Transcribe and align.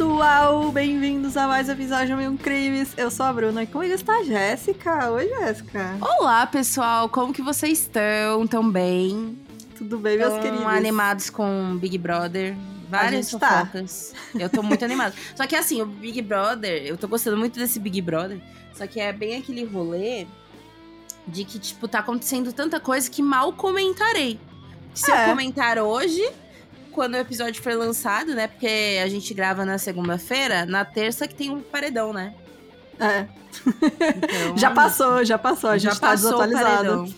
Pessoal! 0.00 0.70
Bem-vindos 0.72 1.38
a 1.38 1.48
mais 1.48 1.70
um 1.70 1.72
episódio 1.72 2.18
Um 2.18 2.36
Crimes. 2.36 2.92
Eu 2.98 3.10
sou 3.10 3.24
a 3.24 3.32
Bruna 3.32 3.62
e 3.62 3.66
comigo 3.66 3.94
está 3.94 4.18
a 4.18 4.22
Jéssica. 4.22 5.10
Oi, 5.10 5.26
Jéssica. 5.26 5.96
Olá, 6.02 6.46
pessoal! 6.46 7.08
Como 7.08 7.32
que 7.32 7.40
vocês 7.40 7.78
estão? 7.80 8.46
Tão 8.46 8.70
bem? 8.70 9.38
Tudo 9.78 9.98
bem, 9.98 10.18
meus 10.18 10.34
Tão 10.34 10.42
queridos? 10.42 10.66
animados 10.66 11.30
com 11.30 11.78
Big 11.78 11.96
Brother? 11.96 12.54
Várias 12.90 13.30
tá. 13.30 13.60
fofocas. 13.64 14.12
Eu 14.38 14.50
tô 14.50 14.62
muito 14.62 14.84
animada. 14.84 15.14
Só 15.34 15.46
que 15.46 15.56
assim, 15.56 15.80
o 15.80 15.86
Big 15.86 16.20
Brother, 16.20 16.82
eu 16.84 16.98
tô 16.98 17.08
gostando 17.08 17.38
muito 17.38 17.58
desse 17.58 17.80
Big 17.80 18.02
Brother. 18.02 18.38
Só 18.74 18.86
que 18.86 19.00
é 19.00 19.14
bem 19.14 19.38
aquele 19.38 19.64
rolê 19.64 20.26
de 21.26 21.42
que, 21.42 21.58
tipo, 21.58 21.88
tá 21.88 22.00
acontecendo 22.00 22.52
tanta 22.52 22.78
coisa 22.78 23.10
que 23.10 23.22
mal 23.22 23.50
comentarei. 23.50 24.38
Se 24.92 25.10
É. 25.10 25.22
eu 25.24 25.30
comentar 25.30 25.78
hoje, 25.78 26.22
quando 26.96 27.14
o 27.14 27.18
episódio 27.18 27.62
for 27.62 27.74
lançado, 27.74 28.34
né? 28.34 28.48
Porque 28.48 28.98
a 29.02 29.06
gente 29.08 29.32
grava 29.34 29.64
na 29.64 29.76
segunda-feira, 29.78 30.64
na 30.66 30.84
terça 30.84 31.28
que 31.28 31.34
tem 31.34 31.50
um 31.50 31.60
paredão, 31.60 32.12
né? 32.12 32.34
É, 32.98 33.26
Então, 33.66 34.56
já 34.58 34.70
passou, 34.70 35.22
já 35.24 35.36
passou. 35.38 35.70
A 35.70 35.78
gente 35.78 35.92
já 35.92 36.00
tá 36.00 36.08
passou 36.08 36.30
o 36.40 36.46
desatualizado. 36.46 37.14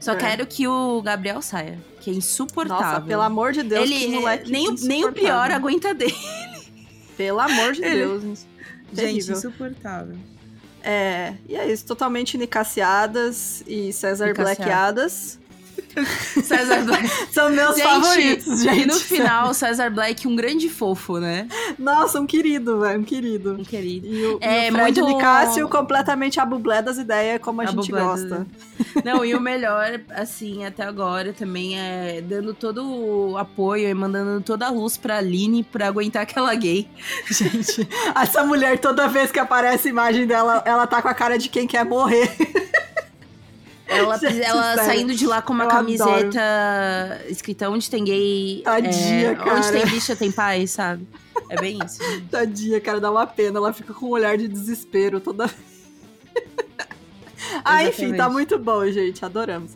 Só 0.00 0.12
É. 0.12 0.16
quero 0.16 0.46
que 0.46 0.66
o 0.66 1.02
Gabriel 1.02 1.42
saia, 1.42 1.78
que 2.00 2.10
é 2.10 2.14
insuportável. 2.14 2.86
Nossa, 2.86 3.00
pelo 3.02 3.20
amor 3.22 3.52
de 3.52 3.62
Deus, 3.62 3.86
que 3.86 3.94
Ele 4.04 4.16
moleque 4.18 4.50
nem, 4.50 4.68
o- 4.70 4.74
nem 4.80 5.04
o 5.04 5.12
pior 5.12 5.50
aguenta 5.50 5.92
dele. 5.94 6.16
Pelo 7.18 7.38
amor 7.38 7.72
de 7.74 7.84
Ele- 7.84 7.96
Deus. 7.96 8.22
Gente, 8.24 8.46
Terrível. 8.96 9.36
insuportável. 9.36 10.16
É, 10.82 11.34
e 11.46 11.54
é 11.54 11.70
isso, 11.70 11.84
totalmente 11.84 12.38
nicaciadas 12.38 13.62
e 13.66 13.92
César 13.92 14.28
Nicaciadas. 14.28 14.56
Blackeadas. 14.56 15.40
César 16.44 16.82
Black. 16.84 17.08
São 17.32 17.50
meus 17.50 17.76
Gente, 17.76 17.82
favoritos, 17.84 18.62
gente. 18.62 18.82
E 18.82 18.86
no 18.86 18.94
final, 18.94 19.52
César 19.54 19.90
Black, 19.90 20.26
um 20.28 20.36
grande 20.36 20.68
fofo, 20.68 21.18
né? 21.18 21.48
Nossa, 21.78 22.20
um 22.20 22.26
querido, 22.26 22.80
velho, 22.80 23.00
um 23.00 23.04
querido. 23.04 23.52
Um 23.58 23.64
querido. 23.64 24.06
E 24.06 24.24
o, 24.26 24.38
É, 24.40 24.68
e 24.68 24.70
o 24.70 24.74
Fred 24.74 25.00
muito- 25.00 25.14
Nicásio 25.16 25.68
completamente 25.68 26.38
a 26.40 26.46
bublé 26.46 26.80
das 26.82 26.98
ideias, 26.98 27.40
como 27.40 27.60
a, 27.60 27.64
A 27.64 27.66
gente 27.68 27.90
gosta. 27.90 28.46
Não, 29.04 29.24
e 29.24 29.34
o 29.34 29.40
melhor, 29.40 30.00
assim, 30.10 30.64
até 30.64 30.82
agora 30.84 31.32
também 31.32 31.78
é 31.78 32.20
dando 32.20 32.54
todo 32.54 32.84
o 32.84 33.36
apoio 33.36 33.88
e 33.88 33.94
mandando 33.94 34.40
toda 34.40 34.66
a 34.66 34.70
luz 34.70 34.96
pra 34.96 35.18
Aline 35.18 35.62
pra 35.64 35.86
aguentar 35.88 36.22
aquela 36.22 36.54
gay. 36.54 36.88
Gente, 37.30 37.88
essa 38.14 38.44
mulher, 38.44 38.78
toda 38.78 39.06
vez 39.08 39.30
que 39.30 39.38
aparece 39.38 39.88
a 39.88 39.90
imagem 39.90 40.26
dela, 40.26 40.62
ela 40.64 40.86
tá 40.86 41.00
com 41.02 41.08
a 41.08 41.14
cara 41.14 41.38
de 41.38 41.48
quem 41.48 41.66
quer 41.66 41.84
morrer. 41.84 42.30
Ela, 43.90 44.16
Gente, 44.18 44.40
ela 44.40 44.74
sério. 44.74 44.84
saindo 44.84 45.14
de 45.14 45.26
lá 45.26 45.42
com 45.42 45.52
uma 45.52 45.64
Eu 45.64 45.68
camiseta 45.68 47.20
escrita 47.28 47.68
onde 47.68 47.90
tem 47.90 48.04
gay. 48.04 48.62
Tadinha, 48.64 49.30
é, 49.30 49.34
cara. 49.34 49.56
Onde 49.56 49.72
tem 49.72 49.86
bicha 49.86 50.14
tem 50.14 50.30
pai, 50.30 50.66
sabe? 50.66 51.06
É 51.48 51.60
bem 51.60 51.78
isso. 51.84 52.02
gente. 52.02 52.26
Tadinha, 52.30 52.80
cara, 52.80 53.00
dá 53.00 53.10
uma 53.10 53.26
pena. 53.26 53.58
Ela 53.58 53.72
fica 53.72 53.92
com 53.92 54.06
um 54.06 54.10
olhar 54.10 54.38
de 54.38 54.46
desespero 54.46 55.18
toda 55.20 55.46
vez. 55.50 55.60
ah, 57.64 57.82
enfim, 57.84 58.02
tá 58.10 58.14
Exatamente. 58.14 58.32
muito 58.32 58.58
bom, 58.58 58.86
gente. 58.90 59.24
Adoramos. 59.24 59.72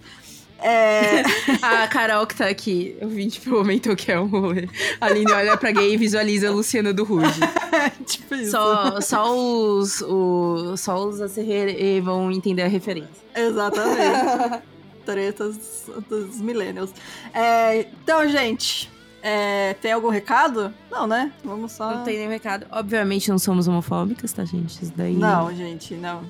É, 0.67 1.23
A 1.61 1.87
Carol 1.89 2.27
que 2.27 2.35
tá 2.35 2.47
aqui, 2.47 2.97
eu 2.99 3.07
vim 3.07 3.29
tipo 3.29 3.51
momentou 3.51 3.95
que 3.95 4.11
é 4.11 4.19
um 4.19 4.27
rolê. 4.27 4.67
A 4.99 5.07
Aline 5.07 5.31
olha 5.31 5.59
pra 5.59 5.71
gay 5.71 5.93
e 5.93 5.97
visualiza 5.99 6.49
a 6.49 6.51
Luciana 6.51 6.91
do 6.91 7.05
Ruge. 7.05 7.39
tipo 8.07 8.35
isso. 8.35 8.53
Só, 8.53 8.99
só 9.03 9.37
os, 9.37 10.01
os. 10.01 10.81
Só 10.81 11.07
os 11.07 11.21
ACR 11.21 12.03
vão 12.03 12.33
entender 12.33 12.63
a 12.63 12.67
referência. 12.67 13.11
Exatamente. 13.37 14.63
Tretas 15.05 15.85
dos 16.09 16.41
millennials. 16.41 16.95
É, 17.35 17.81
então, 18.03 18.27
gente, 18.27 18.91
é, 19.23 19.75
tem 19.75 19.93
algum 19.93 20.09
recado? 20.09 20.73
Não, 20.91 21.07
né? 21.07 21.31
Vamos 21.45 21.73
só. 21.73 21.97
Não 21.97 22.05
tem 22.05 22.17
nenhum 22.17 22.31
recado. 22.31 22.65
Obviamente 22.71 23.29
não 23.29 23.39
somos 23.39 23.69
homofóbicas, 23.69 24.33
tá, 24.33 24.47
gente? 24.47 24.83
Isso 24.83 24.93
daí. 24.97 25.13
Não, 25.13 25.55
gente, 25.55 25.93
não. 25.93 26.23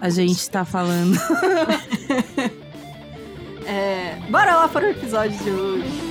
A 0.00 0.08
gente 0.08 0.48
tá 0.48 0.64
falando. 0.64 1.18
Bora 4.32 4.56
lá 4.56 4.68
para 4.68 4.86
o 4.86 4.90
episódio 4.90 5.38
de 5.44 5.50
hoje. 5.50 6.02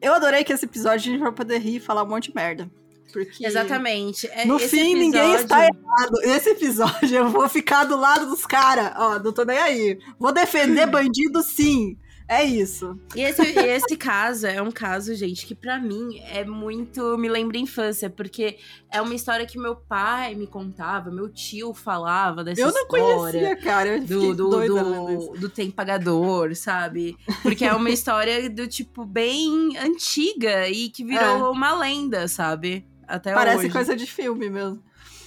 Eu 0.00 0.12
adorei 0.12 0.44
que 0.44 0.52
esse 0.52 0.66
episódio 0.66 1.10
a 1.10 1.12
gente 1.14 1.20
vai 1.20 1.32
poder 1.32 1.58
rir 1.58 1.76
e 1.76 1.80
falar 1.80 2.02
um 2.02 2.08
monte 2.08 2.28
de 2.28 2.34
merda. 2.34 2.70
Porque 3.12 3.46
Exatamente. 3.46 4.26
É, 4.28 4.44
no 4.44 4.56
esse 4.56 4.68
fim 4.76 4.94
ninguém 4.94 5.34
episódio- 5.34 5.44
está 5.44 5.60
errado. 5.64 6.12
Nesse 6.24 6.50
episódio 6.50 7.16
eu 7.16 7.28
vou 7.28 7.48
ficar 7.48 7.84
do 7.84 7.96
lado 7.96 8.26
dos 8.26 8.44
caras. 8.44 8.92
Ó, 8.96 9.18
não 9.20 9.32
tô 9.32 9.44
nem 9.44 9.56
aí. 9.58 9.98
Vou 10.18 10.32
defender 10.32 10.86
bandido 10.90 11.42
sim. 11.42 11.96
É 12.26 12.42
isso. 12.42 12.98
E 13.14 13.20
esse, 13.20 13.42
esse 13.42 13.96
caso 13.98 14.46
é 14.46 14.60
um 14.62 14.70
caso, 14.70 15.14
gente, 15.14 15.46
que 15.46 15.54
pra 15.54 15.78
mim 15.78 16.18
é 16.30 16.42
muito. 16.44 17.18
Me 17.18 17.28
lembra 17.28 17.58
a 17.58 17.60
infância, 17.60 18.08
porque 18.08 18.56
é 18.90 19.00
uma 19.02 19.14
história 19.14 19.44
que 19.44 19.58
meu 19.58 19.76
pai 19.76 20.34
me 20.34 20.46
contava, 20.46 21.10
meu 21.10 21.28
tio 21.28 21.74
falava 21.74 22.42
dessa 22.42 22.62
eu 22.62 22.72
não 22.72 22.82
história. 22.82 23.14
conhecia, 23.40 23.56
cara. 23.56 23.88
Eu 23.96 24.04
Do, 24.04 24.34
do, 24.34 24.66
do, 24.66 25.38
do 25.38 25.48
tem 25.50 25.70
pagador, 25.70 26.54
sabe? 26.54 27.16
Porque 27.42 27.64
é 27.64 27.74
uma 27.74 27.90
história 27.90 28.48
do 28.48 28.66
tipo 28.66 29.04
bem 29.04 29.76
antiga 29.76 30.66
e 30.68 30.88
que 30.88 31.04
virou 31.04 31.52
uma 31.52 31.74
lenda, 31.78 32.26
sabe? 32.26 32.86
Até 33.06 33.34
Parece 33.34 33.58
hoje. 33.66 33.70
coisa 33.70 33.94
de 33.94 34.06
filme 34.06 34.48
mesmo. 34.48 34.82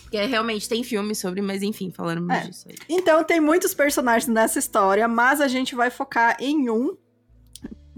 Que 0.10 0.18
é, 0.18 0.26
realmente 0.26 0.68
tem 0.70 0.84
filme 0.84 1.14
sobre, 1.14 1.42
mas 1.42 1.62
enfim, 1.62 1.92
falando 1.92 2.32
É. 2.32 2.42
disso 2.42 2.68
aí. 2.70 2.76
Então, 2.90 3.24
tem 3.24 3.40
muitos 3.40 3.74
personagens 3.74 4.28
nessa 4.28 4.60
história, 4.60 5.08
mas 5.08 5.42
a 5.42 5.48
gente 5.48 5.76
vai 5.76 5.90
focar 5.90 6.38
em 6.40 6.70
um, 6.70 6.96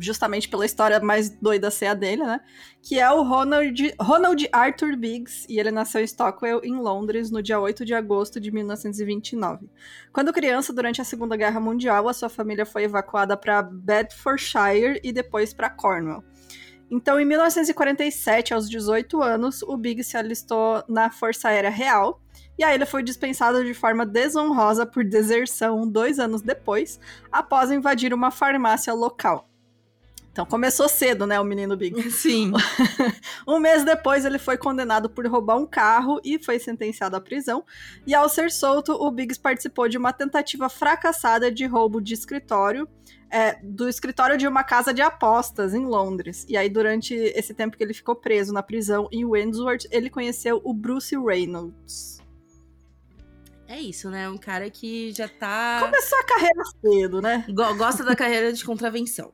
justamente 0.01 0.47
pela 0.47 0.65
história 0.65 0.99
mais 1.01 1.29
doida 1.29 1.69
ser 1.69 1.87
a 1.87 1.93
dele, 1.93 2.23
né? 2.23 2.39
Que 2.81 2.99
é 2.99 3.11
o 3.11 3.21
Ronald, 3.21 3.93
Ronald 3.99 4.47
Arthur 4.51 4.95
Biggs, 4.95 5.45
e 5.49 5.59
ele 5.59 5.71
nasceu 5.71 6.01
em 6.01 6.05
Stockwell, 6.05 6.61
em 6.63 6.75
Londres, 6.77 7.29
no 7.29 7.43
dia 7.43 7.59
8 7.59 7.83
de 7.83 7.93
agosto 7.93 8.39
de 8.39 8.49
1929. 8.49 9.69
Quando 10.13 10.31
criança, 10.31 10.71
durante 10.71 11.01
a 11.01 11.03
Segunda 11.03 11.35
Guerra 11.35 11.59
Mundial, 11.59 12.07
a 12.07 12.13
sua 12.13 12.29
família 12.29 12.65
foi 12.65 12.83
evacuada 12.83 13.35
para 13.35 13.61
Bedfordshire 13.61 14.99
e 15.03 15.11
depois 15.11 15.53
para 15.53 15.69
Cornwall. 15.69 16.23
Então, 16.91 17.19
em 17.19 17.25
1947, 17.25 18.53
aos 18.53 18.69
18 18.69 19.21
anos, 19.21 19.61
o 19.61 19.77
Biggs 19.77 20.09
se 20.09 20.17
alistou 20.17 20.83
na 20.87 21.11
Força 21.11 21.49
Aérea 21.49 21.69
Real, 21.69 22.19
e 22.57 22.63
aí 22.63 22.73
ele 22.73 22.85
foi 22.85 23.03
dispensado 23.03 23.63
de 23.63 23.73
forma 23.73 24.05
desonrosa 24.05 24.85
por 24.85 25.03
deserção 25.03 25.87
dois 25.87 26.19
anos 26.19 26.41
depois, 26.41 26.99
após 27.31 27.71
invadir 27.71 28.13
uma 28.13 28.31
farmácia 28.31 28.93
local. 28.93 29.49
Então 30.31 30.45
começou 30.45 30.87
cedo, 30.87 31.27
né, 31.27 31.39
o 31.39 31.43
menino 31.43 31.75
Biggs. 31.75 32.11
Sim. 32.17 32.51
Um 33.47 33.59
mês 33.59 33.83
depois, 33.83 34.25
ele 34.25 34.37
foi 34.37 34.57
condenado 34.57 35.09
por 35.09 35.25
roubar 35.27 35.57
um 35.57 35.65
carro 35.65 36.19
e 36.23 36.37
foi 36.37 36.59
sentenciado 36.59 37.15
à 37.15 37.21
prisão. 37.21 37.65
E 38.05 38.13
ao 38.13 38.29
ser 38.29 38.51
solto, 38.51 38.93
o 38.93 39.09
Biggs 39.09 39.39
participou 39.39 39.89
de 39.89 39.97
uma 39.97 40.13
tentativa 40.13 40.69
fracassada 40.69 41.51
de 41.51 41.65
roubo 41.65 41.99
de 41.99 42.13
escritório, 42.13 42.87
é, 43.31 43.59
do 43.63 43.87
escritório 43.87 44.37
de 44.37 44.47
uma 44.47 44.63
casa 44.63 44.93
de 44.93 45.01
apostas 45.01 45.73
em 45.73 45.85
Londres. 45.85 46.45
E 46.49 46.57
aí, 46.57 46.69
durante 46.69 47.13
esse 47.13 47.53
tempo 47.53 47.77
que 47.77 47.83
ele 47.83 47.93
ficou 47.93 48.15
preso 48.15 48.51
na 48.53 48.63
prisão 48.63 49.07
em 49.11 49.25
Wandsworth, 49.25 49.85
ele 49.91 50.09
conheceu 50.09 50.59
o 50.63 50.73
Bruce 50.73 51.15
Reynolds. 51.17 52.19
É 53.67 53.79
isso, 53.79 54.09
né? 54.09 54.27
Um 54.27 54.37
cara 54.37 54.67
que 54.71 55.11
já 55.11 55.27
tá. 55.27 55.77
Começou 55.79 56.17
a 56.17 56.23
carreira 56.23 56.63
cedo, 56.81 57.21
né? 57.21 57.45
Go- 57.49 57.75
Gosta 57.75 58.03
da 58.03 58.15
carreira 58.15 58.51
de 58.51 58.65
contravenção. 58.65 59.31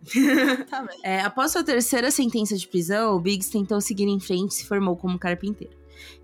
Tá. 0.69 0.85
É, 1.03 1.21
após 1.21 1.51
sua 1.53 1.63
terceira 1.63 2.11
sentença 2.11 2.57
de 2.57 2.67
prisão, 2.67 3.15
o 3.15 3.19
Biggs 3.21 3.49
tentou 3.49 3.79
seguir 3.79 4.07
em 4.09 4.19
frente 4.19 4.51
e 4.51 4.55
se 4.55 4.65
formou 4.65 4.97
como 4.97 5.17
carpinteiro. 5.17 5.73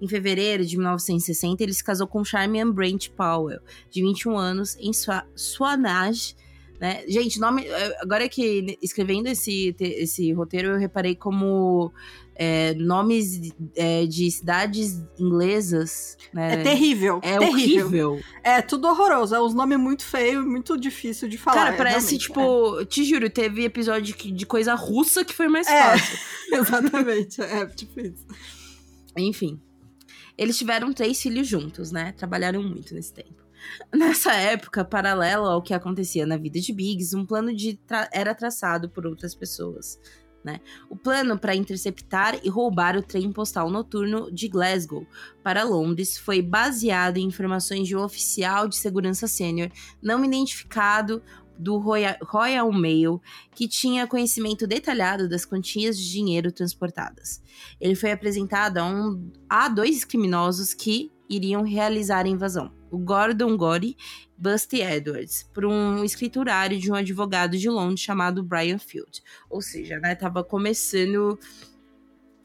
Em 0.02 0.08
fevereiro 0.10 0.66
de 0.66 0.76
1960, 0.76 1.64
ele 1.64 1.74
se 1.74 1.82
casou 1.82 2.06
com 2.06 2.22
Charmian 2.26 2.70
Brent 2.70 3.10
Powell, 3.12 3.62
de 3.90 4.02
21 4.02 4.38
anos, 4.38 4.76
em 4.78 4.92
Swa- 4.92 5.26
Swanage. 5.34 6.36
Né? 6.82 7.04
Gente, 7.08 7.40
nome. 7.40 7.68
eh, 7.68 7.98
Agora 8.02 8.28
que 8.28 8.76
escrevendo 8.82 9.28
esse, 9.28 9.76
esse 9.80 10.34
roteiro, 10.34 10.70
eu 10.70 10.80
reparei 10.80 11.14
como 11.16 11.94
é, 12.36 12.74
nomes 12.74 13.54
é, 13.76 14.08
de 14.08 14.32
cidades 14.32 15.00
inglesas. 15.20 16.18
Né? 16.34 16.56
É 16.56 16.64
terrível. 16.64 17.20
É 17.22 17.38
terrível. 17.38 17.86
horrível. 18.14 18.20
É 18.44 18.64
tudo 18.64 18.88
horroroso. 18.88 19.36
É 19.36 19.40
uns 19.40 19.54
nomes 19.54 19.78
muito 19.78 20.04
feios, 20.04 20.44
muito 20.44 20.76
difícil 20.76 21.30
de 21.30 21.38
falar. 21.38 21.56
Cara, 21.58 21.74
é, 21.76 21.78
parece, 21.78 22.18
tipo, 22.18 22.84
te 22.86 23.04
juro, 23.06 23.30
teve 23.30 23.64
episódio 23.64 24.16
de 24.16 24.46
coisa 24.48 24.74
russa 24.74 25.24
que 25.24 25.36
foi 25.36 25.48
mais 25.48 25.68
É. 25.68 25.84
fácil. 25.84 26.18
é. 26.52 26.58
Exatamente. 26.58 27.42
É 27.44 27.66
tipo 27.68 28.00
isso. 28.00 28.26
Enfim. 29.16 29.62
Eles 30.36 30.58
tiveram 30.58 30.92
três 30.92 31.22
filhos 31.22 31.48
juntos, 31.48 31.92
né? 31.92 32.12
Trabalharam 32.18 32.64
muito 32.64 32.96
nesse 32.96 33.14
tempo. 33.14 33.41
Nessa 33.94 34.34
época, 34.34 34.84
paralelo 34.84 35.46
ao 35.46 35.62
que 35.62 35.74
acontecia 35.74 36.26
na 36.26 36.38
vida 36.38 36.60
de 36.60 36.74
Biggs, 36.74 37.16
um 37.16 37.26
plano 37.26 37.52
tra- 37.86 38.10
era 38.12 38.34
traçado 38.34 38.90
por 38.90 39.06
outras 39.06 39.36
pessoas. 39.36 40.00
Né? 40.44 40.60
O 40.90 40.96
plano 40.96 41.38
para 41.38 41.54
interceptar 41.54 42.40
e 42.44 42.50
roubar 42.50 42.98
o 42.98 43.04
trem 43.04 43.32
postal 43.32 43.70
noturno 43.70 44.32
de 44.32 44.48
Glasgow 44.48 45.06
para 45.44 45.64
Londres 45.64 46.18
foi 46.18 46.42
baseado 46.42 47.18
em 47.18 47.28
informações 47.28 47.88
de 47.88 47.96
um 47.96 48.04
oficial 48.04 48.68
de 48.68 48.76
segurança 48.76 49.28
sênior 49.28 49.70
não 50.02 50.26
identificado 50.26 51.22
do 51.60 51.78
Royal, 51.78 52.16
Royal 52.24 52.72
Mail, 52.74 53.22
que 53.54 53.68
tinha 53.68 54.08
conhecimento 54.08 54.66
detalhado 54.66 55.30
das 55.30 55.46
quantias 55.46 55.96
de 55.96 56.10
dinheiro 56.10 56.52
transportadas. 56.52 57.40
Ele 57.80 57.94
foi 57.94 58.12
apresentado 58.12 58.80
a, 58.80 58.86
um, 58.86 59.32
a 59.48 59.70
dois 59.70 60.04
criminosos 60.04 60.74
que 60.74 61.12
iriam 61.30 61.62
realizar 61.62 62.26
a 62.26 62.30
invasão: 62.30 62.72
o 62.92 62.98
Gordon 62.98 63.56
Gore 63.56 63.98
Busty 64.38 64.82
Edwards, 64.82 65.50
por 65.54 65.66
um 65.66 66.04
escriturário 66.04 66.78
de 66.78 66.92
um 66.92 66.96
advogado 66.96 67.58
de 67.58 67.70
Londres 67.70 68.02
chamado 68.02 68.44
Brian 68.44 68.78
Field. 68.78 69.24
Ou 69.50 69.62
seja, 69.62 70.00
né, 70.00 70.14
tava 70.16 70.44
começando 70.44 71.40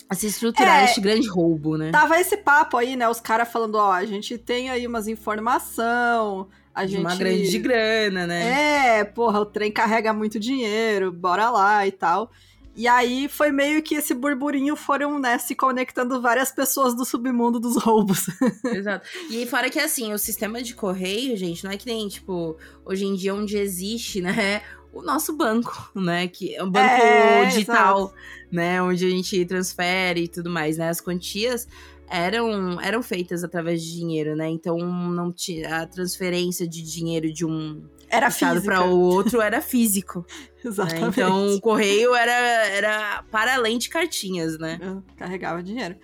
a 0.09 0.15
se 0.15 0.29
estruturar 0.29 0.83
é, 0.83 0.85
este 0.85 1.01
grande 1.01 1.27
roubo, 1.29 1.77
né? 1.77 1.91
Tava 1.91 2.21
esse 2.21 2.37
papo 2.37 2.77
aí, 2.77 2.95
né, 2.97 3.09
os 3.09 3.21
caras 3.21 3.51
falando, 3.51 3.75
ó, 3.75 3.93
a 3.93 4.05
gente 4.05 4.39
tem 4.39 4.71
aí 4.71 4.87
umas 4.87 5.09
informação, 5.09 6.49
a 6.75 6.87
gente... 6.87 7.01
uma 7.01 7.17
grande 7.17 7.59
grana, 7.59 8.27
né? 8.27 8.99
É, 9.01 9.05
porra, 9.05 9.41
o 9.41 9.47
trem 9.47 9.73
carrega 9.73 10.13
muito 10.13 10.39
dinheiro, 10.39 11.11
bora 11.11 11.51
lá 11.51 11.87
e 11.87 11.91
tal. 11.91 12.31
E 12.77 12.87
aí 12.87 13.27
foi 13.27 13.51
meio 13.51 13.83
que 13.83 13.95
esse 13.95 14.13
burburinho 14.13 14.77
foram, 14.77 15.19
né, 15.19 15.39
se 15.39 15.55
conectando 15.55 16.21
várias 16.21 16.53
pessoas 16.53 16.95
do 16.95 17.07
submundo 17.07 17.59
dos 17.59 17.77
roubos. 17.83 18.27
Exato. 18.65 19.09
E 19.31 19.47
fora 19.47 19.71
que 19.71 19.79
assim, 19.79 20.13
o 20.13 20.19
sistema 20.19 20.63
de 20.63 20.75
correio, 20.75 21.35
gente, 21.39 21.65
não 21.65 21.71
é 21.71 21.79
que 21.79 21.87
nem, 21.87 22.07
tipo, 22.07 22.59
hoje 22.85 23.07
em 23.07 23.15
dia 23.15 23.35
onde 23.35 23.57
existe, 23.57 24.21
né, 24.21 24.61
o 24.93 25.01
nosso 25.01 25.33
banco, 25.35 25.91
né, 25.95 26.29
que 26.29 26.55
é 26.55 26.63
um 26.63 26.71
banco 26.71 26.87
é, 26.87 27.47
digital, 27.47 27.99
exato. 27.99 28.15
né, 28.53 28.83
onde 28.83 29.07
a 29.07 29.11
gente 29.11 29.43
transfere 29.47 30.25
e 30.25 30.29
tudo 30.29 30.51
mais, 30.51 30.77
né, 30.77 30.91
as 30.91 31.01
quantias 31.01 31.67
eram, 32.09 32.81
eram 32.81 33.03
feitas 33.03 33.43
através 33.43 33.83
de 33.83 33.93
dinheiro, 33.93 34.37
né? 34.37 34.49
Então 34.49 34.79
não 34.79 35.33
tinha 35.33 35.83
a 35.83 35.87
transferência 35.87 36.67
de 36.67 36.83
dinheiro 36.83 37.33
de 37.33 37.45
um 37.45 37.83
era 38.09 38.29
estado 38.29 38.63
para 38.63 38.85
o 38.85 38.99
outro 38.99 39.41
era 39.41 39.61
físico. 39.61 40.25
Exatamente. 40.65 41.03
Né? 41.03 41.09
Então 41.09 41.55
o 41.55 41.61
correio 41.61 42.15
era, 42.15 42.33
era 42.33 43.25
para 43.31 43.55
além 43.55 43.79
de 43.79 43.89
cartinhas, 43.89 44.59
né? 44.59 44.79
Carregava 45.17 45.63
dinheiro. 45.63 45.97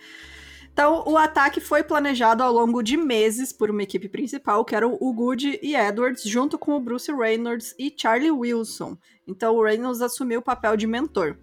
Então, 0.73 1.05
o 1.07 1.19
ataque 1.19 1.61
foi 1.61 1.83
planejado 1.83 2.43
ao 2.43 2.51
longo 2.51 2.83
de 2.83 2.97
meses 2.97 3.53
por 3.53 3.71
uma 3.71 3.83
equipe 3.83 4.09
principal, 4.09 4.65
que 4.65 4.75
eram 4.75 4.97
o 4.99 5.13
Good 5.13 5.61
e 5.63 5.77
Edwards, 5.77 6.23
junto 6.23 6.59
com 6.59 6.75
o 6.75 6.81
Bruce 6.81 7.13
Reynolds 7.13 7.75
e 7.79 7.93
Charlie 7.95 8.31
Wilson. 8.31 8.97
Então, 9.27 9.55
o 9.55 9.63
Reynolds 9.63 10.01
assumiu 10.01 10.41
o 10.41 10.43
papel 10.43 10.75
de 10.77 10.87
mentor. 10.87 11.37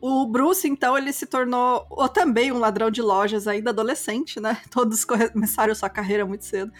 O 0.00 0.24
Bruce, 0.26 0.66
então, 0.66 0.96
ele 0.96 1.12
se 1.12 1.26
tornou 1.26 1.86
ou 1.90 2.08
também 2.08 2.50
um 2.50 2.58
ladrão 2.58 2.90
de 2.90 3.02
lojas 3.02 3.46
ainda 3.46 3.68
adolescente, 3.68 4.40
né? 4.40 4.56
Todos 4.72 5.04
começaram 5.04 5.74
sua 5.74 5.90
carreira 5.90 6.24
muito 6.24 6.46
cedo. 6.46 6.72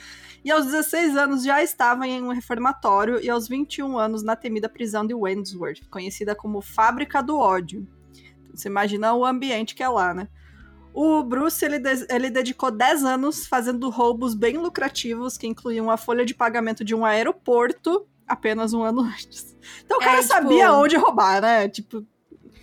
E 0.45 0.51
aos 0.51 0.67
16 0.67 1.17
anos 1.17 1.45
já 1.45 1.63
estava 1.63 2.07
em 2.07 2.23
um 2.23 2.33
reformatório 2.33 3.23
e 3.23 3.29
aos 3.29 3.49
21 3.49 3.99
anos 3.99 4.23
na 4.23 4.37
temida 4.37 4.69
prisão 4.69 5.07
de 5.07 5.15
Wandsworth, 5.15 5.89
conhecida 5.91 6.35
como 6.35 6.61
Fábrica 6.61 7.23
do 7.23 7.39
Ódio. 7.39 7.87
Então, 8.15 8.57
você 8.57 8.69
imagina 8.69 9.15
o 9.15 9.25
ambiente 9.25 9.75
que 9.75 9.83
é 9.83 9.89
lá, 9.89 10.15
né? 10.15 10.29
O 10.93 11.23
Bruce, 11.23 11.65
ele, 11.65 11.81
ele 12.09 12.31
dedicou 12.31 12.71
10 12.71 13.05
anos 13.05 13.47
fazendo 13.47 13.89
roubos 13.91 14.35
bem 14.35 14.57
lucrativos, 14.57 15.37
que 15.37 15.47
incluíam 15.47 15.91
a 15.91 15.97
folha 15.97 16.25
de 16.25 16.35
pagamento 16.35 16.85
de 16.85 16.95
um 16.95 17.05
aeroporto 17.05 18.07
apenas 18.27 18.73
um 18.73 18.83
ano 18.83 19.03
antes. 19.07 19.57
Então 19.85 19.99
o 19.99 20.01
cara 20.01 20.19
é, 20.19 20.23
tipo... 20.23 20.33
sabia 20.33 20.73
onde 20.73 20.97
roubar, 20.97 21.41
né? 21.41 21.69
Tipo, 21.69 22.05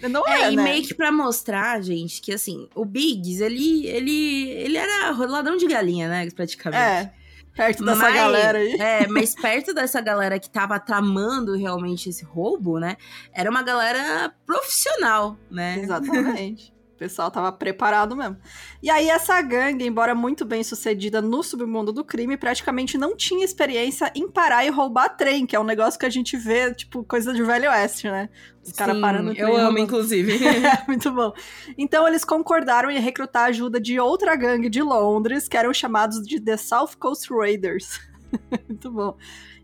não 0.10 0.28
é, 0.28 0.44
é 0.44 0.52
e 0.52 0.56
né? 0.56 0.64
meio 0.64 0.84
que 0.84 0.94
pra 0.94 1.12
mostrar, 1.12 1.82
gente, 1.82 2.22
que 2.22 2.34
assim, 2.34 2.68
o 2.76 2.86
Biggs, 2.86 3.42
ele, 3.44 3.88
ele, 3.88 4.50
ele 4.50 4.78
era 4.78 5.12
ladrão 5.26 5.58
de 5.58 5.68
galinha, 5.68 6.08
né, 6.10 6.30
praticamente. 6.32 6.82
É. 6.82 7.14
Perto 7.56 7.86
dessa 7.86 8.02
mas, 8.02 8.14
galera 8.14 8.58
aí. 8.58 8.74
É, 8.74 9.08
mas 9.08 9.34
perto 9.34 9.74
dessa 9.74 10.02
galera 10.02 10.38
que 10.38 10.50
tava 10.50 10.78
tramando 10.78 11.56
realmente 11.56 12.10
esse 12.10 12.26
roubo, 12.26 12.80
né? 12.80 12.98
Era 13.32 13.50
uma 13.50 13.64
galera 13.64 14.34
profissional, 14.46 15.38
né? 15.50 15.80
Exatamente. 15.80 16.75
O 16.96 16.98
pessoal 16.98 17.30
tava 17.30 17.52
preparado 17.52 18.16
mesmo. 18.16 18.38
E 18.82 18.90
aí, 18.90 19.10
essa 19.10 19.42
gangue, 19.42 19.86
embora 19.86 20.16
muito 20.16 20.46
bem 20.46 20.64
sucedida 20.64 21.22
no 21.22 21.44
submundo 21.44 21.92
do 21.92 22.06
crime, 22.06 22.38
praticamente 22.38 22.98
não 22.98 23.18
tinha 23.18 23.44
experiência 23.44 24.10
em 24.16 24.32
parar 24.32 24.66
e 24.66 24.70
roubar 24.70 25.10
trem, 25.10 25.46
que 25.46 25.58
é 25.58 25.60
um 25.60 25.66
negócio 25.66 26.00
que 26.00 26.06
a 26.06 26.10
gente 26.10 26.38
vê, 26.38 26.74
tipo, 26.74 27.04
coisa 27.04 27.34
de 27.34 27.44
velho 27.44 27.70
oeste, 27.70 28.08
né? 28.08 28.30
Os 28.64 28.72
caras 28.72 28.98
parando 29.02 29.34
trem. 29.34 29.44
Eu 29.44 29.58
amo, 29.58 29.78
inclusive. 29.78 30.40
é, 30.48 30.86
muito 30.88 31.12
bom. 31.12 31.34
Então, 31.78 32.08
eles 32.08 32.24
concordaram 32.24 32.90
em 32.90 32.98
recrutar 32.98 33.44
a 33.44 33.48
ajuda 33.48 33.78
de 33.78 34.00
outra 34.00 34.34
gangue 34.38 34.70
de 34.70 34.82
Londres, 34.82 35.50
que 35.50 35.58
eram 35.58 35.74
chamados 35.74 36.26
de 36.26 36.40
The 36.40 36.56
South 36.56 36.92
Coast 36.98 37.28
Raiders. 37.30 38.00
muito 38.70 38.90
bom. 38.90 39.18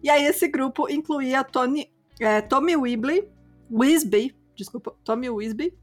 E 0.04 0.10
aí, 0.10 0.25
esse 0.25 0.50
grupo 0.50 0.89
incluía 0.89 1.45
Tony, 1.45 1.89
é, 2.19 2.42
Tommy 2.42 2.75
Weebly, 2.75 3.24
Wisby, 3.72 4.36
desculpa, 4.54 4.94
Tommy 5.06 5.30
Wisby, 5.30 5.74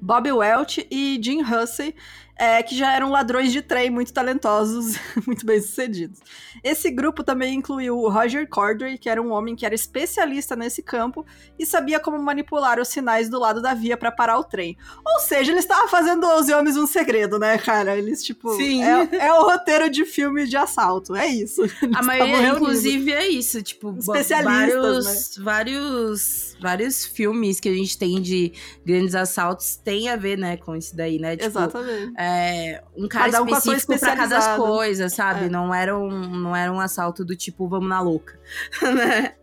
Bob 0.00 0.26
Welch 0.26 0.86
e 0.90 1.18
Jim 1.18 1.44
Hussey, 1.44 1.94
é, 2.38 2.62
que 2.62 2.76
já 2.76 2.94
eram 2.94 3.10
ladrões 3.10 3.50
de 3.50 3.62
trem 3.62 3.88
muito 3.88 4.12
talentosos, 4.12 4.96
muito 5.26 5.46
bem 5.46 5.60
sucedidos. 5.60 6.20
Esse 6.62 6.90
grupo 6.90 7.24
também 7.24 7.54
incluiu 7.54 7.98
o 7.98 8.10
Roger 8.10 8.46
Corddry, 8.48 8.98
que 8.98 9.08
era 9.08 9.20
um 9.22 9.32
homem 9.32 9.56
que 9.56 9.64
era 9.64 9.74
especialista 9.74 10.54
nesse 10.54 10.82
campo 10.82 11.24
e 11.58 11.64
sabia 11.64 11.98
como 11.98 12.18
manipular 12.18 12.78
os 12.78 12.88
sinais 12.88 13.30
do 13.30 13.38
lado 13.38 13.62
da 13.62 13.72
via 13.72 13.96
para 13.96 14.12
parar 14.12 14.38
o 14.38 14.44
trem. 14.44 14.76
Ou 15.04 15.20
seja, 15.20 15.50
eles 15.50 15.64
estavam 15.64 15.88
fazendo 15.88 16.26
os 16.26 16.48
homens 16.48 16.76
um 16.76 16.86
segredo, 16.86 17.38
né, 17.38 17.56
cara? 17.56 17.96
Eles, 17.96 18.22
tipo, 18.22 18.54
Sim. 18.56 18.84
É, 18.84 19.28
é 19.28 19.32
o 19.32 19.42
roteiro 19.42 19.88
de 19.88 20.04
filme 20.04 20.46
de 20.46 20.56
assalto, 20.56 21.16
é 21.16 21.26
isso. 21.26 21.62
Eles 21.80 21.96
A 21.96 22.02
maioria, 22.02 22.48
inclusive, 22.48 23.12
é 23.12 23.28
isso, 23.28 23.62
tipo, 23.62 23.96
especialistas, 23.98 25.04
vários, 25.04 25.36
né? 25.36 25.44
vários, 25.44 26.56
vários 26.60 27.04
filmes 27.06 27.60
que 27.60 27.68
a 27.68 27.72
gente 27.72 27.96
tem 27.96 28.20
de 28.20 28.52
grandes 28.84 29.14
assaltos 29.14 29.76
tem 29.76 30.08
a 30.08 30.16
ver, 30.16 30.36
né, 30.36 30.56
com 30.56 30.74
isso 30.76 30.94
daí, 30.96 31.18
né? 31.18 31.36
Tipo, 31.36 31.46
Exatamente. 31.46 32.12
É, 32.16 32.25
é, 32.26 32.82
um 32.96 33.06
cara 33.06 33.30
cada 33.30 33.42
um 33.42 33.48
específico 33.48 33.98
para 33.98 34.16
cada 34.16 34.56
coisa, 34.56 35.08
sabe? 35.08 35.46
É. 35.46 35.48
Não, 35.48 35.72
era 35.72 35.96
um, 35.96 36.10
não 36.10 36.56
era 36.56 36.72
um 36.72 36.80
assalto 36.80 37.24
do 37.24 37.36
tipo, 37.36 37.68
vamos 37.68 37.88
na 37.88 38.00
louca, 38.00 38.38
né? 38.82 39.34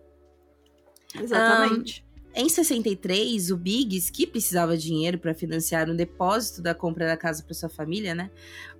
Exatamente. 1.15 2.05
Um, 2.09 2.13
em 2.35 2.49
63, 2.49 3.51
o 3.51 3.57
Biggs, 3.57 4.11
que 4.11 4.25
precisava 4.25 4.75
de 4.75 4.83
dinheiro 4.83 5.19
para 5.19 5.35
financiar 5.35 5.89
um 5.89 5.95
depósito 5.95 6.63
da 6.63 6.73
compra 6.73 7.05
da 7.05 7.15
casa 7.15 7.43
para 7.43 7.53
sua 7.53 7.69
família, 7.69 8.15
né? 8.15 8.31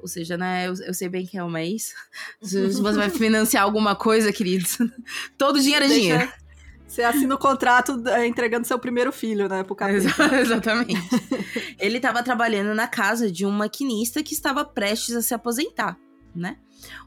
Ou 0.02 0.08
seja, 0.08 0.36
né, 0.36 0.68
eu, 0.68 0.74
eu 0.86 0.94
sei 0.94 1.08
bem 1.08 1.26
que 1.26 1.38
é 1.38 1.44
uma. 1.44 1.60
Se 2.42 2.68
você 2.68 2.98
vai 2.98 3.10
financiar 3.10 3.64
alguma 3.64 3.96
coisa, 3.96 4.34
queridos, 4.34 4.78
todo 5.38 5.62
dinheiro 5.62 5.86
é 5.86 5.88
Deixa, 5.88 6.02
dinheiro. 6.02 6.34
Você 6.94 7.02
assina 7.02 7.34
o 7.34 7.40
contrato 7.40 8.04
entregando 8.24 8.68
seu 8.68 8.78
primeiro 8.78 9.12
filho, 9.12 9.50
né, 9.50 9.64
pro 9.64 9.76
capeta. 9.76 10.06
Exatamente. 10.40 10.94
Ele 11.80 11.98
estava 11.98 12.22
trabalhando 12.22 12.76
na 12.76 12.88
casa 12.88 13.32
de 13.32 13.48
um 13.48 13.50
maquinista 13.50 14.22
que 14.22 14.36
estava 14.36 14.64
prestes 14.64 15.16
a 15.16 15.22
se 15.24 15.34
aposentar, 15.34 15.98
né? 16.36 16.58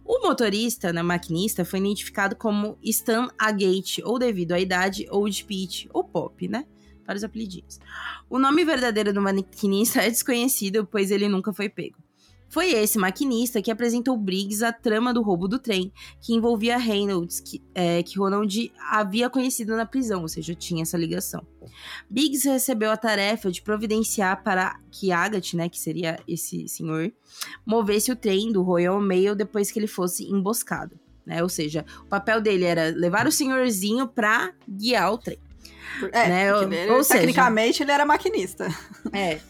O 0.04 0.26
motorista, 0.26 0.92
né, 0.92 1.04
maquinista, 1.04 1.64
foi 1.64 1.78
identificado 1.78 2.34
como 2.34 2.76
Stan 2.82 3.28
Agate, 3.38 4.02
ou 4.04 4.18
devido 4.18 4.52
à 4.52 4.58
idade, 4.58 5.06
ou 5.08 5.28
de 5.28 5.44
Pete, 5.44 5.88
ou 5.92 6.02
Pop, 6.02 6.48
né? 6.48 6.66
Vários 7.06 7.22
apelidinhos. 7.22 7.78
O 8.28 8.40
nome 8.40 8.64
verdadeiro 8.64 9.12
do 9.12 9.22
maquinista 9.22 10.02
é 10.02 10.10
desconhecido, 10.10 10.84
pois 10.84 11.12
ele 11.12 11.28
nunca 11.28 11.52
foi 11.52 11.68
pego. 11.68 11.96
Foi 12.48 12.70
esse 12.72 12.98
maquinista 12.98 13.60
que 13.60 13.70
apresentou 13.70 14.16
Briggs 14.16 14.64
a 14.64 14.72
trama 14.72 15.12
do 15.12 15.22
roubo 15.22 15.48
do 15.48 15.58
trem, 15.58 15.92
que 16.20 16.32
envolvia 16.32 16.76
Reynolds, 16.76 17.40
que, 17.40 17.62
é, 17.74 18.02
que 18.02 18.18
Ronald 18.18 18.72
havia 18.90 19.28
conhecido 19.28 19.76
na 19.76 19.84
prisão, 19.84 20.22
ou 20.22 20.28
seja, 20.28 20.54
tinha 20.54 20.82
essa 20.82 20.96
ligação. 20.96 21.44
Briggs 22.08 22.48
recebeu 22.48 22.90
a 22.90 22.96
tarefa 22.96 23.50
de 23.50 23.60
providenciar 23.62 24.42
para 24.42 24.78
que 24.90 25.10
Agatha, 25.10 25.56
né, 25.56 25.68
que 25.68 25.78
seria 25.78 26.18
esse 26.26 26.68
senhor, 26.68 27.12
movesse 27.64 28.10
o 28.12 28.16
trem 28.16 28.52
do 28.52 28.62
Royal 28.62 29.00
Mail 29.00 29.34
depois 29.34 29.70
que 29.70 29.78
ele 29.78 29.88
fosse 29.88 30.24
emboscado. 30.24 30.98
Né? 31.26 31.42
Ou 31.42 31.48
seja, 31.48 31.84
o 32.02 32.06
papel 32.06 32.40
dele 32.40 32.64
era 32.64 32.90
levar 32.90 33.26
o 33.26 33.32
senhorzinho 33.32 34.06
para 34.06 34.52
guiar 34.68 35.12
o 35.12 35.18
trem. 35.18 35.38
É, 36.12 36.28
né? 36.28 36.48
ele, 36.62 36.90
ou 36.90 37.04
tecnicamente 37.04 37.78
seja, 37.78 37.84
ele 37.84 37.92
era 37.92 38.06
maquinista. 38.06 38.68
É. 39.12 39.40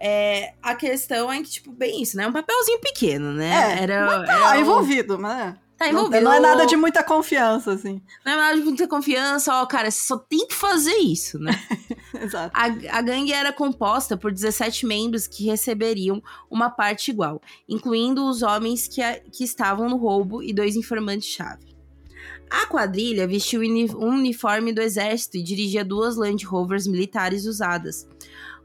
É, 0.00 0.54
a 0.62 0.74
questão 0.74 1.32
é 1.32 1.42
que, 1.42 1.50
tipo, 1.50 1.72
bem 1.72 2.02
isso, 2.02 2.16
né? 2.16 2.26
Um 2.26 2.32
papelzinho 2.32 2.80
pequeno, 2.80 3.32
né? 3.32 3.78
É, 3.78 3.82
era, 3.82 4.24
tá 4.24 4.50
era 4.50 4.60
envolvido, 4.60 5.18
mas... 5.18 5.54
Tá 5.78 5.88
envolvido. 5.88 6.24
Não, 6.24 6.32
não, 6.32 6.36
é 6.36 6.40
nada 6.40 6.66
de 6.66 6.76
muita 6.76 7.04
confiança, 7.04 7.72
assim. 7.72 8.02
Não 8.26 8.32
é 8.32 8.36
nada 8.36 8.56
de 8.56 8.64
muita 8.64 8.88
confiança, 8.88 9.54
ó, 9.54 9.64
cara, 9.64 9.88
você 9.88 10.04
só 10.04 10.18
tem 10.18 10.46
que 10.48 10.54
fazer 10.54 10.96
isso, 10.96 11.38
né? 11.38 11.52
Exato. 12.20 12.50
A, 12.52 12.64
a 12.98 13.00
gangue 13.00 13.32
era 13.32 13.52
composta 13.52 14.16
por 14.16 14.32
17 14.32 14.84
membros 14.84 15.28
que 15.28 15.44
receberiam 15.44 16.20
uma 16.50 16.68
parte 16.68 17.12
igual, 17.12 17.40
incluindo 17.68 18.28
os 18.28 18.42
homens 18.42 18.88
que, 18.88 19.00
a, 19.00 19.20
que 19.20 19.44
estavam 19.44 19.88
no 19.88 19.96
roubo 19.96 20.42
e 20.42 20.52
dois 20.52 20.74
informantes-chave. 20.74 21.78
A 22.50 22.66
quadrilha 22.66 23.28
vestiu 23.28 23.60
um 23.60 24.08
uniforme 24.08 24.72
do 24.72 24.80
exército 24.80 25.36
e 25.36 25.42
dirigia 25.44 25.84
duas 25.84 26.16
Land 26.16 26.44
Rovers 26.44 26.86
militares 26.86 27.44
usadas 27.44 28.06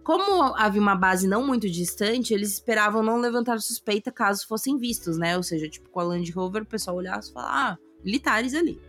Como 0.04 0.54
havia 0.56 0.82
uma 0.82 0.96
base 0.96 1.28
não 1.28 1.46
muito 1.46 1.70
distante, 1.70 2.34
eles 2.34 2.54
esperavam 2.54 3.02
não 3.02 3.20
levantar 3.20 3.60
suspeita 3.60 4.12
caso 4.12 4.46
fossem 4.46 4.78
vistos, 4.78 5.18
né? 5.18 5.38
Ou 5.38 5.44
seja, 5.44 5.70
tipo, 5.70 5.90
com 5.90 6.00
a 6.00 6.04
Land 6.04 6.30
Rover, 6.32 6.64
o 6.64 6.66
pessoal 6.66 6.98
olhasse 6.98 7.30
e 7.30 7.34
falava, 7.34 7.54
ah, 7.54 7.78
militares 8.04 8.54
ali. 8.54 8.82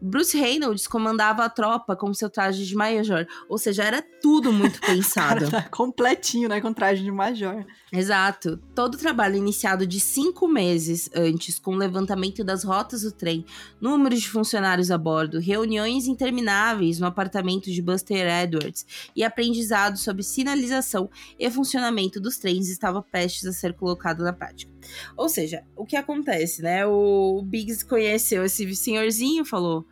Bruce 0.00 0.36
Reynolds 0.36 0.86
comandava 0.86 1.44
a 1.44 1.48
tropa 1.48 1.96
com 1.96 2.12
seu 2.12 2.28
traje 2.28 2.66
de 2.66 2.74
major, 2.74 3.26
ou 3.48 3.58
seja, 3.58 3.84
era 3.84 4.02
tudo 4.20 4.52
muito 4.52 4.80
pensado. 4.84 5.50
Cara, 5.50 5.62
tá 5.62 5.68
completinho, 5.68 6.48
né, 6.48 6.60
com 6.60 6.72
traje 6.72 7.02
de 7.02 7.10
major. 7.10 7.64
Exato. 7.92 8.58
Todo 8.74 8.94
o 8.94 8.98
trabalho 8.98 9.36
iniciado 9.36 9.86
de 9.86 9.98
cinco 9.98 10.46
meses 10.46 11.08
antes, 11.14 11.58
com 11.58 11.72
o 11.72 11.78
levantamento 11.78 12.44
das 12.44 12.62
rotas 12.62 13.02
do 13.02 13.12
trem, 13.12 13.44
números 13.80 14.20
de 14.20 14.28
funcionários 14.28 14.90
a 14.90 14.98
bordo, 14.98 15.40
reuniões 15.40 16.06
intermináveis 16.06 16.98
no 16.98 17.06
apartamento 17.06 17.70
de 17.70 17.80
Buster 17.80 18.26
Edwards 18.42 18.86
e 19.14 19.24
aprendizado 19.24 19.96
sobre 19.96 20.22
sinalização 20.22 21.10
e 21.38 21.50
funcionamento 21.50 22.20
dos 22.20 22.36
trens 22.36 22.68
estava 22.68 23.02
prestes 23.02 23.46
a 23.46 23.52
ser 23.52 23.72
colocado 23.72 24.22
na 24.22 24.32
prática. 24.32 24.75
Ou 25.16 25.28
seja, 25.28 25.62
o 25.74 25.84
que 25.84 25.96
acontece, 25.96 26.62
né? 26.62 26.86
O 26.86 27.42
Biggs 27.42 27.84
conheceu 27.84 28.44
esse 28.44 28.74
senhorzinho, 28.74 29.44
falou: 29.44 29.86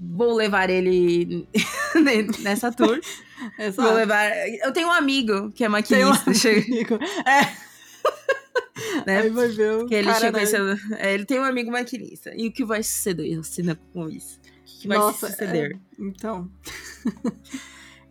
vou 0.00 0.34
levar 0.34 0.70
ele 0.70 1.46
nessa 2.40 2.72
tour. 2.72 2.98
Exato. 3.58 3.88
Vou 3.88 3.96
levar. 3.96 4.30
Eu 4.48 4.72
tenho 4.72 4.88
um 4.88 4.92
amigo 4.92 5.50
que 5.52 5.64
é 5.64 5.68
maquinista. 5.68 6.32
Tem 6.32 6.56
um 6.56 6.64
amigo. 6.64 6.98
É. 7.26 7.70
Né? 9.06 9.18
Aí 9.20 9.30
vai 9.30 9.48
ver 9.48 9.72
o 9.72 9.86
que 9.86 9.94
ele 9.94 10.08
cara, 10.08 10.32
né? 10.32 10.80
é, 10.98 11.14
ele 11.14 11.24
tem 11.26 11.38
um 11.38 11.44
amigo 11.44 11.70
maquinista. 11.70 12.32
E 12.34 12.48
o 12.48 12.52
que 12.52 12.64
vai 12.64 12.82
suceder, 12.82 13.36
Rocina, 13.36 13.78
com 13.92 14.08
isso? 14.08 14.40
O 14.40 14.80
que 14.80 14.88
vai 14.88 14.98
Nossa, 14.98 15.28
suceder? 15.28 15.72
É... 15.72 15.78
Então. 15.98 16.50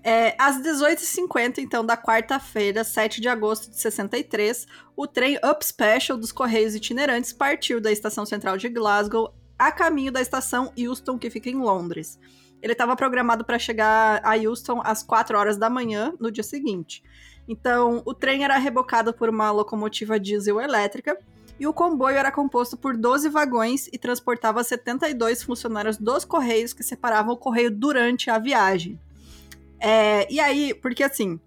É, 0.03 0.33
às 0.37 0.57
18h50, 0.61 1.57
então, 1.57 1.85
da 1.85 1.97
quarta-feira, 1.97 2.83
7 2.83 3.19
de 3.19 3.27
agosto 3.27 3.69
de 3.69 3.79
63, 3.79 4.65
o 4.95 5.05
trem 5.05 5.37
Up 5.37 5.65
Special 5.65 6.17
dos 6.17 6.31
Correios 6.31 6.73
Itinerantes 6.73 7.33
partiu 7.33 7.81
da 7.81 7.91
estação 7.91 8.25
central 8.25 8.57
de 8.57 8.69
Glasgow 8.69 9.33
a 9.57 9.71
caminho 9.71 10.11
da 10.11 10.21
estação 10.21 10.71
Euston, 10.77 11.19
que 11.19 11.29
fica 11.29 11.49
em 11.49 11.57
Londres. 11.57 12.17
Ele 12.61 12.71
estava 12.71 12.95
programado 12.95 13.43
para 13.43 13.59
chegar 13.59 14.21
a 14.23 14.37
Euston 14.37 14.81
às 14.83 15.03
4 15.03 15.37
horas 15.37 15.57
da 15.57 15.69
manhã 15.69 16.13
no 16.19 16.31
dia 16.31 16.43
seguinte. 16.43 17.03
Então, 17.47 18.01
o 18.05 18.13
trem 18.13 18.43
era 18.43 18.57
rebocado 18.57 19.13
por 19.13 19.27
uma 19.27 19.51
locomotiva 19.51 20.19
diesel 20.19 20.61
elétrica 20.61 21.17
e 21.59 21.67
o 21.67 21.73
comboio 21.73 22.15
era 22.15 22.31
composto 22.31 22.77
por 22.77 22.95
12 22.95 23.27
vagões 23.27 23.87
e 23.91 23.97
transportava 23.97 24.63
72 24.63 25.43
funcionários 25.43 25.97
dos 25.97 26.23
Correios 26.23 26.73
que 26.73 26.83
separavam 26.83 27.33
o 27.33 27.37
correio 27.37 27.69
durante 27.69 28.29
a 28.29 28.39
viagem. 28.39 28.99
É, 29.79 30.31
e 30.31 30.39
aí, 30.39 30.73
porque 30.73 31.03
assim, 31.03 31.39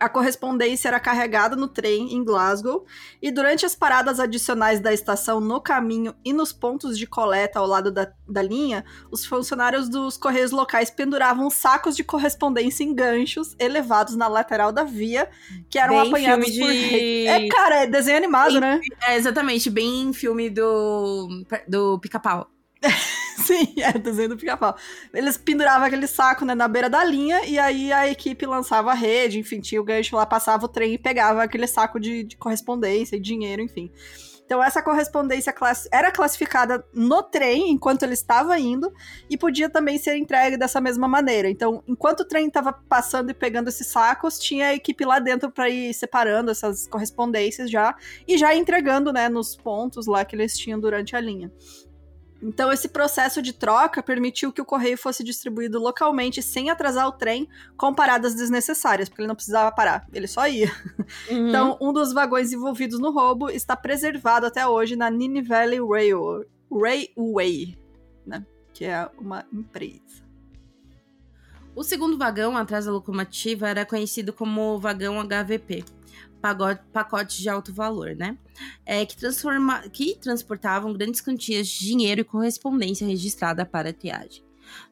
a 0.00 0.08
correspondência 0.08 0.88
era 0.88 0.98
carregada 0.98 1.54
no 1.54 1.68
trem 1.68 2.14
em 2.14 2.24
Glasgow 2.24 2.86
e 3.20 3.30
durante 3.30 3.66
as 3.66 3.76
paradas 3.76 4.18
adicionais 4.18 4.80
da 4.80 4.94
estação 4.94 5.40
no 5.40 5.60
caminho 5.60 6.14
e 6.24 6.32
nos 6.32 6.54
pontos 6.54 6.98
de 6.98 7.06
coleta 7.06 7.58
ao 7.58 7.66
lado 7.66 7.92
da, 7.92 8.10
da 8.26 8.40
linha, 8.40 8.82
os 9.10 9.26
funcionários 9.26 9.90
dos 9.90 10.16
correios 10.16 10.52
locais 10.52 10.90
penduravam 10.90 11.50
sacos 11.50 11.94
de 11.94 12.02
correspondência 12.02 12.82
em 12.82 12.94
ganchos 12.94 13.54
elevados 13.58 14.16
na 14.16 14.26
lateral 14.26 14.72
da 14.72 14.84
via, 14.84 15.28
que 15.68 15.78
eram 15.78 16.00
bem 16.00 16.08
apanhados 16.08 16.46
por... 16.46 16.72
De... 16.72 17.26
É, 17.26 17.48
cara, 17.48 17.82
é 17.82 17.86
desenho 17.86 18.16
animado, 18.16 18.58
né? 18.58 18.80
É, 19.06 19.16
exatamente, 19.16 19.68
bem 19.68 20.14
filme 20.14 20.48
do, 20.48 21.44
do 21.68 21.98
Pica-Pau. 21.98 22.50
Sim, 23.44 23.74
é, 23.78 23.92
desenho 23.98 24.30
do 24.30 24.36
pica-pau. 24.36 24.76
Eles 25.12 25.36
penduravam 25.36 25.86
aquele 25.86 26.06
saco 26.06 26.44
né, 26.44 26.54
na 26.54 26.68
beira 26.68 26.90
da 26.90 27.02
linha 27.02 27.44
e 27.46 27.58
aí 27.58 27.92
a 27.92 28.08
equipe 28.08 28.44
lançava 28.46 28.90
a 28.90 28.94
rede, 28.94 29.38
enfim, 29.38 29.60
tinha 29.60 29.80
o 29.80 29.84
gancho 29.84 30.16
lá, 30.16 30.26
passava 30.26 30.66
o 30.66 30.68
trem 30.68 30.94
e 30.94 30.98
pegava 30.98 31.42
aquele 31.42 31.66
saco 31.66 31.98
de, 31.98 32.24
de 32.24 32.36
correspondência 32.36 33.16
e 33.16 33.20
dinheiro, 33.20 33.62
enfim. 33.62 33.90
Então 34.44 34.60
essa 34.60 34.82
correspondência 34.82 35.52
class 35.52 35.88
era 35.92 36.10
classificada 36.10 36.84
no 36.92 37.22
trem 37.22 37.70
enquanto 37.70 38.02
ele 38.02 38.14
estava 38.14 38.58
indo 38.58 38.92
e 39.28 39.38
podia 39.38 39.70
também 39.70 39.96
ser 39.96 40.16
entregue 40.16 40.56
dessa 40.56 40.80
mesma 40.80 41.06
maneira. 41.06 41.48
Então, 41.48 41.84
enquanto 41.86 42.20
o 42.20 42.24
trem 42.24 42.48
estava 42.48 42.72
passando 42.72 43.30
e 43.30 43.34
pegando 43.34 43.68
esses 43.68 43.86
sacos, 43.86 44.40
tinha 44.40 44.66
a 44.66 44.74
equipe 44.74 45.04
lá 45.04 45.20
dentro 45.20 45.52
para 45.52 45.70
ir 45.70 45.94
separando 45.94 46.50
essas 46.50 46.88
correspondências 46.88 47.70
já 47.70 47.94
e 48.26 48.36
já 48.36 48.52
entregando, 48.52 49.12
né, 49.12 49.28
nos 49.28 49.54
pontos 49.54 50.08
lá 50.08 50.24
que 50.24 50.34
eles 50.34 50.58
tinham 50.58 50.80
durante 50.80 51.14
a 51.14 51.20
linha. 51.20 51.52
Então, 52.42 52.72
esse 52.72 52.88
processo 52.88 53.42
de 53.42 53.52
troca 53.52 54.02
permitiu 54.02 54.52
que 54.52 54.62
o 54.62 54.64
correio 54.64 54.96
fosse 54.96 55.22
distribuído 55.22 55.78
localmente 55.78 56.42
sem 56.42 56.70
atrasar 56.70 57.06
o 57.06 57.12
trem 57.12 57.46
com 57.76 57.94
paradas 57.94 58.34
desnecessárias, 58.34 59.08
porque 59.08 59.20
ele 59.20 59.28
não 59.28 59.34
precisava 59.34 59.70
parar, 59.74 60.06
ele 60.12 60.26
só 60.26 60.48
ia. 60.48 60.70
Uhum. 61.28 61.48
Então, 61.48 61.76
um 61.80 61.92
dos 61.92 62.12
vagões 62.12 62.52
envolvidos 62.52 62.98
no 62.98 63.10
roubo 63.10 63.50
está 63.50 63.76
preservado 63.76 64.46
até 64.46 64.66
hoje 64.66 64.96
na 64.96 65.10
Nini 65.10 65.42
Valley 65.42 65.80
Rail, 65.80 66.46
Railway, 66.70 67.76
né? 68.24 68.46
que 68.72 68.84
é 68.84 69.08
uma 69.18 69.44
empresa. 69.52 70.30
O 71.74 71.82
segundo 71.82 72.16
vagão 72.16 72.56
atrás 72.56 72.86
da 72.86 72.92
locomotiva 72.92 73.68
era 73.68 73.84
conhecido 73.84 74.32
como 74.32 74.78
vagão 74.78 75.20
HVP 75.20 75.84
pacotes 76.40 77.36
de 77.36 77.48
alto 77.48 77.72
valor, 77.72 78.16
né? 78.16 78.36
É, 78.84 79.04
que, 79.06 79.16
transforma, 79.16 79.80
que 79.88 80.16
transportavam 80.16 80.92
grandes 80.92 81.20
quantias 81.20 81.68
de 81.68 81.86
dinheiro 81.86 82.20
e 82.20 82.24
correspondência 82.24 83.06
registrada 83.06 83.64
para 83.64 83.90
a 83.90 83.92
triagem. 83.92 84.42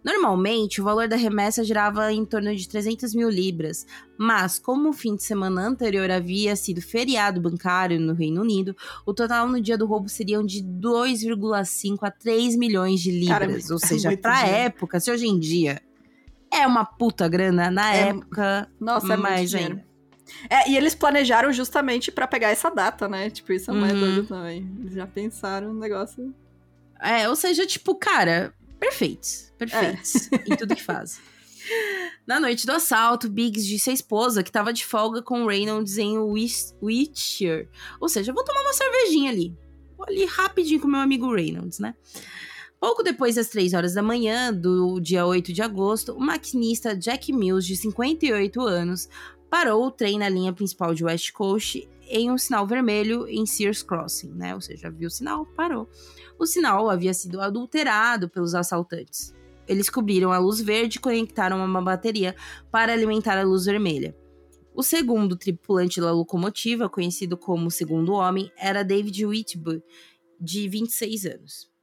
Normalmente, 0.02 0.80
o 0.80 0.84
valor 0.84 1.08
da 1.08 1.16
remessa 1.16 1.64
girava 1.64 2.12
em 2.12 2.24
torno 2.24 2.54
de 2.54 2.68
300 2.68 3.14
mil 3.14 3.28
libras, 3.28 3.86
mas 4.16 4.58
como 4.58 4.88
o 4.88 4.92
fim 4.92 5.16
de 5.16 5.22
semana 5.22 5.66
anterior 5.66 6.10
havia 6.10 6.56
sido 6.56 6.80
feriado 6.80 7.40
bancário 7.40 8.00
no 8.00 8.14
Reino 8.14 8.40
Unido, 8.40 8.76
o 9.06 9.12
total 9.12 9.48
no 9.48 9.60
dia 9.60 9.76
do 9.76 9.86
roubo 9.86 10.08
seriam 10.08 10.44
de 10.44 10.62
2,5 10.62 11.98
a 12.02 12.10
3 12.10 12.56
milhões 12.56 13.00
de 13.00 13.10
libras. 13.10 13.28
Cara, 13.28 13.72
Ou 13.72 13.78
seja, 13.78 14.16
para 14.16 14.46
época, 14.46 15.00
se 15.00 15.10
hoje 15.10 15.26
em 15.26 15.38
dia 15.38 15.80
é 16.52 16.66
uma 16.66 16.84
puta 16.84 17.28
grana, 17.28 17.70
na 17.70 17.94
é, 17.94 18.08
época, 18.08 18.70
nossa, 18.80 19.14
é 19.14 19.16
mais 19.16 19.54
ainda. 19.54 19.87
É, 20.48 20.70
e 20.70 20.76
eles 20.76 20.94
planejaram 20.94 21.52
justamente 21.52 22.10
para 22.10 22.26
pegar 22.26 22.50
essa 22.50 22.70
data, 22.70 23.08
né? 23.08 23.30
Tipo, 23.30 23.52
isso 23.52 23.70
é 23.70 23.74
mais 23.74 23.92
uhum. 23.92 24.00
doido 24.00 24.26
também. 24.26 24.70
Eles 24.80 24.94
já 24.94 25.06
pensaram 25.06 25.72
no 25.72 25.80
negócio. 25.80 26.34
É, 27.00 27.28
ou 27.28 27.36
seja, 27.36 27.66
tipo, 27.66 27.94
cara, 27.94 28.52
perfeitos. 28.78 29.52
Perfeitos 29.56 30.32
é. 30.32 30.36
em 30.46 30.56
tudo 30.56 30.74
que 30.74 30.82
fazem. 30.82 31.20
Na 32.26 32.40
noite 32.40 32.66
do 32.66 32.72
assalto, 32.72 33.28
Biggs 33.28 33.66
disse 33.66 33.90
à 33.90 33.92
esposa 33.92 34.42
que 34.42 34.50
estava 34.50 34.72
de 34.72 34.84
folga 34.84 35.22
com 35.22 35.46
Reynolds 35.46 35.98
em 35.98 36.18
Witcher. 36.18 37.68
Ou 38.00 38.08
seja, 38.08 38.32
vou 38.32 38.44
tomar 38.44 38.60
uma 38.60 38.72
cervejinha 38.72 39.30
ali. 39.30 39.56
Vou 39.96 40.06
ali 40.06 40.24
rapidinho 40.24 40.80
com 40.80 40.88
meu 40.88 41.00
amigo 41.00 41.32
Reynolds, 41.32 41.78
né? 41.78 41.94
Pouco 42.80 43.02
depois 43.02 43.34
das 43.34 43.48
3 43.48 43.74
horas 43.74 43.94
da 43.94 44.02
manhã 44.02 44.54
do 44.54 45.00
dia 45.00 45.26
8 45.26 45.52
de 45.52 45.62
agosto, 45.62 46.12
o 46.12 46.20
maquinista 46.20 46.94
Jack 46.94 47.32
Mills, 47.32 47.66
de 47.66 47.76
58 47.76 48.60
anos, 48.62 49.08
parou 49.50 49.86
o 49.86 49.90
trem 49.90 50.18
na 50.18 50.28
linha 50.28 50.52
principal 50.52 50.94
de 50.94 51.04
West 51.04 51.32
Coast 51.32 51.88
em 52.08 52.30
um 52.30 52.38
sinal 52.38 52.66
vermelho 52.66 53.28
em 53.28 53.44
Sears 53.44 53.82
Crossing, 53.82 54.32
né? 54.32 54.54
Ou 54.54 54.60
seja, 54.60 54.90
viu 54.90 55.08
o 55.08 55.10
sinal, 55.10 55.46
parou. 55.46 55.88
O 56.38 56.46
sinal 56.46 56.88
havia 56.88 57.12
sido 57.12 57.40
adulterado 57.40 58.28
pelos 58.28 58.54
assaltantes. 58.54 59.34
Eles 59.66 59.90
cobriram 59.90 60.32
a 60.32 60.38
luz 60.38 60.60
verde 60.60 60.96
e 60.96 61.00
conectaram 61.00 61.62
uma 61.62 61.82
bateria 61.82 62.34
para 62.70 62.92
alimentar 62.92 63.38
a 63.38 63.42
luz 63.42 63.66
vermelha. 63.66 64.16
O 64.74 64.82
segundo 64.82 65.36
tripulante 65.36 66.00
da 66.00 66.12
locomotiva, 66.12 66.88
conhecido 66.88 67.36
como 67.36 67.70
Segundo 67.70 68.12
Homem, 68.12 68.50
era 68.56 68.84
David 68.84 69.26
Whitby, 69.26 69.82
de 70.40 70.68
26 70.68 71.26
anos. 71.26 71.77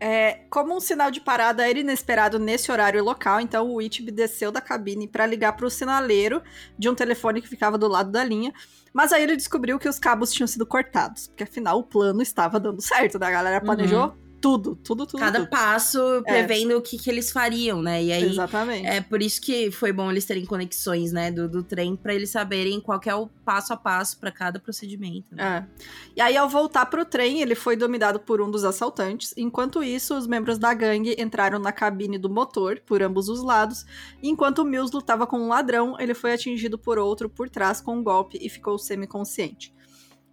É, 0.00 0.44
como 0.48 0.76
um 0.76 0.80
sinal 0.80 1.10
de 1.10 1.20
parada 1.20 1.68
era 1.68 1.78
inesperado 1.78 2.38
nesse 2.38 2.70
horário 2.70 3.02
local, 3.02 3.40
então 3.40 3.68
o 3.68 3.76
Whitby 3.76 4.12
desceu 4.12 4.52
da 4.52 4.60
cabine 4.60 5.08
para 5.08 5.26
ligar 5.26 5.54
para 5.54 5.66
o 5.66 5.70
sinaleiro 5.70 6.40
de 6.78 6.88
um 6.88 6.94
telefone 6.94 7.42
que 7.42 7.48
ficava 7.48 7.76
do 7.76 7.88
lado 7.88 8.10
da 8.10 8.22
linha. 8.22 8.52
Mas 8.92 9.12
aí 9.12 9.22
ele 9.22 9.36
descobriu 9.36 9.78
que 9.78 9.88
os 9.88 9.98
cabos 9.98 10.32
tinham 10.32 10.46
sido 10.46 10.64
cortados, 10.64 11.26
porque 11.26 11.42
afinal 11.42 11.78
o 11.78 11.82
plano 11.82 12.22
estava 12.22 12.60
dando 12.60 12.80
certo, 12.80 13.18
né? 13.18 13.26
A 13.26 13.30
galera 13.30 13.60
planejou 13.60 14.06
uhum 14.06 14.27
tudo, 14.40 14.76
tudo, 14.76 15.06
tudo. 15.06 15.18
Cada 15.18 15.40
tudo. 15.40 15.50
passo 15.50 15.98
é. 16.00 16.22
prevendo 16.22 16.72
é. 16.72 16.76
o 16.76 16.82
que, 16.82 16.96
que 16.96 17.10
eles 17.10 17.30
fariam, 17.30 17.82
né? 17.82 18.02
E 18.02 18.12
aí, 18.12 18.24
Exatamente. 18.24 18.86
É 18.86 19.00
por 19.00 19.20
isso 19.20 19.40
que 19.40 19.70
foi 19.70 19.92
bom 19.92 20.10
eles 20.10 20.24
terem 20.24 20.44
conexões, 20.44 21.12
né, 21.12 21.30
do, 21.30 21.48
do 21.48 21.62
trem, 21.62 21.96
para 21.96 22.14
eles 22.14 22.30
saberem 22.30 22.80
qual 22.80 23.00
é 23.04 23.14
o 23.14 23.26
passo 23.44 23.72
a 23.72 23.76
passo 23.76 24.18
para 24.18 24.30
cada 24.30 24.58
procedimento. 24.58 25.34
Né? 25.34 25.66
É. 25.68 25.84
E 26.16 26.20
aí, 26.20 26.36
ao 26.36 26.48
voltar 26.48 26.86
pro 26.86 27.04
trem, 27.04 27.40
ele 27.40 27.54
foi 27.54 27.76
dominado 27.76 28.20
por 28.20 28.40
um 28.40 28.50
dos 28.50 28.64
assaltantes. 28.64 29.34
Enquanto 29.36 29.82
isso, 29.82 30.16
os 30.16 30.26
membros 30.26 30.58
da 30.58 30.72
gangue 30.72 31.16
entraram 31.18 31.58
na 31.58 31.72
cabine 31.72 32.18
do 32.18 32.30
motor, 32.30 32.80
por 32.86 33.02
ambos 33.02 33.28
os 33.28 33.42
lados. 33.42 33.84
Enquanto 34.22 34.60
o 34.60 34.64
Mills 34.64 34.94
lutava 34.94 35.26
com 35.26 35.38
um 35.38 35.48
ladrão, 35.48 35.96
ele 35.98 36.14
foi 36.14 36.32
atingido 36.32 36.78
por 36.78 36.98
outro 36.98 37.28
por 37.28 37.48
trás 37.48 37.80
com 37.80 37.96
um 37.96 38.02
golpe 38.02 38.38
e 38.40 38.48
ficou 38.48 38.78
semi-consciente. 38.78 39.72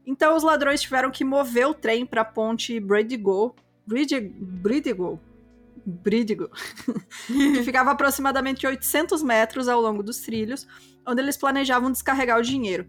Então, 0.06 0.36
os 0.36 0.44
ladrões 0.44 0.82
tiveram 0.82 1.10
que 1.10 1.24
mover 1.24 1.68
o 1.68 1.74
trem 1.74 2.06
para 2.06 2.22
a 2.22 2.26
ponte 2.26 2.80
Brady 2.80 3.18
Go, 3.18 3.56
Bridge, 3.86 4.20
Bridgewell. 4.20 5.20
Brídigo, 5.88 6.50
que 7.28 7.62
ficava 7.62 7.92
aproximadamente 7.92 8.66
800 8.66 9.22
metros 9.22 9.68
ao 9.68 9.80
longo 9.80 10.02
dos 10.02 10.18
trilhos, 10.18 10.68
onde 11.06 11.22
eles 11.22 11.38
planejavam 11.38 11.92
descarregar 11.92 12.40
o 12.40 12.42
dinheiro. 12.42 12.88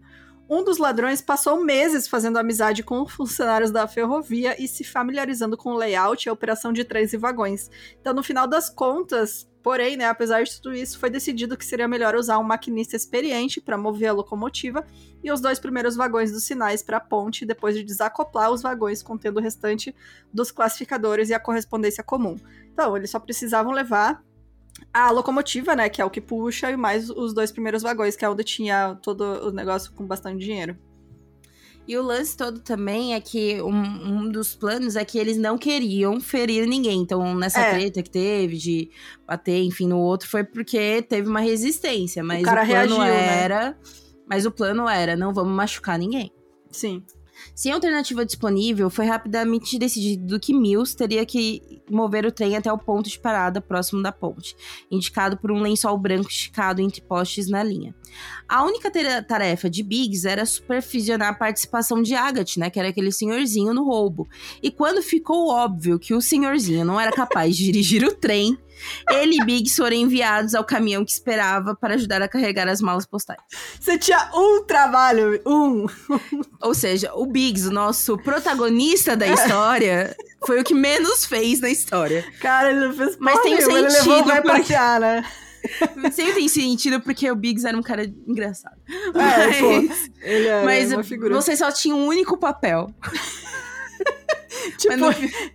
Um 0.49 0.63
dos 0.63 0.77
ladrões 0.77 1.21
passou 1.21 1.63
meses 1.63 2.07
fazendo 2.07 2.37
amizade 2.37 2.81
com 2.81 3.05
funcionários 3.05 3.69
da 3.69 3.87
ferrovia 3.87 4.55
e 4.61 4.67
se 4.67 4.83
familiarizando 4.83 5.57
com 5.57 5.73
o 5.73 5.77
layout 5.77 6.25
e 6.25 6.29
a 6.29 6.33
operação 6.33 6.71
de 6.71 6.85
trens 6.85 7.11
e 7.13 7.17
vagões. 7.17 7.69
Então, 7.99 8.13
no 8.13 8.23
final 8.23 8.47
das 8.47 8.69
contas, 8.69 9.47
porém, 9.67 9.97
né, 9.97 10.05
apesar 10.05 10.43
de 10.43 10.61
tudo 10.61 10.73
isso, 10.73 10.97
foi 10.97 11.09
decidido 11.09 11.57
que 11.57 11.65
seria 11.65 11.89
melhor 11.89 12.15
usar 12.15 12.39
um 12.39 12.43
maquinista 12.43 12.95
experiente 12.95 13.59
para 13.59 13.77
mover 13.77 14.07
a 14.07 14.13
locomotiva 14.13 14.87
e 15.21 15.29
os 15.29 15.41
dois 15.41 15.59
primeiros 15.59 15.97
vagões 15.97 16.31
dos 16.31 16.45
sinais 16.45 16.81
para 16.81 16.95
a 16.95 17.01
ponte, 17.01 17.45
depois 17.45 17.75
de 17.75 17.83
desacoplar 17.83 18.49
os 18.49 18.61
vagões 18.61 19.03
contendo 19.03 19.41
o 19.41 19.43
restante 19.43 19.93
dos 20.33 20.51
classificadores 20.51 21.29
e 21.29 21.33
a 21.33 21.39
correspondência 21.39 22.01
comum. 22.01 22.37
Então, 22.71 22.95
eles 22.95 23.09
só 23.09 23.19
precisavam 23.19 23.73
levar 23.73 24.23
a 24.93 25.11
locomotiva, 25.11 25.75
né, 25.75 25.89
que 25.89 26.01
é 26.01 26.05
o 26.05 26.09
que 26.09 26.21
puxa, 26.21 26.71
e 26.71 26.77
mais 26.77 27.09
os 27.09 27.33
dois 27.33 27.51
primeiros 27.51 27.83
vagões, 27.83 28.15
que 28.15 28.23
é 28.23 28.29
onde 28.29 28.45
tinha 28.45 28.97
todo 29.01 29.49
o 29.49 29.51
negócio 29.51 29.91
com 29.91 30.07
bastante 30.07 30.45
dinheiro. 30.45 30.77
E 31.87 31.97
o 31.97 32.01
lance 32.01 32.35
todo 32.35 32.59
também 32.59 33.13
é 33.13 33.21
que 33.21 33.61
um, 33.61 33.71
um, 33.71 34.29
dos 34.29 34.53
planos 34.53 34.97
é 34.97 35.05
que 35.05 35.17
eles 35.17 35.37
não 35.37 35.57
queriam 35.57 36.19
ferir 36.19 36.67
ninguém. 36.67 36.99
Então, 36.99 37.33
nessa 37.33 37.61
é. 37.61 37.71
treta 37.75 38.03
que 38.03 38.09
teve 38.09 38.57
de 38.57 38.89
bater, 39.25 39.63
enfim, 39.63 39.87
no 39.87 39.97
outro, 39.97 40.27
foi 40.27 40.43
porque 40.43 41.01
teve 41.01 41.29
uma 41.29 41.39
resistência. 41.39 42.21
Mas 42.21 42.41
o, 42.41 42.45
cara 42.45 42.63
o 42.63 42.67
plano 42.67 42.97
reagiu, 42.97 42.99
né? 42.99 43.43
era. 43.43 43.69
Né? 43.69 43.75
Mas 44.29 44.45
o 44.45 44.51
plano 44.51 44.89
era, 44.89 45.15
não 45.15 45.33
vamos 45.33 45.53
machucar 45.53 45.97
ninguém. 45.97 46.29
Sim. 46.69 47.01
Sem 47.55 47.71
alternativa 47.71 48.25
disponível, 48.25 48.89
foi 48.89 49.05
rapidamente 49.05 49.77
decidido 49.77 50.39
que 50.39 50.53
Mills 50.53 50.95
teria 50.95 51.25
que 51.25 51.81
mover 51.89 52.25
o 52.25 52.31
trem 52.31 52.55
até 52.57 52.71
o 52.71 52.77
ponto 52.77 53.09
de 53.09 53.19
parada 53.19 53.61
próximo 53.61 54.01
da 54.01 54.11
ponte, 54.11 54.55
indicado 54.91 55.37
por 55.37 55.51
um 55.51 55.61
lençol 55.61 55.97
branco 55.97 56.29
esticado 56.29 56.81
entre 56.81 57.01
postes 57.01 57.47
na 57.47 57.63
linha. 57.63 57.95
A 58.47 58.63
única 58.63 58.89
tarefa 59.27 59.69
de 59.69 59.83
Biggs 59.83 60.27
era 60.27 60.45
supervisionar 60.45 61.29
a 61.29 61.33
participação 61.33 62.01
de 62.01 62.15
Agatha, 62.15 62.59
né, 62.59 62.69
que 62.69 62.79
era 62.79 62.89
aquele 62.89 63.11
senhorzinho 63.11 63.73
no 63.73 63.83
roubo. 63.83 64.27
E 64.63 64.71
quando 64.71 65.01
ficou 65.01 65.49
óbvio 65.49 65.99
que 65.99 66.13
o 66.13 66.21
senhorzinho 66.21 66.85
não 66.85 66.99
era 66.99 67.11
capaz 67.11 67.55
de 67.55 67.65
dirigir 67.71 68.03
o 68.03 68.13
trem, 68.13 68.57
ele 69.09 69.41
e 69.41 69.45
Biggs 69.45 69.75
foram 69.75 69.95
enviados 69.95 70.53
ao 70.53 70.63
caminhão 70.63 71.03
que 71.03 71.11
esperava 71.11 71.75
para 71.75 71.95
ajudar 71.95 72.21
a 72.21 72.27
carregar 72.27 72.67
as 72.67 72.81
malas 72.81 73.05
postais. 73.05 73.39
Você 73.79 73.97
tinha 73.97 74.29
um 74.33 74.63
trabalho, 74.63 75.41
um. 75.45 75.87
Ou 76.61 76.73
seja, 76.73 77.11
o 77.13 77.25
Biggs, 77.25 77.67
o 77.67 77.71
nosso 77.71 78.17
protagonista 78.17 79.15
da 79.15 79.27
história, 79.27 80.15
foi 80.45 80.61
o 80.61 80.63
que 80.63 80.73
menos 80.73 81.25
fez 81.25 81.59
na 81.59 81.69
história. 81.69 82.25
Cara, 82.39 82.71
ele 82.71 82.87
não 82.87 82.93
fez 82.93 83.17
Mas 83.19 83.41
tem 83.41 83.55
um 83.55 83.57
sentido. 83.57 83.77
Ele 83.77 83.87
levou 83.89 84.23
vai 84.23 84.41
porque... 84.41 84.57
passear, 84.59 84.99
né? 84.99 85.25
Sempre 86.11 86.33
tem 86.33 86.47
sentido 86.47 87.01
porque 87.01 87.29
o 87.29 87.35
Biggs 87.35 87.67
era 87.67 87.77
um 87.77 87.83
cara 87.83 88.05
engraçado. 88.27 88.77
É, 88.87 89.11
mas, 89.13 89.59
pô, 89.59 90.13
ele 90.21 90.47
é 90.47 90.63
mas 90.63 90.91
uma 90.91 91.03
figura. 91.03 91.33
você 91.33 91.55
só 91.55 91.71
tinha 91.71 91.95
um 91.95 92.07
único 92.07 92.37
papel. 92.37 92.93
tipo, 94.77 94.95
no... 94.95 95.07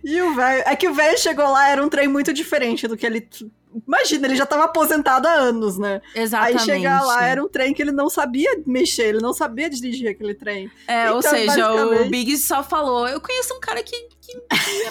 e 0.03 0.21
o 0.21 0.35
velho. 0.35 0.63
É 0.65 0.75
que 0.75 0.87
o 0.87 0.93
velho 0.93 1.17
chegou 1.17 1.49
lá, 1.49 1.69
era 1.69 1.83
um 1.83 1.89
trem 1.89 2.07
muito 2.07 2.33
diferente 2.33 2.87
do 2.87 2.97
que 2.97 3.05
ele. 3.05 3.27
Imagina, 3.87 4.27
ele 4.27 4.35
já 4.35 4.45
tava 4.45 4.65
aposentado 4.65 5.27
há 5.27 5.33
anos, 5.33 5.77
né? 5.77 6.01
Exatamente. 6.15 6.59
Aí 6.59 6.65
chegar 6.65 7.01
lá 7.01 7.25
era 7.25 7.43
um 7.43 7.47
trem 7.47 7.73
que 7.73 7.81
ele 7.81 7.91
não 7.91 8.09
sabia 8.09 8.49
mexer, 8.65 9.09
ele 9.09 9.19
não 9.19 9.33
sabia 9.33 9.69
dirigir 9.69 10.09
aquele 10.09 10.33
trem. 10.33 10.69
É, 10.87 11.05
então, 11.05 11.15
ou 11.15 11.21
seja, 11.21 11.73
o 11.73 12.09
Big 12.09 12.37
só 12.37 12.63
falou: 12.63 13.07
Eu 13.07 13.19
conheço 13.21 13.53
um 13.53 13.59
cara 13.59 13.81
que. 13.83 13.95
que 14.21 14.37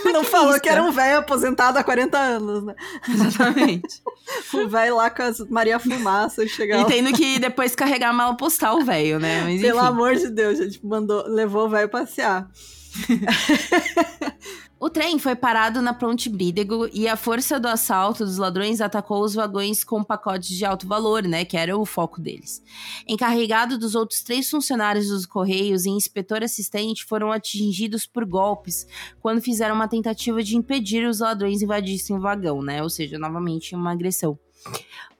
é 0.07 0.12
não 0.12 0.25
falou 0.25 0.59
que 0.61 0.69
era 0.69 0.83
um 0.83 0.93
velho 0.93 1.19
aposentado 1.19 1.78
há 1.78 1.85
40 1.85 2.19
anos, 2.19 2.65
né? 2.65 2.75
Exatamente. 3.09 4.02
o 4.54 4.69
velho 4.69 4.97
lá 4.97 5.11
com 5.11 5.23
as 5.23 5.39
Maria 5.49 5.78
Fumaça 5.78 6.47
chegar 6.47 6.80
E 6.80 6.87
tendo 6.87 7.13
que 7.13 7.39
depois 7.39 7.75
carregar 7.75 8.11
a 8.11 8.13
mala 8.13 8.37
postal, 8.37 8.78
o 8.78 8.85
velho, 8.85 9.19
né? 9.19 9.43
Mas, 9.45 9.61
Pelo 9.61 9.80
amor 9.80 10.17
de 10.17 10.30
Deus, 10.30 10.61
a 10.61 10.65
gente 10.65 10.85
mandou, 10.85 11.26
levou 11.26 11.67
o 11.67 11.69
velho 11.69 11.89
passear. 11.89 12.49
o 14.82 14.90
trem 14.90 15.16
foi 15.16 15.36
parado 15.36 15.80
na 15.80 15.95
Ponte 15.95 16.28
Brídego 16.28 16.88
e 16.92 17.06
a 17.06 17.14
força 17.14 17.60
do 17.60 17.68
assalto 17.68 18.25
dos 18.25 18.36
ladrões 18.36 18.80
atacou 18.80 19.23
os 19.23 19.32
vagões 19.32 19.84
com 19.84 20.02
pacotes 20.02 20.49
de 20.49 20.64
alto 20.64 20.88
valor, 20.88 21.23
né, 21.23 21.45
que 21.45 21.56
era 21.56 21.78
o 21.78 21.86
foco 21.86 22.21
deles. 22.21 22.60
Encarregado 23.06 23.78
dos 23.78 23.95
outros 23.95 24.25
três 24.25 24.50
funcionários 24.50 25.06
dos 25.06 25.25
Correios 25.25 25.86
e 25.86 25.90
inspetor 25.90 26.42
assistente 26.42 27.04
foram 27.04 27.30
atingidos 27.30 28.08
por 28.08 28.25
golpes 28.25 28.84
quando 29.21 29.40
fizeram 29.40 29.76
uma 29.76 29.86
tentativa 29.86 30.42
de 30.42 30.56
impedir 30.56 31.06
os 31.06 31.21
ladrões 31.21 31.62
invadissem 31.62 32.16
o 32.16 32.21
vagão, 32.21 32.60
né, 32.60 32.82
ou 32.82 32.90
seja, 32.90 33.16
novamente 33.21 33.76
uma 33.76 33.92
agressão. 33.92 34.36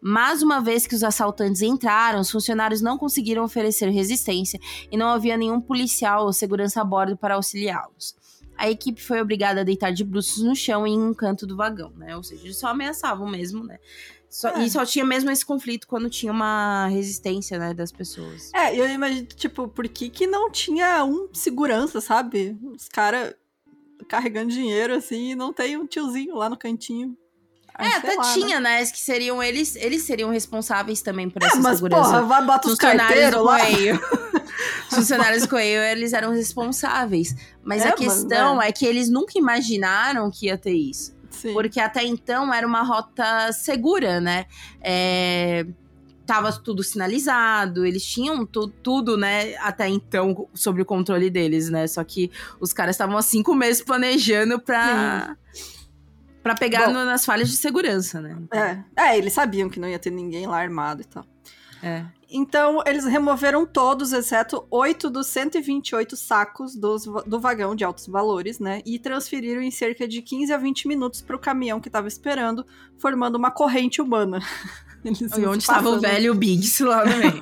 Mas 0.01 0.43
uma 0.43 0.61
vez 0.61 0.89
que 0.89 0.97
os 0.97 1.05
assaltantes 1.05 1.63
entraram, 1.63 2.19
os 2.19 2.33
funcionários 2.33 2.81
não 2.81 2.99
conseguiram 2.99 3.45
oferecer 3.45 3.89
resistência 3.91 4.59
e 4.91 4.97
não 4.97 5.07
havia 5.07 5.37
nenhum 5.37 5.61
policial 5.61 6.27
ou 6.27 6.33
segurança 6.33 6.81
a 6.81 6.85
bordo 6.85 7.17
para 7.17 7.37
auxiliá-los. 7.37 8.21
A 8.63 8.71
equipe 8.71 9.03
foi 9.03 9.21
obrigada 9.21 9.63
a 9.63 9.65
deitar 9.65 9.93
de 9.93 10.05
bruços 10.05 10.41
no 10.41 10.55
chão 10.55 10.87
em 10.87 10.97
um 10.97 11.13
canto 11.13 11.45
do 11.45 11.57
vagão, 11.57 11.91
né? 11.97 12.17
Ou 12.17 12.23
seja, 12.23 12.45
eles 12.45 12.57
só 12.57 12.69
ameaçavam 12.69 13.29
mesmo, 13.29 13.65
né? 13.65 13.77
Só, 14.31 14.51
é. 14.51 14.65
E 14.65 14.71
só 14.71 14.87
tinha 14.87 15.05
mesmo 15.05 15.33
esse 15.33 15.45
conflito 15.45 15.85
quando 15.89 16.09
tinha 16.09 16.31
uma 16.31 16.87
resistência, 16.87 17.59
né, 17.59 17.75
das 17.75 17.91
pessoas. 17.91 18.55
É, 18.55 18.73
eu 18.79 18.89
imagino, 18.89 19.27
tipo, 19.27 19.67
por 19.67 19.89
que, 19.89 20.09
que 20.09 20.29
não 20.29 20.49
tinha 20.49 21.05
um 21.05 21.29
segurança, 21.35 22.01
sabe? 22.01 22.57
Os 22.63 22.89
caras 22.89 23.35
carregando 24.07 24.53
dinheiro 24.53 24.95
assim 24.95 25.33
e 25.33 25.35
não 25.35 25.53
tem 25.53 25.77
um 25.77 25.85
tiozinho 25.85 26.37
lá 26.37 26.49
no 26.49 26.57
cantinho 26.57 27.19
é, 27.79 27.87
até 27.97 28.15
lá, 28.15 28.35
tinha, 28.35 28.61
né? 28.61 28.81
né? 28.81 28.87
Que 28.87 29.01
seriam 29.01 29.43
eles, 29.43 29.77
eles 29.77 30.03
seriam 30.03 30.31
responsáveis 30.31 31.01
também 31.01 31.31
por 31.31 31.43
é, 31.43 31.47
essa 31.47 31.61
mas, 31.61 31.77
segurança. 31.77 32.03
Porra, 32.03 32.23
vai 32.23 32.45
bota 32.45 32.69
os 32.69 32.75
funcionários 32.75 33.31
do 33.31 33.43
Correio. 33.43 34.01
os 34.91 34.95
funcionários 34.97 35.43
do 35.43 35.49
Correio, 35.49 35.83
eles 35.83 36.13
eram 36.13 36.33
responsáveis. 36.33 37.35
Mas 37.65 37.83
é, 37.83 37.89
a 37.89 37.93
questão 37.93 38.61
é. 38.61 38.69
é 38.69 38.73
que 38.73 38.85
eles 38.85 39.09
nunca 39.09 39.39
imaginaram 39.39 40.31
que 40.31 40.47
ia 40.47 40.59
ter 40.59 40.75
isso. 40.75 41.17
Sim. 41.31 41.55
Porque 41.55 41.81
até 41.81 42.05
então 42.05 42.53
era 42.53 42.67
uma 42.67 42.83
rota 42.83 43.51
segura, 43.53 44.21
né? 44.21 44.45
É, 44.83 45.67
tava 46.27 46.53
tudo 46.53 46.83
sinalizado, 46.83 47.87
eles 47.87 48.05
tinham 48.05 48.45
tu, 48.47 48.69
tudo, 48.69 49.17
né, 49.17 49.57
até 49.57 49.89
então, 49.89 50.49
sobre 50.55 50.83
o 50.83 50.85
controle 50.85 51.29
deles, 51.31 51.69
né? 51.69 51.87
Só 51.87 52.05
que 52.05 52.31
os 52.61 52.73
caras 52.73 52.95
estavam 52.95 53.17
há 53.17 53.23
cinco 53.23 53.55
meses 53.55 53.83
planejando 53.83 54.61
pra. 54.61 55.37
Sim 55.53 55.73
para 56.43 56.55
pegar 56.55 56.87
Bom, 56.87 56.93
no, 56.93 57.05
nas 57.05 57.25
falhas 57.25 57.49
de 57.49 57.57
segurança, 57.57 58.21
né? 58.21 58.37
É. 58.53 59.11
é, 59.11 59.19
eles 59.19 59.33
sabiam 59.33 59.69
que 59.69 59.79
não 59.79 59.89
ia 59.89 59.99
ter 59.99 60.11
ninguém 60.11 60.47
lá 60.47 60.59
armado 60.59 61.03
e 61.03 61.05
tal. 61.05 61.25
É. 61.83 62.05
Então, 62.31 62.83
eles 62.87 63.05
removeram 63.05 63.67
todos, 63.67 64.13
exceto 64.13 64.67
oito 64.71 65.11
dos 65.11 65.27
128 65.27 66.17
sacos 66.17 66.75
dos, 66.75 67.05
do 67.27 67.39
vagão 67.39 67.75
de 67.75 67.85
altos 67.85 68.07
valores, 68.07 68.59
né? 68.59 68.81
E 68.87 68.99
transferiram 68.99 69.61
em 69.61 69.71
cerca 69.71 70.09
de 70.09 70.23
15 70.23 70.53
a 70.53 70.57
20 70.57 70.89
minutos 70.89 71.21
para 71.21 71.37
o 71.37 71.39
caminhão 71.39 71.81
que 71.81 71.89
estava 71.89 72.09
esperando, 72.09 72.65
formando 72.99 73.37
uma 73.37 73.51
corrente 73.51 74.01
humana. 74.01 74.41
Eles 75.05 75.21
e 75.37 75.45
onde 75.45 75.65
estava 75.65 75.91
o 75.91 76.01
velho 76.01 76.35
Biggs 76.35 76.83
lá 76.83 77.05
no 77.05 77.17
meio. 77.17 77.41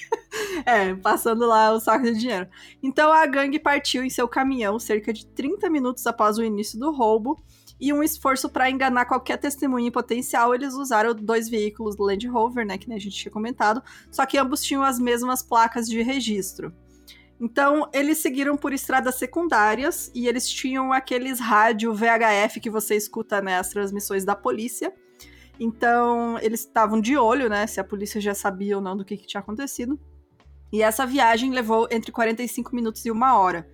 é, 0.64 0.94
passando 0.94 1.44
lá 1.46 1.72
o 1.72 1.80
saco 1.80 2.04
de 2.04 2.18
dinheiro. 2.18 2.48
Então, 2.82 3.12
a 3.12 3.26
gangue 3.26 3.58
partiu 3.58 4.04
em 4.04 4.08
seu 4.08 4.28
caminhão 4.28 4.78
cerca 4.78 5.12
de 5.12 5.26
30 5.26 5.68
minutos 5.68 6.06
após 6.06 6.38
o 6.38 6.44
início 6.44 6.78
do 6.78 6.92
roubo 6.92 7.42
e 7.82 7.92
um 7.92 8.00
esforço 8.00 8.48
para 8.48 8.70
enganar 8.70 9.06
qualquer 9.06 9.36
testemunha 9.36 9.88
em 9.88 9.90
potencial, 9.90 10.54
eles 10.54 10.72
usaram 10.74 11.12
dois 11.12 11.48
veículos 11.48 11.96
do 11.96 12.04
Land 12.04 12.28
Rover, 12.28 12.64
né, 12.64 12.78
que 12.78 12.90
a 12.92 12.98
gente 12.98 13.16
tinha 13.16 13.32
comentado, 13.32 13.82
só 14.08 14.24
que 14.24 14.38
ambos 14.38 14.62
tinham 14.62 14.84
as 14.84 15.00
mesmas 15.00 15.42
placas 15.42 15.88
de 15.88 16.00
registro. 16.00 16.72
Então, 17.40 17.90
eles 17.92 18.18
seguiram 18.18 18.56
por 18.56 18.72
estradas 18.72 19.16
secundárias 19.16 20.12
e 20.14 20.28
eles 20.28 20.48
tinham 20.48 20.92
aqueles 20.92 21.40
rádio 21.40 21.92
VHF 21.92 22.60
que 22.60 22.70
você 22.70 22.94
escuta 22.94 23.42
né, 23.42 23.60
transmissões 23.64 24.24
da 24.24 24.36
polícia. 24.36 24.94
Então, 25.58 26.38
eles 26.38 26.60
estavam 26.60 27.00
de 27.00 27.16
olho, 27.16 27.48
né, 27.48 27.66
se 27.66 27.80
a 27.80 27.84
polícia 27.84 28.20
já 28.20 28.32
sabia 28.32 28.76
ou 28.76 28.82
não 28.82 28.96
do 28.96 29.04
que, 29.04 29.16
que 29.16 29.26
tinha 29.26 29.40
acontecido. 29.40 29.98
E 30.72 30.82
essa 30.82 31.04
viagem 31.04 31.50
levou 31.50 31.88
entre 31.90 32.12
45 32.12 32.76
minutos 32.76 33.04
e 33.04 33.10
uma 33.10 33.36
hora. 33.36 33.68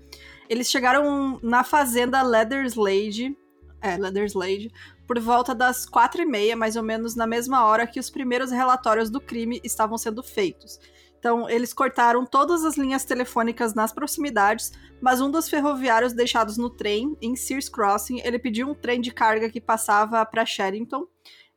Eles 0.49 0.71
chegaram 0.71 1.39
na 1.43 1.63
fazenda 1.63 2.23
Leatherslade, 2.23 3.37
é, 3.81 3.97
Leatherslade, 3.97 4.71
por 5.07 5.19
volta 5.19 5.55
das 5.55 5.87
quatro 5.87 6.21
e 6.21 6.27
meia, 6.27 6.57
mais 6.57 6.77
ou 6.77 6.83
menos 6.83 7.15
na 7.15 7.27
mesma 7.27 7.65
hora 7.65 7.87
que 7.87 8.01
os 8.01 8.11
primeiros 8.11 8.51
relatórios 8.51 9.11
do 9.11 9.21
crime 9.21 9.61
estavam 9.65 9.97
sendo 9.97 10.23
feitos. 10.23 10.79
Então, 11.19 11.51
eles 11.51 11.73
cortaram 11.73 12.25
todas 12.25 12.65
as 12.65 12.77
linhas 12.77 13.05
telefônicas 13.05 13.75
nas 13.75 13.93
proximidades, 13.93 14.73
mas 15.01 15.21
um 15.21 15.31
dos 15.31 15.49
ferroviários 15.49 16.13
deixados 16.13 16.57
no 16.57 16.71
trem, 16.71 17.17
em 17.21 17.35
Sears 17.35 17.69
Crossing, 17.69 18.21
ele 18.25 18.39
pediu 18.39 18.69
um 18.69 18.75
trem 18.75 19.01
de 19.01 19.11
carga 19.11 19.51
que 19.51 19.61
passava 19.61 20.25
para 20.25 20.47
Sherrington. 20.47 21.07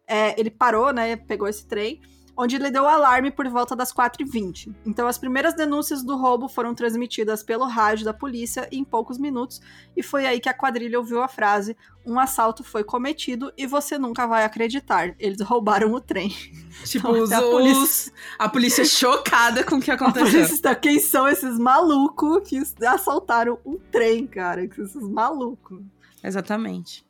É, 0.08 0.40
ele 0.40 0.50
parou, 0.50 0.92
né, 0.92 1.16
pegou 1.16 1.48
esse 1.48 1.66
trem, 1.68 2.02
onde 2.36 2.56
ele 2.56 2.72
deu 2.72 2.88
alarme 2.88 3.32
por 3.32 3.48
volta 3.48 3.76
das 3.76 3.94
4h20. 3.94 4.74
Então, 4.86 5.08
as 5.08 5.18
primeiras 5.18 5.54
denúncias 5.54 6.04
do 6.04 6.16
roubo 6.16 6.48
foram 6.48 6.74
transmitidas 6.74 7.44
pelo 7.44 7.66
rádio 7.66 8.06
da 8.06 8.14
polícia 8.14 8.68
em 8.72 8.84
poucos 8.84 9.18
minutos, 9.18 9.62
e 9.96 10.02
foi 10.02 10.26
aí 10.26 10.40
que 10.40 10.50
a 10.50 10.54
quadrilha 10.54 10.98
ouviu 10.98 11.22
a 11.22 11.28
frase: 11.28 11.76
Um 12.06 12.20
assalto 12.20 12.64
foi 12.64 12.84
cometido 12.84 13.52
e 13.58 13.68
você 13.68 13.98
nunca 13.98 14.26
vai 14.26 14.44
acreditar. 14.44 15.16
Eles 15.20 15.42
roubaram 15.42 15.94
o 15.94 16.02
trem. 16.02 16.30
Tipo, 16.86 17.10
então, 17.10 17.24
os, 17.24 17.32
a, 17.32 17.42
polícia... 17.42 18.14
a 18.40 18.50
polícia 18.50 18.86
chocada 18.86 19.64
com 19.64 19.76
o 19.76 19.82
que 19.82 19.92
aconteceu. 19.92 20.44
A 20.44 20.48
polícia, 20.48 20.76
quem 20.76 21.00
são 21.00 21.28
esses 21.28 21.60
malucos 21.60 22.42
que 22.48 22.58
assaltaram 22.86 23.60
um 23.66 23.78
trem, 23.92 24.26
cara? 24.26 24.64
Esses 24.64 24.96
malucos. 24.96 25.80
Exatamente. 26.24 27.06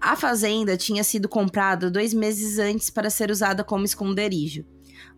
A 0.00 0.16
fazenda 0.16 0.76
tinha 0.76 1.04
sido 1.04 1.28
comprada 1.28 1.90
dois 1.90 2.14
meses 2.14 2.58
antes 2.58 2.88
para 2.88 3.10
ser 3.10 3.30
usada 3.30 3.62
como 3.62 3.84
esconderijo. 3.84 4.64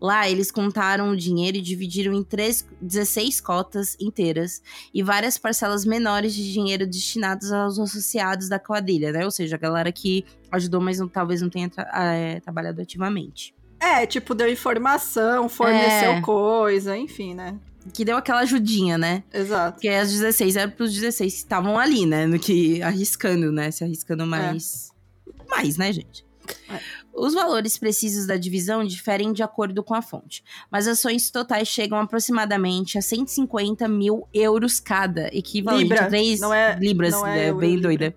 Lá, 0.01 0.29
eles 0.29 0.51
contaram 0.51 1.11
o 1.11 1.17
dinheiro 1.17 1.57
e 1.57 1.61
dividiram 1.61 2.13
em 2.13 2.25
três, 2.25 2.67
16 2.81 3.41
cotas 3.41 3.97
inteiras 4.01 4.61
e 4.93 5.03
várias 5.03 5.39
parcelas 5.39 5.85
menores 5.85 6.35
de 6.35 6.53
dinheiro 6.53 6.87
destinados 6.87 7.53
aos 7.53 7.79
associados 7.79 8.49
da 8.49 8.59
quadrilha, 8.59 9.13
né? 9.13 9.25
Ou 9.25 9.31
seja, 9.31 9.55
a 9.55 9.59
galera 9.59 9.93
que 9.93 10.25
ajudou, 10.51 10.81
mas 10.81 10.99
não, 10.99 11.07
talvez 11.07 11.41
não 11.41 11.49
tenha 11.49 11.69
tra 11.69 11.89
é, 11.95 12.41
trabalhado 12.41 12.83
ativamente. 12.83 13.55
É, 13.79 14.05
tipo, 14.07 14.35
deu 14.35 14.51
informação, 14.51 15.49
forneceu 15.49 16.13
é. 16.13 16.21
coisa, 16.21 16.97
enfim, 16.97 17.35
né? 17.35 17.59
Que 17.93 18.05
deu 18.05 18.17
aquela 18.17 18.41
ajudinha, 18.41 18.97
né? 18.97 19.25
Exato. 19.33 19.75
Porque 19.75 19.89
as 19.89 20.11
16 20.13 20.57
eram 20.57 20.73
pros 20.73 20.93
16 20.93 21.33
que 21.33 21.39
estavam 21.39 21.79
ali, 21.79 22.07
né? 22.07 22.27
No 22.27 22.39
que 22.39 22.83
arriscando, 22.83 23.51
né? 23.51 23.71
Se 23.71 23.83
arriscando 23.83 24.27
mais. 24.27 24.93
É. 25.27 25.45
Mais, 25.49 25.77
né, 25.77 25.93
gente? 25.93 26.25
É. 26.71 26.81
Os 27.15 27.35
valores 27.35 27.77
precisos 27.77 28.27
da 28.27 28.37
divisão 28.37 28.83
diferem 28.83 29.33
de 29.33 29.43
acordo 29.43 29.83
com 29.83 29.95
a 29.95 30.01
fonte, 30.01 30.43
mas 30.71 30.89
ações 30.89 31.31
totais 31.31 31.69
chegam 31.69 31.99
aproximadamente 31.99 32.97
a 32.97 33.03
150 33.03 33.87
mil 33.87 34.27
euros 34.33 34.81
cada, 34.81 35.29
equivalente 35.29 35.83
Libra. 35.83 36.07
a 36.07 36.09
3 36.09 36.41
não 36.41 36.55
é, 36.55 36.79
libras, 36.81 37.13
não 37.13 37.27
é, 37.27 37.49
é 37.49 37.53
bem 37.53 37.77
Libra. 37.77 37.89
doida. 37.89 38.17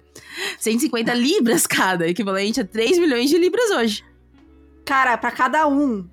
150 0.60 1.12
libras 1.14 1.68
cada, 1.68 2.08
equivalente 2.08 2.62
a 2.62 2.66
3 2.66 2.98
milhões 2.98 3.30
de 3.30 3.38
libras 3.38 3.70
hoje. 3.72 4.06
Cara, 4.86 5.18
para 5.18 5.32
cada 5.32 5.68
um. 5.68 6.08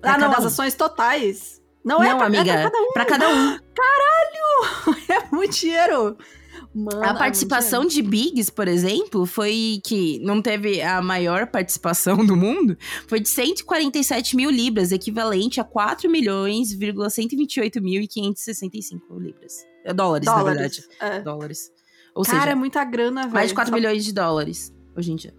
Pra 0.00 0.14
ah, 0.14 0.18
não, 0.18 0.30
as 0.30 0.44
ações 0.46 0.74
totais. 0.74 1.60
Não, 1.86 2.02
é 2.02 2.08
não 2.08 2.14
é 2.14 2.16
pra, 2.16 2.26
amiga, 2.26 2.52
é 2.52 2.62
pra 2.62 2.70
cada 2.70 2.78
um. 2.82 2.92
Pra 2.92 3.04
cada 3.04 3.28
um. 3.28 3.58
Caralho! 3.74 4.16
É 5.08 5.34
muito 5.34 5.54
dinheiro. 5.54 6.16
Mano, 6.74 7.02
a 7.02 7.10
é 7.10 7.14
participação 7.14 7.84
é 7.84 7.86
de 7.86 8.02
Biggs, 8.02 8.50
por 8.50 8.66
exemplo, 8.66 9.24
foi 9.24 9.80
que 9.84 10.18
não 10.18 10.42
teve 10.42 10.82
a 10.82 11.00
maior 11.00 11.46
participação 11.46 12.24
do 12.26 12.36
mundo, 12.36 12.76
foi 13.06 13.20
de 13.20 13.28
147 13.28 14.36
mil 14.36 14.50
libras, 14.50 14.92
equivalente 14.92 15.60
a 15.60 15.64
4 15.64 16.10
milhões, 16.10 16.76
128 17.10 17.80
mil 17.80 18.02
e 18.02 18.08
565 18.08 19.18
libras. 19.18 19.64
É 19.84 19.94
dólares, 19.94 20.26
dólares, 20.26 20.44
na 20.44 20.52
verdade. 20.52 20.84
É. 21.00 21.20
Dólares. 21.20 21.72
Ou 22.14 22.24
Cara, 22.24 22.40
seja, 22.40 22.50
é 22.50 22.54
muita 22.54 22.84
grana, 22.84 23.22
velho. 23.22 23.34
Mais 23.34 23.48
de 23.48 23.54
4 23.54 23.70
Só... 23.70 23.76
milhões 23.76 24.04
de 24.04 24.12
dólares 24.12 24.74
hoje 24.96 25.12
em 25.12 25.16
dia. 25.16 25.34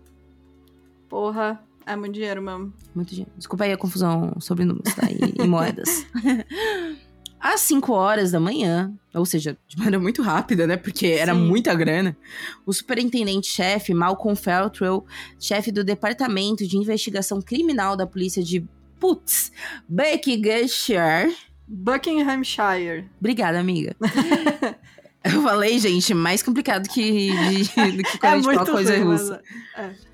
Porra. 1.10 1.67
É 1.88 1.96
muito 1.96 2.16
dinheiro 2.16 2.42
mesmo. 2.42 2.74
Muito 2.94 3.10
dinheiro. 3.12 3.32
Desculpa 3.38 3.64
aí 3.64 3.72
a 3.72 3.78
confusão 3.78 4.34
sobre 4.42 4.66
números, 4.66 4.94
tá? 4.94 5.08
E, 5.10 5.42
e 5.42 5.48
moedas. 5.48 6.06
Às 7.40 7.62
5 7.62 7.94
horas 7.94 8.32
da 8.32 8.42
manhã, 8.42 8.92
ou 9.14 9.26
seja, 9.26 9.58
de 9.68 9.78
maneira 9.78 9.98
muito 10.00 10.22
rápida, 10.22 10.68
né? 10.68 10.76
Porque 10.76 11.08
era 11.08 11.34
Sim. 11.34 11.40
muita 11.40 11.74
grana. 11.74 12.18
O 12.66 12.74
superintendente-chefe, 12.74 13.94
Malcolm 13.94 14.36
Feltrell, 14.36 15.06
chefe 15.40 15.72
do 15.72 15.82
Departamento 15.82 16.68
de 16.68 16.76
Investigação 16.76 17.42
Criminal 17.42 17.96
da 17.96 18.06
Polícia 18.06 18.44
de 18.44 18.68
Putz, 19.00 19.52
Buckinghamshire. 19.88 21.34
Buckinghamshire. 21.66 23.10
Obrigada, 23.18 23.60
amiga. 23.60 23.96
Eu 25.24 25.42
falei, 25.42 25.78
gente, 25.80 26.14
mais 26.14 26.44
complicado 26.44 26.88
que, 26.90 27.30
de, 27.32 27.92
do 27.92 28.04
que 28.04 28.18
quando 28.18 28.24
é 28.24 28.30
a 28.30 28.36
gente 28.36 28.56
fala 28.56 28.66
coisa 28.66 29.04
russa. 29.04 29.42
É 29.78 30.07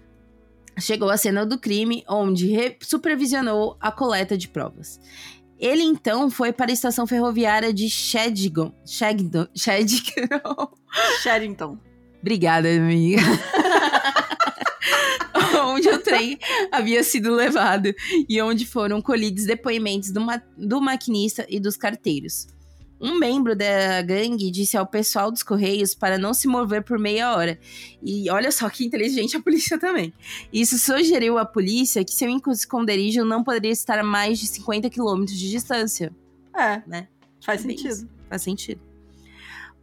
chegou 0.80 1.10
à 1.10 1.18
cena 1.18 1.46
do 1.46 1.58
crime, 1.58 2.04
onde 2.08 2.78
supervisionou 2.82 3.78
a 3.80 3.92
coleta 3.92 4.38
de 4.38 4.48
provas. 4.48 5.00
Ele 5.60 5.84
então 5.84 6.30
foi 6.30 6.52
para 6.52 6.72
a 6.72 6.74
estação 6.74 7.08
ferroviária 7.08 7.74
de 7.74 7.90
Shedgon. 7.90 8.74
Shedgon. 8.86 9.48
Shedgon. 9.56 10.70
Sheddington. 11.22 11.78
Obrigada, 12.22 12.70
amiga. 12.70 13.22
onde 15.66 15.90
o 15.90 16.00
trem 16.00 16.38
havia 16.72 17.04
sido 17.04 17.34
levado 17.34 17.94
e 18.28 18.42
onde 18.42 18.66
foram 18.66 19.02
colhidos 19.02 19.46
depoimentos 19.46 20.12
do, 20.12 20.22
ma 20.22 20.42
do 20.58 20.82
maquinista 20.82 21.46
e 21.50 21.60
dos 21.60 21.78
carteiros. 21.78 22.48
Um 23.04 23.20
membro 23.20 23.54
da 23.54 24.02
gangue 24.02 24.50
disse 24.50 24.78
ao 24.78 24.88
pessoal 24.88 25.30
dos 25.30 25.44
Correios 25.44 25.94
para 25.94 26.18
não 26.18 26.34
se 26.34 26.48
mover 26.48 26.84
por 26.84 26.98
meia 26.98 27.36
hora. 27.36 27.60
E 28.02 28.30
olha 28.30 28.50
só 28.50 28.70
que 28.70 28.86
inteligente 28.86 29.36
a 29.36 29.42
polícia 29.42 29.78
também. 29.78 30.14
Isso 30.54 30.80
sugeriu 30.80 31.38
à 31.38 31.44
polícia 31.44 32.06
que 32.06 32.14
seu 32.14 32.30
esconderijo 32.50 33.26
não 33.26 33.44
poderia 33.44 33.72
estar 33.72 34.00
a 34.00 34.04
mais 34.04 34.40
de 34.40 34.48
50 34.48 34.90
quilômetros 34.90 35.38
de 35.38 35.52
distância. 35.52 36.16
É, 36.56 36.82
né? 36.88 37.10
Faz 37.46 37.66
é 37.66 37.68
sentido. 37.68 37.90
Isso. 37.90 38.10
Faz 38.30 38.42
sentido. 38.42 38.82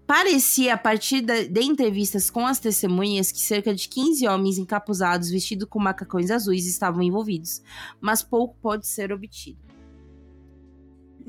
Parecia, 0.07 0.73
a 0.73 0.79
partir 0.79 1.21
de 1.21 1.61
entrevistas 1.61 2.31
com 2.31 2.47
as 2.47 2.59
testemunhas, 2.59 3.31
que 3.31 3.39
cerca 3.39 3.75
de 3.75 3.87
15 3.87 4.27
homens 4.27 4.57
encapuzados 4.57 5.29
vestidos 5.29 5.69
com 5.69 5.79
macacões 5.79 6.31
azuis 6.31 6.67
estavam 6.67 7.03
envolvidos, 7.03 7.63
mas 8.01 8.23
pouco 8.23 8.57
pode 8.63 8.87
ser 8.89 9.13
obtido. 9.13 9.70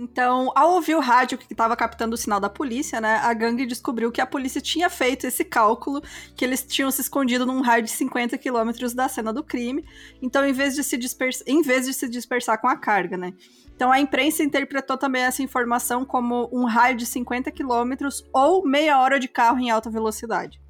Então, 0.02 0.52
ao 0.56 0.72
ouvir 0.72 0.96
o 0.96 1.00
rádio 1.00 1.38
que 1.38 1.54
estava 1.54 1.76
captando 1.76 2.16
o 2.16 2.18
sinal 2.18 2.40
da 2.40 2.50
polícia, 2.50 3.00
né, 3.00 3.18
a 3.18 3.32
gangue 3.36 3.68
descobriu 3.68 4.12
que 4.12 4.20
a 4.20 4.26
polícia 4.26 4.60
tinha 4.60 4.90
feito 4.90 5.28
esse 5.28 5.46
cálculo, 5.46 6.02
que 6.36 6.44
eles 6.44 6.64
tinham 6.64 6.90
se 6.90 7.02
escondido 7.02 7.46
num 7.46 7.62
raio 7.62 7.84
de 7.84 7.92
50 7.92 8.36
quilômetros 8.40 8.96
da 8.96 9.08
cena 9.08 9.32
do 9.32 9.44
crime. 9.44 9.86
Então, 10.20 10.44
em 10.44 10.54
vez 10.54 10.74
de 10.74 10.84
se 10.84 10.98
dispersar, 10.98 11.44
em 11.48 11.62
vez 11.62 11.86
de 11.86 11.94
se 11.94 12.10
dispersar 12.10 12.60
com 12.60 12.68
a 12.68 12.76
carga, 12.76 13.16
né? 13.16 13.32
Então, 13.76 13.92
a 13.92 14.00
imprensa 14.00 14.44
interpretou 14.44 14.98
também 14.98 15.22
essa 15.22 15.44
informação 15.44 16.04
como 16.04 16.50
um 16.52 16.66
raio 16.66 16.98
de 16.98 17.06
50 17.06 17.52
quilômetros 17.52 18.24
ou 18.34 18.66
meia 18.68 19.00
hora 19.00 19.20
de 19.20 19.28
carro 19.28 19.60
em 19.60 19.70
alta 19.70 19.90
velocidade. 19.92 20.61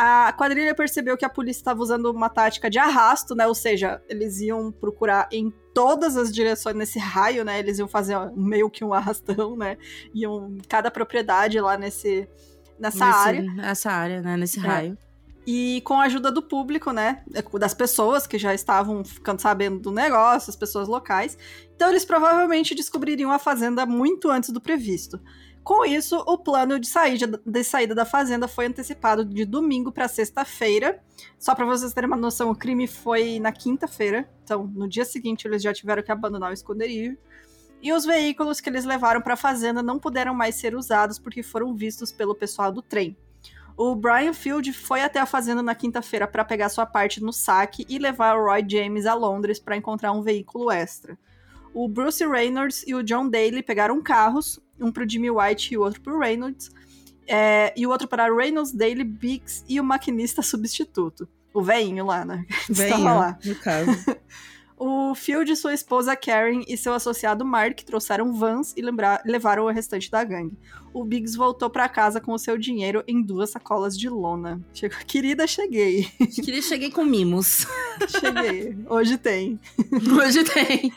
A 0.00 0.32
quadrilha 0.32 0.76
percebeu 0.76 1.16
que 1.16 1.24
a 1.24 1.28
polícia 1.28 1.58
estava 1.58 1.82
usando 1.82 2.06
uma 2.06 2.28
tática 2.28 2.70
de 2.70 2.78
arrasto, 2.78 3.34
né? 3.34 3.48
Ou 3.48 3.54
seja, 3.54 4.00
eles 4.08 4.40
iam 4.40 4.70
procurar 4.70 5.28
em 5.32 5.52
todas 5.74 6.16
as 6.16 6.32
direções 6.32 6.76
nesse 6.76 7.00
raio, 7.00 7.44
né? 7.44 7.58
Eles 7.58 7.80
iam 7.80 7.88
fazer 7.88 8.16
meio 8.36 8.70
que 8.70 8.84
um 8.84 8.94
arrastão, 8.94 9.56
né? 9.56 9.76
Iam 10.14 10.56
cada 10.68 10.88
propriedade 10.88 11.60
lá 11.60 11.76
nesse 11.76 12.28
nessa 12.78 13.06
nesse, 13.06 13.18
área. 13.18 13.42
Nessa 13.42 13.90
área, 13.90 14.22
né? 14.22 14.36
Nesse 14.36 14.60
é. 14.60 14.62
raio. 14.62 14.98
E 15.44 15.80
com 15.84 15.94
a 15.94 16.04
ajuda 16.04 16.30
do 16.30 16.42
público, 16.42 16.92
né? 16.92 17.24
Das 17.58 17.74
pessoas 17.74 18.24
que 18.24 18.38
já 18.38 18.54
estavam 18.54 19.04
ficando 19.04 19.42
sabendo 19.42 19.80
do 19.80 19.90
negócio, 19.90 20.48
as 20.48 20.54
pessoas 20.54 20.86
locais. 20.86 21.36
Então 21.74 21.88
eles 21.88 22.04
provavelmente 22.04 22.72
descobririam 22.72 23.32
a 23.32 23.38
fazenda 23.40 23.84
muito 23.84 24.30
antes 24.30 24.50
do 24.50 24.60
previsto. 24.60 25.20
Com 25.68 25.84
isso, 25.84 26.16
o 26.26 26.38
plano 26.38 26.80
de 26.80 26.88
saída, 26.88 27.38
de 27.44 27.62
saída 27.62 27.94
da 27.94 28.06
fazenda 28.06 28.48
foi 28.48 28.64
antecipado 28.64 29.22
de 29.22 29.44
domingo 29.44 29.92
para 29.92 30.08
sexta-feira. 30.08 30.98
Só 31.38 31.54
para 31.54 31.66
vocês 31.66 31.92
terem 31.92 32.08
uma 32.08 32.16
noção, 32.16 32.50
o 32.50 32.56
crime 32.56 32.86
foi 32.86 33.38
na 33.38 33.52
quinta-feira. 33.52 34.26
Então, 34.42 34.66
no 34.66 34.88
dia 34.88 35.04
seguinte, 35.04 35.46
eles 35.46 35.62
já 35.62 35.70
tiveram 35.70 36.02
que 36.02 36.10
abandonar 36.10 36.48
o 36.48 36.54
esconderijo. 36.54 37.18
E 37.82 37.92
os 37.92 38.06
veículos 38.06 38.62
que 38.62 38.70
eles 38.70 38.86
levaram 38.86 39.20
para 39.20 39.34
a 39.34 39.36
fazenda 39.36 39.82
não 39.82 39.98
puderam 39.98 40.32
mais 40.32 40.54
ser 40.54 40.74
usados 40.74 41.18
porque 41.18 41.42
foram 41.42 41.74
vistos 41.74 42.10
pelo 42.10 42.34
pessoal 42.34 42.72
do 42.72 42.80
trem. 42.80 43.14
O 43.76 43.94
Brian 43.94 44.32
Field 44.32 44.72
foi 44.72 45.02
até 45.02 45.20
a 45.20 45.26
fazenda 45.26 45.62
na 45.62 45.74
quinta-feira 45.74 46.26
para 46.26 46.46
pegar 46.46 46.70
sua 46.70 46.86
parte 46.86 47.22
no 47.22 47.30
saque 47.30 47.84
e 47.90 47.98
levar 47.98 48.38
o 48.38 48.46
Roy 48.46 48.64
James 48.66 49.04
a 49.04 49.12
Londres 49.12 49.60
para 49.60 49.76
encontrar 49.76 50.12
um 50.12 50.22
veículo 50.22 50.70
extra. 50.70 51.18
O 51.74 51.88
Bruce 51.88 52.26
Reynolds 52.26 52.84
e 52.86 52.94
o 52.94 53.02
John 53.02 53.28
Daly 53.28 53.62
pegaram 53.62 54.02
carros, 54.02 54.60
um 54.80 54.90
pro 54.90 55.08
Jimmy 55.08 55.30
White 55.30 55.74
e 55.74 55.78
o 55.78 55.82
outro 55.82 56.00
pro 56.00 56.18
Reynolds. 56.18 56.70
É, 57.26 57.72
e 57.76 57.86
o 57.86 57.90
outro 57.90 58.08
para 58.08 58.34
Reynolds, 58.34 58.72
Daly, 58.72 59.04
Biggs 59.04 59.64
e 59.68 59.78
o 59.80 59.84
maquinista 59.84 60.40
substituto. 60.42 61.28
O 61.52 61.62
velhinho 61.62 62.06
lá, 62.06 62.24
né? 62.24 62.44
Velhinho, 62.68 63.04
lá. 63.04 63.38
no 63.44 63.54
caso. 63.56 63.90
o 64.78 65.14
Field, 65.14 65.54
sua 65.56 65.74
esposa 65.74 66.16
Karen 66.16 66.62
e 66.68 66.76
seu 66.76 66.94
associado 66.94 67.44
Mark 67.44 67.80
trouxeram 67.80 68.32
vans 68.32 68.72
e 68.76 68.82
lembrar, 68.82 69.22
levaram 69.24 69.64
o 69.64 69.70
restante 69.70 70.10
da 70.10 70.22
gangue. 70.22 70.56
O 70.92 71.04
Biggs 71.04 71.36
voltou 71.36 71.68
para 71.68 71.88
casa 71.88 72.20
com 72.20 72.32
o 72.32 72.38
seu 72.38 72.56
dinheiro 72.56 73.02
em 73.06 73.22
duas 73.22 73.50
sacolas 73.50 73.98
de 73.98 74.08
lona. 74.08 74.60
Chegou, 74.72 74.98
querida, 75.06 75.46
cheguei. 75.46 76.04
Querida, 76.34 76.62
cheguei 76.62 76.90
com 76.90 77.04
mimos. 77.04 77.66
cheguei. 78.08 78.76
Hoje 78.88 79.18
tem. 79.18 79.60
Hoje 80.16 80.44
tem. 80.44 80.92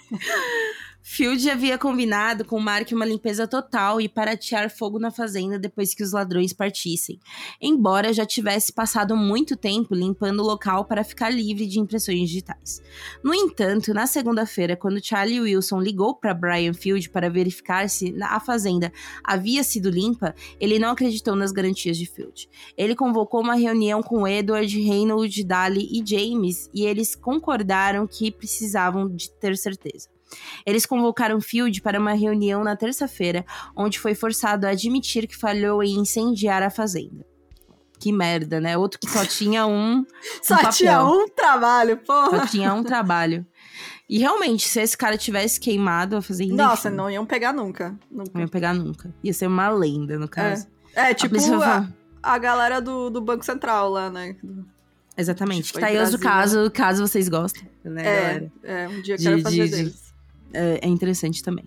Field 1.04 1.50
havia 1.50 1.80
combinado 1.80 2.46
com 2.46 2.60
Mark 2.60 2.92
uma 2.92 3.06
limpeza 3.06 3.48
total 3.48 4.00
e 4.00 4.08
para 4.08 4.34
atear 4.34 4.70
fogo 4.70 5.00
na 5.00 5.10
fazenda 5.10 5.58
depois 5.58 5.96
que 5.96 6.04
os 6.04 6.12
ladrões 6.12 6.54
partissem, 6.54 7.20
embora 7.60 8.14
já 8.14 8.24
tivesse 8.24 8.72
passado 8.72 9.18
muito 9.18 9.58
tempo 9.58 9.96
limpando 9.96 10.42
o 10.42 10.46
local 10.46 10.86
para 10.86 11.04
ficar 11.04 11.30
livre 11.30 11.66
de 11.66 11.80
impressões 11.80 12.30
digitais. 12.30 12.82
No 13.24 13.34
entanto, 13.34 13.94
na 13.96 14.06
segunda-feira, 14.06 14.78
quando 14.78 15.04
Charlie 15.04 15.42
Wilson 15.42 15.80
ligou 15.80 16.16
para 16.16 16.36
Brian 16.36 16.74
Field 16.74 17.10
para 17.10 17.30
verificar 17.30 17.90
se 17.90 18.16
a 18.22 18.40
fazenda 18.40 18.94
havia 19.24 19.64
sido 19.64 19.90
limpa, 19.90 20.36
ele 20.60 20.78
não 20.78 20.92
acreditou 20.92 21.36
nas 21.36 21.52
garantias 21.52 21.98
de 21.98 22.06
Field. 22.06 22.48
Ele 22.78 22.96
convocou 22.96 23.42
uma 23.42 23.56
reunião 23.56 24.04
com 24.04 24.28
Edward, 24.28 24.80
Reynolds, 24.80 25.44
Daly 25.44 25.88
e 25.92 26.04
James 26.06 26.70
e 26.74 26.86
eles 26.86 27.16
concordaram 27.16 28.06
que 28.06 28.32
precisavam 28.32 29.10
de 29.10 29.32
ter 29.32 29.58
certeza. 29.58 30.08
Eles 30.65 30.86
convocaram 30.86 31.41
Field 31.41 31.82
para 31.82 32.00
uma 32.00 32.13
reunião 32.13 32.63
na 32.63 32.76
terça-feira, 32.76 33.46
onde 33.76 34.00
foi 34.00 34.15
forçado 34.15 34.65
a 34.65 34.72
admitir 34.72 35.28
que 35.28 35.36
falhou 35.36 35.84
em 35.84 36.00
incendiar 36.00 36.63
a 36.63 36.70
fazenda. 36.70 37.26
Que 38.00 38.12
merda, 38.12 38.60
né? 38.60 38.76
Outro 38.76 39.00
que 39.00 39.08
só 39.08 39.24
tinha 39.24 39.67
um. 39.67 40.04
só 40.41 40.56
um 40.56 40.70
tinha 40.72 41.04
um 41.06 41.28
trabalho, 41.28 41.98
porra. 41.98 42.39
Só 42.39 42.48
tinha 42.48 42.74
um 42.74 42.84
trabalho. 42.84 43.46
E 44.10 44.17
realmente, 44.17 44.67
se 44.67 44.82
esse 44.82 44.98
cara 44.98 45.17
tivesse 45.17 45.60
queimado 45.60 46.17
a 46.17 46.22
fazenda. 46.22 46.56
Nossa, 46.56 46.89
enfim, 46.89 46.98
não 46.98 47.10
iam 47.10 47.26
pegar 47.26 47.54
nunca, 47.54 47.98
nunca. 48.10 48.32
Não 48.34 48.41
iam 48.41 48.48
pegar 48.50 48.74
nunca. 48.74 49.13
Ia 49.24 49.34
ser 49.34 49.48
uma 49.48 49.70
lenda, 49.70 50.17
no 50.17 50.28
caso. 50.28 50.67
É, 50.96 51.12
é 51.12 51.13
tipo 51.13 51.36
a, 51.63 51.88
a, 52.22 52.38
galera 52.38 52.82
do, 52.82 53.10
do 53.10 53.22
Banco 53.22 53.46
Central 53.46 53.89
lá, 53.89 54.10
né? 54.10 54.36
Exatamente. 55.15 55.67
Tipo, 55.67 55.80
tá 55.80 55.86
aí 55.86 55.96
o 56.04 56.20
caso, 56.20 56.72
caso 56.72 57.08
vocês 57.08 57.30
gostem, 57.30 57.70
né, 57.86 58.02
é, 58.02 58.04
galera? 58.04 58.52
É, 58.63 58.88
um 58.89 59.02
dia 59.02 59.15
eu 59.15 59.20
quero 59.20 59.38
de, 59.38 59.44
fazer 59.44 59.65
de, 59.65 59.72
deles 59.76 60.11
é, 60.54 60.80
é 60.82 60.88
interessante 60.88 61.44
também. 61.44 61.66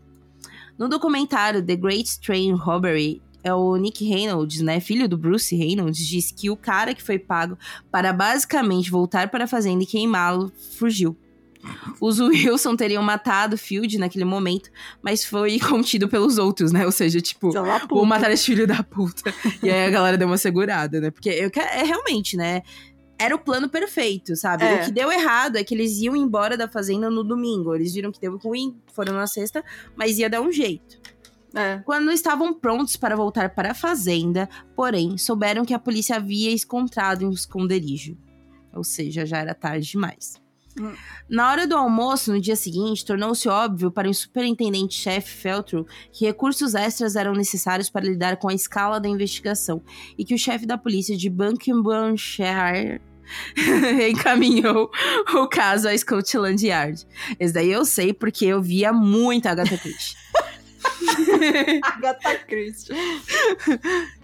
No 0.78 0.88
documentário 0.88 1.64
The 1.64 1.76
Great 1.76 2.20
Train 2.20 2.52
Robbery, 2.52 3.22
é 3.44 3.52
o 3.52 3.76
Nick 3.76 4.08
Reynolds, 4.08 4.62
né, 4.62 4.80
filho 4.80 5.06
do 5.06 5.18
Bruce 5.18 5.54
Reynolds, 5.54 5.98
diz 5.98 6.32
que 6.32 6.48
o 6.48 6.56
cara 6.56 6.94
que 6.94 7.02
foi 7.02 7.18
pago 7.18 7.58
para 7.90 8.10
basicamente 8.10 8.90
voltar 8.90 9.28
para 9.28 9.44
a 9.44 9.46
fazenda 9.46 9.82
e 9.82 9.86
queimá-lo 9.86 10.50
fugiu. 10.78 11.14
Os 12.00 12.20
Wilson 12.20 12.76
teriam 12.76 13.02
matado 13.02 13.56
Field 13.56 13.98
naquele 13.98 14.24
momento, 14.24 14.70
mas 15.02 15.24
foi 15.24 15.58
contido 15.60 16.08
pelos 16.08 16.38
outros, 16.38 16.72
né? 16.72 16.84
Ou 16.84 16.92
seja, 16.92 17.20
tipo, 17.20 17.50
vou 17.88 18.04
matar 18.04 18.30
esse 18.30 18.46
filho 18.46 18.66
da 18.66 18.82
puta. 18.82 19.32
e 19.62 19.70
aí 19.70 19.86
a 19.86 19.90
galera 19.90 20.18
deu 20.18 20.26
uma 20.26 20.38
segurada, 20.38 21.00
né? 21.00 21.10
Porque 21.10 21.28
eu, 21.28 21.50
é 21.54 21.82
realmente, 21.82 22.36
né? 22.36 22.62
Era 23.18 23.34
o 23.34 23.38
plano 23.38 23.68
perfeito, 23.68 24.36
sabe? 24.36 24.64
É. 24.64 24.74
O 24.74 24.84
que 24.84 24.90
deu 24.90 25.10
errado 25.10 25.56
é 25.56 25.64
que 25.64 25.74
eles 25.74 25.98
iam 25.98 26.16
embora 26.16 26.56
da 26.56 26.68
fazenda 26.68 27.08
no 27.10 27.22
domingo. 27.22 27.74
Eles 27.74 27.94
viram 27.94 28.10
que 28.10 28.20
deu 28.20 28.36
ruim, 28.36 28.76
foram 28.92 29.14
na 29.14 29.26
sexta, 29.26 29.64
mas 29.96 30.18
ia 30.18 30.28
dar 30.28 30.40
um 30.40 30.50
jeito. 30.50 30.98
É. 31.54 31.78
Quando 31.84 32.10
estavam 32.10 32.52
prontos 32.52 32.96
para 32.96 33.14
voltar 33.14 33.54
para 33.54 33.70
a 33.70 33.74
fazenda, 33.74 34.48
porém, 34.74 35.16
souberam 35.16 35.64
que 35.64 35.72
a 35.72 35.78
polícia 35.78 36.16
havia 36.16 36.52
encontrado 36.52 37.26
um 37.26 37.30
esconderijo. 37.30 38.16
Ou 38.72 38.82
seja, 38.82 39.24
já 39.24 39.38
era 39.38 39.54
tarde 39.54 39.88
demais. 39.88 40.43
Na 41.28 41.50
hora 41.50 41.66
do 41.66 41.76
almoço, 41.76 42.32
no 42.32 42.40
dia 42.40 42.56
seguinte, 42.56 43.04
tornou-se 43.04 43.48
óbvio 43.48 43.90
para 43.90 44.08
o 44.08 44.14
superintendente-chefe 44.14 45.30
Feltro 45.30 45.86
que 46.12 46.24
recursos 46.24 46.74
extras 46.74 47.16
eram 47.16 47.32
necessários 47.32 47.88
para 47.88 48.04
lidar 48.04 48.36
com 48.36 48.48
a 48.48 48.54
escala 48.54 49.00
da 49.00 49.08
investigação 49.08 49.82
e 50.18 50.24
que 50.24 50.34
o 50.34 50.38
chefe 50.38 50.66
da 50.66 50.76
polícia 50.76 51.16
de 51.16 51.30
Buckinghamshire 51.30 53.00
encaminhou 54.10 54.90
o 55.34 55.48
caso 55.48 55.88
à 55.88 55.96
Scotland 55.96 56.64
Yard. 56.64 57.06
Esse 57.38 57.54
daí 57.54 57.70
eu 57.70 57.84
sei 57.84 58.12
porque 58.12 58.44
eu 58.44 58.60
via 58.60 58.92
muito 58.92 59.46
Agatha 59.46 59.78
Christie. 59.78 60.16
Agatha 61.82 62.38
Christie. 62.46 62.94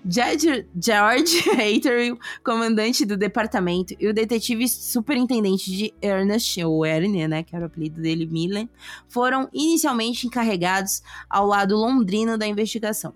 George, 0.04 0.66
George 0.80 1.40
Hater, 1.50 2.16
comandante 2.44 3.04
do 3.04 3.16
departamento, 3.16 3.94
e 3.98 4.08
o 4.08 4.14
detetive 4.14 4.68
superintendente 4.68 5.70
de 5.70 5.94
Ernest, 6.00 6.62
ou 6.64 6.84
Ernie, 6.84 7.28
né, 7.28 7.42
que 7.42 7.54
era 7.54 7.64
o 7.64 7.66
apelido 7.66 8.00
dele, 8.00 8.26
Millen, 8.26 8.68
foram 9.08 9.48
inicialmente 9.52 10.26
encarregados 10.26 11.02
ao 11.28 11.46
lado 11.46 11.76
londrino 11.76 12.38
da 12.38 12.46
investigação. 12.46 13.14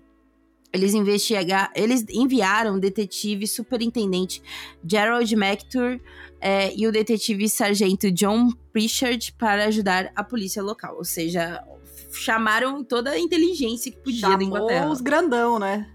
Eles, 0.75 0.93
eles 1.73 2.05
enviaram 2.09 2.75
o 2.75 2.79
detetive 2.79 3.47
superintendente 3.47 4.41
Gerald 4.85 5.33
McTour 5.33 6.01
é, 6.41 6.75
e 6.75 6.85
o 6.85 6.91
detetive 6.91 7.47
sargento 7.47 8.11
John 8.11 8.51
Pritchard 8.73 9.33
para 9.37 9.65
ajudar 9.65 10.11
a 10.13 10.21
polícia 10.21 10.61
local. 10.61 10.97
Ou 10.97 11.05
seja, 11.05 11.63
chamaram 12.17 12.83
toda 12.83 13.11
a 13.11 13.19
inteligência 13.19 13.91
que 13.91 13.97
podia 13.97 14.21
Chamou 14.21 14.37
da 14.37 14.43
Inglaterra. 14.43 14.89
os 14.89 15.01
grandão, 15.01 15.59
né? 15.59 15.89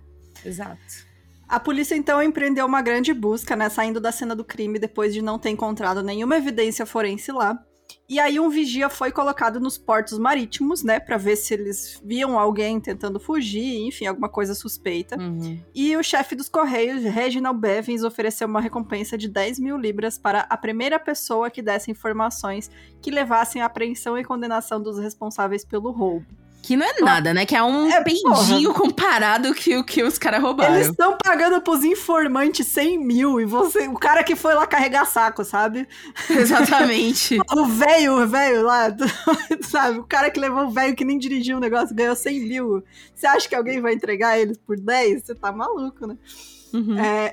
Exato. 0.44 1.11
A 1.48 1.59
polícia 1.59 1.96
então 1.96 2.22
empreendeu 2.22 2.64
uma 2.64 2.80
grande 2.80 3.12
busca, 3.12 3.56
né, 3.56 3.68
saindo 3.68 4.00
da 4.00 4.12
cena 4.12 4.37
do 4.37 4.44
crime 4.44 4.78
depois 4.78 5.12
de 5.12 5.20
não 5.20 5.38
ter 5.38 5.50
encontrado 5.50 6.02
nenhuma 6.02 6.37
evidência 6.37 6.87
forense 6.87 7.33
lá. 7.33 7.59
E 8.10 8.18
aí 8.18 8.40
um 8.40 8.50
vigia 8.50 8.88
foi 8.88 9.12
colocado 9.12 9.60
nos 9.60 9.78
portos 9.78 10.18
marítimos, 10.18 10.82
né, 10.82 10.98
para 10.98 11.16
ver 11.16 11.36
se 11.36 11.54
eles 11.54 12.02
viam 12.04 12.36
alguém 12.36 12.80
tentando 12.80 13.20
fugir, 13.20 13.86
enfim, 13.86 14.04
alguma 14.04 14.28
coisa 14.28 14.52
suspeita. 14.52 15.16
Uhum. 15.16 15.62
E 15.72 15.96
o 15.96 16.02
chefe 16.02 16.34
dos 16.34 16.48
Correios, 16.48 17.04
Reginald 17.04 17.60
Bevins, 17.60 18.02
ofereceu 18.02 18.48
uma 18.48 18.60
recompensa 18.60 19.16
de 19.16 19.28
10 19.28 19.60
mil 19.60 19.76
libras 19.76 20.18
para 20.18 20.40
a 20.40 20.56
primeira 20.56 20.98
pessoa 20.98 21.50
que 21.50 21.62
desse 21.62 21.88
informações 21.88 22.68
que 23.00 23.12
levassem 23.12 23.62
à 23.62 23.66
apreensão 23.66 24.18
e 24.18 24.24
condenação 24.24 24.82
dos 24.82 24.98
responsáveis 24.98 25.64
pelo 25.64 25.92
roubo. 25.92 26.26
Que 26.70 26.76
não 26.76 26.87
é 26.87 27.00
nada, 27.00 27.35
né? 27.35 27.44
Que 27.44 27.56
é 27.56 27.62
um 27.64 27.90
é, 27.90 28.00
pendinho 28.00 28.72
porra. 28.72 28.74
comparado 28.74 29.52
que 29.52 29.76
o 29.76 29.83
que 29.83 30.04
os 30.04 30.16
caras 30.16 30.40
roubaram. 30.40 30.76
Eles 30.76 30.87
estão 30.87 31.18
pagando 31.20 31.61
pros 31.61 31.83
informantes 31.83 32.64
100 32.68 32.96
mil 32.96 33.40
e 33.40 33.44
você, 33.44 33.88
o 33.88 33.94
cara 33.94 34.22
que 34.22 34.37
foi 34.37 34.54
lá 34.54 34.64
carregar 34.68 35.04
saco, 35.04 35.44
sabe? 35.44 35.88
Exatamente. 36.30 37.40
o 37.50 37.66
velho, 37.66 38.22
o 38.22 38.28
velho 38.28 38.62
lá, 38.62 38.87
sabe? 39.62 39.98
O 39.98 40.04
cara 40.04 40.30
que 40.30 40.38
levou 40.38 40.66
o 40.66 40.70
velho 40.70 40.94
que 40.94 41.04
nem 41.04 41.18
dirigiu 41.18 41.56
o 41.56 41.61
negócio 41.61 41.92
ganhou 41.92 42.14
100 42.14 42.38
mil. 42.38 42.85
Você 43.16 43.26
acha 43.26 43.48
que 43.48 43.56
alguém 43.56 43.80
vai 43.80 43.94
entregar 43.94 44.38
eles 44.38 44.56
por 44.56 44.78
10? 44.78 45.24
Você 45.24 45.35
tá 45.35 45.50
maluco, 45.50 46.06
né? 46.06 46.16
Uhum. 46.72 46.96
É, 46.96 47.33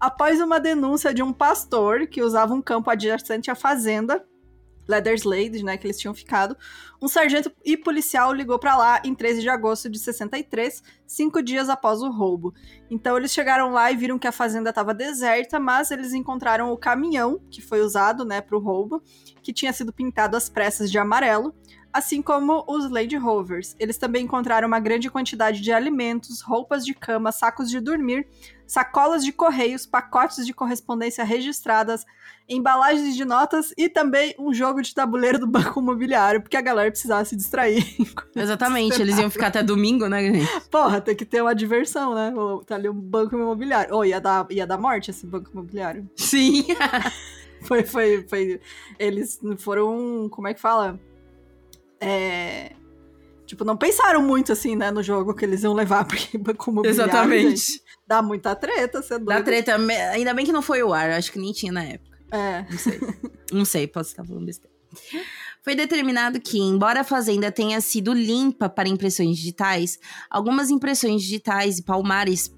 após 0.00 0.40
uma 0.40 0.58
denúncia 0.58 1.14
de 1.14 1.22
um 1.22 1.32
pastor 1.32 2.08
que 2.08 2.20
usava 2.20 2.52
um 2.52 2.60
campo 2.60 2.90
adjacente 2.90 3.48
à 3.48 3.54
fazenda, 3.54 4.24
Leatherslade, 4.88 5.64
né, 5.64 5.76
que 5.76 5.86
eles 5.86 5.98
tinham 5.98 6.14
ficado, 6.14 6.56
um 7.00 7.08
sargento 7.08 7.50
e 7.64 7.76
policial 7.76 8.32
ligou 8.32 8.58
para 8.58 8.76
lá 8.76 9.02
em 9.04 9.14
13 9.14 9.42
de 9.42 9.48
agosto 9.48 9.88
de 9.88 9.98
63, 9.98 10.82
cinco 11.06 11.42
dias 11.42 11.68
após 11.68 12.02
o 12.02 12.10
roubo. 12.10 12.54
Então 12.90 13.16
eles 13.16 13.32
chegaram 13.32 13.70
lá 13.70 13.90
e 13.90 13.96
viram 13.96 14.18
que 14.18 14.26
a 14.26 14.32
fazenda 14.32 14.70
estava 14.70 14.94
deserta, 14.94 15.58
mas 15.58 15.90
eles 15.90 16.12
encontraram 16.12 16.72
o 16.72 16.76
caminhão 16.76 17.40
que 17.50 17.60
foi 17.60 17.80
usado, 17.80 18.24
né, 18.24 18.40
para 18.40 18.56
o 18.56 18.60
roubo, 18.60 19.02
que 19.42 19.52
tinha 19.52 19.72
sido 19.72 19.92
pintado 19.92 20.36
às 20.36 20.48
pressas 20.48 20.90
de 20.90 20.98
amarelo, 20.98 21.54
assim 21.96 22.20
como 22.20 22.62
os 22.68 22.90
Land 22.90 23.16
Rovers. 23.16 23.74
Eles 23.78 23.96
também 23.96 24.24
encontraram 24.24 24.68
uma 24.68 24.78
grande 24.78 25.10
quantidade 25.10 25.62
de 25.62 25.72
alimentos, 25.72 26.42
roupas 26.42 26.84
de 26.84 26.92
cama, 26.92 27.32
sacos 27.32 27.70
de 27.70 27.80
dormir, 27.80 28.26
sacolas 28.66 29.24
de 29.24 29.32
correios, 29.32 29.86
pacotes 29.86 30.44
de 30.44 30.52
correspondência 30.52 31.24
registradas, 31.24 32.04
embalagens 32.46 33.16
de 33.16 33.24
notas 33.24 33.72
e 33.78 33.88
também 33.88 34.34
um 34.38 34.52
jogo 34.52 34.82
de 34.82 34.94
tabuleiro 34.94 35.38
do 35.38 35.46
banco 35.46 35.80
imobiliário, 35.80 36.42
porque 36.42 36.56
a 36.56 36.60
galera 36.60 36.90
precisava 36.90 37.24
se 37.24 37.34
distrair. 37.34 37.82
Exatamente, 38.36 39.00
eles 39.00 39.16
iam 39.16 39.30
ficar 39.30 39.46
até 39.46 39.62
domingo, 39.62 40.06
né, 40.06 40.22
gente? 40.22 40.68
Porra, 40.70 41.00
tem 41.00 41.16
que 41.16 41.24
ter 41.24 41.40
uma 41.40 41.54
diversão, 41.54 42.14
né? 42.14 42.30
Tá 42.66 42.74
ali 42.74 42.90
um 42.90 43.00
banco 43.00 43.34
imobiliário. 43.34 43.94
Oh, 43.94 44.04
ia 44.04 44.20
dar, 44.20 44.46
ia 44.50 44.66
dar 44.66 44.76
morte 44.76 45.10
esse 45.10 45.26
banco 45.26 45.50
imobiliário. 45.50 46.06
Sim! 46.14 46.66
foi, 47.62 47.84
foi, 47.84 48.26
foi. 48.28 48.60
Eles 48.98 49.40
foram. 49.58 50.28
Como 50.30 50.46
é 50.46 50.52
que 50.52 50.60
fala? 50.60 51.00
É. 52.00 52.72
Tipo, 53.46 53.64
não 53.64 53.76
pensaram 53.76 54.20
muito 54.22 54.52
assim, 54.52 54.74
né, 54.74 54.90
no 54.90 55.02
jogo 55.02 55.32
que 55.32 55.44
eles 55.44 55.62
iam 55.62 55.72
levar, 55.72 56.04
porque 56.04 56.36
banco 56.38 56.70
imobiliário. 56.70 57.02
Exatamente. 57.02 57.72
Gente, 57.72 57.82
dá 58.06 58.20
muita 58.20 58.54
treta, 58.56 59.00
você 59.00 59.14
é 59.14 59.18
Dá 59.18 59.42
treta. 59.42 59.76
Ainda 60.12 60.34
bem 60.34 60.44
que 60.44 60.52
não 60.52 60.62
foi 60.62 60.82
o 60.82 60.92
ar, 60.92 61.10
acho 61.12 61.30
que 61.30 61.38
nem 61.38 61.52
tinha 61.52 61.72
na 61.72 61.84
época. 61.84 62.16
É. 62.32 62.66
Não 62.68 62.78
sei. 62.78 63.00
não 63.52 63.64
sei, 63.64 63.86
posso 63.86 64.10
estar 64.10 64.24
falando 64.24 64.46
besteira. 64.46 64.74
Foi 65.62 65.74
determinado 65.74 66.40
que, 66.40 66.58
embora 66.58 67.00
a 67.00 67.04
fazenda 67.04 67.50
tenha 67.50 67.80
sido 67.80 68.12
limpa 68.12 68.68
para 68.68 68.88
impressões 68.88 69.36
digitais, 69.36 69.98
algumas 70.30 70.70
impressões 70.70 71.22
digitais 71.22 71.78
e 71.78 71.82
palmares 71.82 72.48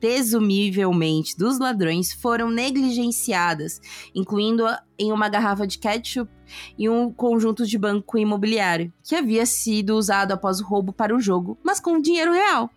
presumivelmente 0.00 1.36
dos 1.36 1.58
ladrões 1.58 2.12
foram 2.14 2.50
negligenciadas, 2.50 3.78
incluindo 4.14 4.64
em 4.98 5.12
uma 5.12 5.28
garrafa 5.28 5.66
de 5.66 5.78
ketchup 5.78 6.32
e 6.78 6.88
um 6.88 7.12
conjunto 7.12 7.66
de 7.66 7.78
banco 7.78 8.18
imobiliário, 8.18 8.92
que 9.04 9.14
havia 9.14 9.44
sido 9.46 9.96
usado 9.96 10.32
após 10.32 10.60
o 10.60 10.64
roubo 10.64 10.92
para 10.92 11.14
o 11.14 11.20
jogo, 11.20 11.58
mas 11.62 11.80
com 11.80 12.00
dinheiro 12.00 12.32
real. 12.32 12.70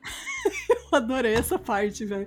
Eu 0.91 0.97
adorei 0.97 1.33
essa 1.33 1.57
parte, 1.57 2.05
velho. 2.05 2.25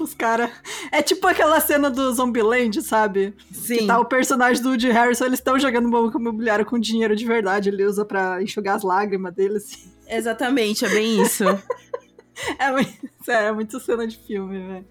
Os 0.00 0.14
caras. 0.14 0.50
É 0.90 1.02
tipo 1.02 1.26
aquela 1.26 1.60
cena 1.60 1.90
do 1.90 2.12
Zombieland, 2.12 2.82
sabe? 2.82 3.34
Sim. 3.52 3.78
Que 3.78 3.86
tá 3.86 3.98
o 3.98 4.04
personagem 4.04 4.62
do 4.62 4.70
Woody 4.70 4.90
Harrison, 4.90 5.26
eles 5.26 5.38
estão 5.38 5.58
jogando 5.58 5.90
banco 5.90 6.18
imobiliário 6.18 6.66
com 6.66 6.78
dinheiro 6.78 7.14
de 7.14 7.24
verdade. 7.24 7.68
Ele 7.68 7.84
usa 7.84 8.04
pra 8.04 8.42
enxugar 8.42 8.76
as 8.76 8.82
lágrimas 8.82 9.34
dele, 9.34 9.56
assim. 9.56 9.92
Exatamente, 10.08 10.84
é 10.84 10.88
bem 10.88 11.22
isso. 11.22 11.44
é, 12.58 12.70
muito, 12.70 13.30
é 13.30 13.52
muito 13.52 13.80
cena 13.80 14.06
de 14.06 14.16
filme, 14.18 14.58
velho. 14.58 14.86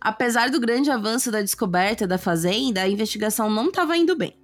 Apesar 0.00 0.50
do 0.50 0.60
grande 0.60 0.90
avanço 0.90 1.30
da 1.30 1.40
descoberta 1.40 2.06
da 2.06 2.18
fazenda, 2.18 2.82
a 2.82 2.88
investigação 2.88 3.50
não 3.50 3.68
estava 3.68 3.96
indo 3.96 4.16
bem. 4.16 4.36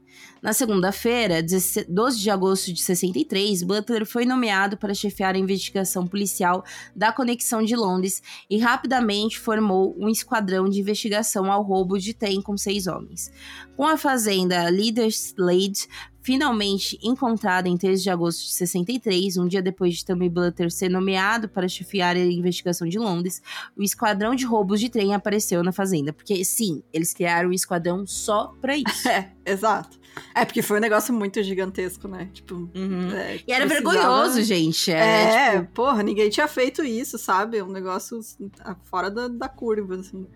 Na 0.42 0.54
segunda-feira, 0.54 1.42
12 1.42 2.18
de 2.18 2.30
agosto 2.30 2.72
de 2.72 2.80
63, 2.80 3.62
Butler 3.62 4.06
foi 4.06 4.24
nomeado 4.24 4.76
para 4.76 4.94
chefiar 4.94 5.34
a 5.34 5.38
investigação 5.38 6.06
policial 6.06 6.64
da 6.96 7.12
conexão 7.12 7.62
de 7.62 7.76
Londres 7.76 8.22
e 8.48 8.56
rapidamente 8.56 9.38
formou 9.38 9.94
um 9.98 10.08
esquadrão 10.08 10.66
de 10.66 10.80
investigação 10.80 11.52
ao 11.52 11.62
roubo 11.62 11.98
de 11.98 12.14
trem 12.14 12.40
com 12.40 12.56
seis 12.56 12.86
homens. 12.86 13.30
Com 13.76 13.86
a 13.86 13.98
fazenda 13.98 14.68
Leaders 14.70 15.34
Lade 15.36 15.86
finalmente 16.22 16.98
encontrada 17.02 17.68
em 17.68 17.76
13 17.76 18.02
de 18.02 18.10
agosto 18.10 18.42
de 18.44 18.52
63, 18.52 19.36
um 19.36 19.48
dia 19.48 19.62
depois 19.62 19.96
de 19.96 20.04
Tommy 20.04 20.28
Butler 20.28 20.70
ser 20.70 20.88
nomeado 20.90 21.48
para 21.48 21.68
chefiar 21.68 22.16
a 22.16 22.18
investigação 22.18 22.88
de 22.88 22.98
Londres, 22.98 23.42
o 23.76 23.82
esquadrão 23.82 24.34
de 24.34 24.44
roubos 24.44 24.80
de 24.80 24.88
trem 24.88 25.14
apareceu 25.14 25.62
na 25.62 25.72
fazenda. 25.72 26.12
Porque, 26.12 26.44
sim, 26.44 26.82
eles 26.92 27.14
criaram 27.14 27.50
um 27.50 27.52
esquadrão 27.52 28.06
só 28.06 28.54
para 28.60 28.76
isso. 28.76 29.08
É, 29.10 29.32
exato. 29.44 29.99
É, 30.34 30.44
porque 30.44 30.62
foi 30.62 30.78
um 30.78 30.80
negócio 30.80 31.12
muito 31.12 31.42
gigantesco, 31.42 32.08
né? 32.08 32.28
Tipo. 32.32 32.70
Uhum. 32.74 33.10
É, 33.12 33.40
e 33.46 33.52
era 33.52 33.66
precisava... 33.66 33.94
vergonhoso, 33.94 34.42
gente. 34.42 34.90
Era, 34.90 35.04
é, 35.04 35.58
tipo... 35.60 35.72
porra, 35.72 36.02
ninguém 36.02 36.30
tinha 36.30 36.48
feito 36.48 36.82
isso, 36.84 37.18
sabe? 37.18 37.62
Um 37.62 37.70
negócio 37.70 38.18
assim, 38.18 38.50
fora 38.84 39.10
da, 39.10 39.28
da 39.28 39.48
curva, 39.48 39.96
assim. 39.96 40.26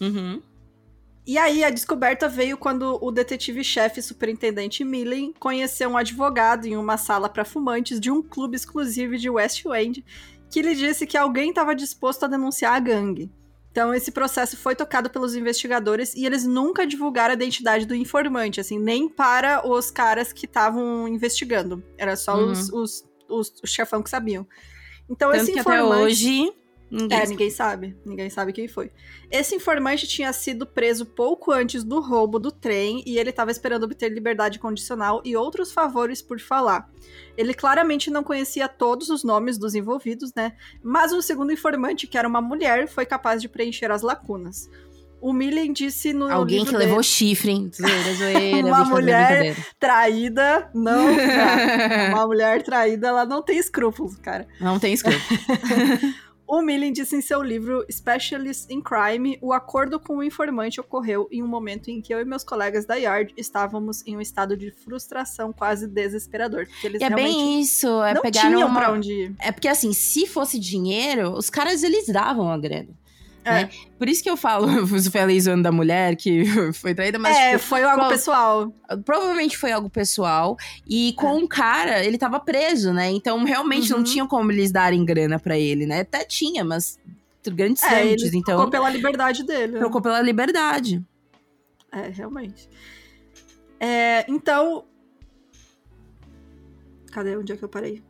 Uhum. 0.00 0.42
E 1.26 1.38
aí 1.38 1.62
a 1.62 1.70
descoberta 1.70 2.28
veio 2.28 2.56
quando 2.56 2.98
o 3.00 3.10
detetive-chefe 3.10 4.02
superintendente 4.02 4.82
Millen 4.82 5.34
conheceu 5.38 5.90
um 5.90 5.96
advogado 5.96 6.66
em 6.66 6.76
uma 6.76 6.96
sala 6.96 7.28
para 7.28 7.44
fumantes 7.44 8.00
de 8.00 8.10
um 8.10 8.22
clube 8.22 8.56
exclusivo 8.56 9.16
de 9.16 9.28
West 9.28 9.64
End 9.66 10.04
que 10.50 10.60
lhe 10.62 10.74
disse 10.74 11.06
que 11.06 11.16
alguém 11.16 11.50
estava 11.50 11.74
disposto 11.74 12.24
a 12.24 12.28
denunciar 12.28 12.74
a 12.74 12.80
gangue. 12.80 13.30
Então 13.70 13.94
esse 13.94 14.10
processo 14.10 14.56
foi 14.56 14.74
tocado 14.74 15.08
pelos 15.08 15.34
investigadores 15.34 16.14
e 16.14 16.26
eles 16.26 16.44
nunca 16.44 16.86
divulgaram 16.86 17.30
a 17.30 17.34
identidade 17.34 17.86
do 17.86 17.94
informante, 17.94 18.60
assim, 18.60 18.78
nem 18.78 19.08
para 19.08 19.66
os 19.66 19.90
caras 19.90 20.32
que 20.32 20.46
estavam 20.46 21.06
investigando. 21.06 21.82
Era 21.96 22.16
só 22.16 22.36
uhum. 22.36 22.50
os, 22.50 22.68
os, 22.72 23.04
os, 23.28 23.54
os 23.62 23.70
chefão 23.70 24.02
que 24.02 24.10
sabiam. 24.10 24.46
Então 25.08 25.30
Tanto 25.30 25.42
esse 25.42 25.52
informante... 25.52 25.92
até 25.92 26.04
hoje 26.04 26.52
Ninguém 26.90 27.18
é, 27.18 27.20
sabe. 27.20 27.30
ninguém 27.30 27.50
sabe. 27.50 27.96
Ninguém 28.04 28.30
sabe 28.30 28.52
quem 28.52 28.66
foi. 28.68 28.90
Esse 29.30 29.54
informante 29.54 30.08
tinha 30.08 30.32
sido 30.32 30.66
preso 30.66 31.06
pouco 31.06 31.52
antes 31.52 31.84
do 31.84 32.00
roubo 32.00 32.38
do 32.38 32.50
trem 32.50 33.02
e 33.06 33.16
ele 33.16 33.30
estava 33.30 33.50
esperando 33.50 33.84
obter 33.84 34.10
liberdade 34.10 34.58
condicional 34.58 35.22
e 35.24 35.36
outros 35.36 35.72
favores 35.72 36.20
por 36.20 36.40
falar. 36.40 36.90
Ele 37.36 37.54
claramente 37.54 38.10
não 38.10 38.24
conhecia 38.24 38.68
todos 38.68 39.08
os 39.08 39.22
nomes 39.22 39.56
dos 39.56 39.74
envolvidos, 39.74 40.32
né? 40.34 40.52
Mas 40.82 41.12
o 41.12 41.22
segundo 41.22 41.52
informante, 41.52 42.06
que 42.06 42.18
era 42.18 42.26
uma 42.26 42.40
mulher, 42.40 42.88
foi 42.88 43.06
capaz 43.06 43.40
de 43.40 43.48
preencher 43.48 43.90
as 43.90 44.02
lacunas. 44.02 44.68
O 45.20 45.34
Millen 45.34 45.72
disse 45.72 46.14
no. 46.14 46.32
Alguém 46.32 46.64
que 46.64 46.72
dele, 46.72 46.86
levou 46.86 47.02
chifre, 47.02 47.50
hein? 47.50 47.70
Zoeira, 47.74 48.14
zoeira, 48.14 48.66
uma 48.68 48.84
mulher 48.84 49.54
traída, 49.78 50.70
não. 50.74 51.08
uma 52.14 52.26
mulher 52.26 52.62
traída, 52.62 53.08
ela 53.08 53.26
não 53.26 53.42
tem 53.42 53.58
escrúpulos, 53.58 54.16
cara. 54.16 54.48
Não 54.58 54.78
tem 54.78 54.94
escrúpulos. 54.94 55.28
O 56.50 56.60
Millen 56.62 56.92
disse 56.92 57.14
em 57.14 57.20
seu 57.20 57.40
livro 57.44 57.86
Specialist 57.88 58.68
in 58.70 58.80
Crime: 58.80 59.38
o 59.40 59.52
acordo 59.52 60.00
com 60.00 60.16
o 60.16 60.22
informante 60.22 60.80
ocorreu 60.80 61.28
em 61.30 61.44
um 61.44 61.46
momento 61.46 61.92
em 61.92 62.00
que 62.00 62.12
eu 62.12 62.20
e 62.20 62.24
meus 62.24 62.42
colegas 62.42 62.84
da 62.84 62.96
Yard 62.96 63.32
estávamos 63.36 64.04
em 64.04 64.16
um 64.16 64.20
estado 64.20 64.56
de 64.56 64.72
frustração 64.72 65.52
quase 65.52 65.86
desesperador. 65.86 66.66
Porque 66.66 66.88
eles 66.88 67.02
é 67.02 67.08
bem 67.08 67.60
isso, 67.60 68.02
é 68.02 68.14
não 68.14 68.22
tinham 68.22 68.68
uma... 68.68 68.80
pra 68.80 68.92
onde 68.92 69.12
ir. 69.12 69.36
É 69.38 69.52
porque 69.52 69.68
assim, 69.68 69.92
se 69.92 70.26
fosse 70.26 70.58
dinheiro, 70.58 71.30
os 71.34 71.48
caras 71.48 71.84
eles 71.84 72.08
davam 72.08 72.50
a 72.50 72.58
grana. 72.58 72.98
É. 73.44 73.50
Né? 73.64 73.70
Por 73.98 74.08
isso 74.08 74.22
que 74.22 74.30
eu 74.30 74.36
falo, 74.36 74.66
o 74.82 75.10
feliz 75.10 75.46
ano 75.46 75.62
da 75.62 75.72
mulher 75.72 76.16
que 76.16 76.44
foi 76.74 76.94
traída, 76.94 77.18
mas. 77.18 77.36
É, 77.36 77.52
tipo, 77.52 77.64
foi 77.64 77.82
algo 77.82 78.08
pessoal. 78.08 78.72
Provavelmente 79.04 79.56
foi 79.56 79.72
algo 79.72 79.88
pessoal. 79.88 80.56
E 80.86 81.14
com 81.16 81.28
é. 81.28 81.32
um 81.32 81.46
cara, 81.46 82.04
ele 82.04 82.18
tava 82.18 82.38
preso, 82.40 82.92
né? 82.92 83.10
Então 83.10 83.42
realmente 83.44 83.92
uhum. 83.92 83.98
não 83.98 84.04
tinha 84.04 84.26
como 84.26 84.52
eles 84.52 84.70
darem 84.70 85.04
grana 85.04 85.38
para 85.38 85.58
ele, 85.58 85.86
né? 85.86 86.00
Até 86.00 86.24
tinha, 86.24 86.64
mas 86.64 86.98
grandes 87.48 87.82
é, 87.82 88.06
ele 88.06 88.28
então. 88.28 88.56
Trocou 88.56 88.70
pela 88.70 88.90
liberdade 88.90 89.44
dele. 89.44 89.72
Né? 89.72 89.78
Trocou 89.78 90.02
pela 90.02 90.20
liberdade. 90.20 91.02
É, 91.92 92.08
realmente. 92.08 92.68
É, 93.78 94.24
então. 94.28 94.84
Cadê? 97.10 97.36
Onde 97.36 97.52
é 97.52 97.56
que 97.56 97.62
eu 97.62 97.68
parei? 97.68 98.02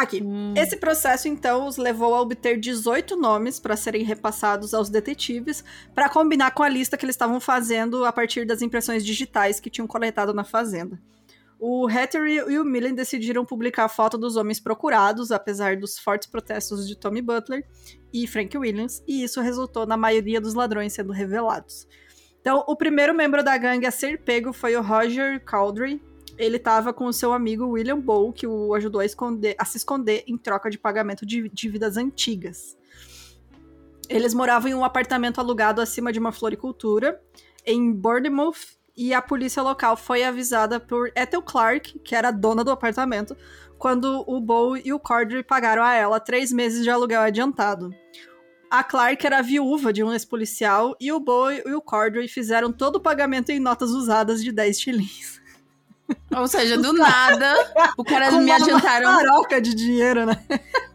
Aqui. 0.00 0.22
Hum. 0.22 0.54
Esse 0.56 0.78
processo, 0.78 1.28
então, 1.28 1.66
os 1.66 1.76
levou 1.76 2.14
a 2.14 2.22
obter 2.22 2.58
18 2.58 3.16
nomes 3.16 3.60
para 3.60 3.76
serem 3.76 4.02
repassados 4.02 4.72
aos 4.72 4.88
detetives, 4.88 5.62
para 5.94 6.08
combinar 6.08 6.52
com 6.52 6.62
a 6.62 6.68
lista 6.70 6.96
que 6.96 7.04
eles 7.04 7.14
estavam 7.14 7.38
fazendo 7.38 8.06
a 8.06 8.12
partir 8.12 8.46
das 8.46 8.62
impressões 8.62 9.04
digitais 9.04 9.60
que 9.60 9.68
tinham 9.68 9.86
coletado 9.86 10.32
na 10.32 10.42
fazenda. 10.42 10.98
O 11.58 11.86
Hatter 11.86 12.26
e 12.26 12.58
o 12.58 12.64
Millen 12.64 12.94
decidiram 12.94 13.44
publicar 13.44 13.84
a 13.84 13.88
foto 13.90 14.16
dos 14.16 14.36
homens 14.36 14.58
procurados, 14.58 15.30
apesar 15.30 15.76
dos 15.76 15.98
fortes 15.98 16.26
protestos 16.26 16.88
de 16.88 16.96
Tommy 16.96 17.20
Butler 17.20 17.66
e 18.10 18.26
Frank 18.26 18.56
Williams, 18.56 19.04
e 19.06 19.22
isso 19.22 19.42
resultou 19.42 19.84
na 19.84 19.98
maioria 19.98 20.40
dos 20.40 20.54
ladrões 20.54 20.94
sendo 20.94 21.12
revelados. 21.12 21.86
Então, 22.40 22.64
o 22.66 22.74
primeiro 22.74 23.14
membro 23.14 23.44
da 23.44 23.58
gangue 23.58 23.84
a 23.84 23.90
ser 23.90 24.22
pego 24.22 24.54
foi 24.54 24.74
o 24.74 24.80
Roger 24.80 25.44
Caldry, 25.44 26.02
ele 26.40 26.56
estava 26.56 26.90
com 26.90 27.04
o 27.04 27.12
seu 27.12 27.34
amigo 27.34 27.66
William 27.66 28.00
Bow, 28.00 28.32
que 28.32 28.46
o 28.46 28.74
ajudou 28.74 29.02
a, 29.02 29.04
esconder, 29.04 29.54
a 29.58 29.64
se 29.66 29.76
esconder 29.76 30.24
em 30.26 30.38
troca 30.38 30.70
de 30.70 30.78
pagamento 30.78 31.26
de 31.26 31.50
dívidas 31.50 31.98
antigas. 31.98 32.78
Eles 34.08 34.32
moravam 34.32 34.70
em 34.70 34.74
um 34.74 34.84
apartamento 34.84 35.38
alugado 35.38 35.82
acima 35.82 36.10
de 36.10 36.18
uma 36.18 36.32
floricultura, 36.32 37.20
em 37.64 37.92
Bournemouth, 37.92 38.78
e 38.96 39.12
a 39.12 39.20
polícia 39.20 39.62
local 39.62 39.96
foi 39.96 40.24
avisada 40.24 40.80
por 40.80 41.12
Ethel 41.14 41.42
Clark, 41.42 41.98
que 41.98 42.14
era 42.14 42.30
dona 42.30 42.64
do 42.64 42.70
apartamento, 42.70 43.36
quando 43.78 44.24
o 44.26 44.40
Bow 44.40 44.78
e 44.78 44.92
o 44.94 44.98
Cordry 44.98 45.42
pagaram 45.42 45.82
a 45.82 45.94
ela 45.94 46.18
três 46.18 46.50
meses 46.50 46.82
de 46.82 46.90
aluguel 46.90 47.20
adiantado. 47.20 47.94
A 48.70 48.82
Clark 48.82 49.24
era 49.26 49.42
viúva 49.42 49.92
de 49.92 50.02
um 50.02 50.12
ex-policial 50.12 50.96
e 50.98 51.12
o 51.12 51.20
Bow 51.20 51.52
e 51.52 51.74
o 51.74 51.82
Cordry 51.82 52.28
fizeram 52.28 52.72
todo 52.72 52.96
o 52.96 53.00
pagamento 53.00 53.50
em 53.50 53.60
notas 53.60 53.90
usadas 53.90 54.42
de 54.42 54.50
10 54.52 54.80
shillings. 54.80 55.39
Ou 56.36 56.46
seja, 56.46 56.78
do 56.78 56.92
nada, 56.92 57.54
o 57.96 58.04
cara 58.04 58.30
com 58.30 58.38
me 58.40 58.50
adiantaram. 58.50 59.10
Uma 59.10 59.20
troca 59.20 59.60
de 59.60 59.74
dinheiro, 59.74 60.26
né? 60.26 60.36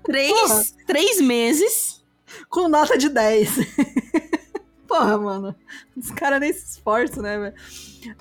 Três, 0.03 0.75
três 0.85 1.19
meses. 1.19 2.03
Com 2.49 2.67
nota 2.67 2.97
de 2.97 3.09
10. 3.09 3.49
Porra, 4.87 5.17
mano. 5.17 5.55
Os 5.95 6.11
caras 6.11 6.39
nem 6.39 6.53
se 6.53 6.65
esforçam, 6.73 7.23
né, 7.23 7.37
velho? 7.37 8.15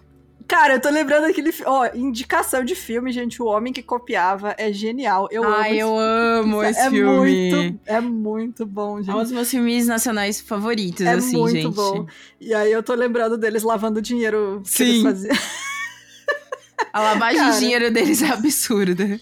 Cara, 0.46 0.74
eu 0.74 0.80
tô 0.80 0.90
lembrando 0.90 1.24
aquele. 1.24 1.50
Ó, 1.64 1.88
indicação 1.94 2.64
de 2.64 2.74
filme, 2.74 3.10
gente. 3.12 3.42
O 3.42 3.46
Homem 3.46 3.72
que 3.72 3.82
Copiava 3.82 4.54
é 4.58 4.72
genial. 4.72 5.26
Eu 5.30 5.42
Ai, 5.44 5.80
amo 5.80 5.92
eu 5.92 5.98
amo 5.98 6.62
esse 6.62 6.80
é 6.80 6.90
filme. 6.90 7.50
Muito, 7.50 7.80
é 7.86 8.00
muito 8.00 8.66
bom, 8.66 8.98
gente. 8.98 9.10
É 9.10 9.14
um 9.14 9.22
dos 9.22 9.32
meus 9.32 9.50
filmes 9.50 9.86
nacionais 9.86 10.40
favoritos, 10.40 11.06
é 11.06 11.12
assim, 11.12 11.36
muito 11.36 11.54
gente. 11.54 11.74
bom. 11.74 12.06
E 12.40 12.52
aí 12.52 12.70
eu 12.70 12.82
tô 12.82 12.94
lembrando 12.94 13.38
deles 13.38 13.62
lavando 13.62 14.02
dinheiro 14.02 14.60
que 14.64 14.70
Sim. 14.70 14.84
eles 14.84 15.02
faziam. 15.02 15.36
A 16.92 17.00
lavagem 17.00 17.40
Cara, 17.40 17.52
de 17.52 17.58
dinheiro 17.58 17.92
deles 17.92 18.22
é 18.22 18.28
absurda. 18.28 19.20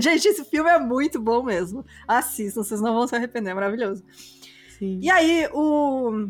Gente, 0.00 0.28
esse 0.28 0.44
filme 0.44 0.70
é 0.70 0.78
muito 0.78 1.20
bom 1.20 1.42
mesmo. 1.42 1.84
Assistam, 2.06 2.62
vocês 2.62 2.80
não 2.80 2.94
vão 2.94 3.06
se 3.06 3.14
arrepender, 3.14 3.50
é 3.50 3.54
maravilhoso. 3.54 4.02
Sim. 4.78 4.98
E 5.02 5.10
aí, 5.10 5.48
o, 5.52 6.28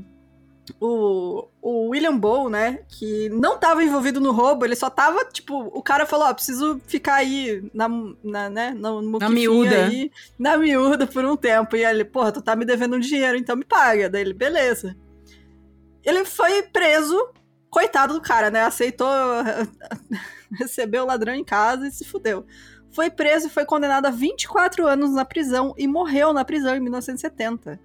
o, 0.81 1.49
o 1.61 1.89
William 1.89 2.17
Bow, 2.17 2.49
né, 2.49 2.81
que 2.89 3.29
não 3.31 3.55
estava 3.55 3.83
envolvido 3.83 4.21
no 4.21 4.33
roubo, 4.33 4.65
ele 4.65 4.77
só 4.77 4.91
tava, 4.91 5.25
tipo, 5.27 5.59
o 5.59 5.83
cara 5.83 6.07
falou, 6.07 6.29
ó, 6.29 6.35
preciso 6.35 6.81
ficar 6.87 7.15
aí 7.15 7.69
na, 7.73 7.89
na 8.23 8.51
né, 8.51 8.71
no 8.73 9.19
na 9.19 9.29
miúda. 9.29 9.87
Aí, 9.87 10.11
na 10.39 10.57
miúda 10.57 11.07
por 11.07 11.25
um 11.25 11.37
tempo. 11.37 11.77
E 11.77 11.85
ele, 11.85 12.05
porra, 12.05 12.33
tu 12.33 12.43
tá 12.43 12.57
me 12.57 12.65
devendo 12.65 12.97
um 12.97 13.01
dinheiro, 13.01 13.37
então 13.37 13.57
me 13.57 13.65
paga. 13.65 14.09
Daí 14.09 14.23
ele, 14.23 14.35
beleza. 14.35 14.97
Ele 16.05 16.25
foi 16.25 16.63
preso 16.63 17.17
coitado 17.75 18.15
do 18.15 18.21
cara, 18.21 18.53
né? 18.53 18.63
Aceitou, 18.63 19.09
recebeu 20.57 21.03
o 21.03 21.07
ladrão 21.07 21.35
em 21.35 21.43
casa 21.43 21.89
e 21.89 21.91
se 21.91 22.05
fudeu. 22.05 22.47
Foi 22.93 23.11
preso 23.11 23.49
e 23.49 23.51
foi 23.51 23.65
condenado 23.65 24.07
a 24.07 24.11
24 24.11 24.87
anos 24.87 25.11
na 25.11 25.25
prisão 25.25 25.75
e 25.77 25.89
morreu 25.89 26.33
na 26.33 26.45
prisão 26.45 26.77
em 26.77 26.81
1970. 26.81 27.81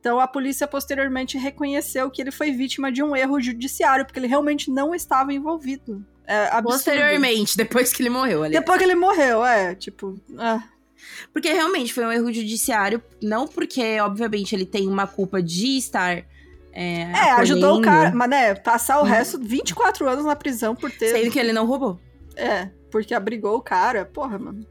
Então 0.00 0.18
a 0.18 0.26
polícia 0.26 0.66
posteriormente 0.66 1.38
reconheceu 1.38 2.10
que 2.10 2.20
ele 2.20 2.32
foi 2.32 2.50
vítima 2.50 2.90
de 2.90 3.04
um 3.04 3.14
erro 3.14 3.40
judiciário, 3.40 4.04
porque 4.04 4.18
ele 4.18 4.26
realmente 4.26 4.68
não 4.68 4.92
estava 4.92 5.32
envolvido. 5.32 6.04
É. 6.26 6.60
Posteriormente, 6.60 7.56
depois 7.56 7.92
que 7.92 8.02
ele 8.02 8.10
morreu 8.10 8.42
ali. 8.42 8.54
Depois 8.54 8.78
que 8.78 8.84
ele 8.84 8.96
morreu, 8.96 9.44
é, 9.44 9.76
tipo. 9.76 10.18
É. 10.38 10.60
Porque 11.32 11.52
realmente 11.52 11.94
foi 11.94 12.04
um 12.04 12.10
erro 12.10 12.32
judiciário, 12.32 13.00
não 13.22 13.46
porque, 13.46 14.00
obviamente, 14.00 14.54
ele 14.56 14.66
tem 14.66 14.88
uma 14.88 15.06
culpa 15.06 15.40
de 15.40 15.76
estar. 15.76 16.24
É, 16.72 17.02
É, 17.02 17.30
ajudou 17.32 17.78
o 17.78 17.82
cara, 17.82 18.12
mas 18.14 18.28
né, 18.30 18.54
passar 18.54 19.00
o 19.00 19.02
Hum. 19.02 19.06
resto 19.06 19.38
24 19.38 20.08
anos 20.08 20.24
na 20.24 20.36
prisão 20.36 20.74
por 20.74 20.90
ter. 20.90 21.10
Sendo 21.12 21.30
que 21.30 21.38
ele 21.38 21.52
não 21.52 21.66
roubou. 21.66 21.98
É, 22.36 22.70
porque 22.90 23.14
abrigou 23.14 23.56
o 23.56 23.62
cara. 23.62 24.04
Porra, 24.04 24.38
mano. 24.38 24.64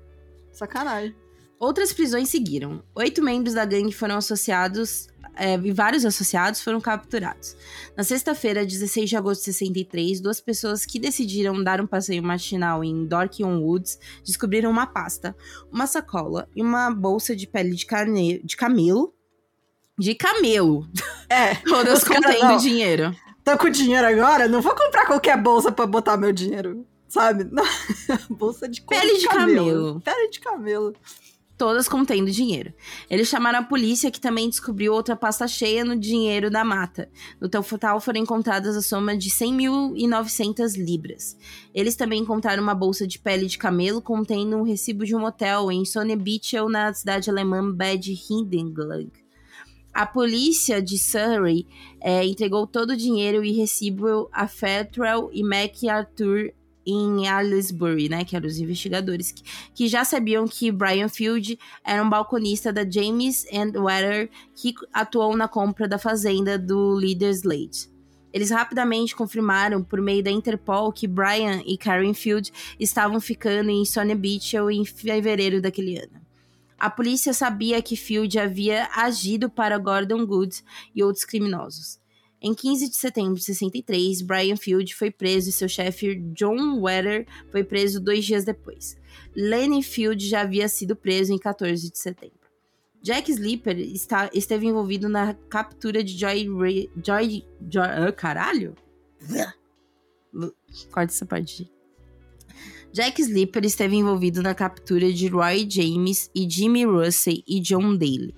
Sacanagem. 0.51 1.15
Outras 1.59 1.91
prisões 1.91 2.29
seguiram. 2.29 2.81
Oito 2.95 3.21
membros 3.21 3.53
da 3.53 3.65
gangue 3.65 3.91
foram 3.91 4.15
associados 4.15 5.07
é, 5.35 5.55
e 5.55 5.71
vários 5.71 6.05
associados 6.05 6.61
foram 6.61 6.79
capturados. 6.79 7.55
Na 7.97 8.03
sexta-feira, 8.03 8.65
16 8.65 9.09
de 9.09 9.17
agosto 9.17 9.39
de 9.41 9.53
63, 9.53 10.21
duas 10.21 10.39
pessoas 10.39 10.85
que 10.85 10.99
decidiram 10.99 11.61
dar 11.63 11.81
um 11.81 11.87
passeio 11.87 12.23
matinal 12.23 12.83
em 12.83 13.05
Dorking 13.05 13.43
Woods 13.43 13.99
descobriram 14.25 14.69
uma 14.71 14.87
pasta, 14.87 15.35
uma 15.71 15.85
sacola 15.85 16.47
e 16.55 16.61
uma 16.61 16.89
bolsa 16.91 17.35
de 17.35 17.45
pele 17.45 17.75
de, 17.75 17.85
cane... 17.85 18.41
de 18.43 18.55
camelo. 18.55 19.13
De 19.97 20.15
camelo! 20.15 20.87
É, 21.29 21.55
Todas 21.55 22.03
contendo 22.03 22.39
não. 22.43 22.57
dinheiro. 22.57 23.15
tô 23.43 23.57
com 23.57 23.69
dinheiro 23.69 24.05
agora, 24.07 24.47
não 24.47 24.61
vou 24.61 24.75
comprar 24.75 25.05
qualquer 25.05 25.37
bolsa 25.41 25.71
pra 25.71 25.85
botar 25.85 26.17
meu 26.17 26.31
dinheiro, 26.31 26.85
sabe? 27.07 27.43
Não. 27.51 27.63
bolsa 28.29 28.67
de 28.67 28.81
Pele 28.81 29.17
de 29.19 29.27
camelo. 29.27 30.01
Pele 30.01 30.29
de 30.29 30.39
camelo. 30.39 30.93
todas 31.57 31.87
contendo 31.89 32.31
dinheiro. 32.31 32.73
Eles 33.09 33.27
chamaram 33.27 33.59
a 33.59 33.63
polícia, 33.63 34.09
que 34.09 34.19
também 34.21 34.49
descobriu 34.49 34.93
outra 34.93 35.15
pasta 35.15 35.47
cheia 35.47 35.83
no 35.83 35.95
dinheiro 35.97 36.49
da 36.49 36.63
mata. 36.63 37.09
No 37.39 37.49
total 37.49 37.99
foram 37.99 38.21
encontradas 38.21 38.77
a 38.77 38.81
soma 38.81 39.17
de 39.17 39.29
100.900 39.29 40.77
libras. 40.77 41.37
Eles 41.75 41.95
também 41.95 42.21
encontraram 42.21 42.63
uma 42.63 42.73
bolsa 42.75 43.05
de 43.05 43.19
pele 43.19 43.45
de 43.45 43.57
camelo 43.57 44.01
contendo 44.01 44.55
um 44.57 44.63
recibo 44.63 45.05
de 45.05 45.15
um 45.15 45.23
hotel 45.25 45.71
em 45.71 45.83
Sonnenbittel, 45.85 46.69
na 46.69 46.93
cidade 46.93 47.29
alemã 47.29 47.69
Bad 47.71 48.09
Hindenglang. 48.29 49.11
A 49.93 50.05
polícia 50.05 50.81
de 50.81 50.97
Surrey 50.97 51.65
eh, 52.01 52.25
entregou 52.25 52.65
todo 52.67 52.91
o 52.91 52.97
dinheiro 52.97 53.43
e 53.43 53.51
recibo 53.51 54.29
a 54.31 54.47
Fairtrell 54.47 55.29
e 55.33 55.43
MacArthur 55.43 56.53
em 56.85 57.27
Aylesbury, 57.27 58.09
né, 58.09 58.23
que 58.23 58.35
eram 58.35 58.47
os 58.47 58.57
investigadores 58.57 59.31
que, 59.31 59.43
que 59.73 59.87
já 59.87 60.03
sabiam 60.03 60.47
que 60.47 60.71
Brian 60.71 61.09
Field 61.09 61.59
era 61.83 62.03
um 62.03 62.09
balconista 62.09 62.73
da 62.73 62.89
James 62.89 63.45
and 63.53 63.79
Weather 63.79 64.29
que 64.55 64.73
atuou 64.93 65.35
na 65.35 65.47
compra 65.47 65.87
da 65.87 65.99
fazenda 65.99 66.57
do 66.57 66.97
líder 66.97 67.31
Slade. 67.31 67.89
Eles 68.31 68.51
rapidamente 68.51 69.15
confirmaram 69.15 69.83
por 69.83 70.01
meio 70.01 70.23
da 70.23 70.31
Interpol 70.31 70.91
que 70.91 71.07
Brian 71.07 71.61
e 71.65 71.77
Karen 71.77 72.13
Field 72.13 72.51
estavam 72.79 73.19
ficando 73.19 73.69
em 73.69 73.83
Sonia 73.85 74.15
Beach 74.15 74.55
em 74.55 74.85
fevereiro 74.85 75.61
daquele 75.61 75.97
ano. 75.97 76.28
A 76.79 76.89
polícia 76.89 77.33
sabia 77.33 77.81
que 77.81 77.97
Field 77.97 78.39
havia 78.39 78.87
agido 78.95 79.49
para 79.49 79.77
Gordon 79.77 80.25
Good 80.25 80.63
e 80.95 81.03
outros 81.03 81.25
criminosos. 81.25 81.99
Em 82.41 82.53
15 82.53 82.89
de 82.89 82.95
setembro 82.95 83.35
de 83.35 83.43
63, 83.43 84.21
Brian 84.21 84.55
Field 84.55 84.95
foi 84.95 85.11
preso 85.11 85.49
e 85.49 85.51
seu 85.51 85.67
chefe 85.67 86.15
John 86.33 86.79
Wetter 86.79 87.27
foi 87.51 87.65
preso 87.65 87.99
dois 87.99 88.23
dias 88.23 88.45
depois. 88.45 88.97
Lenny 89.35 89.83
Field 89.83 90.25
já 90.25 90.41
havia 90.41 90.69
sido 90.69 90.95
preso 90.95 91.33
em 91.33 91.37
14 91.37 91.91
de 91.91 91.97
setembro. 91.99 92.39
Jack 93.01 93.29
Slipper 93.29 93.77
está, 93.77 94.29
esteve 94.33 94.67
envolvido 94.67 95.09
na 95.09 95.33
captura 95.49 96.01
de 96.01 96.17
Joy... 96.17 96.47
Ray- 96.57 96.89
Joy, 97.05 97.45
Joy 97.69 97.85
ah, 97.85 98.11
caralho? 98.13 98.73
Corta 100.91 101.11
essa 101.13 101.25
parte. 101.25 101.69
Jack 102.91 103.21
Slipper 103.21 103.65
esteve 103.65 103.95
envolvido 103.95 104.41
na 104.41 104.53
captura 104.53 105.11
de 105.11 105.27
Roy 105.27 105.67
James 105.69 106.29
e 106.33 106.49
Jimmy 106.49 106.85
Russell 106.85 107.43
e 107.47 107.59
John 107.59 107.95
Daly. 107.95 108.33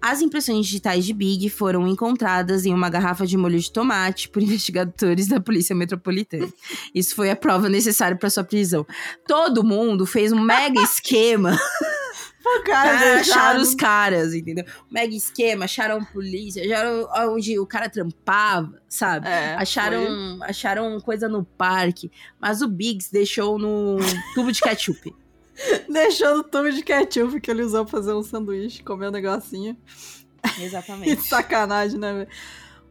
As 0.00 0.20
impressões 0.20 0.66
digitais 0.66 1.04
de 1.04 1.12
Big 1.12 1.48
foram 1.50 1.86
encontradas 1.88 2.64
em 2.64 2.72
uma 2.72 2.88
garrafa 2.88 3.26
de 3.26 3.36
molho 3.36 3.58
de 3.58 3.70
tomate 3.70 4.28
por 4.28 4.40
investigadores 4.42 5.26
da 5.26 5.40
Polícia 5.40 5.74
Metropolitana. 5.74 6.48
Isso 6.94 7.14
foi 7.14 7.30
a 7.30 7.36
prova 7.36 7.68
necessária 7.68 8.16
para 8.16 8.30
sua 8.30 8.44
prisão. 8.44 8.86
Todo 9.26 9.64
mundo 9.64 10.06
fez 10.06 10.32
um 10.32 10.40
mega 10.40 10.80
esquema 10.80 11.58
Cara, 12.64 12.98
para 12.98 13.14
deixaram- 13.16 13.40
achar 13.50 13.56
os 13.60 13.74
caras, 13.74 14.34
entendeu? 14.34 14.64
Mega 14.90 15.14
esquema, 15.14 15.64
acharam 15.66 16.04
polícia, 16.04 16.62
acharam 16.64 17.34
onde 17.34 17.58
o 17.58 17.66
cara 17.66 17.88
trampava, 17.88 18.80
sabe? 18.88 19.28
É, 19.28 19.54
acharam, 19.54 20.38
acharam 20.42 21.00
coisa 21.00 21.28
no 21.28 21.44
parque, 21.44 22.10
mas 22.40 22.62
o 22.62 22.68
Biggs 22.68 23.10
deixou 23.12 23.58
no 23.58 23.98
tubo 24.34 24.50
de 24.52 24.60
ketchup. 24.60 25.00
foi- 25.00 25.14
Deixou 25.88 26.36
no 26.36 26.44
tubo 26.44 26.70
de 26.70 26.82
ketchup 26.82 27.40
que 27.40 27.50
ele 27.50 27.62
usou 27.62 27.84
pra 27.84 27.98
fazer 27.98 28.12
um 28.12 28.22
sanduíche, 28.22 28.82
comer 28.82 29.08
um 29.08 29.12
negocinho. 29.12 29.76
Que 30.54 30.62
Exatamente. 30.64 31.20
sacanagem, 31.26 31.98
né, 31.98 32.12
velho? 32.12 32.28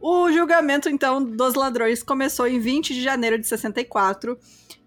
O 0.00 0.30
julgamento, 0.30 0.88
então, 0.88 1.22
dos 1.24 1.54
ladrões 1.54 2.02
começou 2.02 2.46
em 2.46 2.58
20 2.60 2.92
de 2.94 3.02
janeiro 3.02 3.38
de 3.38 3.46
64. 3.46 4.38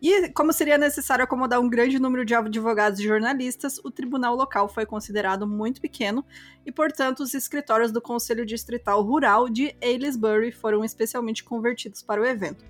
E, 0.02 0.30
como 0.30 0.52
seria 0.52 0.80
necessário 0.80 1.24
acomodar 1.24 1.60
um 1.60 1.70
grande 1.70 2.00
número 2.00 2.26
de 2.26 2.34
advogados 2.34 3.00
e 3.00 3.04
jornalistas, 3.04 3.80
o 3.84 3.92
tribunal 3.92 4.36
local 4.36 4.68
foi 4.68 4.84
considerado 4.84 5.46
muito 5.46 5.80
pequeno 5.80 6.26
e, 6.66 6.72
portanto, 6.72 7.20
os 7.20 7.36
escritórios 7.36 7.92
do 7.92 8.02
Conselho 8.02 8.44
Distrital 8.44 9.04
Rural 9.04 9.48
de 9.48 9.76
Aylesbury 9.80 10.52
foram 10.52 10.84
especialmente 10.84 11.44
convertidos 11.44 12.02
para 12.02 12.20
o 12.20 12.26
evento. 12.26 12.66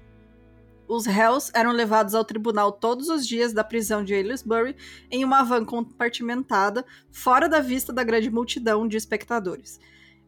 Os 0.90 1.06
réus 1.06 1.50
eram 1.54 1.72
levados 1.72 2.14
ao 2.14 2.26
tribunal 2.26 2.70
todos 2.70 3.08
os 3.08 3.26
dias 3.26 3.54
da 3.54 3.64
prisão 3.64 4.04
de 4.04 4.14
Aylesbury 4.14 4.76
em 5.10 5.24
uma 5.24 5.42
van 5.42 5.64
compartimentada, 5.64 6.86
fora 7.10 7.48
da 7.48 7.62
vista 7.62 7.94
da 7.94 8.04
grande 8.04 8.30
multidão 8.30 8.86
de 8.86 8.98
espectadores. 8.98 9.80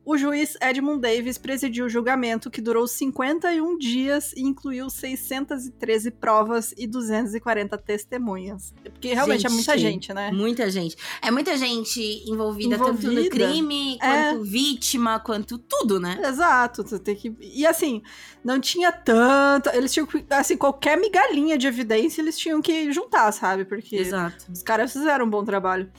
O 0.05 0.17
juiz 0.17 0.57
Edmund 0.61 0.99
Davis 1.01 1.37
presidiu 1.37 1.85
o 1.85 1.89
julgamento, 1.89 2.51
que 2.51 2.59
durou 2.59 2.85
51 2.85 3.77
dias 3.77 4.33
e 4.33 4.41
incluiu 4.41 4.89
613 4.89 6.11
provas 6.11 6.73
e 6.77 6.85
240 6.85 7.77
testemunhas. 7.77 8.73
Porque 8.83 9.13
realmente 9.13 9.45
é 9.45 9.49
muita 9.49 9.77
Gente, 9.77 9.91
gente, 10.07 10.13
né? 10.13 10.29
Muita 10.31 10.69
gente. 10.69 10.97
É 11.21 11.31
muita 11.31 11.55
gente 11.57 12.01
envolvida, 12.29 12.77
tanto 12.77 13.07
no 13.07 13.13
Envolvida. 13.13 13.29
crime, 13.29 13.97
É. 14.01 14.31
quanto 14.33 14.43
vítima, 14.43 15.19
quanto 15.19 15.57
tudo, 15.57 15.99
né? 15.99 16.19
Exato, 16.23 16.83
tem 16.99 17.15
que. 17.15 17.33
E 17.39 17.65
assim, 17.65 18.01
não 18.43 18.59
tinha 18.59 18.91
tanta. 18.91 19.75
Eles 19.75 19.93
tinham 19.93 20.05
que. 20.05 20.25
Assim, 20.29 20.57
qualquer 20.57 20.97
migalhinha 20.97 21.57
de 21.57 21.65
evidência 21.65 22.21
eles 22.21 22.37
tinham 22.37 22.61
que 22.61 22.91
juntar, 22.91 23.31
sabe? 23.31 23.63
Porque 23.63 23.95
Exato. 23.95 24.51
Os 24.51 24.61
caras 24.61 24.91
fizeram 24.91 25.25
um 25.25 25.29
bom 25.29 25.43
trabalho. 25.45 25.89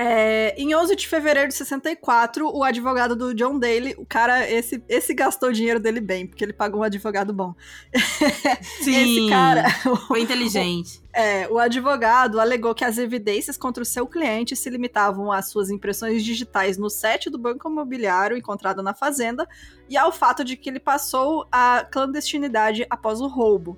É, 0.00 0.54
em 0.56 0.76
11 0.76 0.94
de 0.94 1.08
fevereiro 1.08 1.48
de 1.48 1.54
64, 1.54 2.48
o 2.48 2.62
advogado 2.62 3.16
do 3.16 3.34
John 3.34 3.58
Daly, 3.58 3.96
o 3.98 4.06
cara, 4.06 4.48
esse, 4.48 4.80
esse 4.88 5.12
gastou 5.12 5.48
o 5.48 5.52
dinheiro 5.52 5.80
dele 5.80 6.00
bem, 6.00 6.24
porque 6.24 6.44
ele 6.44 6.52
pagou 6.52 6.82
um 6.82 6.84
advogado 6.84 7.32
bom. 7.32 7.52
Esse 8.78 9.28
cara, 9.28 9.68
Foi 10.06 10.20
inteligente. 10.20 11.00
é, 11.12 11.48
o 11.48 11.58
advogado 11.58 12.38
alegou 12.38 12.76
que 12.76 12.84
as 12.84 12.96
evidências 12.96 13.56
contra 13.56 13.82
o 13.82 13.86
seu 13.86 14.06
cliente 14.06 14.54
se 14.54 14.70
limitavam 14.70 15.32
às 15.32 15.50
suas 15.50 15.68
impressões 15.68 16.22
digitais 16.22 16.78
no 16.78 16.88
set 16.88 17.28
do 17.28 17.36
banco 17.36 17.68
imobiliário 17.68 18.36
encontrado 18.36 18.84
na 18.84 18.94
fazenda 18.94 19.48
e 19.88 19.96
ao 19.96 20.12
fato 20.12 20.44
de 20.44 20.56
que 20.56 20.70
ele 20.70 20.78
passou 20.78 21.44
a 21.50 21.84
clandestinidade 21.90 22.86
após 22.88 23.20
o 23.20 23.26
roubo. 23.26 23.76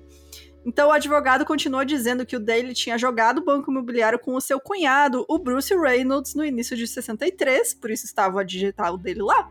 Então 0.65 0.89
o 0.89 0.91
advogado 0.91 1.45
continuou 1.45 1.83
dizendo 1.83 2.25
que 2.25 2.35
o 2.35 2.39
Daly 2.39 2.73
tinha 2.73 2.97
jogado 2.97 3.39
o 3.39 3.43
banco 3.43 3.71
imobiliário 3.71 4.19
com 4.19 4.35
o 4.35 4.41
seu 4.41 4.59
cunhado, 4.59 5.25
o 5.27 5.39
Bruce 5.39 5.75
Reynolds, 5.75 6.35
no 6.35 6.45
início 6.45 6.77
de 6.77 6.87
63, 6.87 7.73
por 7.73 7.89
isso 7.89 8.05
estava 8.05 8.41
a 8.41 8.43
digital 8.43 8.97
dele 8.97 9.23
lá, 9.23 9.49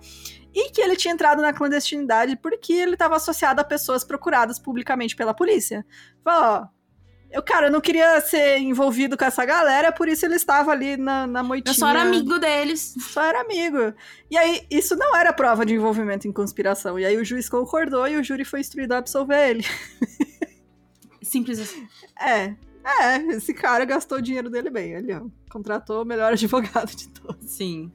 e 0.54 0.70
que 0.70 0.80
ele 0.80 0.96
tinha 0.96 1.12
entrado 1.12 1.42
na 1.42 1.52
clandestinidade 1.52 2.36
porque 2.36 2.72
ele 2.72 2.92
estava 2.92 3.16
associado 3.16 3.60
a 3.60 3.64
pessoas 3.64 4.04
procuradas 4.04 4.58
publicamente 4.58 5.16
pela 5.16 5.34
polícia. 5.34 5.84
Falou, 6.22 6.44
ó, 6.44 6.80
eu, 7.32 7.42
cara, 7.42 7.68
eu 7.68 7.70
não 7.70 7.80
queria 7.80 8.20
ser 8.20 8.58
envolvido 8.58 9.16
com 9.16 9.24
essa 9.24 9.44
galera, 9.44 9.92
por 9.92 10.08
isso 10.08 10.26
ele 10.26 10.34
estava 10.34 10.72
ali 10.72 10.96
na, 10.96 11.28
na 11.28 11.44
moitinha. 11.44 11.70
Eu 11.70 11.78
só 11.78 11.88
era 11.88 12.02
amigo 12.02 12.40
deles. 12.40 12.94
Só 12.98 13.22
era 13.22 13.40
amigo. 13.42 13.94
E 14.28 14.36
aí, 14.36 14.66
isso 14.68 14.96
não 14.96 15.14
era 15.14 15.32
prova 15.32 15.64
de 15.64 15.74
envolvimento 15.74 16.26
em 16.26 16.32
conspiração. 16.32 16.98
E 16.98 17.04
aí 17.04 17.16
o 17.16 17.24
juiz 17.24 17.48
concordou 17.48 18.08
e 18.08 18.16
o 18.16 18.24
júri 18.24 18.44
foi 18.44 18.58
instruído 18.58 18.94
a 18.94 18.98
absolver 18.98 19.50
ele. 19.50 19.64
Simples 21.30 21.60
assim. 21.60 21.86
É, 22.20 22.56
é, 22.84 23.18
esse 23.36 23.54
cara 23.54 23.84
gastou 23.84 24.18
o 24.18 24.22
dinheiro 24.22 24.50
dele 24.50 24.68
bem. 24.68 24.94
Ele 24.94 25.14
ó, 25.14 25.22
contratou 25.48 26.02
o 26.02 26.04
melhor 26.04 26.32
advogado 26.34 26.92
de 26.96 27.08
todos. 27.08 27.48
Sim. 27.48 27.92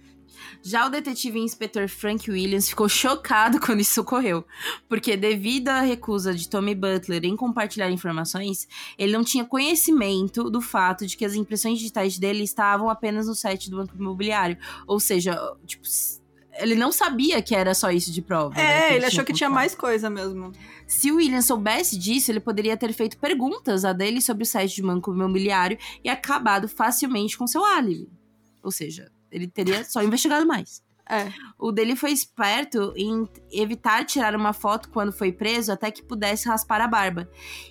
Já 0.63 0.85
o 0.85 0.89
detetive 0.89 1.37
inspetor 1.39 1.89
Frank 1.89 2.31
Williams 2.31 2.69
ficou 2.69 2.87
chocado 2.87 3.59
quando 3.59 3.81
isso 3.81 3.99
ocorreu, 3.99 4.45
porque 4.87 5.17
devido 5.17 5.67
à 5.69 5.81
recusa 5.81 6.33
de 6.33 6.47
Tommy 6.47 6.73
Butler 6.73 7.25
em 7.25 7.35
compartilhar 7.35 7.89
informações, 7.91 8.67
ele 8.97 9.11
não 9.11 9.23
tinha 9.23 9.43
conhecimento 9.43 10.49
do 10.49 10.61
fato 10.61 11.05
de 11.05 11.17
que 11.17 11.25
as 11.25 11.35
impressões 11.35 11.79
digitais 11.79 12.17
dele 12.17 12.43
estavam 12.43 12.89
apenas 12.89 13.27
no 13.27 13.35
site 13.35 13.69
do 13.69 13.77
banco 13.77 13.95
imobiliário. 13.97 14.57
Ou 14.87 14.99
seja, 14.99 15.37
tipo, 15.65 15.83
ele 16.57 16.75
não 16.75 16.91
sabia 16.91 17.41
que 17.41 17.55
era 17.55 17.73
só 17.73 17.91
isso 17.91 18.11
de 18.11 18.21
prova. 18.21 18.59
É, 18.59 18.63
né, 18.63 18.87
ele, 18.87 18.97
ele 18.97 19.05
achou 19.05 19.23
que 19.23 19.33
tinha 19.33 19.49
mais 19.49 19.75
coisa 19.75 20.09
mesmo. 20.09 20.51
Se 20.87 21.11
o 21.11 21.17
William 21.17 21.41
soubesse 21.41 21.97
disso, 21.97 22.31
ele 22.31 22.39
poderia 22.39 22.77
ter 22.77 22.93
feito 22.93 23.17
perguntas 23.17 23.83
a 23.83 23.93
dele 23.93 24.21
sobre 24.21 24.43
o 24.43 24.45
site 24.45 24.75
de 24.75 24.81
banco 24.81 25.13
imobiliário 25.13 25.77
e 26.03 26.09
acabado 26.09 26.67
facilmente 26.67 27.37
com 27.37 27.47
seu 27.47 27.63
álibi. 27.63 28.09
Ou 28.63 28.71
seja, 28.71 29.11
ele 29.31 29.47
teria 29.47 29.83
só 29.83 30.01
investigado 30.01 30.45
mais. 30.45 30.83
É. 31.07 31.31
O 31.59 31.71
dele 31.71 31.95
foi 31.95 32.11
esperto 32.11 32.91
em 32.95 33.29
evitar 33.51 34.03
tirar 34.05 34.35
uma 34.35 34.53
foto 34.53 34.89
quando 34.89 35.11
foi 35.11 35.31
preso 35.31 35.71
até 35.71 35.91
que 35.91 36.01
pudesse 36.01 36.47
raspar 36.47 36.81
a 36.81 36.87
barba. 36.87 37.29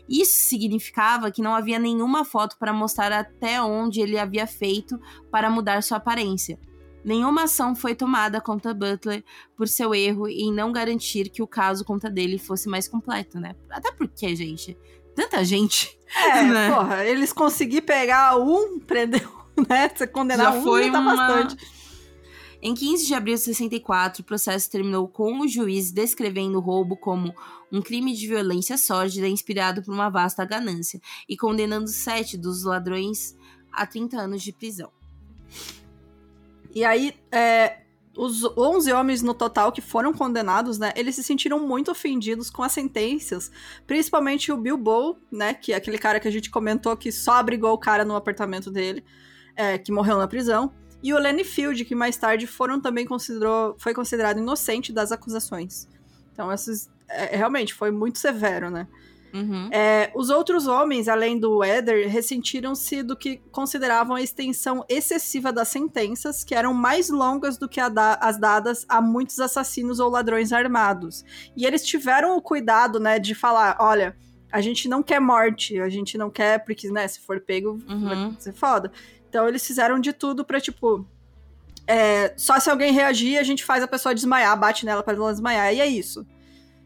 Isso 0.09 0.49
significava 0.49 1.33
que 1.33 1.43
não 1.43 1.53
havia 1.55 1.79
nenhuma 1.79 2.25
foto 2.25 2.57
para 2.57 2.73
mostrar 2.73 3.13
até 3.13 3.61
onde 3.61 4.01
ele 4.01 4.19
havia 4.19 4.47
feito 4.47 5.01
para 5.33 5.51
mudar 5.51 5.83
sua 5.83 5.97
aparência. 5.97 6.59
Nenhuma 7.05 7.45
ação 7.45 7.75
foi 7.77 7.95
tomada 7.95 8.41
contra 8.41 8.73
Butler 8.73 9.23
por 9.57 9.69
seu 9.69 9.95
erro 9.95 10.27
em 10.27 10.53
não 10.53 10.73
garantir 10.73 11.29
que 11.29 11.43
o 11.43 11.47
caso 11.47 11.85
contra 11.85 12.11
dele 12.11 12.39
fosse 12.39 12.69
mais 12.69 12.89
completo, 12.89 13.39
né? 13.39 13.55
Até 13.69 13.93
porque, 13.93 14.35
gente, 14.35 14.77
tanta 15.15 15.45
gente. 15.45 15.99
É, 16.17 16.43
né? 16.49 16.75
porra, 16.75 17.05
eles 17.05 17.33
conseguiram 17.33 17.85
pegar 17.85 18.37
um, 18.39 18.81
prender 18.87 19.29
um, 19.29 19.63
né? 19.69 19.91
Você 19.95 20.07
condenar 20.07 20.53
Já 20.53 20.59
um, 20.59 20.63
foi 20.63 20.87
já 20.87 20.93
tá 20.93 21.01
uma- 21.01 21.17
bastante. 21.17 21.75
Em 22.63 22.75
15 22.75 23.07
de 23.07 23.13
abril 23.13 23.35
de 23.35 23.43
64, 23.43 24.23
o 24.23 24.25
processo 24.25 24.71
terminou 24.71 25.07
com 25.07 25.41
o 25.41 25.47
juiz 25.47 25.93
descrevendo 25.93 26.57
o 26.57 26.63
roubo 26.63 26.97
como 26.97 27.35
um 27.71 27.83
crime 27.83 28.15
de 28.15 28.27
violência 28.27 28.79
sórdida 28.79 29.29
inspirado 29.29 29.83
por 29.83 29.93
uma 29.93 30.09
vasta 30.09 30.43
ganância 30.47 30.99
e 31.29 31.37
condenando 31.37 31.87
sete 31.89 32.39
dos 32.39 32.65
ladrões 32.65 33.37
a 33.71 33.85
30 33.85 34.17
anos 34.17 34.43
de 34.43 34.51
prisão. 34.51 34.91
E 36.75 36.85
aí, 36.85 37.15
é, 37.31 37.79
os 38.17 38.45
11 38.45 38.93
homens 38.93 39.23
no 39.23 39.35
total 39.35 39.73
que 39.73 39.81
foram 39.81 40.13
condenados, 40.13 40.79
né, 40.79 40.93
eles 40.97 41.15
se 41.15 41.23
sentiram 41.23 41.61
muito 41.61 41.91
ofendidos 41.91 42.51
com 42.51 42.63
as 42.63 42.73
sentenças, 42.73 43.51
principalmente 43.87 44.51
o 44.53 44.57
Bill 44.57 44.77
Bow, 44.77 45.19
né, 45.31 45.55
que 45.55 45.73
é 45.73 45.77
aquele 45.77 45.99
cara 45.99 46.19
que 46.19 46.29
a 46.29 46.31
gente 46.31 46.51
comentou 46.51 46.97
que 46.97 47.13
só 47.13 47.35
abrigou 47.35 47.73
o 47.73 47.79
cara 47.79 48.05
no 48.05 48.17
apartamento 48.17 48.71
dele, 48.71 49.05
é, 49.57 49.79
que 49.79 49.93
morreu 49.93 50.19
na 50.19 50.27
prisão, 50.27 50.73
e 51.03 51.13
o 51.13 51.19
Lenny 51.19 51.45
Field, 51.45 51.85
que 51.85 51.95
mais 51.95 52.17
tarde 52.17 52.47
foram 52.47 52.81
também 52.81 53.05
considerou, 53.05 53.77
foi 53.79 53.93
considerado 53.93 54.39
inocente 54.39 54.93
das 54.93 55.13
acusações. 55.13 55.87
Então, 56.33 56.51
esses, 56.51 56.91
é, 57.09 57.37
realmente, 57.37 57.75
foi 57.75 57.91
muito 57.91 58.19
severo, 58.19 58.71
né. 58.71 58.89
Uhum. 59.35 59.69
É, 59.73 60.13
os 60.15 60.31
outros 60.31 60.69
homens, 60.69 61.09
além 61.09 61.39
do 61.41 61.65
Eder, 61.65 62.09
ressentiram-se 62.09 63.03
do 63.03 63.17
que 63.17 63.39
consideravam 63.51 64.15
a 64.15 64.23
extensão 64.23 64.85
excessiva 64.89 65.53
das 65.53 65.67
sentenças, 65.69 66.45
que 66.45 66.55
eram 66.55 66.73
mais 66.73 67.11
longas 67.11 67.59
do 67.59 67.69
que 67.69 67.81
a 67.81 67.89
da- 67.89 68.15
as 68.21 68.39
dadas 68.39 68.87
a 68.89 69.01
muitos 69.03 69.41
assassinos 69.41 69.99
ou 69.99 70.09
ladrões 70.09 70.53
armados. 70.53 71.25
E 71.57 71.67
eles 71.67 71.85
tiveram 71.85 72.37
o 72.37 72.41
cuidado, 72.41 73.01
né, 73.01 73.19
de 73.19 73.35
falar, 73.35 73.77
olha, 73.81 74.17
a 74.53 74.61
gente 74.61 74.89
não 74.89 75.03
quer 75.03 75.21
morte, 75.21 75.81
a 75.81 75.89
gente 75.89 76.17
não 76.17 76.31
quer, 76.31 76.65
porque, 76.65 76.89
né, 76.93 77.09
se 77.09 77.19
for 77.21 77.41
pego, 77.41 77.79
Uhum. 77.89 78.05
vai 78.31 78.37
ser 78.39 78.53
foda. 78.53 78.93
Então 79.29 79.49
eles 79.49 79.67
fizeram 79.67 79.99
de 79.99 80.13
tudo 80.13 80.45
pra, 80.45 80.61
tipo, 80.61 81.05
é, 81.89 82.33
só 82.37 82.61
se 82.61 82.71
alguém 82.71 82.93
reagir, 82.93 83.37
a 83.37 83.43
gente 83.43 83.65
faz 83.65 83.83
a 83.83 83.89
pessoa 83.89 84.15
desmaiar, 84.15 84.57
bate 84.57 84.87
nela 84.87 85.03
pra 85.03 85.13
ela 85.13 85.33
desmaiar, 85.33 85.75
e 85.75 85.81
é 85.81 85.87
isso. 85.87 86.25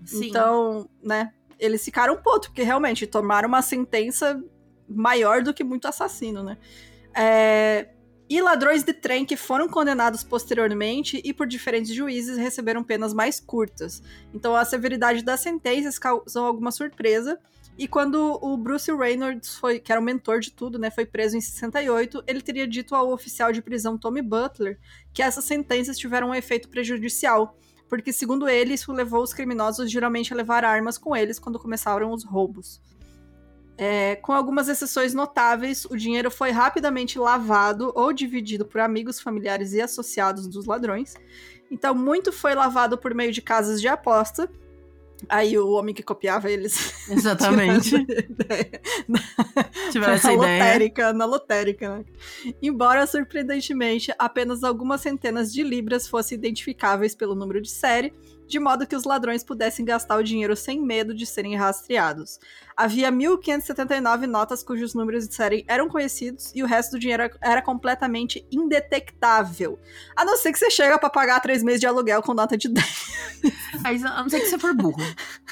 Sim. 0.05 0.29
Então, 0.29 0.89
né, 1.03 1.31
eles 1.59 1.85
ficaram 1.85 2.17
putos, 2.17 2.49
porque 2.49 2.63
realmente 2.63 3.07
tomaram 3.07 3.49
uma 3.49 3.63
sentença 3.63 4.43
maior 4.89 5.43
do 5.43 5.53
que 5.53 5.65
muito 5.65 5.87
assassino, 5.89 6.43
né? 6.43 6.57
É, 7.15 7.89
E 8.31 8.43
ladrões 8.43 8.83
de 8.85 8.93
trem 8.93 9.25
que 9.25 9.37
foram 9.37 9.69
condenados 9.69 10.23
posteriormente 10.23 11.21
e 11.25 11.33
por 11.33 11.47
diferentes 11.47 11.95
juízes 11.95 12.37
receberam 12.37 12.85
penas 12.85 13.15
mais 13.15 13.41
curtas. 13.41 14.03
Então 14.35 14.55
a 14.55 14.67
severidade 14.67 15.23
das 15.25 15.41
sentenças 15.41 15.99
causou 15.99 16.45
alguma 16.45 16.71
surpresa. 16.71 17.39
E 17.79 17.89
quando 17.89 18.39
o 18.43 18.57
Bruce 18.57 18.93
Reynolds, 18.93 19.57
foi, 19.57 19.79
que 19.79 19.91
era 19.91 20.01
o 20.01 20.05
mentor 20.05 20.41
de 20.41 20.51
tudo, 20.53 20.79
né, 20.79 20.91
foi 20.91 21.07
preso 21.07 21.37
em 21.37 21.41
68, 21.41 22.23
ele 22.27 22.43
teria 22.43 22.67
dito 22.67 22.95
ao 22.95 23.13
oficial 23.13 23.51
de 23.53 23.63
prisão 23.63 23.97
Tommy 23.97 24.21
Butler 24.21 24.79
que 25.15 25.23
essas 25.23 25.45
sentenças 25.45 25.97
tiveram 25.97 26.31
um 26.31 26.35
efeito 26.35 26.69
prejudicial, 26.69 27.57
porque, 27.89 28.13
segundo 28.13 28.49
ele, 28.49 28.75
isso 28.75 28.93
levou 28.93 29.23
os 29.23 29.33
criminosos 29.33 29.91
geralmente 29.91 30.33
a 30.33 30.37
levar 30.37 30.65
armas 30.65 30.99
com 30.99 31.17
eles 31.17 31.39
quando 31.39 31.59
começaram 31.59 32.13
os 32.13 32.25
roubos. 32.25 32.81
É, 33.81 34.17
com 34.17 34.33
algumas 34.33 34.69
exceções 34.69 35.15
notáveis, 35.15 35.85
o 35.85 35.97
dinheiro 35.97 36.31
foi 36.31 36.51
rapidamente 36.51 37.19
lavado 37.19 37.93
ou 37.95 38.13
dividido 38.13 38.67
por 38.67 38.81
amigos, 38.81 39.21
familiares 39.21 39.73
e 39.73 39.81
associados 39.81 40.49
dos 40.49 40.67
ladrões. 40.67 41.15
Então, 41.71 41.95
muito 41.95 42.33
foi 42.33 42.55
lavado 42.55 42.99
por 42.99 43.15
meio 43.15 43.33
de 43.33 43.41
casas 43.41 43.81
de 43.81 43.87
aposta. 43.87 44.51
Aí 45.29 45.59
o 45.59 45.71
homem 45.71 45.95
que 45.95 46.03
copiava 46.03 46.51
eles. 46.51 46.93
Exatamente. 47.11 47.91
Tiveram 49.91 50.13
essa 50.13 50.29
na 50.29 50.35
ideia. 50.35 50.63
lotérica, 50.65 51.13
na 51.13 51.25
lotérica, 51.25 51.99
né? 51.99 52.05
Embora, 52.63 53.07
surpreendentemente, 53.07 54.13
apenas 54.19 54.63
algumas 54.63 55.01
centenas 55.01 55.53
de 55.53 55.63
libras 55.63 56.07
fossem 56.07 56.37
identificáveis 56.37 57.15
pelo 57.15 57.35
número 57.35 57.61
de 57.61 57.71
série, 57.71 58.13
de 58.49 58.59
modo 58.59 58.87
que 58.87 58.97
os 58.97 59.05
ladrões 59.05 59.45
pudessem 59.45 59.85
gastar 59.85 60.17
o 60.17 60.23
dinheiro 60.23 60.57
sem 60.57 60.81
medo 60.81 61.15
de 61.15 61.27
serem 61.27 61.55
rastreados. 61.55 62.41
Havia 62.77 63.13
1.579 63.13 64.27
notas 64.27 64.63
cujos 64.63 64.95
números 64.95 65.29
de 65.29 65.35
série 65.35 65.65
eram 65.69 65.89
conhecidos 65.89 66.53
e 66.55 66.63
o 66.63 66.67
resto 66.67 66.93
do 66.93 66.99
dinheiro 66.99 67.29
era 67.41 67.61
completamente 67.61 68.47
indetectável. 68.51 69.79
A 70.17 70.25
não 70.25 70.37
ser 70.37 70.53
que 70.53 70.59
você 70.59 70.71
chega 70.71 70.99
pra 70.99 71.11
pagar 71.11 71.41
três 71.41 71.63
meses 71.63 71.81
de 71.81 71.87
aluguel 71.87 72.23
com 72.23 72.33
nota 72.33 72.57
de 72.57 72.69
10. 72.69 72.87
Aí, 73.85 73.97
a 74.05 74.23
não 74.23 74.29
ser 74.29 74.41
que 74.41 74.47
você 74.47 74.59
for 74.59 74.75
burro. 74.75 74.97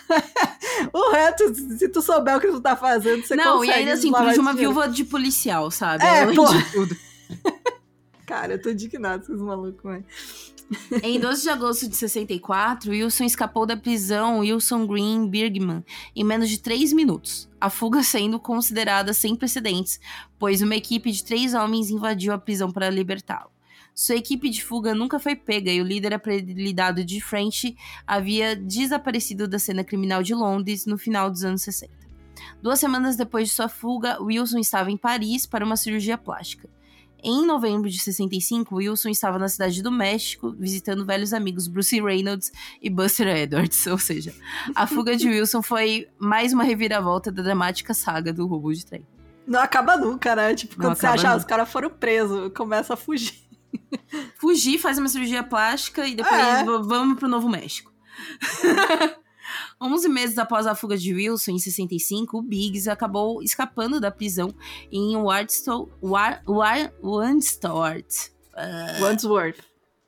O 0.92 1.10
resto, 1.10 1.54
se 1.54 1.88
tu 1.88 2.02
souber 2.02 2.36
o 2.36 2.40
que 2.40 2.48
tu 2.48 2.60
tá 2.60 2.76
fazendo, 2.76 3.24
você 3.24 3.34
não, 3.34 3.58
consegue 3.58 3.72
e 3.72 3.74
ainda 3.74 3.92
assim, 3.94 4.10
lavar 4.10 4.34
de 4.34 4.40
uma 4.40 4.50
dinheiro. 4.52 4.74
viúva 4.74 4.88
de 4.88 5.04
policial, 5.04 5.70
sabe? 5.70 6.04
É, 6.04 6.26
tudo. 6.26 6.96
Cara, 8.26 8.54
eu 8.54 8.62
tô 8.62 8.70
indignado 8.70 9.24
com 9.24 9.32
esses 9.32 9.42
malucos, 9.42 9.82
velho. 9.82 10.04
Em 11.02 11.20
12 11.20 11.42
de 11.42 11.48
agosto 11.48 11.88
de 11.88 11.96
64, 11.96 12.90
Wilson 12.90 13.24
escapou 13.24 13.64
da 13.64 13.76
prisão 13.76 14.40
Wilson 14.40 14.86
Green 14.86 15.28
Bergman 15.28 15.84
em 16.14 16.24
menos 16.24 16.48
de 16.48 16.58
3 16.58 16.92
minutos. 16.92 17.48
A 17.60 17.70
fuga 17.70 18.02
sendo 18.02 18.40
considerada 18.40 19.12
sem 19.12 19.36
precedentes, 19.36 20.00
pois 20.38 20.62
uma 20.62 20.74
equipe 20.74 21.10
de 21.10 21.24
três 21.24 21.54
homens 21.54 21.90
invadiu 21.90 22.32
a 22.32 22.38
prisão 22.38 22.70
para 22.70 22.90
libertá-lo. 22.90 23.50
Sua 23.94 24.16
equipe 24.16 24.50
de 24.50 24.62
fuga 24.62 24.94
nunca 24.94 25.18
foi 25.18 25.34
pega 25.34 25.70
e 25.70 25.80
o 25.80 25.84
líder 25.84 26.12
apelidado 26.12 27.02
de 27.02 27.20
French 27.20 27.74
havia 28.06 28.54
desaparecido 28.54 29.48
da 29.48 29.58
cena 29.58 29.82
criminal 29.82 30.22
de 30.22 30.34
Londres 30.34 30.84
no 30.84 30.98
final 30.98 31.30
dos 31.30 31.44
anos 31.44 31.62
60. 31.62 31.92
Duas 32.60 32.78
semanas 32.78 33.16
depois 33.16 33.48
de 33.48 33.54
sua 33.54 33.68
fuga, 33.68 34.22
Wilson 34.22 34.58
estava 34.58 34.90
em 34.90 34.98
Paris 34.98 35.46
para 35.46 35.64
uma 35.64 35.76
cirurgia 35.76 36.18
plástica. 36.18 36.68
Em 37.28 37.44
novembro 37.44 37.90
de 37.90 37.98
65, 37.98 38.76
Wilson 38.76 39.08
estava 39.08 39.36
na 39.36 39.48
cidade 39.48 39.82
do 39.82 39.90
México 39.90 40.54
visitando 40.56 41.04
velhos 41.04 41.32
amigos 41.32 41.66
Bruce 41.66 42.00
Reynolds 42.00 42.52
e 42.80 42.88
Buster 42.88 43.26
Edwards. 43.26 43.84
Ou 43.88 43.98
seja, 43.98 44.32
a 44.72 44.86
fuga 44.86 45.16
de 45.16 45.28
Wilson 45.28 45.60
foi 45.60 46.06
mais 46.20 46.52
uma 46.52 46.62
reviravolta 46.62 47.32
da 47.32 47.42
dramática 47.42 47.92
saga 47.92 48.32
do 48.32 48.46
roubo 48.46 48.72
de 48.72 48.86
trem. 48.86 49.04
Não 49.44 49.60
acaba 49.60 49.96
nunca, 49.96 50.36
né? 50.36 50.54
Tipo, 50.54 50.76
quando 50.76 50.94
você 50.94 51.06
acha, 51.08 51.30
ah, 51.32 51.36
os 51.36 51.44
caras 51.44 51.68
foram 51.68 51.90
presos, 51.90 52.52
começa 52.54 52.94
a 52.94 52.96
fugir. 52.96 53.34
Fugir, 54.38 54.78
faz 54.78 54.96
uma 54.96 55.08
cirurgia 55.08 55.42
plástica 55.42 56.06
e 56.06 56.14
depois 56.14 56.40
É. 56.40 56.62
vamos 56.64 57.18
pro 57.18 57.26
Novo 57.26 57.48
México. 57.48 57.92
11 59.80 60.08
meses 60.08 60.38
após 60.38 60.66
a 60.66 60.74
fuga 60.74 60.96
de 60.96 61.12
Wilson, 61.12 61.52
em 61.52 61.58
65, 61.58 62.38
o 62.38 62.42
Biggs 62.42 62.88
acabou 62.88 63.42
escapando 63.42 64.00
da 64.00 64.10
prisão 64.10 64.54
em 64.90 65.16
Wardstow, 65.16 65.90
War, 66.02 66.42
War, 66.46 66.92
Wandsworth. 67.02 68.32
Ah, 68.54 68.98
Wandsworth. 69.00 69.60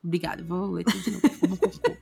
Obrigada, 0.03 0.43
vou 0.43 0.71
ler 0.71 0.85
tudo 0.85 1.03
de 1.03 1.11
novo. 1.11 1.29
Vamos 1.43 1.59
concluir. 1.59 1.99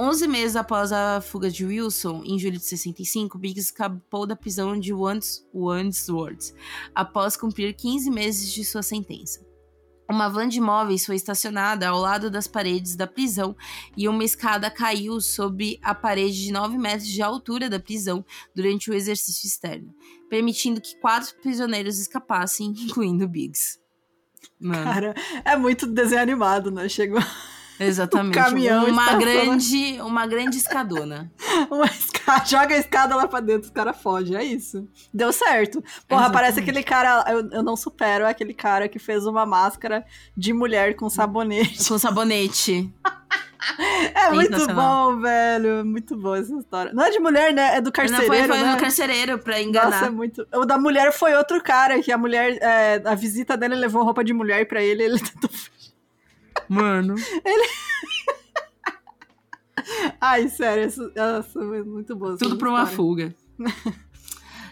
11 0.00 0.28
meses 0.28 0.54
após 0.54 0.92
a 0.92 1.20
fuga 1.20 1.50
de 1.50 1.64
Wilson, 1.64 2.22
em 2.24 2.38
julho 2.38 2.56
de 2.56 2.64
65, 2.64 3.36
Biggs 3.36 3.66
escapou 3.66 4.26
da 4.26 4.36
prisão 4.36 4.78
de 4.78 4.92
Wands, 4.92 5.44
Wandsworth 5.52 6.54
após 6.94 7.36
cumprir 7.36 7.74
15 7.74 8.08
meses 8.08 8.52
de 8.52 8.64
sua 8.64 8.82
sentença. 8.82 9.47
Uma 10.08 10.28
van 10.28 10.48
de 10.48 10.58
móveis 10.58 11.04
foi 11.04 11.16
estacionada 11.16 11.86
ao 11.86 12.00
lado 12.00 12.30
das 12.30 12.46
paredes 12.46 12.96
da 12.96 13.06
prisão 13.06 13.54
e 13.94 14.08
uma 14.08 14.24
escada 14.24 14.70
caiu 14.70 15.20
sobre 15.20 15.78
a 15.82 15.94
parede 15.94 16.44
de 16.44 16.52
9 16.52 16.78
metros 16.78 17.08
de 17.08 17.20
altura 17.20 17.68
da 17.68 17.78
prisão 17.78 18.24
durante 18.54 18.90
o 18.90 18.94
exercício 18.94 19.46
externo, 19.46 19.94
permitindo 20.30 20.80
que 20.80 20.98
quatro 20.98 21.34
prisioneiros 21.42 21.98
escapassem, 21.98 22.68
incluindo 22.88 23.28
Biggs. 23.28 23.78
Mano. 24.58 24.84
Cara, 24.84 25.14
é 25.44 25.56
muito 25.56 25.86
desenho 25.86 26.22
animado, 26.22 26.70
né? 26.70 26.88
Chegou. 26.88 27.20
Exatamente. 27.80 28.38
Uma 28.90 29.14
grande, 29.14 30.00
uma 30.00 30.26
grande 30.26 30.56
escadona. 30.56 31.30
Uma 31.70 31.86
escada, 31.86 32.44
joga 32.46 32.74
a 32.74 32.78
escada 32.78 33.14
lá 33.16 33.26
pra 33.26 33.40
dentro, 33.40 33.64
os 33.66 33.70
caras 33.70 33.96
fogem. 34.00 34.36
É 34.36 34.44
isso. 34.44 34.88
Deu 35.12 35.32
certo. 35.32 35.80
Porra, 35.80 36.22
Exatamente. 36.22 36.32
parece 36.32 36.60
aquele 36.60 36.82
cara. 36.82 37.24
Eu, 37.28 37.48
eu 37.50 37.62
não 37.62 37.76
supero 37.76 38.26
aquele 38.26 38.54
cara 38.54 38.88
que 38.88 38.98
fez 38.98 39.26
uma 39.26 39.44
máscara 39.44 40.04
de 40.36 40.52
mulher 40.52 40.94
com 40.94 41.08
sabonete. 41.10 41.86
Com 41.88 41.98
sabonete. 41.98 42.92
É 44.14 44.30
muito 44.30 44.66
bom, 44.72 45.18
velho. 45.20 45.84
Muito 45.84 46.16
bom 46.16 46.34
essa 46.36 46.54
história. 46.54 46.92
Não 46.92 47.04
é 47.04 47.10
de 47.10 47.18
mulher, 47.18 47.52
né? 47.52 47.76
É 47.76 47.80
do 47.80 47.86
Não, 47.86 47.92
carcereiro, 47.92 48.26
foi, 48.26 48.44
foi 48.44 48.58
né? 48.58 48.72
no 48.72 48.78
carcereiro 48.78 49.38
pra 49.38 49.54
Nossa, 49.54 49.60
é 49.60 49.68
enganar. 49.68 50.10
muito. 50.12 50.46
O 50.54 50.64
da 50.64 50.78
mulher 50.78 51.12
foi 51.12 51.34
outro 51.34 51.60
cara, 51.60 52.00
que 52.00 52.12
a 52.12 52.16
mulher. 52.16 52.56
é, 52.62 53.02
a 53.04 53.16
visita 53.16 53.56
dele 53.56 53.74
levou 53.74 54.04
roupa 54.04 54.22
de 54.22 54.32
mulher 54.32 54.66
pra 54.68 54.80
ele 54.80 55.02
ele 55.02 55.18
tentou. 55.20 55.50
Mano. 56.68 57.14
Ai, 60.20 60.48
sério, 60.48 60.86
nossa, 61.16 61.60
é 61.60 61.82
muito 61.82 62.12
essa 62.26 62.36
Tudo 62.38 62.56
pra 62.58 62.68
uma 62.68 62.86
fuga. 62.86 63.34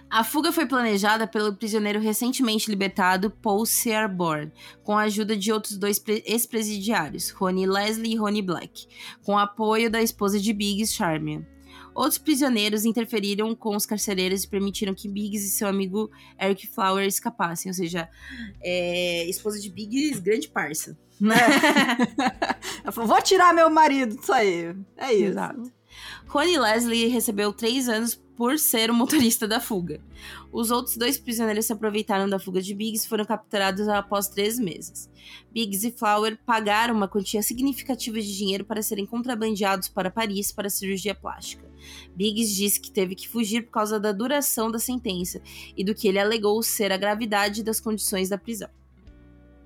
A 0.08 0.22
fuga 0.22 0.52
foi 0.52 0.66
planejada 0.66 1.26
pelo 1.26 1.56
prisioneiro 1.56 1.98
recentemente 1.98 2.70
libertado 2.70 3.28
Paul 3.28 3.66
Searborn, 3.66 4.52
com 4.84 4.96
a 4.96 5.02
ajuda 5.02 5.36
de 5.36 5.50
outros 5.52 5.76
dois 5.76 5.98
pre- 5.98 6.22
ex-presidiários, 6.24 7.30
Ronnie 7.30 7.66
Leslie 7.66 8.12
e 8.12 8.16
Ronnie 8.16 8.40
Black, 8.40 8.86
com 9.24 9.36
apoio 9.36 9.90
da 9.90 10.00
esposa 10.00 10.38
de 10.38 10.52
Biggs, 10.52 10.94
Charmian. 10.94 11.44
Outros 11.96 12.18
prisioneiros 12.18 12.84
interferiram 12.84 13.54
com 13.54 13.74
os 13.74 13.86
carcereiros 13.86 14.44
e 14.44 14.48
permitiram 14.48 14.92
que 14.92 15.08
Biggs 15.08 15.46
e 15.46 15.48
seu 15.48 15.66
amigo 15.66 16.10
Eric 16.38 16.66
Flower 16.66 17.06
escapassem, 17.06 17.70
ou 17.70 17.74
seja, 17.74 18.06
é, 18.62 19.24
esposa 19.30 19.58
de 19.58 19.70
Biggs, 19.70 20.20
grande 20.20 20.46
parça. 20.46 20.94
Né? 21.18 21.34
Ela 22.84 22.92
falou, 22.92 23.08
vou 23.08 23.22
tirar 23.22 23.54
meu 23.54 23.70
marido 23.70 24.14
disso 24.14 24.30
aí. 24.30 24.76
É 24.94 25.10
isso. 25.14 25.24
Exato. 25.24 25.72
Ronnie 26.26 26.58
Leslie 26.58 27.06
recebeu 27.06 27.50
três 27.50 27.88
anos 27.88 28.14
por 28.36 28.58
ser 28.58 28.90
o 28.90 28.94
motorista 28.94 29.48
da 29.48 29.58
fuga. 29.58 29.98
Os 30.52 30.70
outros 30.70 30.98
dois 30.98 31.16
prisioneiros 31.16 31.64
se 31.64 31.72
aproveitaram 31.72 32.28
da 32.28 32.38
fuga 32.38 32.60
de 32.60 32.74
Biggs 32.74 33.06
e 33.06 33.08
foram 33.08 33.24
capturados 33.24 33.88
após 33.88 34.28
três 34.28 34.58
meses. 34.58 35.08
Biggs 35.50 35.88
e 35.88 35.92
Flower 35.92 36.38
pagaram 36.44 36.94
uma 36.94 37.08
quantia 37.08 37.42
significativa 37.42 38.20
de 38.20 38.36
dinheiro 38.36 38.66
para 38.66 38.82
serem 38.82 39.06
contrabandeados 39.06 39.88
para 39.88 40.10
Paris 40.10 40.52
para 40.52 40.68
cirurgia 40.68 41.14
plástica. 41.14 41.65
Biggs 42.14 42.54
disse 42.54 42.80
que 42.80 42.90
teve 42.90 43.14
que 43.14 43.28
fugir 43.28 43.62
por 43.62 43.70
causa 43.72 43.98
da 43.98 44.12
duração 44.12 44.70
da 44.70 44.78
sentença 44.78 45.40
e 45.76 45.84
do 45.84 45.94
que 45.94 46.08
ele 46.08 46.18
alegou 46.18 46.62
ser 46.62 46.92
a 46.92 46.96
gravidade 46.96 47.62
das 47.62 47.80
condições 47.80 48.28
da 48.28 48.38
prisão. 48.38 48.68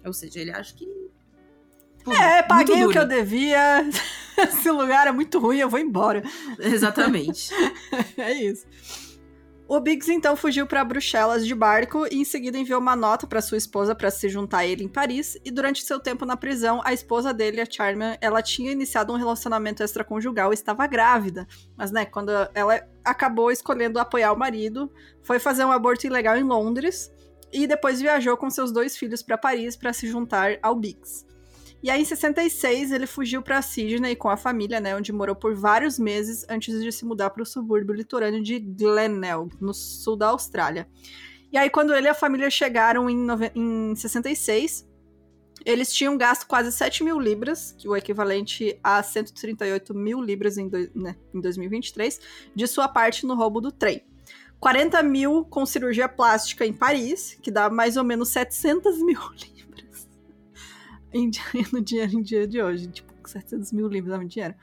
Ou 0.04 0.12
seja, 0.12 0.40
ele 0.40 0.50
acha 0.50 0.74
que. 0.74 0.86
Pô, 2.04 2.12
É, 2.12 2.42
paguei 2.42 2.84
o 2.84 2.90
que 2.90 2.98
eu 2.98 3.06
devia. 3.06 3.88
Esse 4.38 4.70
lugar 4.70 5.06
é 5.06 5.12
muito 5.12 5.38
ruim, 5.38 5.58
eu 5.58 5.68
vou 5.68 5.78
embora. 5.78 6.22
Exatamente. 6.58 7.50
É 8.16 8.32
isso. 8.32 8.66
O 9.72 9.78
Biggs 9.78 10.12
então 10.12 10.34
fugiu 10.34 10.66
para 10.66 10.82
Bruxelas 10.82 11.46
de 11.46 11.54
barco 11.54 12.04
e 12.10 12.16
em 12.16 12.24
seguida 12.24 12.58
enviou 12.58 12.80
uma 12.80 12.96
nota 12.96 13.24
para 13.24 13.40
sua 13.40 13.56
esposa 13.56 13.94
para 13.94 14.10
se 14.10 14.28
juntar 14.28 14.58
a 14.58 14.66
ele 14.66 14.82
em 14.82 14.88
Paris. 14.88 15.38
E 15.44 15.50
durante 15.52 15.84
seu 15.84 16.00
tempo 16.00 16.26
na 16.26 16.36
prisão, 16.36 16.80
a 16.84 16.92
esposa 16.92 17.32
dele, 17.32 17.60
a 17.60 17.70
Charmian, 17.70 18.16
ela 18.20 18.42
tinha 18.42 18.72
iniciado 18.72 19.12
um 19.12 19.16
relacionamento 19.16 19.80
extraconjugal 19.80 20.50
e 20.50 20.54
estava 20.54 20.88
grávida. 20.88 21.46
Mas, 21.76 21.92
né, 21.92 22.04
quando 22.04 22.32
ela 22.52 22.84
acabou 23.04 23.52
escolhendo 23.52 24.00
apoiar 24.00 24.32
o 24.32 24.36
marido, 24.36 24.92
foi 25.22 25.38
fazer 25.38 25.64
um 25.64 25.70
aborto 25.70 26.04
ilegal 26.04 26.36
em 26.36 26.42
Londres 26.42 27.08
e 27.52 27.64
depois 27.64 28.00
viajou 28.00 28.36
com 28.36 28.50
seus 28.50 28.72
dois 28.72 28.96
filhos 28.96 29.22
para 29.22 29.38
Paris 29.38 29.76
para 29.76 29.92
se 29.92 30.08
juntar 30.08 30.58
ao 30.64 30.74
Biggs. 30.74 31.29
E 31.82 31.88
aí, 31.90 32.02
em 32.02 32.04
66, 32.04 32.92
ele 32.92 33.06
fugiu 33.06 33.40
para 33.40 33.62
Sydney 33.62 34.14
com 34.14 34.28
a 34.28 34.36
família, 34.36 34.80
né, 34.80 34.94
onde 34.94 35.12
morou 35.12 35.34
por 35.34 35.54
vários 35.54 35.98
meses 35.98 36.44
antes 36.48 36.82
de 36.82 36.92
se 36.92 37.06
mudar 37.06 37.30
para 37.30 37.42
o 37.42 37.46
subúrbio 37.46 37.94
litorâneo 37.94 38.42
de 38.42 38.58
Glenelg, 38.58 39.54
no 39.60 39.72
sul 39.72 40.14
da 40.14 40.28
Austrália. 40.28 40.86
E 41.50 41.56
aí, 41.56 41.70
quando 41.70 41.94
ele 41.94 42.06
e 42.06 42.10
a 42.10 42.14
família 42.14 42.50
chegaram 42.50 43.08
em, 43.08 43.26
em 43.54 43.94
66, 43.96 44.86
eles 45.64 45.92
tinham 45.92 46.16
gasto 46.18 46.46
quase 46.46 46.70
7 46.70 47.02
mil 47.02 47.18
libras, 47.18 47.72
que 47.78 47.86
é 47.86 47.90
o 47.90 47.96
equivalente 47.96 48.78
a 48.84 49.02
138 49.02 49.94
mil 49.94 50.20
libras 50.20 50.58
em, 50.58 50.68
doi- 50.68 50.90
né, 50.94 51.16
em 51.34 51.40
2023, 51.40 52.20
de 52.54 52.66
sua 52.66 52.88
parte 52.88 53.26
no 53.26 53.34
roubo 53.34 53.60
do 53.60 53.72
trem. 53.72 54.04
40 54.58 55.02
mil 55.02 55.44
com 55.46 55.64
cirurgia 55.64 56.08
plástica 56.08 56.66
em 56.66 56.72
Paris, 56.74 57.38
que 57.42 57.50
dá 57.50 57.70
mais 57.70 57.96
ou 57.96 58.04
menos 58.04 58.28
700 58.28 58.98
mil 59.02 59.20
libras 59.32 59.59
em 61.12 61.30
no 61.72 61.80
dinheiro 61.80 62.12
em 62.14 62.22
dia 62.22 62.46
de 62.46 62.62
hoje. 62.62 62.88
Tipo, 62.88 63.12
700 63.28 63.72
mil 63.72 63.88
libras 63.88 64.20
é 64.20 64.24
dinheiro. 64.24 64.54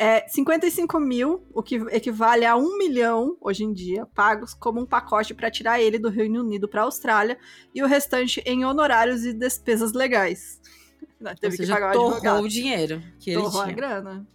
É, 0.00 0.28
55 0.28 1.00
mil, 1.00 1.42
o 1.52 1.60
que 1.60 1.74
equivale 1.90 2.44
a 2.44 2.56
1 2.56 2.78
milhão 2.78 3.36
hoje 3.40 3.64
em 3.64 3.72
dia, 3.72 4.06
pagos 4.06 4.54
como 4.54 4.80
um 4.80 4.86
pacote 4.86 5.34
para 5.34 5.50
tirar 5.50 5.80
ele 5.80 5.98
do 5.98 6.08
Reino 6.08 6.40
Unido 6.40 6.68
para 6.68 6.82
a 6.82 6.84
Austrália 6.84 7.36
e 7.74 7.82
o 7.82 7.86
restante 7.86 8.40
em 8.46 8.64
honorários 8.64 9.24
e 9.24 9.32
despesas 9.32 9.92
legais. 9.92 10.60
Não, 11.20 11.32
Ou 11.32 11.36
Teve 11.36 11.56
que 11.56 11.62
seja, 11.64 11.74
pagar 11.74 11.96
o 11.96 12.20
torrou 12.20 12.42
o 12.42 12.48
dinheiro 12.48 13.02
que 13.18 13.30
ele 13.30 13.42
Torrou 13.42 13.60
a 13.60 13.64
tinha. 13.64 13.74
grana. 13.74 14.26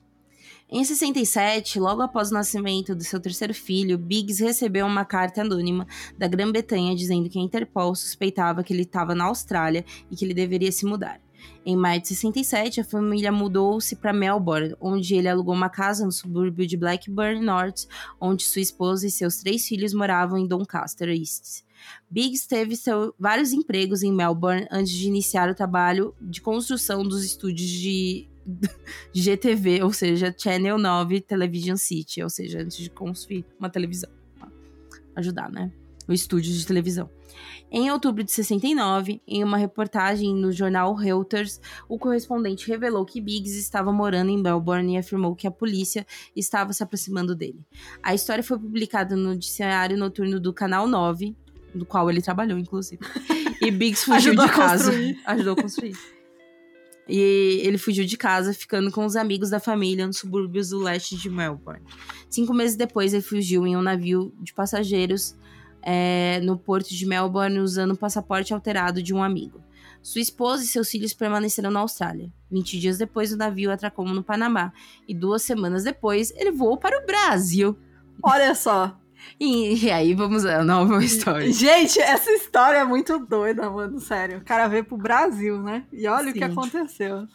Em 0.69 0.83
67, 0.83 1.79
logo 1.79 2.01
após 2.01 2.29
o 2.31 2.33
nascimento 2.33 2.93
do 2.93 3.03
seu 3.03 3.19
terceiro 3.19 3.53
filho, 3.53 3.97
Biggs 3.97 4.43
recebeu 4.43 4.85
uma 4.85 5.05
carta 5.05 5.41
anônima 5.41 5.87
da 6.17 6.27
Grã-Bretanha 6.27 6.95
dizendo 6.95 7.29
que 7.29 7.37
a 7.39 7.41
Interpol 7.41 7.95
suspeitava 7.95 8.63
que 8.63 8.73
ele 8.73 8.81
estava 8.81 9.13
na 9.15 9.25
Austrália 9.25 9.85
e 10.09 10.15
que 10.15 10.25
ele 10.25 10.33
deveria 10.33 10.71
se 10.71 10.85
mudar. 10.85 11.21
Em 11.65 11.75
maio 11.77 12.01
de 12.01 12.09
67, 12.09 12.81
a 12.81 12.83
família 12.83 13.31
mudou-se 13.31 13.95
para 13.95 14.11
Melbourne, 14.11 14.75
onde 14.81 15.15
ele 15.15 15.29
alugou 15.29 15.53
uma 15.53 15.69
casa 15.69 16.05
no 16.05 16.11
subúrbio 16.11 16.67
de 16.67 16.75
Blackburn 16.75 17.39
North, 17.39 17.85
onde 18.19 18.43
sua 18.43 18.61
esposa 18.61 19.07
e 19.07 19.11
seus 19.11 19.37
três 19.37 19.65
filhos 19.67 19.93
moravam 19.93 20.37
em 20.37 20.45
Doncaster 20.47 21.07
East. 21.09 21.63
Biggs 22.09 22.47
teve 22.47 22.75
seu- 22.75 23.13
vários 23.19 23.53
empregos 23.53 24.03
em 24.03 24.11
Melbourne 24.11 24.67
antes 24.71 24.91
de 24.93 25.07
iniciar 25.07 25.49
o 25.49 25.55
trabalho 25.55 26.13
de 26.21 26.41
construção 26.41 27.03
dos 27.03 27.23
estúdios 27.23 27.69
de 27.69 28.27
GTV, 29.13 29.83
ou 29.83 29.93
seja, 29.93 30.33
Channel 30.37 30.77
9 30.77 31.21
Television 31.21 31.77
City, 31.77 32.21
ou 32.21 32.29
seja, 32.29 32.61
antes 32.61 32.77
de 32.77 32.89
construir 32.89 33.45
uma 33.59 33.69
televisão. 33.69 34.09
Ajudar, 35.15 35.49
né? 35.51 35.71
O 36.07 36.13
estúdio 36.13 36.53
de 36.53 36.65
televisão. 36.65 37.09
Em 37.71 37.89
outubro 37.89 38.23
de 38.23 38.31
69, 38.31 39.21
em 39.27 39.43
uma 39.43 39.57
reportagem 39.57 40.35
no 40.35 40.51
jornal 40.51 40.93
Reuters, 40.93 41.59
o 41.89 41.97
correspondente 41.97 42.67
revelou 42.67 43.03
que 43.03 43.19
Biggs 43.19 43.57
estava 43.57 43.91
morando 43.91 44.29
em 44.29 44.41
Melbourne 44.41 44.93
e 44.93 44.97
afirmou 44.97 45.35
que 45.35 45.47
a 45.47 45.51
polícia 45.51 46.05
estava 46.35 46.71
se 46.71 46.83
aproximando 46.83 47.35
dele. 47.35 47.65
A 48.03 48.13
história 48.13 48.43
foi 48.43 48.59
publicada 48.59 49.15
no 49.15 49.35
dicionário 49.35 49.97
noturno 49.97 50.39
do 50.39 50.53
Canal 50.53 50.87
9, 50.87 51.35
do 51.73 51.85
qual 51.85 52.09
ele 52.11 52.21
trabalhou, 52.21 52.59
inclusive. 52.59 53.01
E 53.59 53.71
Biggs 53.71 54.05
fugiu 54.05 54.35
de 54.35 54.47
casa. 54.51 54.91
construir. 54.91 55.19
Ajudou 55.25 55.53
a 55.53 55.55
construir. 55.55 55.97
E 57.07 57.61
ele 57.63 57.77
fugiu 57.77 58.05
de 58.05 58.17
casa, 58.17 58.53
ficando 58.53 58.91
com 58.91 59.05
os 59.05 59.15
amigos 59.15 59.49
da 59.49 59.59
família 59.59 60.07
nos 60.07 60.17
subúrbios 60.19 60.69
do 60.69 60.79
leste 60.79 61.17
de 61.17 61.29
Melbourne. 61.29 61.83
Cinco 62.29 62.53
meses 62.53 62.77
depois, 62.77 63.13
ele 63.13 63.23
fugiu 63.23 63.65
em 63.65 63.75
um 63.75 63.81
navio 63.81 64.33
de 64.39 64.53
passageiros 64.53 65.35
é, 65.83 66.39
no 66.41 66.57
porto 66.57 66.89
de 66.89 67.05
Melbourne, 67.05 67.59
usando 67.59 67.91
o 67.91 67.97
passaporte 67.97 68.53
alterado 68.53 69.03
de 69.03 69.13
um 69.13 69.21
amigo. 69.21 69.61
Sua 70.01 70.19
esposa 70.21 70.63
e 70.63 70.67
seus 70.67 70.89
filhos 70.89 71.13
permaneceram 71.13 71.71
na 71.71 71.79
Austrália. 71.79 72.31
20 72.51 72.79
dias 72.79 72.97
depois, 72.97 73.31
o 73.31 73.37
navio 73.37 73.71
atracou 73.71 74.05
no 74.05 74.23
Panamá. 74.23 74.73
E 75.07 75.13
duas 75.13 75.43
semanas 75.43 75.83
depois, 75.83 76.31
ele 76.35 76.51
voou 76.51 76.77
para 76.77 77.01
o 77.01 77.05
Brasil. 77.05 77.77
Olha 78.21 78.53
só. 78.53 78.97
E, 79.39 79.85
e 79.85 79.89
aí, 79.91 80.13
vamos 80.13 80.45
à 80.45 80.61
nova 80.61 81.01
história. 81.03 81.49
Gente, 81.53 81.99
essa 82.01 82.29
história 82.31 82.79
é 82.79 82.83
muito 82.83 83.17
doida, 83.25 83.69
mano. 83.69 83.97
Sério. 84.01 84.39
O 84.39 84.43
cara 84.43 84.67
veio 84.67 84.83
pro 84.83 84.97
Brasil, 84.97 85.61
né? 85.61 85.85
E 85.93 86.05
olha 86.07 86.31
o 86.31 86.33
que 86.33 86.39
Sim. 86.39 86.45
aconteceu. 86.51 87.25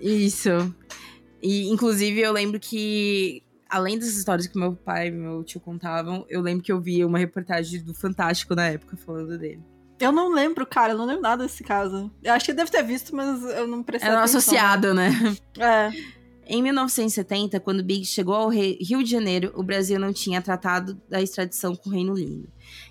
E- 0.00 0.24
Isso. 0.26 0.72
E, 1.42 1.68
inclusive, 1.68 2.20
eu 2.20 2.32
lembro 2.32 2.60
que, 2.60 3.42
além 3.68 3.98
das 3.98 4.08
histórias 4.08 4.46
que 4.46 4.58
meu 4.58 4.74
pai 4.74 5.08
e 5.08 5.10
meu 5.10 5.44
tio 5.44 5.60
contavam, 5.60 6.24
eu 6.28 6.40
lembro 6.40 6.62
que 6.62 6.72
eu 6.72 6.80
via 6.80 7.06
uma 7.06 7.18
reportagem 7.18 7.82
do 7.82 7.94
Fantástico 7.94 8.54
na 8.54 8.66
época 8.68 8.96
falando 8.96 9.36
dele. 9.38 9.62
Eu 10.00 10.12
não 10.12 10.32
lembro, 10.32 10.64
cara. 10.64 10.92
Eu 10.92 10.98
não 10.98 11.06
lembro 11.06 11.22
nada 11.22 11.42
desse 11.44 11.64
caso. 11.64 12.10
Eu 12.22 12.32
acho 12.32 12.46
que 12.46 12.52
deve 12.52 12.70
ter 12.70 12.82
visto, 12.84 13.14
mas 13.14 13.42
eu 13.42 13.66
não 13.66 13.82
prestei 13.82 14.08
Era 14.08 14.18
um 14.18 14.22
atenção. 14.22 14.38
associado, 14.38 14.94
né? 14.94 15.10
É. 15.58 15.90
Em 16.50 16.62
1970, 16.62 17.60
quando 17.60 17.82
Biggs 17.84 18.10
chegou 18.10 18.34
ao 18.34 18.48
Rio 18.48 19.04
de 19.04 19.10
Janeiro, 19.10 19.52
o 19.54 19.62
Brasil 19.62 19.98
não 20.00 20.14
tinha 20.14 20.40
tratado 20.40 20.98
da 21.06 21.20
extradição 21.20 21.76
com 21.76 21.90
o 21.90 21.92
Reino 21.92 22.14
Unido. 22.14 22.48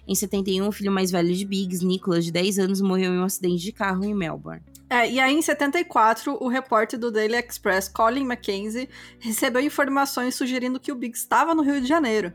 Em 0.08 0.14
71, 0.14 0.68
o 0.68 0.72
filho 0.72 0.92
mais 0.92 1.10
velho 1.10 1.34
de 1.34 1.44
Biggs, 1.44 1.84
Nicholas, 1.84 2.24
de 2.26 2.32
10 2.32 2.60
anos, 2.60 2.82
morreu 2.82 3.12
em 3.14 3.18
um 3.18 3.24
acidente 3.24 3.64
de 3.64 3.72
carro 3.72 4.06
em 4.06 4.14
Melbourne. 4.14 4.62
É, 4.90 5.10
e 5.10 5.20
aí, 5.20 5.36
em 5.36 5.42
74, 5.42 6.38
o 6.42 6.48
repórter 6.48 6.98
do 6.98 7.12
Daily 7.12 7.36
Express, 7.36 7.90
Colin 7.90 8.26
Mackenzie, 8.26 8.90
recebeu 9.20 9.62
informações 9.62 10.36
sugerindo 10.36 10.80
que 10.80 10.92
o 10.92 10.96
Biggs 10.96 11.22
estava 11.22 11.54
no 11.54 11.62
Rio 11.62 11.82
de 11.82 11.88
Janeiro. 11.88 12.34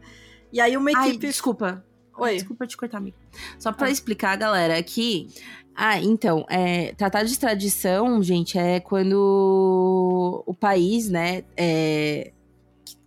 E 0.53 0.61
aí, 0.61 0.77
uma 0.77 0.91
Ai, 0.95 1.09
equipe. 1.09 1.27
desculpa. 1.27 1.85
Oi. 2.19 2.35
Desculpa 2.35 2.67
te 2.67 2.77
cortar, 2.77 2.99
amigo. 2.99 3.17
Só 3.59 3.73
pra 3.73 3.87
ah. 3.87 3.91
explicar, 3.91 4.37
galera, 4.37 4.77
aqui. 4.77 5.29
Ah, 5.75 5.99
então, 5.99 6.45
é, 6.51 6.93
tratado 6.95 7.25
de 7.25 7.33
extradição, 7.33 8.23
gente, 8.23 8.59
é 8.59 8.79
quando 8.79 10.45
o 10.47 10.53
país, 10.53 11.09
né, 11.09 11.45
é, 11.57 12.33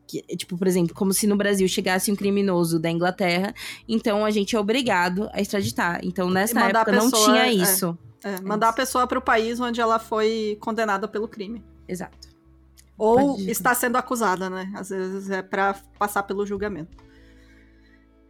que, 0.08 0.22
tipo, 0.36 0.58
por 0.58 0.68
exemplo, 0.68 0.96
como 0.96 1.14
se 1.14 1.28
no 1.28 1.36
Brasil 1.36 1.68
chegasse 1.68 2.12
um 2.12 2.16
criminoso 2.16 2.80
da 2.80 2.90
Inglaterra, 2.90 3.54
então 3.88 4.26
a 4.26 4.32
gente 4.32 4.56
é 4.56 4.60
obrigado 4.60 5.30
a 5.34 5.42
extraditar. 5.42 6.00
Então, 6.04 6.30
nessa 6.30 6.60
época 6.60 6.86
pessoa, 6.86 7.04
não 7.04 7.12
tinha 7.12 7.48
é, 7.48 7.52
isso. 7.52 7.98
É, 8.24 8.36
é, 8.36 8.42
mandar 8.42 8.70
a 8.70 8.74
pessoa 8.74 9.08
para 9.08 9.20
o 9.20 9.22
país 9.22 9.60
onde 9.60 9.82
ela 9.82 10.00
foi 10.00 10.58
condenada 10.60 11.08
pelo 11.08 11.28
crime. 11.28 11.64
Exato. 11.88 12.36
Ou 12.98 13.38
está 13.40 13.76
sendo 13.76 13.98
acusada, 13.98 14.50
né? 14.50 14.72
Às 14.76 14.90
vezes 14.90 15.30
é 15.30 15.42
para 15.42 15.76
passar 16.00 16.24
pelo 16.24 16.46
julgamento. 16.46 17.05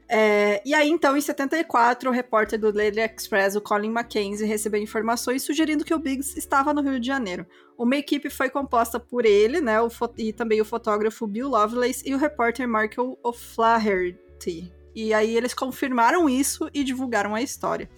É, 0.07 0.61
e 0.63 0.73
aí, 0.73 0.89
então, 0.89 1.17
em 1.17 1.21
74, 1.21 2.09
o 2.09 2.13
repórter 2.13 2.59
do 2.59 2.71
Daily 2.71 3.01
Express, 3.01 3.55
o 3.55 3.61
Colin 3.61 3.89
Mackenzie, 3.89 4.47
recebeu 4.47 4.81
informações 4.81 5.43
sugerindo 5.43 5.83
que 5.83 5.93
o 5.93 5.99
Biggs 5.99 6.37
estava 6.37 6.73
no 6.73 6.81
Rio 6.81 6.99
de 6.99 7.07
Janeiro. 7.07 7.45
Uma 7.77 7.95
equipe 7.95 8.29
foi 8.29 8.49
composta 8.49 8.99
por 8.99 9.25
ele, 9.25 9.59
né, 9.59 9.77
e 10.17 10.31
também 10.31 10.61
o 10.61 10.65
fotógrafo 10.65 11.25
Bill 11.25 11.49
Lovelace 11.49 12.07
e 12.07 12.13
o 12.13 12.17
repórter 12.17 12.67
Michael 12.67 13.17
O'Flaherty. 13.23 14.71
E 14.95 15.13
aí 15.13 15.35
eles 15.35 15.53
confirmaram 15.53 16.29
isso 16.29 16.69
e 16.73 16.83
divulgaram 16.83 17.35
a 17.35 17.41
história. 17.41 17.89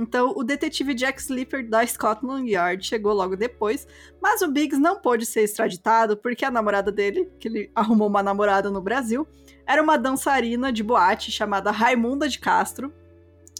Então, 0.00 0.32
o 0.34 0.42
detetive 0.42 0.94
Jack 0.94 1.20
Slipper 1.20 1.68
da 1.68 1.86
Scotland 1.86 2.50
Yard 2.50 2.82
chegou 2.86 3.12
logo 3.12 3.36
depois, 3.36 3.86
mas 4.18 4.40
o 4.40 4.50
Biggs 4.50 4.80
não 4.80 4.98
pôde 4.98 5.26
ser 5.26 5.42
extraditado 5.42 6.16
porque 6.16 6.42
a 6.42 6.50
namorada 6.50 6.90
dele, 6.90 7.30
que 7.38 7.48
ele 7.48 7.70
arrumou 7.74 8.08
uma 8.08 8.22
namorada 8.22 8.70
no 8.70 8.80
Brasil, 8.80 9.28
era 9.66 9.82
uma 9.82 9.98
dançarina 9.98 10.72
de 10.72 10.82
boate 10.82 11.30
chamada 11.30 11.70
Raimunda 11.70 12.26
de 12.30 12.38
Castro. 12.38 12.90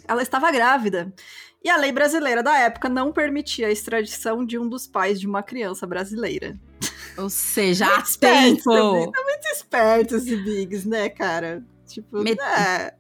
Ela 0.09 0.23
estava 0.23 0.51
grávida. 0.51 1.13
E 1.63 1.69
a 1.69 1.77
lei 1.77 1.93
brasileira 1.93 2.43
da 2.43 2.59
época 2.59 2.89
não 2.89 3.13
permitia 3.13 3.67
a 3.67 3.71
extradição 3.71 4.43
de 4.43 4.59
um 4.59 4.67
dos 4.67 4.87
pais 4.87 5.21
de 5.21 5.27
uma 5.27 5.43
criança 5.43 5.87
brasileira. 5.87 6.59
Ou 7.19 7.29
seja, 7.29 7.85
há 7.85 8.03
tempo! 8.19 9.13
Tá 9.13 9.23
muito 9.25 9.47
esperto 9.53 10.17
esse 10.17 10.37
Biggs, 10.37 10.89
né, 10.89 11.11
cara? 11.11 11.63
Tipo, 11.87 12.23
Met... 12.23 12.41
é... 12.41 12.95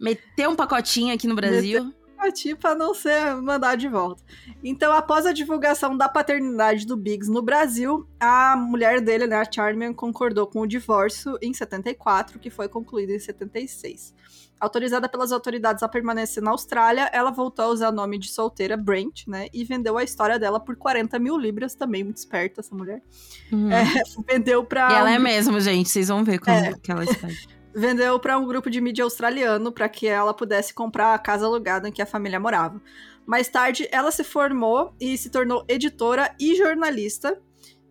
Meteu 0.00 0.50
um 0.50 0.56
pacotinho 0.56 1.14
aqui 1.14 1.28
no 1.28 1.36
Brasil. 1.36 1.84
Meteu 1.84 2.01
pacotinho 2.22 2.56
pra 2.56 2.74
não 2.74 2.94
ser 2.94 3.34
mandado 3.36 3.78
de 3.78 3.88
volta. 3.88 4.22
Então, 4.62 4.92
após 4.92 5.26
a 5.26 5.32
divulgação 5.32 5.96
da 5.96 6.08
paternidade 6.08 6.86
do 6.86 6.96
Biggs 6.96 7.30
no 7.30 7.42
Brasil, 7.42 8.06
a 8.20 8.56
mulher 8.56 9.00
dele, 9.00 9.26
né, 9.26 9.36
a 9.36 9.50
Charmian, 9.50 9.92
concordou 9.92 10.46
com 10.46 10.60
o 10.60 10.66
divórcio 10.66 11.36
em 11.42 11.52
74, 11.52 12.38
que 12.38 12.50
foi 12.50 12.68
concluído 12.68 13.10
em 13.10 13.18
76. 13.18 14.14
Autorizada 14.60 15.08
pelas 15.08 15.32
autoridades 15.32 15.82
a 15.82 15.88
permanecer 15.88 16.40
na 16.40 16.52
Austrália, 16.52 17.10
ela 17.12 17.32
voltou 17.32 17.64
a 17.64 17.68
usar 17.68 17.88
o 17.88 17.92
nome 17.92 18.16
de 18.16 18.30
solteira 18.30 18.76
Brent, 18.76 19.26
né? 19.26 19.48
E 19.52 19.64
vendeu 19.64 19.98
a 19.98 20.04
história 20.04 20.38
dela 20.38 20.60
por 20.60 20.76
40 20.76 21.18
mil 21.18 21.36
libras, 21.36 21.74
também 21.74 22.04
muito 22.04 22.18
esperta 22.18 22.60
essa 22.60 22.72
mulher. 22.72 23.02
Uhum. 23.50 23.72
É, 23.72 23.84
vendeu 24.28 24.64
pra. 24.64 24.88
E 24.88 24.94
ela 24.94 25.10
é 25.10 25.18
mesmo, 25.18 25.58
gente, 25.58 25.88
vocês 25.88 26.06
vão 26.06 26.22
ver 26.22 26.38
como 26.38 26.56
é. 26.56 26.74
que 26.80 26.92
ela 26.92 27.02
está. 27.02 27.26
vendeu 27.74 28.18
para 28.18 28.38
um 28.38 28.46
grupo 28.46 28.70
de 28.70 28.80
mídia 28.80 29.04
australiano 29.04 29.72
para 29.72 29.88
que 29.88 30.06
ela 30.06 30.34
pudesse 30.34 30.74
comprar 30.74 31.14
a 31.14 31.18
casa 31.18 31.46
alugada 31.46 31.88
em 31.88 31.92
que 31.92 32.02
a 32.02 32.06
família 32.06 32.40
morava. 32.40 32.80
Mais 33.26 33.48
tarde, 33.48 33.88
ela 33.90 34.10
se 34.10 34.24
formou 34.24 34.94
e 35.00 35.16
se 35.16 35.30
tornou 35.30 35.64
editora 35.68 36.34
e 36.38 36.54
jornalista. 36.56 37.40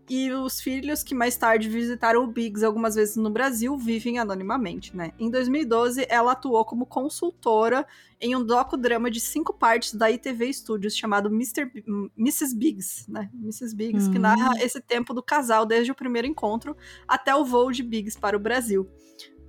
E 0.10 0.30
os 0.30 0.60
filhos 0.60 1.04
que 1.04 1.16
mais 1.16 1.38
tarde 1.38 1.70
visitaram 1.70 2.26
o 2.26 2.28
Biggs 2.28 2.66
algumas 2.66 2.96
vezes 2.96 3.16
no 3.16 3.30
Brasil 3.30 3.78
vivem 3.78 4.20
anonimamente, 4.20 4.94
né? 4.94 5.14
Em 5.18 5.30
2012, 5.30 6.06
ela 6.10 6.34
atuou 6.34 6.66
como 6.66 6.86
consultora 6.86 7.88
em 8.20 8.36
um 8.36 8.44
docudrama 8.44 9.10
de 9.10 9.22
cinco 9.22 9.54
partes 9.54 9.94
da 9.94 10.12
ITV 10.12 10.52
Studios 10.52 10.98
chamado 10.98 11.30
Mr. 11.30 11.64
B 11.64 11.84
Mrs. 12.18 12.54
Biggs, 12.54 13.10
né? 13.10 13.30
Mrs. 13.34 13.74
Biggs, 13.74 14.10
que 14.10 14.20
narra 14.20 14.50
hum. 14.50 14.58
esse 14.60 14.82
tempo 14.82 15.14
do 15.14 15.24
casal 15.24 15.66
desde 15.66 15.94
o 15.94 15.96
primeiro 15.96 16.28
encontro 16.28 16.76
até 17.08 17.34
o 17.34 17.46
voo 17.46 17.72
de 17.72 17.82
Biggs 17.82 18.20
para 18.20 18.36
o 18.36 18.40
Brasil. 18.40 18.90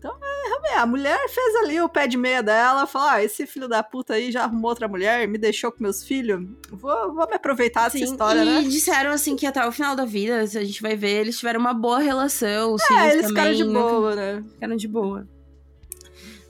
Então, 0.03 0.19
é, 0.65 0.79
a 0.79 0.85
mulher 0.85 1.29
fez 1.29 1.55
ali 1.63 1.81
o 1.81 1.89
pé 1.89 2.09
de 2.09 2.17
meia 2.17 2.43
dela, 2.43 2.89
falou: 2.89 3.09
ah, 3.09 3.23
esse 3.23 3.47
filho 3.47 3.69
da 3.69 3.85
puta 3.85 4.15
aí 4.15 4.33
já 4.33 4.43
arrumou 4.43 4.71
outra 4.71 4.89
mulher, 4.89 5.29
me 5.29 5.39
deixou 5.39 5.71
com 5.71 5.81
meus 5.81 6.03
filhos, 6.03 6.45
vou, 6.73 7.15
vou 7.15 7.29
me 7.29 7.35
aproveitar 7.35 7.89
Sim, 7.89 8.01
dessa 8.01 8.13
história, 8.13 8.43
e 8.43 8.45
né? 8.45 8.63
E 8.63 8.69
disseram 8.69 9.13
assim 9.13 9.37
que 9.37 9.47
até 9.47 9.65
o 9.65 9.71
final 9.71 9.95
da 9.95 10.05
vida, 10.05 10.41
a 10.41 10.47
gente 10.47 10.83
vai 10.83 10.97
ver, 10.97 11.21
eles 11.21 11.39
tiveram 11.39 11.61
uma 11.61 11.73
boa 11.73 12.01
relação. 12.01 12.75
Os 12.75 12.83
é, 12.91 13.13
eles 13.13 13.27
também, 13.27 13.29
ficaram 13.29 13.55
de 13.55 13.65
boa, 13.65 14.17
né? 14.17 14.45
Ficaram 14.55 14.77
de 14.77 14.89
boa. 14.89 15.29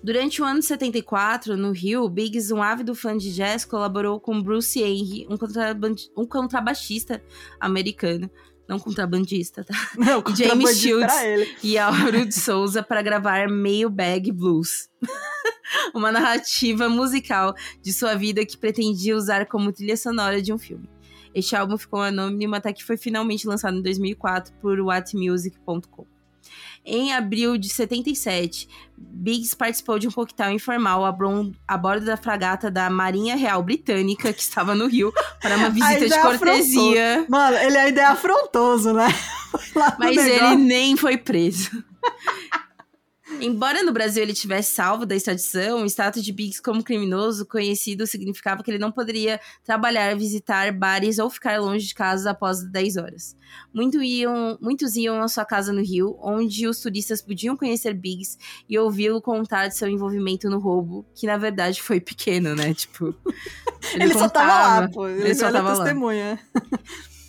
Durante 0.03 0.43
o 0.43 0.45
ano 0.45 0.59
de 0.59 0.67
74, 0.67 1.57
no 1.57 1.71
Rio, 1.71 2.09
Biggs, 2.09 2.53
um 2.53 2.61
ávido 2.61 2.93
fã 2.93 3.17
de 3.17 3.33
jazz, 3.33 3.65
colaborou 3.65 4.19
com 4.19 4.43
Bruce 4.43 4.81
Henry, 4.81 5.29
um, 5.29 6.23
um 6.23 6.27
contrabaixista 6.27 7.23
americano, 7.61 8.29
não 8.69 8.79
contrabandista, 8.79 9.65
tá? 9.65 9.75
Não, 9.97 10.23
James 10.35 10.79
Shields 10.79 11.13
e 11.63 11.77
Álvaro 11.77 12.25
de 12.25 12.35
Souza 12.35 12.83
para 12.83 13.03
gravar 13.03 13.49
Mailbag 13.49 14.31
Blues. 14.33 14.89
Uma 15.95 16.13
narrativa 16.13 16.89
musical 16.89 17.55
de 17.81 17.93
sua 17.93 18.15
vida 18.15 18.45
que 18.45 18.57
pretendia 18.57 19.17
usar 19.17 19.47
como 19.47 19.73
trilha 19.73 19.97
sonora 19.97 20.41
de 20.41 20.53
um 20.53 20.59
filme. 20.59 20.89
Este 21.35 21.57
álbum 21.57 21.79
ficou 21.79 22.01
anônimo 22.01 22.55
até 22.55 22.73
que 22.73 22.85
foi 22.85 22.97
finalmente 22.97 23.47
lançado 23.47 23.79
em 23.79 23.83
2004 23.83 24.53
por 24.61 24.79
whatmusic.com. 24.81 26.12
Em 26.85 27.13
abril 27.13 27.57
de 27.57 27.69
77, 27.69 28.69
Biggs 28.97 29.55
participou 29.55 29.99
de 29.99 30.09
um 30.09 30.11
coquetel 30.11 30.51
informal 30.51 31.05
a, 31.05 31.77
bordo 31.77 32.05
da 32.05 32.17
fragata 32.17 32.71
da 32.71 32.91
Marinha 32.91 33.37
Real 33.37 33.63
Britânica, 33.63 34.33
que 34.33 34.43
estava 34.43 34.75
no 34.75 34.87
Rio, 34.87 35.13
para 35.41 35.57
uma 35.57 35.71
visita 35.71 36.09
de 36.09 36.21
cortesia. 36.21 37.25
Mano, 37.29 37.57
ele 37.57 37.79
ainda 37.79 38.01
é 38.01 38.05
afrontoso, 38.05 38.93
né? 38.93 39.09
Mas 39.99 40.17
ele 40.17 40.57
nem 40.57 40.97
foi 40.97 41.17
preso. 41.17 41.85
Embora 43.43 43.83
no 43.83 43.91
Brasil 43.91 44.23
ele 44.23 44.33
tivesse 44.33 44.73
salvo 44.73 45.05
da 45.05 45.17
extradição, 45.17 45.83
o 45.83 45.87
status 45.87 46.23
de 46.23 46.33
Biggs 46.33 46.63
como 46.63 46.81
criminoso 46.81 47.45
conhecido 47.45 48.07
significava 48.07 48.63
que 48.63 48.71
ele 48.71 48.79
não 48.79 48.93
poderia 48.93 49.41
trabalhar, 49.65 50.17
visitar 50.17 50.73
bares 50.73 51.19
ou 51.19 51.29
ficar 51.29 51.61
longe 51.61 51.89
de 51.89 51.93
casa 51.93 52.31
após 52.31 52.63
10 52.63 52.97
horas. 52.99 53.37
Muito 53.75 54.01
iam, 54.01 54.57
muitos 54.61 54.95
iam 54.95 55.21
à 55.21 55.27
sua 55.27 55.45
casa 55.45 55.73
no 55.73 55.83
Rio, 55.83 56.17
onde 56.23 56.69
os 56.69 56.79
turistas 56.79 57.21
podiam 57.21 57.57
conhecer 57.57 57.95
Biggs 57.95 58.39
e 58.69 58.79
ouvi-lo 58.79 59.21
contar 59.21 59.67
de 59.67 59.77
seu 59.77 59.89
envolvimento 59.89 60.49
no 60.49 60.61
roubo, 60.61 61.05
que 61.13 61.27
na 61.27 61.37
verdade 61.37 61.83
foi 61.83 62.01
pequeno, 62.01 62.55
né? 62.55 62.73
Tipo. 62.73 63.13
Ele, 63.95 64.05
ele 64.05 64.15
só 64.15 64.29
tava 64.29 64.81
lá, 64.81 64.89
pô. 64.89 65.09
Ele, 65.09 65.23
ele 65.23 65.35
só 65.35 65.51
tava 65.51 65.75
testemunha. 65.75 66.39
lá. 66.55 66.79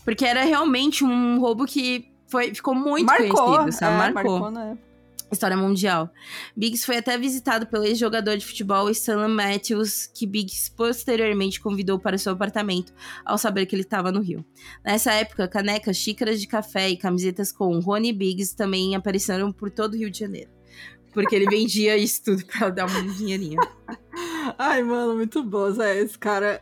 Porque 0.06 0.24
era 0.24 0.44
realmente 0.44 1.04
um 1.04 1.40
roubo 1.40 1.66
que 1.66 2.14
foi, 2.28 2.54
ficou 2.54 2.76
muito 2.76 3.08
marcou, 3.08 3.56
conhecido, 3.58 3.72
sabe? 3.72 3.96
É, 3.96 4.14
marcou. 4.14 4.40
marcou 4.40 4.62
época 4.62 4.93
história 5.34 5.58
mundial. 5.58 6.10
Biggs 6.56 6.86
foi 6.86 6.98
até 6.98 7.18
visitado 7.18 7.68
pelo 7.68 7.84
ex-jogador 7.84 8.38
de 8.38 8.46
futebol 8.46 8.90
Stanley 8.90 9.30
Matthews, 9.30 10.08
que 10.08 10.26
Biggs 10.26 10.72
posteriormente 10.72 11.60
convidou 11.60 12.00
para 12.00 12.18
seu 12.18 12.34
apartamento 12.34 12.94
ao 13.26 13.38
saber 13.38 13.66
que 13.66 13.76
ele 13.76 13.84
estava 13.84 14.12
no 14.12 14.22
Rio. 14.22 14.46
Nessa 14.84 15.12
época, 15.14 15.48
canecas, 15.48 15.98
xícaras 15.98 16.40
de 16.40 16.48
café 16.48 16.90
e 16.90 16.98
camisetas 16.98 17.52
com 17.52 17.80
Rony 17.80 18.14
Biggs 18.14 18.56
também 18.56 18.96
apareceram 18.96 19.52
por 19.52 19.70
todo 19.70 19.94
o 19.94 19.98
Rio 19.98 20.10
de 20.10 20.20
Janeiro. 20.20 20.50
Porque 21.14 21.36
ele 21.36 21.46
vendia 21.46 21.96
isso 21.98 22.24
tudo 22.24 22.46
pra 22.46 22.70
dar 22.70 22.90
um 22.90 23.08
dinheirinho. 23.14 23.60
Ai, 24.58 24.84
mano, 24.84 25.16
muito 25.16 25.44
bom, 25.44 25.70
Zé. 25.72 26.00
Esse 26.00 26.18
cara 26.18 26.62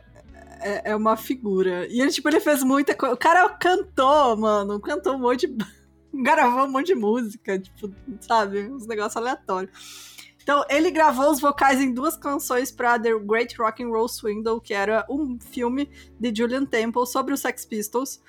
é, 0.60 0.90
é 0.92 0.96
uma 0.96 1.16
figura. 1.16 1.86
E 1.88 2.00
ele, 2.00 2.10
tipo, 2.10 2.28
ele 2.28 2.40
fez 2.40 2.62
muita 2.62 2.94
coisa. 2.94 3.14
O 3.14 3.18
cara 3.18 3.48
cantou, 3.48 4.36
mano. 4.36 4.80
Cantou 4.80 5.14
um 5.14 5.18
monte 5.18 5.46
de 5.46 5.64
gravou 6.12 6.64
um 6.64 6.70
monte 6.70 6.88
de 6.88 6.94
música, 6.94 7.58
tipo, 7.58 7.92
sabe? 8.20 8.70
Uns 8.70 8.86
negócios 8.86 9.16
aleatórios. 9.16 10.12
Então, 10.42 10.64
ele 10.68 10.90
gravou 10.90 11.30
os 11.30 11.40
vocais 11.40 11.80
em 11.80 11.94
duas 11.94 12.16
canções 12.16 12.72
para 12.72 12.98
The 12.98 13.16
Great 13.20 13.56
Rock 13.56 13.82
and 13.82 13.88
Roll 13.88 14.08
Swindle, 14.08 14.60
que 14.60 14.74
era 14.74 15.06
um 15.08 15.38
filme 15.38 15.88
de 16.18 16.32
Julian 16.36 16.64
Temple 16.64 17.06
sobre 17.06 17.32
os 17.32 17.40
Sex 17.40 17.64
Pistols. 17.64 18.20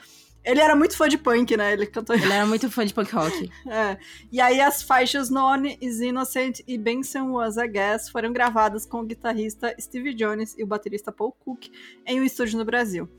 Ele 0.43 0.59
era 0.59 0.75
muito 0.75 0.95
fã 0.95 1.07
de 1.07 1.17
punk, 1.17 1.55
né? 1.55 1.71
Ele 1.71 1.88
cantou. 1.88 2.15
Ele 2.15 2.31
era 2.31 2.45
muito 2.45 2.69
fã 2.69 2.86
de 2.86 2.93
punk 2.93 3.11
rock. 3.13 3.49
é. 3.65 3.97
E 4.31 4.41
aí 4.41 4.59
as 4.59 4.84
faixas 4.84 5.29
None 5.29 5.77
is 5.81 6.01
Innocent 6.01 6.59
e 6.67 6.77
Benson 6.77 7.31
Was 7.31 7.57
a 7.57 7.65
Guess 7.65 8.09
foram 8.09 8.34
gravadas 8.34 8.86
com 8.86 8.99
o 8.99 9.05
guitarrista 9.05 9.73
Steve 9.79 10.13
Jones 10.13 10.53
e 10.57 10.63
o 10.63 10.67
baterista 10.67 11.11
Paul 11.11 11.31
Cook 11.31 11.69
em 12.05 12.19
um 12.19 12.23
estúdio 12.23 12.57
no 12.57 12.65
Brasil. 12.65 13.09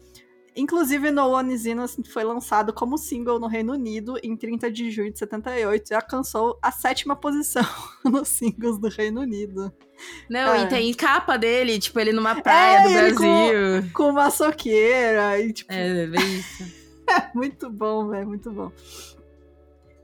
Inclusive, 0.56 1.10
No 1.10 1.30
One 1.30 1.52
Is 1.52 1.64
foi 2.12 2.22
lançado 2.22 2.72
como 2.72 2.96
single 2.96 3.40
no 3.40 3.48
Reino 3.48 3.72
Unido 3.72 4.16
em 4.22 4.36
30 4.36 4.70
de 4.70 4.90
junho 4.90 5.12
de 5.12 5.18
78 5.18 5.90
e 5.90 5.94
alcançou 5.94 6.58
a 6.62 6.70
sétima 6.70 7.16
posição 7.16 7.64
nos 8.04 8.28
singles 8.28 8.78
do 8.78 8.88
Reino 8.88 9.22
Unido. 9.22 9.72
Não, 10.30 10.54
é. 10.54 10.62
e 10.62 10.68
tem 10.68 10.94
capa 10.94 11.36
dele, 11.36 11.78
tipo, 11.78 11.98
ele 11.98 12.12
numa 12.12 12.40
praia 12.40 12.78
é, 12.78 12.82
do 12.82 12.92
Brasil. 12.92 13.16
Com, 13.16 13.92
com 13.92 14.10
uma 14.10 14.30
soqueira 14.30 15.40
e 15.40 15.52
tipo... 15.52 15.72
É, 15.72 16.06
bem 16.06 16.38
isso. 16.38 16.64
é 17.08 17.30
muito 17.34 17.68
bom, 17.68 18.08
velho, 18.08 18.28
muito 18.28 18.50
bom. 18.52 18.70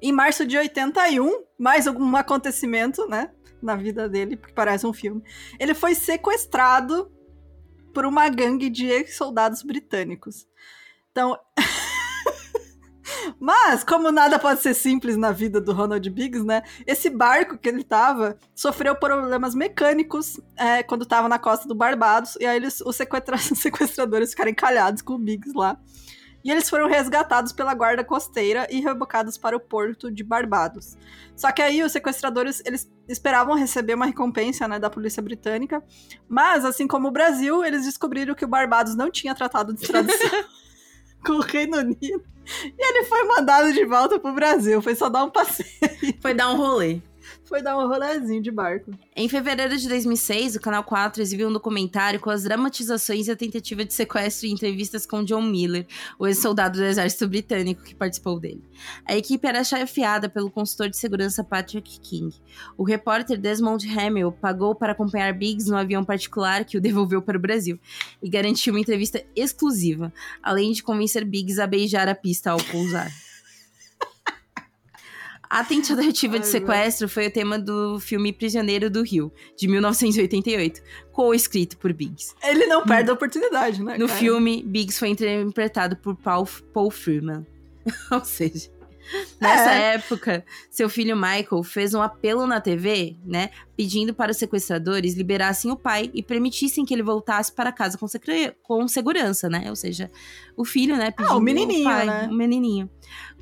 Em 0.02 0.12
março 0.12 0.46
de 0.46 0.56
81, 0.56 1.44
mais 1.58 1.86
algum 1.86 2.16
acontecimento, 2.16 3.06
né? 3.06 3.30
na 3.62 3.76
vida 3.76 4.08
dele, 4.08 4.36
porque 4.36 4.54
parece 4.54 4.86
um 4.86 4.92
filme. 4.92 5.22
Ele 5.58 5.74
foi 5.74 5.94
sequestrado 5.94 7.10
por 7.92 8.04
uma 8.04 8.28
gangue 8.28 8.70
de 8.70 8.86
ex-soldados 8.86 9.62
britânicos. 9.62 10.46
Então. 11.10 11.38
Mas, 13.38 13.82
como 13.84 14.12
nada 14.12 14.38
pode 14.38 14.60
ser 14.60 14.74
simples 14.74 15.16
na 15.16 15.32
vida 15.32 15.60
do 15.60 15.72
Ronald 15.72 16.08
Biggs, 16.10 16.44
né? 16.44 16.62
Esse 16.86 17.08
barco 17.10 17.58
que 17.58 17.68
ele 17.68 17.82
tava 17.82 18.38
sofreu 18.54 18.94
problemas 18.94 19.54
mecânicos 19.54 20.40
é, 20.56 20.82
quando 20.82 21.06
tava 21.06 21.28
na 21.28 21.38
costa 21.38 21.66
do 21.66 21.74
Barbados. 21.74 22.36
E 22.40 22.46
aí 22.46 22.56
eles, 22.56 22.80
os, 22.80 22.96
sequestra 22.96 23.36
os 23.36 23.42
sequestradores 23.58 24.30
ficaram 24.30 24.50
encalhados 24.50 25.02
com 25.02 25.14
o 25.14 25.18
Biggs 25.18 25.56
lá. 25.56 25.78
E 26.44 26.50
eles 26.50 26.68
foram 26.68 26.88
resgatados 26.88 27.52
pela 27.52 27.74
guarda 27.74 28.02
costeira 28.02 28.66
e 28.70 28.80
rebocados 28.80 29.36
para 29.36 29.56
o 29.56 29.60
porto 29.60 30.10
de 30.10 30.24
Barbados. 30.24 30.96
Só 31.36 31.52
que 31.52 31.60
aí 31.60 31.82
os 31.82 31.92
sequestradores, 31.92 32.62
eles 32.64 32.90
esperavam 33.08 33.54
receber 33.54 33.94
uma 33.94 34.06
recompensa, 34.06 34.66
né, 34.66 34.78
da 34.78 34.88
polícia 34.88 35.22
britânica, 35.22 35.82
mas 36.28 36.64
assim 36.64 36.86
como 36.86 37.08
o 37.08 37.12
Brasil, 37.12 37.64
eles 37.64 37.84
descobriram 37.84 38.34
que 38.34 38.44
o 38.44 38.48
Barbados 38.48 38.94
não 38.94 39.10
tinha 39.10 39.34
tratado 39.34 39.74
de 39.74 39.82
extradição 39.82 40.44
com 41.24 41.32
o 41.34 41.40
Reino 41.40 41.78
Unido. 41.78 42.24
E 42.64 42.74
ele 42.78 43.04
foi 43.04 43.22
mandado 43.24 43.72
de 43.72 43.84
volta 43.84 44.18
pro 44.18 44.32
Brasil, 44.32 44.80
foi 44.80 44.94
só 44.94 45.08
dar 45.08 45.24
um 45.24 45.30
passeio. 45.30 45.68
Foi 46.20 46.34
dar 46.34 46.50
um 46.50 46.56
rolê 46.56 47.00
foi 47.50 47.60
dar 47.60 47.76
um 47.76 47.88
rolezinho 47.88 48.40
de 48.40 48.50
barco. 48.50 48.92
Em 49.14 49.28
fevereiro 49.28 49.76
de 49.76 49.88
2006, 49.88 50.54
o 50.54 50.60
Canal 50.60 50.84
4 50.84 51.20
exibiu 51.20 51.48
um 51.48 51.52
documentário 51.52 52.20
com 52.20 52.30
as 52.30 52.44
dramatizações 52.44 53.26
e 53.26 53.32
a 53.32 53.36
tentativa 53.36 53.84
de 53.84 53.92
sequestro 53.92 54.46
e 54.46 54.52
entrevistas 54.52 55.04
com 55.04 55.24
John 55.24 55.42
Miller, 55.42 55.84
o 56.16 56.28
ex-soldado 56.28 56.78
do 56.78 56.84
exército 56.84 57.26
britânico 57.26 57.82
que 57.82 57.92
participou 57.92 58.38
dele. 58.38 58.62
A 59.04 59.16
equipe 59.16 59.48
era 59.48 59.64
chefiada 59.64 60.28
pelo 60.28 60.48
consultor 60.48 60.88
de 60.88 60.96
segurança 60.96 61.42
Patrick 61.42 61.98
King. 61.98 62.32
O 62.78 62.84
repórter 62.84 63.36
Desmond 63.36 63.84
Hamill 63.98 64.30
pagou 64.30 64.72
para 64.72 64.92
acompanhar 64.92 65.34
Biggs 65.34 65.68
no 65.68 65.76
avião 65.76 66.04
particular 66.04 66.64
que 66.64 66.78
o 66.78 66.80
devolveu 66.80 67.20
para 67.20 67.36
o 67.36 67.40
Brasil 67.40 67.80
e 68.22 68.30
garantiu 68.30 68.72
uma 68.72 68.80
entrevista 68.80 69.24
exclusiva, 69.34 70.12
além 70.40 70.70
de 70.70 70.84
convencer 70.84 71.24
Biggs 71.24 71.60
a 71.60 71.66
beijar 71.66 72.08
a 72.08 72.14
pista 72.14 72.52
ao 72.52 72.58
pousar. 72.58 73.10
A 75.50 75.64
tentativa 75.64 76.38
de 76.38 76.46
sequestro 76.46 77.08
foi 77.08 77.26
o 77.26 77.30
tema 77.30 77.58
do 77.58 77.98
filme 77.98 78.32
Prisioneiro 78.32 78.88
do 78.88 79.02
Rio, 79.02 79.32
de 79.56 79.66
1988, 79.66 80.80
co-escrito 81.10 81.76
por 81.76 81.92
Biggs. 81.92 82.36
Ele 82.40 82.66
não 82.66 82.84
perde 82.84 83.10
a 83.10 83.14
oportunidade, 83.14 83.82
né? 83.82 83.98
No 83.98 84.06
cara? 84.06 84.20
filme, 84.20 84.62
Biggs 84.62 84.96
foi 84.96 85.08
interpretado 85.08 85.96
por 85.96 86.14
Paul, 86.14 86.48
Paul 86.72 86.88
Freeman. 86.88 87.44
Ou 88.12 88.24
seja, 88.24 88.70
Nessa 89.40 89.72
é. 89.72 89.94
época, 89.94 90.44
seu 90.70 90.88
filho 90.88 91.16
Michael 91.16 91.62
fez 91.64 91.94
um 91.94 92.02
apelo 92.02 92.46
na 92.46 92.60
TV, 92.60 93.16
né, 93.24 93.50
pedindo 93.76 94.14
para 94.14 94.30
os 94.30 94.36
sequestradores 94.36 95.14
liberassem 95.14 95.70
o 95.70 95.76
pai 95.76 96.10
e 96.14 96.22
permitissem 96.22 96.84
que 96.84 96.94
ele 96.94 97.02
voltasse 97.02 97.52
para 97.52 97.72
casa 97.72 97.98
com, 97.98 98.06
com 98.62 98.86
segurança, 98.86 99.48
né? 99.48 99.64
Ou 99.68 99.76
seja, 99.76 100.10
o 100.56 100.64
filho, 100.64 100.96
né, 100.96 101.10
pedindo 101.10 101.34
ah, 101.34 101.36
o 101.36 101.40
menininho, 101.40 101.80
o 101.80 101.84
pai, 101.84 102.06
né? 102.06 102.28
o 102.30 102.34
menininho. 102.34 102.90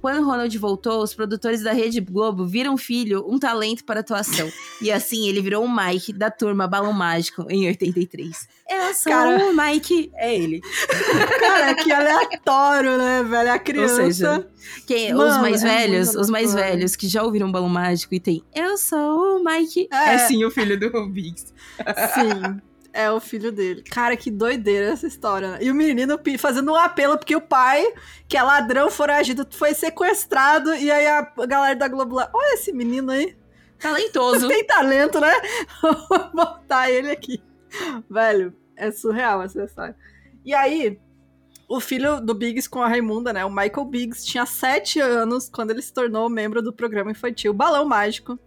Quando 0.01 0.25
Ronald 0.25 0.57
voltou, 0.59 1.03
os 1.03 1.15
produtores 1.15 1.63
da 1.63 1.73
Rede 1.73 2.01
Globo 2.01 2.47
viram 2.47 2.75
o 2.75 2.79
filho 2.79 3.25
um 3.29 3.39
talento 3.39 3.85
para 3.85 4.01
atuação. 4.01 4.51
e 4.81 4.91
assim, 4.91 5.29
ele 5.29 5.41
virou 5.41 5.65
o 5.65 5.77
Mike 5.77 6.13
da 6.13 6.31
turma 6.31 6.67
Balão 6.67 6.93
Mágico 6.93 7.47
em 7.49 7.67
83. 7.67 8.49
Eu 8.71 8.95
sou 8.95 9.13
Cara... 9.13 9.45
o 9.45 9.57
Mike, 9.57 10.11
é 10.15 10.35
ele. 10.35 10.61
Cara, 11.41 11.75
que 11.75 11.91
aleatório, 11.91 12.99
né, 12.99 13.23
velho? 13.23 13.53
A 13.53 13.59
criança. 13.59 14.03
Ou 14.03 14.13
seja, 14.13 14.49
quem, 14.87 15.13
Mano, 15.15 15.31
os 15.31 15.41
mais 15.41 15.65
é 15.65 15.67
velhos, 15.67 16.15
os 16.15 16.31
mais 16.31 16.55
velhos 16.55 16.97
que 16.97 17.09
já 17.09 17.23
ouviram 17.23 17.51
Balão 17.51 17.69
Mágico 17.69 18.15
e 18.15 18.21
tem 18.21 18.43
Eu 18.55 18.77
sou 18.77 19.39
o 19.39 19.45
Mike, 19.45 19.89
é, 19.93 20.15
é 20.15 20.19
sim 20.19 20.45
o 20.45 20.51
filho 20.51 20.79
do 20.79 20.89
Rubix. 20.91 21.53
Sim. 22.15 22.61
É 22.93 23.11
o 23.11 23.21
filho 23.21 23.53
dele. 23.53 23.83
Cara, 23.83 24.17
que 24.17 24.31
doideira 24.31 24.87
essa 24.87 25.07
história. 25.07 25.53
Né? 25.53 25.59
E 25.63 25.71
o 25.71 25.75
menino 25.75 26.19
fazendo 26.39 26.73
um 26.73 26.77
apelo 26.77 27.19
porque 27.19 27.37
o 27.37 27.41
pai, 27.41 27.87
que 28.27 28.37
é 28.37 28.43
ladrão 28.43 28.91
foragido, 28.91 29.47
foi 29.51 29.75
sequestrado. 29.75 30.75
E 30.75 30.91
aí 30.91 31.07
a 31.07 31.23
galera 31.47 31.77
da 31.77 31.89
Globo 31.89 32.17
lá, 32.17 32.31
olha 32.33 32.55
esse 32.55 32.73
menino 32.73 33.11
aí. 33.11 33.37
Talentoso. 33.79 34.49
Tem 34.49 34.65
talento, 34.65 35.21
né? 35.21 35.33
Vou 35.83 36.31
botar 36.35 36.91
ele 36.91 37.11
aqui. 37.11 37.43
Velho, 38.09 38.55
é 38.77 38.91
surreal 38.91 39.43
essa 39.43 39.63
história. 39.63 39.95
E 40.45 40.55
aí, 40.55 40.99
o 41.69 41.81
filho 41.81 42.21
do 42.21 42.35
Biggs 42.35 42.69
com 42.69 42.83
a 42.83 42.89
Raimunda, 42.89 43.33
né? 43.33 43.45
O 43.45 43.51
Michael 43.51 43.85
Biggs 43.85 44.25
tinha 44.25 44.47
sete 44.47 44.99
anos 44.99 45.49
quando 45.49 45.71
ele 45.71 45.83
se 45.83 45.93
tornou 45.93 46.29
membro 46.29 46.63
do 46.63 46.73
programa 46.73 47.11
infantil 47.11 47.53
Balão 47.53 47.85
Mágico 47.85 48.39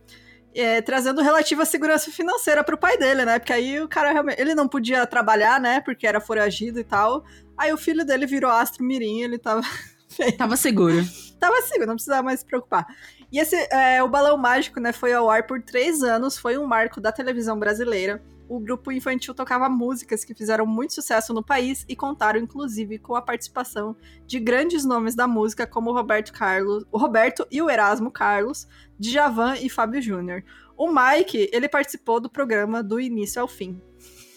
é, 0.53 0.81
trazendo 0.81 1.21
relativa 1.21 1.65
segurança 1.65 2.11
financeira 2.11 2.63
pro 2.63 2.77
pai 2.77 2.97
dele, 2.97 3.25
né? 3.25 3.39
Porque 3.39 3.53
aí 3.53 3.79
o 3.81 3.87
cara 3.87 4.11
realmente. 4.11 4.39
Ele 4.39 4.55
não 4.55 4.67
podia 4.67 5.05
trabalhar, 5.05 5.59
né? 5.59 5.81
Porque 5.81 6.05
era 6.05 6.19
foragido 6.19 6.79
e 6.79 6.83
tal. 6.83 7.23
Aí 7.57 7.71
o 7.71 7.77
filho 7.77 8.05
dele 8.05 8.25
virou 8.25 8.51
astro 8.51 8.83
mirim, 8.83 9.21
ele 9.21 9.37
tava. 9.37 9.61
tava 10.37 10.55
seguro. 10.55 11.03
tava 11.39 11.61
seguro, 11.61 11.87
não 11.87 11.95
precisava 11.95 12.23
mais 12.23 12.41
se 12.41 12.45
preocupar. 12.45 12.85
E 13.31 13.39
esse, 13.39 13.55
é, 13.71 14.03
o 14.03 14.09
Balão 14.09 14.37
Mágico, 14.37 14.79
né, 14.79 14.91
foi 14.91 15.13
ao 15.13 15.29
ar 15.29 15.47
por 15.47 15.61
três 15.61 16.03
anos, 16.03 16.37
foi 16.37 16.57
um 16.57 16.67
marco 16.67 16.99
da 16.99 17.11
televisão 17.13 17.57
brasileira 17.57 18.21
o 18.51 18.59
grupo 18.59 18.91
infantil 18.91 19.33
tocava 19.33 19.69
músicas 19.69 20.25
que 20.25 20.33
fizeram 20.33 20.65
muito 20.65 20.93
sucesso 20.93 21.33
no 21.33 21.41
país 21.41 21.85
e 21.87 21.95
contaram, 21.95 22.37
inclusive, 22.37 22.99
com 22.99 23.15
a 23.15 23.21
participação 23.21 23.95
de 24.27 24.41
grandes 24.41 24.83
nomes 24.83 25.15
da 25.15 25.25
música, 25.25 25.65
como 25.65 25.89
o 25.89 25.93
Roberto 25.93 26.33
Carlos, 26.33 26.83
o 26.91 26.97
Roberto 26.97 27.47
e 27.49 27.61
o 27.61 27.69
Erasmo 27.69 28.11
Carlos, 28.11 28.67
Djavan 29.01 29.55
e 29.55 29.67
Fábio 29.67 30.01
Júnior. 30.01 30.43
O 30.77 30.87
Mike, 30.87 31.49
ele 31.51 31.67
participou 31.67 32.19
do 32.19 32.29
programa 32.29 32.83
do 32.83 32.99
início 32.99 33.41
ao 33.41 33.47
fim. 33.47 33.81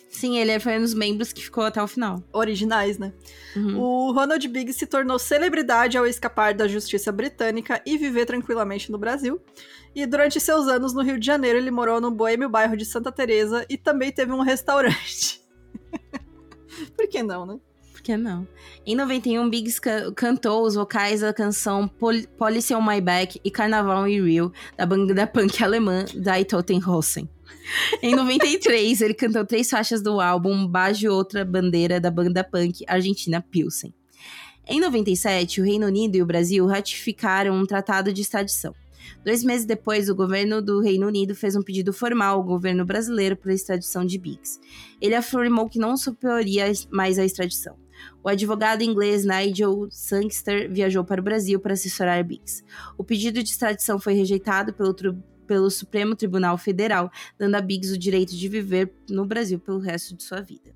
Sim, 0.08 0.38
ele 0.38 0.58
foi 0.60 0.78
um 0.78 0.80
dos 0.80 0.94
membros 0.94 1.32
que 1.32 1.42
ficou 1.42 1.64
até 1.64 1.82
o 1.82 1.88
final. 1.88 2.22
Originais, 2.32 2.98
né? 2.98 3.12
Uhum. 3.56 3.80
O 3.80 4.12
Ronald 4.12 4.46
Biggs 4.48 4.78
se 4.78 4.86
tornou 4.86 5.18
celebridade 5.18 5.98
ao 5.98 6.06
escapar 6.06 6.54
da 6.54 6.68
justiça 6.68 7.10
britânica 7.10 7.82
e 7.84 7.98
viver 7.98 8.24
tranquilamente 8.24 8.92
no 8.92 8.96
Brasil. 8.96 9.40
E 9.94 10.06
durante 10.06 10.40
seus 10.40 10.68
anos 10.68 10.94
no 10.94 11.02
Rio 11.02 11.18
de 11.18 11.26
Janeiro, 11.26 11.58
ele 11.58 11.70
morou 11.70 12.00
no 12.00 12.10
boêmio 12.10 12.48
bairro 12.48 12.76
de 12.76 12.84
Santa 12.84 13.10
Teresa 13.10 13.66
e 13.68 13.76
também 13.76 14.12
teve 14.12 14.32
um 14.32 14.40
restaurante. 14.40 15.42
Por 16.96 17.08
que 17.08 17.22
não, 17.22 17.44
né? 17.44 17.58
Que 18.04 18.18
não? 18.18 18.46
Em 18.84 18.94
91, 18.94 19.48
Biggs 19.48 19.80
ca 19.80 20.12
cantou 20.12 20.66
os 20.66 20.74
vocais 20.74 21.22
da 21.22 21.32
canção 21.32 21.88
Pol 21.88 22.12
Policy 22.36 22.74
on 22.74 22.82
My 22.82 23.00
Back 23.00 23.40
e 23.42 23.50
Carnaval 23.50 24.06
in 24.06 24.22
Rio, 24.22 24.52
da 24.76 24.84
banda 24.84 25.26
punk 25.26 25.64
alemã 25.64 26.04
Die 26.04 26.44
Totenhausen. 26.44 27.26
Em 28.02 28.14
93, 28.14 29.00
ele 29.00 29.14
cantou 29.14 29.46
três 29.46 29.70
faixas 29.70 30.02
do 30.02 30.20
álbum 30.20 30.66
Bajo 30.66 31.10
Outra 31.10 31.46
Bandeira 31.46 31.98
da 31.98 32.10
banda 32.10 32.44
punk 32.44 32.84
argentina 32.86 33.40
Pilsen. 33.40 33.94
Em 34.68 34.80
97, 34.80 35.62
o 35.62 35.64
Reino 35.64 35.86
Unido 35.86 36.16
e 36.16 36.22
o 36.22 36.26
Brasil 36.26 36.66
ratificaram 36.66 37.54
um 37.54 37.64
tratado 37.64 38.12
de 38.12 38.20
extradição. 38.20 38.74
Dois 39.24 39.42
meses 39.42 39.64
depois, 39.64 40.10
o 40.10 40.14
governo 40.14 40.60
do 40.60 40.82
Reino 40.82 41.06
Unido 41.06 41.34
fez 41.34 41.56
um 41.56 41.62
pedido 41.62 41.90
formal 41.90 42.36
ao 42.36 42.44
governo 42.44 42.84
brasileiro 42.84 43.34
para 43.34 43.50
a 43.50 43.54
extradição 43.54 44.04
de 44.04 44.18
Biggs. 44.18 44.60
Ele 45.00 45.14
afirmou 45.14 45.70
que 45.70 45.78
não 45.78 45.96
suportaria 45.96 46.70
mais 46.90 47.18
a 47.18 47.24
extradição. 47.24 47.82
O 48.22 48.28
advogado 48.28 48.82
inglês 48.82 49.24
Nigel 49.24 49.88
Sangster 49.90 50.70
viajou 50.70 51.04
para 51.04 51.20
o 51.20 51.24
Brasil 51.24 51.60
para 51.60 51.74
assessorar 51.74 52.22
Biggs. 52.24 52.64
O 52.96 53.04
pedido 53.04 53.42
de 53.42 53.50
extradição 53.50 53.98
foi 53.98 54.14
rejeitado 54.14 54.72
pelo, 54.72 54.94
pelo 55.46 55.70
Supremo 55.70 56.14
Tribunal 56.14 56.56
Federal, 56.56 57.10
dando 57.38 57.54
a 57.54 57.60
Biggs 57.60 57.92
o 57.92 57.98
direito 57.98 58.34
de 58.34 58.48
viver 58.48 58.92
no 59.08 59.24
Brasil 59.24 59.58
pelo 59.58 59.78
resto 59.78 60.16
de 60.16 60.22
sua 60.22 60.40
vida. 60.40 60.74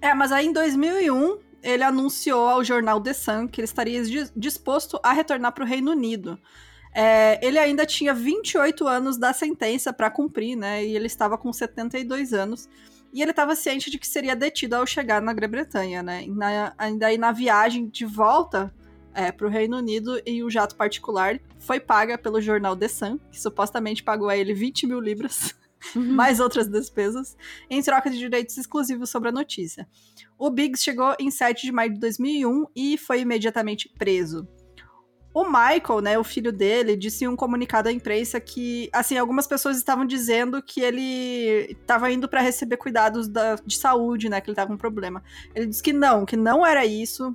É, 0.00 0.12
mas 0.12 0.32
aí 0.32 0.46
em 0.46 0.52
2001, 0.52 1.38
ele 1.62 1.82
anunciou 1.82 2.46
ao 2.46 2.62
jornal 2.62 3.00
The 3.00 3.14
Sun 3.14 3.48
que 3.48 3.60
ele 3.60 3.64
estaria 3.64 4.02
disposto 4.36 5.00
a 5.02 5.12
retornar 5.12 5.52
para 5.52 5.64
o 5.64 5.66
Reino 5.66 5.92
Unido. 5.92 6.38
É, 6.94 7.44
ele 7.44 7.58
ainda 7.58 7.84
tinha 7.84 8.14
28 8.14 8.86
anos 8.86 9.16
da 9.16 9.32
sentença 9.32 9.92
para 9.92 10.10
cumprir, 10.10 10.56
né? 10.56 10.84
E 10.84 10.94
ele 10.94 11.06
estava 11.06 11.36
com 11.36 11.52
72 11.52 12.32
anos. 12.32 12.68
E 13.14 13.22
ele 13.22 13.30
estava 13.30 13.54
ciente 13.54 13.90
de 13.90 13.98
que 13.98 14.08
seria 14.08 14.34
detido 14.34 14.74
ao 14.74 14.84
chegar 14.84 15.22
na 15.22 15.32
Grã-Bretanha, 15.32 16.02
né? 16.02 16.26
Na, 16.26 16.74
ainda 16.76 17.06
aí 17.06 17.16
na 17.16 17.30
viagem 17.30 17.88
de 17.88 18.04
volta 18.04 18.74
é, 19.14 19.30
para 19.30 19.46
o 19.46 19.50
Reino 19.50 19.76
Unido 19.76 20.20
em 20.26 20.42
um 20.42 20.50
jato 20.50 20.74
particular, 20.74 21.38
foi 21.60 21.78
paga 21.78 22.18
pelo 22.18 22.40
jornal 22.40 22.76
The 22.76 22.88
Sun, 22.88 23.18
que 23.30 23.40
supostamente 23.40 24.02
pagou 24.02 24.28
a 24.28 24.36
ele 24.36 24.52
20 24.52 24.88
mil 24.88 24.98
libras. 24.98 25.54
Uhum. 25.94 26.02
mais 26.14 26.40
outras 26.40 26.66
despesas, 26.66 27.36
em 27.68 27.82
troca 27.82 28.08
de 28.08 28.18
direitos 28.18 28.56
exclusivos 28.56 29.10
sobre 29.10 29.28
a 29.28 29.32
notícia. 29.32 29.86
O 30.38 30.50
Biggs 30.50 30.82
chegou 30.82 31.14
em 31.20 31.30
7 31.30 31.66
de 31.66 31.72
maio 31.72 31.92
de 31.92 32.00
2001 32.00 32.66
e 32.74 32.98
foi 32.98 33.20
imediatamente 33.20 33.88
preso. 33.96 34.48
O 35.34 35.42
Michael, 35.42 36.00
né, 36.00 36.16
o 36.16 36.22
filho 36.22 36.52
dele, 36.52 36.96
disse 36.96 37.24
em 37.24 37.28
um 37.28 37.34
comunicado 37.34 37.88
à 37.88 37.92
imprensa 37.92 38.38
que, 38.38 38.88
assim, 38.92 39.18
algumas 39.18 39.48
pessoas 39.48 39.76
estavam 39.76 40.06
dizendo 40.06 40.62
que 40.62 40.80
ele 40.80 41.72
estava 41.72 42.08
indo 42.12 42.28
para 42.28 42.40
receber 42.40 42.76
cuidados 42.76 43.26
da, 43.26 43.56
de 43.56 43.76
saúde, 43.76 44.28
né, 44.28 44.40
que 44.40 44.46
ele 44.48 44.52
estava 44.52 44.70
com 44.70 44.76
problema. 44.76 45.24
Ele 45.52 45.66
disse 45.66 45.82
que 45.82 45.92
não, 45.92 46.24
que 46.24 46.36
não 46.36 46.64
era 46.64 46.86
isso, 46.86 47.34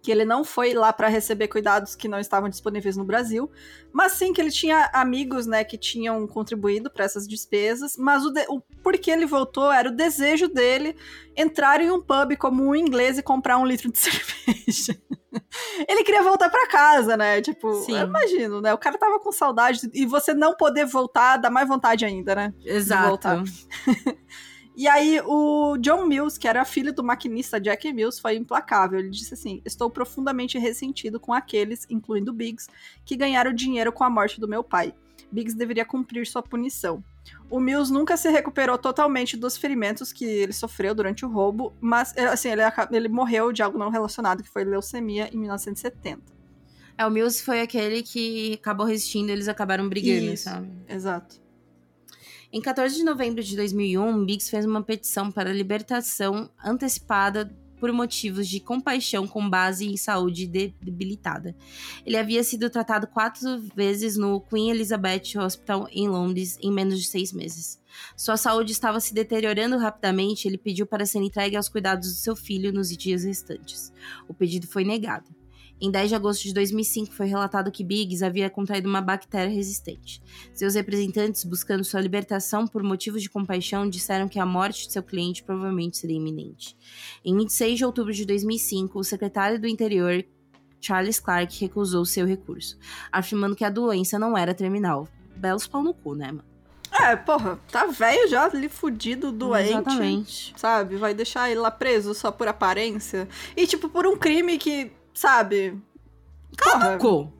que 0.00 0.12
ele 0.12 0.24
não 0.24 0.44
foi 0.44 0.74
lá 0.74 0.92
para 0.92 1.08
receber 1.08 1.48
cuidados 1.48 1.96
que 1.96 2.06
não 2.06 2.20
estavam 2.20 2.48
disponíveis 2.48 2.96
no 2.96 3.04
Brasil, 3.04 3.50
mas 3.92 4.12
sim 4.12 4.32
que 4.32 4.40
ele 4.40 4.52
tinha 4.52 4.88
amigos, 4.92 5.44
né, 5.44 5.64
que 5.64 5.76
tinham 5.76 6.24
contribuído 6.24 6.88
para 6.88 7.04
essas 7.04 7.26
despesas, 7.26 7.96
mas 7.98 8.24
o, 8.24 8.30
de, 8.30 8.46
o 8.48 8.60
porquê 8.80 9.10
ele 9.10 9.26
voltou 9.26 9.72
era 9.72 9.88
o 9.88 9.96
desejo 9.96 10.46
dele 10.46 10.94
entrar 11.36 11.80
em 11.80 11.90
um 11.90 12.00
pub 12.00 12.36
como 12.38 12.64
um 12.64 12.76
inglês 12.76 13.18
e 13.18 13.24
comprar 13.24 13.58
um 13.58 13.66
litro 13.66 13.90
de 13.90 13.98
cerveja. 13.98 14.96
ele 15.88 16.04
queria 16.04 16.22
voltar 16.22 16.48
para 16.48 16.68
casa, 16.68 17.16
né? 17.16 17.40
Tipo, 17.40 17.72
sim. 17.82 17.96
eu 17.96 18.06
imagino, 18.06 18.60
né? 18.60 18.72
O 18.72 18.78
cara 18.78 18.98
tava 18.98 19.18
com 19.20 19.32
saudade 19.32 19.88
e 19.92 20.06
você 20.06 20.34
não 20.34 20.54
poder 20.54 20.86
voltar 20.86 21.36
dá 21.36 21.50
mais 21.50 21.68
vontade 21.68 22.04
ainda, 22.04 22.34
né? 22.34 22.54
Exato. 22.64 23.28
E 24.80 24.86
aí, 24.86 25.20
o 25.26 25.76
John 25.78 26.06
Mills, 26.06 26.38
que 26.38 26.46
era 26.46 26.64
filho 26.64 26.92
do 26.92 27.02
maquinista 27.02 27.60
Jack 27.60 27.92
Mills, 27.92 28.20
foi 28.20 28.36
implacável. 28.36 29.00
Ele 29.00 29.10
disse 29.10 29.34
assim: 29.34 29.60
Estou 29.64 29.90
profundamente 29.90 30.56
ressentido 30.56 31.18
com 31.18 31.32
aqueles, 31.32 31.84
incluindo 31.90 32.32
Biggs, 32.32 32.68
que 33.04 33.16
ganharam 33.16 33.52
dinheiro 33.52 33.92
com 33.92 34.04
a 34.04 34.08
morte 34.08 34.40
do 34.40 34.46
meu 34.46 34.62
pai. 34.62 34.94
Biggs 35.32 35.58
deveria 35.58 35.84
cumprir 35.84 36.24
sua 36.28 36.44
punição. 36.44 37.02
O 37.50 37.58
Mills 37.58 37.92
nunca 37.92 38.16
se 38.16 38.28
recuperou 38.30 38.76
totalmente 38.76 39.36
dos 39.36 39.56
ferimentos 39.56 40.12
que 40.12 40.24
ele 40.24 40.52
sofreu 40.52 40.94
durante 40.94 41.24
o 41.24 41.28
roubo, 41.28 41.72
mas 41.80 42.14
eh, 42.16 42.26
assim, 42.26 42.50
ele, 42.50 42.62
ele 42.90 43.08
morreu 43.08 43.52
de 43.52 43.62
algo 43.62 43.78
não 43.78 43.90
relacionado, 43.90 44.42
que 44.42 44.48
foi 44.48 44.64
leucemia, 44.64 45.30
em 45.32 45.38
1970. 45.38 46.20
É, 46.98 47.06
o 47.06 47.10
Mills 47.10 47.42
foi 47.42 47.60
aquele 47.60 48.02
que 48.02 48.54
acabou 48.54 48.84
resistindo, 48.84 49.30
eles 49.30 49.48
acabaram 49.48 49.88
brigando, 49.88 50.32
Isso, 50.32 50.44
sabe? 50.44 50.68
Exato. 50.88 51.40
Em 52.52 52.60
14 52.60 52.96
de 52.96 53.04
novembro 53.04 53.42
de 53.42 53.54
2001, 53.54 54.24
Biggs 54.24 54.50
fez 54.50 54.64
uma 54.64 54.82
petição 54.82 55.30
para 55.30 55.52
libertação 55.52 56.50
antecipada 56.64 57.54
por 57.78 57.92
motivos 57.92 58.48
de 58.48 58.60
compaixão 58.60 59.26
com 59.26 59.48
base 59.48 59.86
em 59.86 59.96
saúde 59.96 60.46
debilitada. 60.46 61.54
Ele 62.04 62.16
havia 62.16 62.42
sido 62.42 62.70
tratado 62.70 63.06
quatro 63.06 63.60
vezes 63.74 64.16
no 64.16 64.40
Queen 64.40 64.70
Elizabeth 64.70 65.38
Hospital 65.38 65.88
em 65.90 66.08
Londres 66.08 66.58
em 66.62 66.72
menos 66.72 67.00
de 67.00 67.06
seis 67.06 67.32
meses. 67.32 67.80
Sua 68.16 68.36
saúde 68.36 68.72
estava 68.72 69.00
se 69.00 69.14
deteriorando 69.14 69.78
rapidamente 69.78 70.44
e 70.44 70.48
ele 70.48 70.58
pediu 70.58 70.86
para 70.86 71.06
ser 71.06 71.18
entregue 71.18 71.56
aos 71.56 71.68
cuidados 71.68 72.08
do 72.08 72.16
seu 72.16 72.36
filho 72.36 72.72
nos 72.72 72.94
dias 72.96 73.24
restantes. 73.24 73.92
O 74.28 74.34
pedido 74.34 74.66
foi 74.66 74.84
negado. 74.84 75.37
Em 75.80 75.92
10 75.92 76.08
de 76.08 76.14
agosto 76.16 76.42
de 76.42 76.52
2005, 76.52 77.12
foi 77.12 77.26
relatado 77.26 77.70
que 77.70 77.84
Biggs 77.84 78.24
havia 78.24 78.50
contraído 78.50 78.88
uma 78.88 79.00
bactéria 79.00 79.54
resistente. 79.54 80.20
Seus 80.52 80.74
representantes, 80.74 81.44
buscando 81.44 81.84
sua 81.84 82.00
libertação 82.00 82.66
por 82.66 82.82
motivos 82.82 83.22
de 83.22 83.30
compaixão, 83.30 83.88
disseram 83.88 84.28
que 84.28 84.40
a 84.40 84.46
morte 84.46 84.88
de 84.88 84.92
seu 84.92 85.04
cliente 85.04 85.44
provavelmente 85.44 85.96
seria 85.96 86.16
iminente. 86.16 86.76
Em 87.24 87.36
26 87.36 87.78
de 87.78 87.84
outubro 87.84 88.12
de 88.12 88.24
2005, 88.24 88.98
o 88.98 89.04
secretário 89.04 89.60
do 89.60 89.68
Interior, 89.68 90.24
Charles 90.80 91.20
Clark, 91.20 91.60
recusou 91.60 92.04
seu 92.04 92.26
recurso, 92.26 92.76
afirmando 93.12 93.54
que 93.54 93.64
a 93.64 93.70
doença 93.70 94.18
não 94.18 94.36
era 94.36 94.52
terminal. 94.52 95.06
Belos 95.36 95.68
pau 95.68 95.82
no 95.82 95.94
cu, 95.94 96.16
né, 96.16 96.32
mano? 96.32 96.44
É, 96.90 97.14
porra, 97.14 97.60
tá 97.70 97.86
velho 97.86 98.28
já, 98.28 98.46
ali 98.46 98.68
fudido, 98.68 99.30
doente. 99.30 99.70
Exatamente. 99.70 100.54
Sabe? 100.56 100.96
Vai 100.96 101.14
deixar 101.14 101.48
ele 101.50 101.60
lá 101.60 101.70
preso 101.70 102.14
só 102.14 102.32
por 102.32 102.48
aparência. 102.48 103.28
E, 103.56 103.66
tipo, 103.66 103.88
por 103.88 104.06
um 104.06 104.16
crime 104.16 104.58
que 104.58 104.90
sabe? 105.18 105.76
Caducou. 106.56 107.32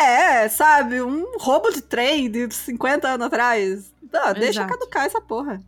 É, 0.00 0.48
sabe? 0.48 1.00
Um 1.02 1.38
roubo 1.38 1.70
de 1.70 1.82
trem 1.82 2.30
de 2.30 2.52
50 2.52 3.08
anos 3.08 3.26
atrás. 3.26 3.94
Não, 4.12 4.32
deixa 4.32 4.64
caducar 4.66 5.04
essa 5.04 5.20
porra. 5.20 5.62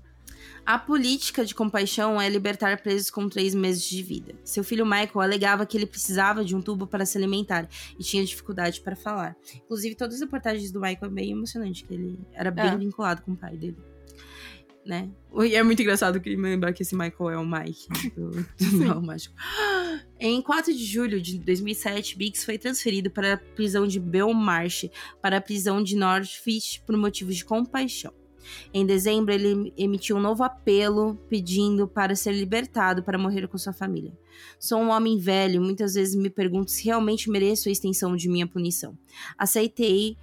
A 0.64 0.79
política 0.79 1.45
de 1.45 1.55
compaixão 1.55 2.21
é 2.21 2.29
libertar 2.29 2.81
presos 2.83 3.11
com 3.11 3.29
três 3.29 3.55
meses 3.55 3.83
de 3.83 4.03
vida. 4.03 4.35
Seu 4.45 4.62
filho 4.62 4.85
Michael 4.85 5.21
alegava 5.21 5.66
que 5.66 5.77
ele 5.77 5.87
precisava 5.87 6.45
de 6.45 6.55
um 6.55 6.61
tubo 6.61 6.87
para 6.87 7.05
se 7.07 7.16
alimentar 7.16 7.68
e 7.99 8.03
tinha 8.03 8.25
dificuldade 8.25 8.81
para 8.81 8.95
falar. 8.95 9.37
Inclusive, 9.55 9.95
todas 9.95 10.16
as 10.16 10.21
reportagens 10.21 10.71
do 10.71 10.81
Michael 10.81 11.11
é 11.11 11.14
bem 11.14 11.31
emocionante, 11.33 11.85
que 11.85 11.95
ele 11.95 12.21
era 12.33 12.51
bem 12.51 12.66
é. 12.66 12.77
vinculado 12.77 13.23
com 13.23 13.33
o 13.33 13.37
pai 13.37 13.57
dele 13.57 13.77
né? 14.85 15.11
E 15.45 15.55
é 15.55 15.62
muito 15.62 15.81
engraçado 15.81 16.21
que 16.21 16.35
lembrar 16.35 16.73
que 16.73 16.83
esse 16.83 16.95
Michael 16.95 17.31
é 17.31 17.39
o 17.39 17.47
Mike 17.47 17.89
né, 17.91 18.11
do, 18.16 18.31
do 18.95 19.03
Mágico. 19.03 19.35
Em 20.23 20.43
4 20.43 20.71
de 20.75 20.85
julho 20.85 21.18
de 21.18 21.39
2007, 21.39 22.14
Biggs 22.14 22.45
foi 22.45 22.59
transferido 22.59 23.11
para 23.11 23.33
a 23.33 23.37
prisão 23.39 23.87
de 23.87 23.99
Belmarsh 23.99 24.91
para 25.23 25.39
a 25.39 25.41
prisão 25.41 25.83
de 25.83 25.97
Northfish 25.97 26.83
por 26.85 26.95
motivos 26.95 27.37
de 27.37 27.45
compaixão. 27.47 28.12
Em 28.73 28.85
dezembro, 28.85 29.33
ele 29.33 29.73
emitiu 29.79 30.18
um 30.18 30.21
novo 30.21 30.43
apelo 30.43 31.14
pedindo 31.31 31.89
para 31.89 32.14
ser 32.14 32.33
libertado 32.33 33.03
para 33.03 33.16
morrer 33.16 33.49
com 33.49 33.57
sua 33.57 33.73
família. 33.73 34.12
Sou 34.59 34.79
um 34.79 34.91
homem 34.91 35.16
velho, 35.16 35.62
muitas 35.62 35.95
vezes 35.95 36.14
me 36.14 36.29
pergunto 36.29 36.71
se 36.71 36.85
realmente 36.85 37.31
mereço 37.31 37.71
a 37.71 37.73
extensão 37.73 38.14
de 38.14 38.29
minha 38.29 38.47
punição. 38.47 38.99
Aceitei 39.39 40.18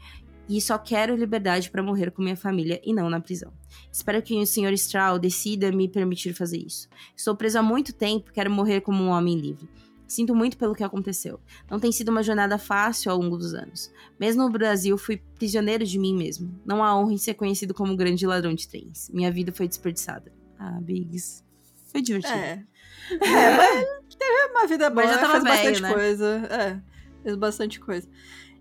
e 0.47 0.61
só 0.61 0.77
quero 0.77 1.15
liberdade 1.15 1.71
para 1.71 1.81
morrer 1.81 2.11
com 2.11 2.21
minha 2.21 2.37
família 2.37 2.79
e 2.83 2.93
não 2.93 3.09
na 3.09 3.19
prisão. 3.19 3.51
Espero 3.91 4.21
que 4.21 4.35
o 4.35 4.45
Sr. 4.45 4.73
Straw 4.73 5.17
decida 5.17 5.71
me 5.71 5.89
permitir 5.89 6.35
fazer 6.35 6.57
isso. 6.57 6.87
Estou 7.15 7.35
preso 7.35 7.57
há 7.57 7.63
muito 7.63 7.91
tempo, 7.93 8.31
quero 8.31 8.51
morrer 8.51 8.81
como 8.81 9.03
um 9.03 9.09
homem 9.09 9.35
livre. 9.35 9.67
Sinto 10.07 10.33
muito 10.33 10.57
pelo 10.57 10.73
que 10.73 10.83
aconteceu. 10.83 11.39
Não 11.69 11.79
tem 11.79 11.91
sido 11.91 12.09
uma 12.09 12.23
jornada 12.23 12.57
fácil 12.57 13.11
ao 13.11 13.19
longo 13.19 13.37
dos 13.37 13.53
anos. 13.53 13.91
Mesmo 14.19 14.43
no 14.43 14.49
Brasil, 14.49 14.97
fui 14.97 15.17
prisioneiro 15.35 15.85
de 15.85 15.99
mim 15.99 16.15
mesmo. 16.15 16.59
Não 16.65 16.83
há 16.83 16.97
honra 16.97 17.13
em 17.13 17.17
ser 17.17 17.33
conhecido 17.33 17.73
como 17.73 17.95
grande 17.95 18.25
ladrão 18.25 18.53
de 18.53 18.67
trens. 18.67 19.09
Minha 19.13 19.31
vida 19.31 19.51
foi 19.51 19.67
desperdiçada. 19.67 20.31
Ah, 20.57 20.79
Biggs. 20.81 21.43
Foi 21.91 22.01
divertido. 22.01 22.37
É. 22.37 22.63
é 23.21 23.97
mas 24.07 24.15
teve 24.15 24.51
uma 24.51 24.67
vida 24.67 24.89
boa, 24.89 25.05
mas 25.05 25.15
já 25.15 25.21
tava 25.21 25.33
fez 25.33 25.43
velho, 25.43 25.55
bastante 25.55 25.81
né? 25.81 25.93
coisa. 25.93 26.25
É, 26.49 26.79
fez 27.23 27.35
bastante 27.35 27.79
coisa. 27.79 28.07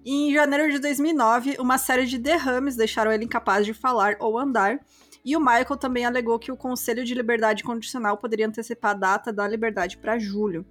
Em 0.04 0.32
janeiro 0.32 0.70
de 0.70 0.78
2009, 0.78 1.56
uma 1.58 1.78
série 1.78 2.06
de 2.06 2.16
derrames 2.18 2.76
deixaram 2.76 3.10
ele 3.10 3.24
incapaz 3.24 3.66
de 3.66 3.74
falar 3.74 4.16
ou 4.20 4.38
andar, 4.38 4.78
e 5.24 5.36
o 5.36 5.40
Michael 5.40 5.76
também 5.76 6.04
alegou 6.04 6.38
que 6.38 6.52
o 6.52 6.56
Conselho 6.56 7.04
de 7.04 7.12
Liberdade 7.12 7.64
Condicional 7.64 8.16
poderia 8.16 8.46
antecipar 8.46 8.92
a 8.92 8.94
data 8.94 9.32
da 9.32 9.48
liberdade 9.48 9.98
para 9.98 10.16
julho. 10.16 10.64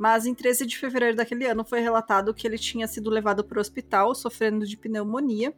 Mas 0.00 0.24
em 0.24 0.32
13 0.32 0.64
de 0.64 0.78
fevereiro 0.78 1.14
daquele 1.14 1.44
ano 1.44 1.62
foi 1.62 1.80
relatado 1.80 2.32
que 2.32 2.46
ele 2.46 2.56
tinha 2.56 2.88
sido 2.88 3.10
levado 3.10 3.44
para 3.44 3.58
o 3.58 3.60
hospital 3.60 4.14
sofrendo 4.14 4.66
de 4.66 4.74
pneumonia, 4.74 5.54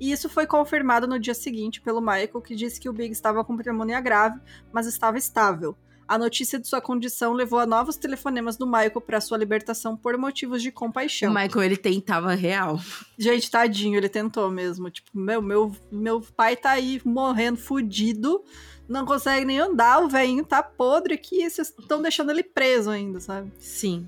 e 0.00 0.10
isso 0.10 0.26
foi 0.26 0.46
confirmado 0.46 1.06
no 1.06 1.18
dia 1.20 1.34
seguinte 1.34 1.82
pelo 1.82 2.00
Michael, 2.00 2.40
que 2.40 2.54
disse 2.54 2.80
que 2.80 2.88
o 2.88 2.94
Big 2.94 3.12
estava 3.12 3.44
com 3.44 3.54
pneumonia 3.54 4.00
grave, 4.00 4.40
mas 4.72 4.86
estava 4.86 5.18
estável. 5.18 5.76
A 6.08 6.16
notícia 6.16 6.58
de 6.58 6.66
sua 6.66 6.80
condição 6.80 7.34
levou 7.34 7.58
a 7.58 7.66
novos 7.66 7.96
telefonemas 7.96 8.56
do 8.56 8.66
Michael 8.66 9.02
para 9.02 9.20
sua 9.20 9.36
libertação 9.36 9.94
por 9.94 10.16
motivos 10.16 10.62
de 10.62 10.70
compaixão. 10.70 11.30
O 11.30 11.34
Michael, 11.34 11.64
ele 11.64 11.76
tentava 11.76 12.34
real. 12.34 12.80
Gente, 13.18 13.50
tadinho, 13.50 13.98
ele 13.98 14.08
tentou 14.08 14.50
mesmo. 14.50 14.90
Tipo, 14.90 15.10
meu, 15.14 15.42
meu, 15.42 15.76
meu 15.92 16.20
pai 16.20 16.56
tá 16.56 16.70
aí 16.70 17.02
morrendo, 17.04 17.58
fudido, 17.58 18.42
não 18.88 19.06
consegue 19.06 19.44
nem 19.44 19.58
andar, 19.58 20.02
o 20.02 20.08
velhinho 20.08 20.44
tá 20.44 20.62
podre 20.62 21.14
aqui, 21.14 21.42
e 21.42 21.50
vocês 21.50 21.74
estão 21.78 22.02
deixando 22.02 22.30
ele 22.30 22.42
preso 22.42 22.90
ainda, 22.90 23.20
sabe? 23.20 23.52
Sim. 23.58 24.06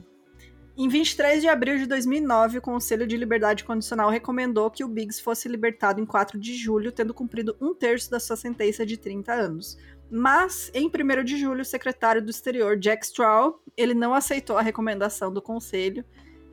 Em 0.78 0.88
23 0.88 1.40
de 1.40 1.48
abril 1.48 1.78
de 1.78 1.86
2009, 1.86 2.58
o 2.58 2.62
Conselho 2.62 3.06
de 3.06 3.16
Liberdade 3.16 3.64
Condicional 3.64 4.10
recomendou 4.10 4.70
que 4.70 4.84
o 4.84 4.88
Biggs 4.88 5.22
fosse 5.22 5.48
libertado 5.48 6.02
em 6.02 6.04
4 6.04 6.38
de 6.38 6.54
julho, 6.54 6.92
tendo 6.92 7.14
cumprido 7.14 7.56
um 7.58 7.74
terço 7.74 8.10
da 8.10 8.20
sua 8.20 8.36
sentença 8.36 8.84
de 8.84 8.98
30 8.98 9.32
anos. 9.32 9.78
Mas, 10.10 10.70
em 10.74 10.88
1 10.88 11.24
de 11.24 11.38
julho, 11.38 11.62
o 11.62 11.64
secretário 11.64 12.22
do 12.22 12.30
Exterior, 12.30 12.76
Jack 12.76 13.06
Straw, 13.06 13.58
ele 13.74 13.94
não 13.94 14.12
aceitou 14.12 14.58
a 14.58 14.62
recomendação 14.62 15.32
do 15.32 15.40
conselho 15.40 16.04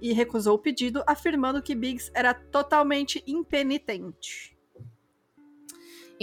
e 0.02 0.14
recusou 0.14 0.56
o 0.56 0.60
pedido, 0.60 1.04
afirmando 1.06 1.62
que 1.62 1.76
Biggs 1.76 2.10
era 2.14 2.34
totalmente 2.34 3.22
impenitente. 3.28 4.53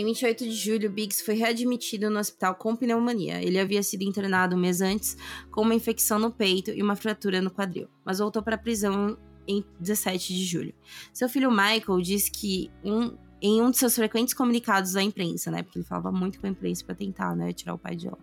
Em 0.01 0.05
28 0.07 0.45
de 0.45 0.53
julho, 0.53 0.91
Biggs 0.91 1.23
foi 1.23 1.35
readmitido 1.35 2.09
no 2.09 2.19
hospital 2.19 2.55
com 2.55 2.75
pneumonia. 2.75 3.43
Ele 3.43 3.59
havia 3.59 3.83
sido 3.83 4.01
internado 4.01 4.57
um 4.57 4.59
mês 4.59 4.81
antes 4.81 5.15
com 5.51 5.61
uma 5.61 5.75
infecção 5.75 6.19
no 6.19 6.31
peito 6.31 6.71
e 6.71 6.83
uma 6.83 6.97
fratura 6.97 7.43
no 7.43 7.51
quadril, 7.51 7.87
mas 8.03 8.19
voltou 8.19 8.43
para 8.43 8.55
a 8.55 8.59
prisão 8.59 9.19
em 9.47 9.63
17 9.79 10.33
de 10.33 10.43
julho. 10.47 10.75
Seu 11.13 11.29
filho 11.29 11.51
Michael 11.51 12.01
disse 12.01 12.31
que 12.31 12.71
um 12.83 13.15
em 13.43 13.61
um 13.61 13.71
de 13.71 13.77
seus 13.77 13.95
frequentes 13.95 14.33
comunicados 14.33 14.97
à 14.97 15.03
imprensa, 15.03 15.51
né? 15.51 15.63
Porque 15.63 15.79
ele 15.79 15.87
falava 15.87 16.11
muito 16.11 16.41
com 16.41 16.47
a 16.47 16.51
imprensa 16.51 16.83
para 16.83 16.95
tentar, 16.95 17.37
né, 17.37 17.53
tirar 17.53 17.75
o 17.75 17.79
pai 17.79 17.95
de 17.95 18.09
lá. 18.09 18.17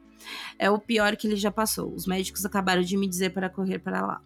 É 0.57 0.71
o 0.71 0.79
pior 0.79 1.15
que 1.15 1.27
ele 1.27 1.35
já 1.35 1.51
passou. 1.51 1.93
Os 1.93 2.07
médicos 2.07 2.43
acabaram 2.43 2.81
de 2.81 2.97
me 2.97 3.07
dizer 3.07 3.29
para 3.29 3.51
correr 3.51 3.77
para 3.77 4.03
lá. 4.03 4.21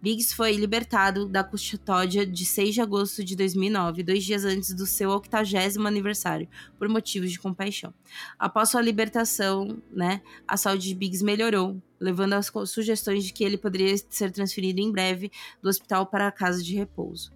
Biggs 0.00 0.34
foi 0.34 0.52
libertado 0.52 1.26
da 1.26 1.42
custódia 1.44 2.26
de 2.26 2.44
6 2.44 2.74
de 2.74 2.80
agosto 2.80 3.24
de 3.24 3.36
2009, 3.36 4.02
dois 4.02 4.24
dias 4.24 4.44
antes 4.44 4.74
do 4.74 4.86
seu 4.86 5.10
80 5.10 5.86
aniversário, 5.86 6.48
por 6.78 6.88
motivos 6.88 7.30
de 7.30 7.38
compaixão. 7.38 7.92
Após 8.38 8.70
sua 8.70 8.82
libertação, 8.82 9.78
né, 9.90 10.22
a 10.46 10.56
saúde 10.56 10.88
de 10.88 10.94
Biggs 10.94 11.24
melhorou, 11.24 11.80
levando 12.00 12.34
às 12.34 12.50
sugestões 12.66 13.24
de 13.24 13.32
que 13.32 13.44
ele 13.44 13.56
poderia 13.56 13.94
ser 14.10 14.30
transferido 14.30 14.80
em 14.80 14.90
breve 14.90 15.30
do 15.62 15.68
hospital 15.68 16.06
para 16.06 16.26
a 16.26 16.32
casa 16.32 16.62
de 16.62 16.74
repouso. 16.74 17.32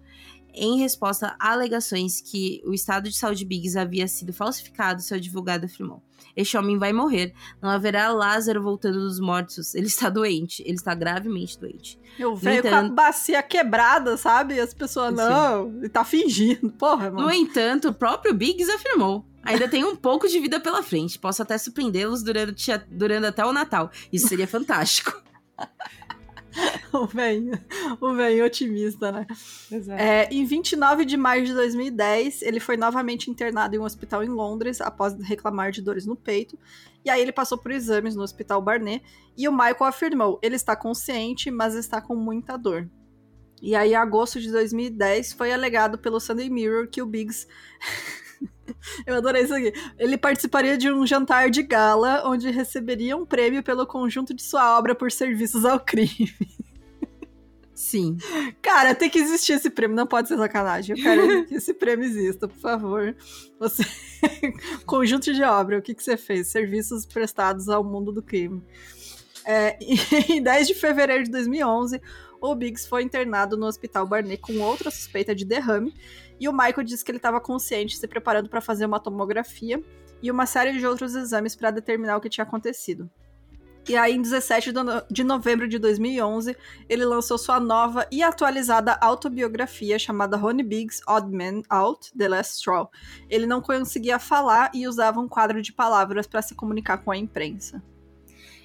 Em 0.59 0.79
resposta 0.79 1.35
a 1.39 1.51
alegações 1.51 2.19
que 2.19 2.63
o 2.65 2.73
estado 2.73 3.09
de 3.09 3.15
saúde 3.15 3.45
Biggs 3.45 3.77
havia 3.77 4.07
sido 4.07 4.33
falsificado, 4.33 5.03
seu 5.03 5.17
advogado 5.17 5.65
afirmou: 5.65 6.01
Este 6.35 6.57
homem 6.57 6.79
vai 6.79 6.91
morrer. 6.91 7.31
Não 7.61 7.69
haverá 7.69 8.09
Lázaro 8.09 8.63
voltando 8.63 8.99
dos 8.99 9.19
mortos. 9.19 9.75
Ele 9.75 9.85
está 9.85 10.09
doente. 10.09 10.63
Ele 10.63 10.73
está 10.73 10.95
gravemente 10.95 11.59
doente. 11.59 11.99
Eu 12.17 12.35
vejo 12.35 12.59
entanto... 12.59 12.87
com 12.87 12.91
a 12.93 13.05
bacia 13.05 13.43
quebrada, 13.43 14.17
sabe? 14.17 14.59
As 14.59 14.73
pessoas, 14.73 15.13
não, 15.13 15.67
ele 15.77 15.89
tá 15.89 16.03
fingindo. 16.03 16.71
Porra, 16.71 17.11
mano. 17.11 17.27
No 17.27 17.31
entanto, 17.31 17.89
o 17.89 17.93
próprio 17.93 18.33
Biggs 18.33 18.71
afirmou. 18.71 19.23
Ainda 19.43 19.67
tem 19.69 19.85
um 19.85 19.95
pouco 19.95 20.27
de 20.27 20.39
vida 20.39 20.59
pela 20.59 20.81
frente. 20.83 21.19
Posso 21.19 21.41
até 21.41 21.57
surpreendê-los 21.57 22.23
durante, 22.23 22.69
durante 22.89 23.27
até 23.27 23.45
o 23.45 23.53
Natal. 23.53 23.91
Isso 24.11 24.27
seria 24.27 24.47
fantástico. 24.47 25.13
o 26.93 27.05
velho, 27.05 27.51
o 27.99 28.13
velho 28.13 28.45
otimista, 28.45 29.11
né? 29.11 29.27
Exato. 29.71 30.01
É, 30.01 30.27
em 30.31 30.45
29 30.45 31.05
de 31.05 31.17
maio 31.17 31.45
de 31.45 31.53
2010, 31.53 32.41
ele 32.41 32.59
foi 32.59 32.77
novamente 32.77 33.29
internado 33.29 33.75
em 33.75 33.79
um 33.79 33.83
hospital 33.83 34.23
em 34.23 34.29
Londres 34.29 34.81
após 34.81 35.13
reclamar 35.21 35.71
de 35.71 35.81
dores 35.81 36.05
no 36.05 36.15
peito. 36.15 36.57
E 37.05 37.09
aí 37.09 37.21
ele 37.21 37.31
passou 37.31 37.57
por 37.57 37.71
exames 37.71 38.15
no 38.15 38.23
hospital 38.23 38.61
Barnet 38.61 39.03
e 39.37 39.47
o 39.47 39.51
Michael 39.51 39.85
afirmou: 39.85 40.39
ele 40.41 40.55
está 40.55 40.75
consciente, 40.75 41.51
mas 41.51 41.75
está 41.75 42.01
com 42.01 42.15
muita 42.15 42.57
dor. 42.57 42.89
E 43.61 43.75
aí, 43.75 43.93
em 43.93 43.95
agosto 43.95 44.39
de 44.39 44.51
2010, 44.51 45.33
foi 45.33 45.51
alegado 45.51 45.97
pelo 45.97 46.19
Sunday 46.19 46.49
Mirror 46.49 46.87
que 46.89 47.01
o 47.01 47.07
Biggs 47.07 47.47
Eu 49.05 49.15
adorei 49.15 49.43
isso 49.43 49.53
aqui. 49.53 49.73
Ele 49.97 50.17
participaria 50.17 50.77
de 50.77 50.91
um 50.91 51.05
jantar 51.05 51.49
de 51.49 51.63
gala 51.63 52.23
onde 52.25 52.49
receberia 52.49 53.15
um 53.15 53.25
prêmio 53.25 53.63
pelo 53.63 53.85
conjunto 53.85 54.33
de 54.33 54.43
sua 54.43 54.77
obra 54.77 54.95
por 54.95 55.11
serviços 55.11 55.65
ao 55.65 55.79
crime. 55.79 56.33
Sim. 57.73 58.17
Cara, 58.59 58.95
tem 58.95 59.07
que 59.07 59.19
existir 59.19 59.53
esse 59.53 59.69
prêmio, 59.69 59.95
não 59.95 60.07
pode 60.07 60.27
ser 60.27 60.37
sacanagem. 60.37 60.97
Eu 60.97 61.03
quero 61.03 61.45
que 61.45 61.55
esse 61.55 61.73
prêmio 61.75 62.05
exista, 62.05 62.47
por 62.47 62.57
favor. 62.57 63.15
Você. 63.59 63.83
conjunto 64.85 65.31
de 65.31 65.43
obra, 65.43 65.77
o 65.77 65.81
que, 65.81 65.93
que 65.93 66.03
você 66.03 66.17
fez? 66.17 66.47
Serviços 66.47 67.05
prestados 67.05 67.69
ao 67.69 67.83
mundo 67.83 68.11
do 68.11 68.23
crime. 68.23 68.63
É, 69.45 69.77
em 70.27 70.41
10 70.41 70.67
de 70.67 70.73
fevereiro 70.73 71.23
de 71.23 71.31
2011, 71.31 72.01
o 72.41 72.55
Biggs 72.55 72.87
foi 72.87 73.03
internado 73.03 73.57
no 73.57 73.65
Hospital 73.65 74.05
Barnet 74.05 74.41
com 74.41 74.59
outra 74.59 74.91
suspeita 74.91 75.33
de 75.33 75.45
derrame 75.45 75.93
e 76.39 76.47
o 76.47 76.53
Michael 76.53 76.83
disse 76.83 77.03
que 77.03 77.11
ele 77.11 77.17
estava 77.17 77.39
consciente, 77.41 77.97
se 77.97 78.07
preparando 78.07 78.49
para 78.49 78.61
fazer 78.61 78.85
uma 78.85 78.99
tomografia 78.99 79.83
e 80.21 80.31
uma 80.31 80.45
série 80.45 80.77
de 80.77 80.85
outros 80.85 81.15
exames 81.15 81.55
para 81.55 81.71
determinar 81.71 82.17
o 82.17 82.21
que 82.21 82.29
tinha 82.29 82.43
acontecido. 82.43 83.09
E 83.89 83.95
aí, 83.95 84.13
em 84.13 84.21
17 84.21 84.73
de 85.09 85.23
novembro 85.23 85.65
de 85.65 85.79
2011, 85.79 86.57
ele 86.89 87.05
lançou 87.05 87.37
sua 87.37 87.57
nova 87.57 88.05
e 88.11 88.21
atualizada 88.21 88.97
autobiografia 88.99 89.97
chamada 89.97 90.35
Ronnie 90.35 90.65
Biggs 90.65 91.01
Odd 91.07 91.31
Man 91.31 91.61
Out, 91.69 92.11
The 92.17 92.27
Last 92.27 92.57
Straw. 92.57 92.91
Ele 93.29 93.45
não 93.45 93.61
conseguia 93.61 94.19
falar 94.19 94.71
e 94.73 94.85
usava 94.85 95.21
um 95.21 95.27
quadro 95.27 95.61
de 95.61 95.71
palavras 95.71 96.27
para 96.27 96.41
se 96.41 96.53
comunicar 96.53 96.97
com 96.97 97.11
a 97.11 97.17
imprensa. 97.17 97.81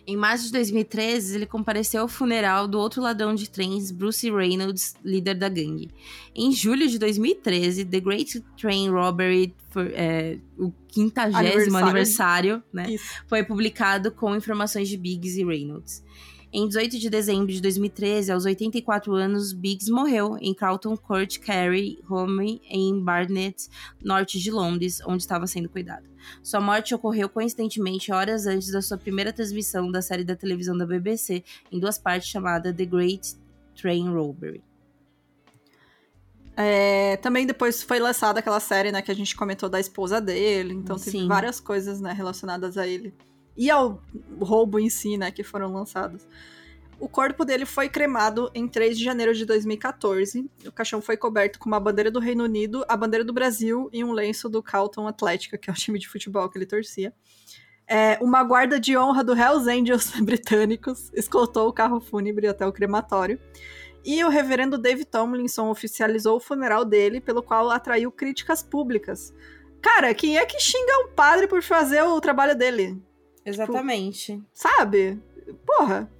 Em 0.07 0.17
março 0.17 0.47
de 0.47 0.53
2013, 0.53 1.37
ele 1.37 1.47
compareceu 1.47 2.03
ao 2.03 2.09
funeral 2.09 2.67
do 2.67 2.79
outro 2.79 3.01
ladrão 3.01 3.35
de 3.35 3.49
trens, 3.49 3.91
Bruce 3.93 4.29
Reynolds, 4.29 4.95
líder 5.05 5.35
da 5.35 5.49
gangue. 5.49 5.91
Em 6.35 6.51
julho 6.51 6.89
de 6.89 6.99
2013, 6.99 7.85
The 7.85 8.01
Great 8.01 8.41
Train 8.57 8.91
Robbery, 8.91 9.55
for, 9.71 9.87
é, 9.95 10.39
o 10.59 10.73
quintagésimo 10.89 11.77
aniversário, 11.77 12.55
aniversário 12.55 12.63
né, 12.73 12.97
foi 13.29 13.45
publicado 13.45 14.11
com 14.11 14.35
informações 14.35 14.89
de 14.89 14.97
Biggs 14.97 15.41
e 15.41 15.45
Reynolds. 15.45 16.03
Em 16.55 16.69
18 16.69 16.99
de 16.99 17.09
dezembro 17.09 17.51
de 17.51 17.63
2013, 17.63 18.31
aos 18.31 18.45
84 18.45 19.15
anos, 19.15 19.55
Biggs 19.55 19.91
morreu 19.91 20.37
em 20.39 20.53
Carlton 20.53 20.95
Court 20.99 21.39
Carey 21.39 21.99
Home, 22.11 22.61
em 22.69 23.03
Barnet, 23.03 23.71
norte 24.05 24.39
de 24.39 24.51
Londres, 24.51 25.01
onde 25.07 25.23
estava 25.23 25.47
sendo 25.47 25.71
cuidado. 25.71 26.07
Sua 26.43 26.61
morte 26.61 26.95
ocorreu 26.95 27.27
coincidentemente 27.31 28.13
horas 28.13 28.47
antes 28.47 28.71
da 28.71 28.83
sua 28.83 28.99
primeira 28.99 29.33
transmissão 29.33 29.91
da 29.91 30.03
série 30.03 30.25
da 30.25 30.37
televisão 30.37 30.77
da 30.77 30.85
BBC, 30.85 31.43
em 31.71 31.81
duas 31.81 31.97
partes 31.97 32.29
chamada 32.29 32.71
The 32.71 32.85
Great 32.85 33.35
Train 33.75 34.11
Robbery. 34.11 34.63
É, 36.55 37.17
também 37.17 37.47
depois 37.47 37.83
foi 37.83 37.99
lançada 37.99 38.41
aquela 38.41 38.61
série, 38.61 38.93
né, 38.93 39.01
que 39.01 39.11
a 39.11 39.15
gente 39.15 39.35
comentou 39.35 39.71
da 39.71 39.81
esposa 39.81 40.21
dele, 40.21 40.75
então 40.75 40.99
Sim. 40.99 41.13
teve 41.13 41.27
várias 41.29 41.59
coisas, 41.59 41.99
né, 41.99 42.13
relacionadas 42.13 42.77
a 42.77 42.87
ele 42.87 43.15
e 43.57 43.71
ao 43.71 44.03
roubo 44.41 44.79
em 44.79 44.89
si, 44.89 45.17
né, 45.17 45.31
que 45.31 45.43
foram 45.43 45.73
lançados. 45.73 46.27
O 47.03 47.09
corpo 47.09 47.45
dele 47.45 47.67
foi 47.67 47.89
cremado 47.89 48.49
em 48.55 48.69
3 48.69 48.97
de 48.97 49.03
janeiro 49.03 49.35
de 49.35 49.45
2014. 49.45 50.49
O 50.65 50.71
caixão 50.71 51.03
foi 51.03 51.17
coberto 51.17 51.59
com 51.59 51.67
uma 51.67 51.81
bandeira 51.81 52.13
do 52.13 52.21
Reino 52.21 52.45
Unido, 52.45 52.85
a 52.89 52.97
bandeira 52.97 53.25
do 53.25 53.33
Brasil 53.33 53.91
e 53.93 54.05
um 54.05 54.13
lenço 54.13 54.49
do 54.49 54.63
Carlton 54.63 55.09
Atlética, 55.09 55.59
que 55.59 55.69
é 55.69 55.73
o 55.73 55.77
time 55.77 55.99
de 55.99 56.09
futebol 56.09 56.49
que 56.49 56.57
ele 56.57 56.65
torcia. 56.65 57.13
É, 57.89 58.17
uma 58.23 58.45
guarda 58.45 58.79
de 58.79 58.97
honra 58.97 59.25
do 59.25 59.37
Hells 59.37 59.69
Angels 59.69 60.13
britânicos 60.23 61.11
escoltou 61.13 61.69
o 61.69 61.73
carro 61.73 62.01
fúnebre 62.01 62.47
até 62.47 62.65
o 62.65 62.73
crematório. 62.73 63.37
E 64.05 64.23
o 64.25 64.29
reverendo 64.29 64.79
David 64.79 65.07
Tomlinson 65.07 65.71
oficializou 65.71 66.37
o 66.37 66.41
funeral 66.41 66.85
dele, 66.85 67.21
pelo 67.21 67.43
qual 67.43 67.71
atraiu 67.71 68.13
críticas 68.13 68.63
públicas. 68.63 69.35
Cara, 69.81 70.15
quem 70.15 70.39
é 70.39 70.47
que 70.47 70.61
xinga 70.61 70.99
um 71.01 71.09
padre 71.15 71.49
por 71.49 71.63
fazer 71.63 72.03
o 72.03 72.21
trabalho 72.21 72.57
dele? 72.57 73.03
Exatamente. 73.45 74.33
Tipo, 74.33 74.47
sabe? 74.53 75.21
Porra. 75.67 76.11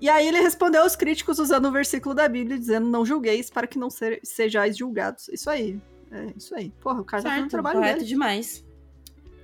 E 0.00 0.08
aí 0.08 0.26
ele 0.28 0.40
respondeu 0.40 0.82
aos 0.82 0.94
críticos 0.94 1.38
usando 1.38 1.66
o 1.66 1.72
versículo 1.72 2.14
da 2.14 2.28
Bíblia, 2.28 2.58
dizendo: 2.58 2.88
Não 2.88 3.04
julgueis 3.04 3.50
para 3.50 3.66
que 3.66 3.78
não 3.78 3.90
se, 3.90 4.20
sejais 4.22 4.76
julgados. 4.76 5.28
Isso 5.28 5.48
aí. 5.48 5.80
É 6.10 6.32
isso 6.36 6.54
aí. 6.54 6.70
Porra, 6.80 7.00
o 7.00 7.04
cara 7.04 7.22
certo, 7.22 7.32
tá 7.32 7.36
fazendo 7.36 7.50
trabalho 7.50 7.78
correto 7.78 7.98
dele. 7.98 8.08
demais. 8.08 8.64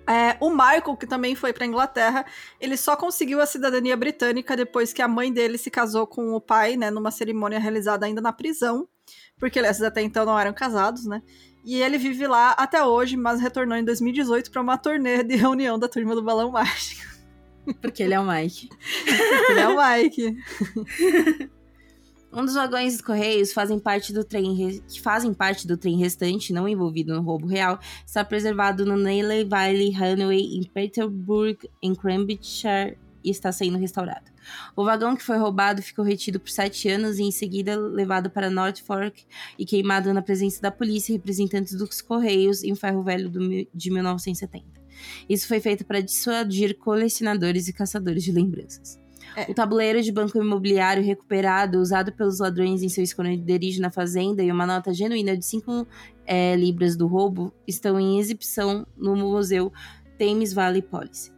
É, 0.06 0.36
o 0.40 0.50
Michael, 0.50 0.96
que 0.96 1.06
também 1.06 1.34
foi 1.34 1.52
pra 1.52 1.64
Inglaterra, 1.64 2.26
ele 2.60 2.76
só 2.76 2.96
conseguiu 2.96 3.40
a 3.40 3.46
cidadania 3.46 3.96
britânica 3.96 4.56
depois 4.56 4.92
que 4.92 5.00
a 5.00 5.06
mãe 5.06 5.32
dele 5.32 5.56
se 5.56 5.70
casou 5.70 6.06
com 6.06 6.34
o 6.34 6.40
pai, 6.40 6.76
né, 6.76 6.90
numa 6.90 7.12
cerimônia 7.12 7.58
realizada 7.58 8.04
ainda 8.04 8.20
na 8.20 8.32
prisão, 8.32 8.88
porque 9.38 9.60
eles 9.60 9.80
até 9.80 10.02
então 10.02 10.26
não 10.26 10.38
eram 10.38 10.52
casados, 10.52 11.06
né? 11.06 11.22
E 11.64 11.80
ele 11.80 11.96
vive 11.96 12.26
lá 12.26 12.52
até 12.52 12.84
hoje, 12.84 13.16
mas 13.16 13.40
retornou 13.40 13.76
em 13.76 13.84
2018 13.84 14.50
para 14.50 14.62
uma 14.62 14.76
turnê 14.76 15.22
de 15.22 15.36
reunião 15.36 15.78
da 15.78 15.88
turma 15.88 16.14
do 16.14 16.22
Balão 16.22 16.50
Mágico. 16.50 17.02
Porque 17.80 18.02
ele 18.02 18.14
é 18.14 18.20
o 18.20 18.26
Mike. 18.26 18.68
Porque 18.68 19.52
ele 19.52 19.60
é 19.60 19.68
o 19.68 19.76
Mike. 19.76 20.36
Um 22.34 22.46
dos 22.46 22.54
vagões 22.54 22.94
dos 22.94 23.02
Correios 23.02 23.52
fazem 23.52 23.78
parte 23.78 24.10
do 24.10 24.24
trem 24.24 24.80
que 24.88 25.00
fazem 25.02 25.34
parte 25.34 25.66
do 25.66 25.76
trem 25.76 25.98
restante, 25.98 26.50
não 26.50 26.66
envolvido 26.66 27.14
no 27.14 27.20
roubo 27.20 27.46
real, 27.46 27.78
está 28.06 28.24
preservado 28.24 28.86
no 28.86 28.96
Neiley 28.96 29.44
Valley 29.44 29.92
Runway 29.92 30.56
em 30.56 30.62
Peterborough, 30.62 31.58
em 31.82 31.94
Cambridgeshire, 31.94 32.96
e 33.24 33.30
está 33.30 33.52
sendo 33.52 33.78
restaurado. 33.78 34.30
O 34.76 34.84
vagão 34.84 35.16
que 35.16 35.22
foi 35.22 35.36
roubado 35.36 35.82
ficou 35.82 36.04
retido 36.04 36.40
por 36.40 36.50
sete 36.50 36.88
anos 36.88 37.18
e 37.18 37.22
em 37.22 37.30
seguida 37.30 37.76
levado 37.76 38.30
para 38.30 38.50
Norfolk 38.50 39.24
e 39.58 39.64
queimado 39.64 40.12
na 40.12 40.22
presença 40.22 40.60
da 40.60 40.70
polícia 40.70 41.12
e 41.12 41.16
representantes 41.16 41.74
dos 41.74 42.00
Correios 42.00 42.62
em 42.62 42.72
um 42.72 42.76
ferro 42.76 43.02
velho 43.02 43.30
de 43.72 43.90
1970. 43.90 44.82
Isso 45.28 45.48
foi 45.48 45.60
feito 45.60 45.84
para 45.84 46.00
dissuadir 46.00 46.76
colecionadores 46.78 47.68
e 47.68 47.72
caçadores 47.72 48.22
de 48.22 48.32
lembranças. 48.32 49.00
É. 49.36 49.50
O 49.50 49.54
tabuleiro 49.54 50.02
de 50.02 50.12
banco 50.12 50.38
imobiliário 50.38 51.02
recuperado, 51.02 51.78
usado 51.78 52.12
pelos 52.12 52.38
ladrões 52.38 52.82
em 52.82 52.88
seu 52.88 53.02
esconderijo 53.02 53.80
na 53.80 53.90
fazenda, 53.90 54.42
e 54.42 54.52
uma 54.52 54.66
nota 54.66 54.92
genuína 54.92 55.36
de 55.36 55.44
5 55.44 55.86
é, 56.26 56.54
libras 56.56 56.96
do 56.96 57.06
roubo 57.06 57.52
estão 57.66 57.98
em 57.98 58.18
exibição 58.18 58.86
no 58.96 59.16
Museu 59.16 59.72
Thames 60.18 60.52
Valley 60.52 60.82
Police. 60.82 61.31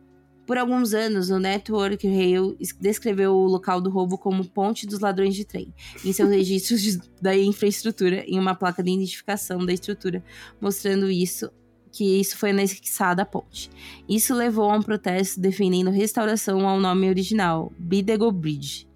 Por 0.47 0.59
alguns 0.59 0.93
anos, 0.93 1.31
o 1.31 1.39
Network 1.39 2.07
Rail 2.07 2.57
descreveu 2.81 3.35
o 3.35 3.47
local 3.47 3.81
do 3.81 3.91
roubo 3.91 4.19
como 4.19 4.45
Ponte 4.45 4.87
dos 4.87 5.01
Ladrões 5.01 5.35
de 5.35 5.45
Trem, 5.45 5.73
em 6.05 6.13
seus 6.13 6.29
registros 6.31 6.83
de, 6.83 7.01
da 7.21 7.37
infraestrutura, 7.37 8.25
em 8.27 8.39
uma 8.39 8.55
placa 8.55 8.83
de 8.83 8.91
identificação 8.91 9.65
da 9.65 9.73
estrutura, 9.73 10.23
mostrando 10.61 11.11
isso 11.11 11.51
que 11.91 12.21
isso 12.21 12.37
foi 12.37 12.51
anexado 12.51 13.23
à 13.23 13.25
ponte. 13.25 13.71
Isso 14.09 14.35
levou 14.35 14.69
a 14.69 14.77
um 14.77 14.83
protesto 14.83 15.41
defendendo 15.41 15.91
restauração 15.91 16.69
ao 16.69 16.81
nome 16.81 17.09
original, 17.09 17.73
Bidego 17.79 18.33
Bridge. 18.33 18.89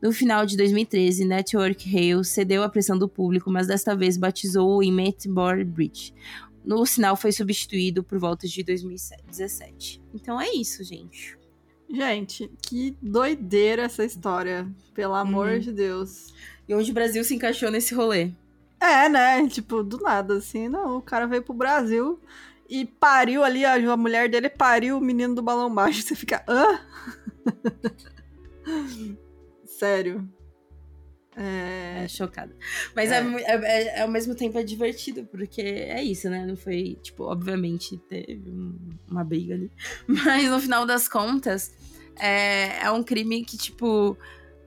No 0.00 0.12
final 0.12 0.46
de 0.46 0.56
2013, 0.56 1.24
Network 1.24 1.90
Rail 1.90 2.24
cedeu 2.24 2.62
à 2.62 2.68
pressão 2.68 2.96
do 2.96 3.08
público, 3.08 3.50
mas 3.50 3.66
desta 3.66 3.94
vez 3.94 4.16
batizou-o 4.16 4.82
em 4.82 4.92
Metbor 4.92 5.64
Bridge. 5.64 6.14
O 6.76 6.84
sinal 6.84 7.16
foi 7.16 7.32
substituído 7.32 8.04
por 8.04 8.18
volta 8.18 8.46
de 8.46 8.62
2017. 8.62 10.02
Então 10.14 10.40
é 10.40 10.50
isso, 10.52 10.84
gente. 10.84 11.38
Gente, 11.90 12.50
que 12.62 12.94
doideira 13.00 13.84
essa 13.84 14.04
história, 14.04 14.70
pelo 14.92 15.14
amor 15.14 15.52
hum. 15.52 15.58
de 15.58 15.72
Deus. 15.72 16.34
E 16.68 16.74
onde 16.74 16.90
o 16.90 16.94
Brasil 16.94 17.24
se 17.24 17.34
encaixou 17.34 17.70
nesse 17.70 17.94
rolê? 17.94 18.30
É, 18.78 19.08
né? 19.08 19.48
Tipo, 19.48 19.82
do 19.82 19.98
nada, 19.98 20.34
assim. 20.34 20.68
Não, 20.68 20.98
o 20.98 21.02
cara 21.02 21.26
veio 21.26 21.42
pro 21.42 21.54
Brasil 21.54 22.20
e 22.68 22.84
pariu 22.84 23.42
ali, 23.42 23.64
a, 23.64 23.96
mulher 23.96 24.28
dele 24.28 24.50
pariu 24.50 24.98
o 24.98 25.00
menino 25.00 25.34
do 25.34 25.42
balão 25.42 25.70
mágico. 25.70 26.08
Você 26.08 26.14
fica, 26.14 26.44
hã? 26.46 26.80
Sério. 29.64 30.28
É... 31.38 32.04
é 32.04 32.08
chocada. 32.08 32.54
Mas 32.94 33.12
é. 33.12 33.20
É, 33.20 33.54
é, 33.54 33.98
é, 33.98 34.02
ao 34.02 34.08
mesmo 34.08 34.34
tempo 34.34 34.58
é 34.58 34.62
divertido, 34.62 35.24
porque 35.24 35.60
é 35.62 36.02
isso, 36.02 36.28
né? 36.28 36.44
Não 36.44 36.56
foi, 36.56 36.98
tipo, 37.02 37.24
obviamente 37.24 37.96
teve 38.08 38.42
uma 39.08 39.22
briga 39.22 39.54
ali. 39.54 39.70
Mas 40.06 40.50
no 40.50 40.58
final 40.60 40.84
das 40.84 41.08
contas, 41.08 41.72
é, 42.18 42.84
é 42.84 42.90
um 42.90 43.02
crime 43.02 43.44
que, 43.44 43.56
tipo 43.56 44.18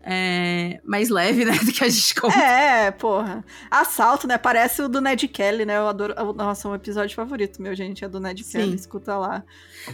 é, 0.03 0.79
mais 0.83 1.09
leve, 1.09 1.45
né, 1.45 1.53
do 1.53 1.71
que 1.71 1.83
a 1.83 1.89
gente 1.89 2.15
conta. 2.15 2.37
É, 2.37 2.91
porra. 2.91 3.43
Assalto, 3.69 4.27
né? 4.27 4.37
Parece 4.37 4.81
o 4.81 4.89
do 4.89 4.99
Ned 4.99 5.27
Kelly, 5.27 5.65
né? 5.65 5.77
Eu 5.77 5.87
adoro. 5.87 6.13
Nossa, 6.33 6.67
um 6.67 6.75
episódio 6.75 7.15
favorito 7.15 7.61
meu, 7.61 7.75
gente, 7.75 8.03
é 8.03 8.09
do 8.09 8.19
Ned 8.19 8.43
Sim. 8.43 8.59
Kelly. 8.59 8.75
Escuta 8.75 9.17
lá. 9.17 9.43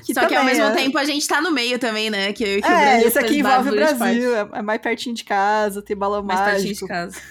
Que 0.06 0.14
Só 0.14 0.26
que 0.26 0.36
ao 0.36 0.44
mesmo 0.44 0.66
é... 0.66 0.72
tempo 0.72 0.98
a 0.98 1.04
gente 1.04 1.28
tá 1.28 1.42
no 1.42 1.52
meio 1.52 1.80
também, 1.80 2.10
né? 2.10 2.34
Que, 2.34 2.62
que 2.62 2.68
é, 2.68 3.04
esse 3.04 3.18
aqui 3.20 3.40
envolve 3.40 3.70
o 3.70 3.74
Brasil. 3.74 4.36
É, 4.36 4.50
é, 4.54 4.62
mais 4.62 4.82
pertinho 4.82 5.16
de 5.16 5.24
casa, 5.24 5.82
tem 5.82 5.96
balão 5.96 6.24
mais 6.24 6.40
mágico. 6.40 6.56
pertinho 6.56 6.76
de 6.76 6.88
casa. 6.88 7.22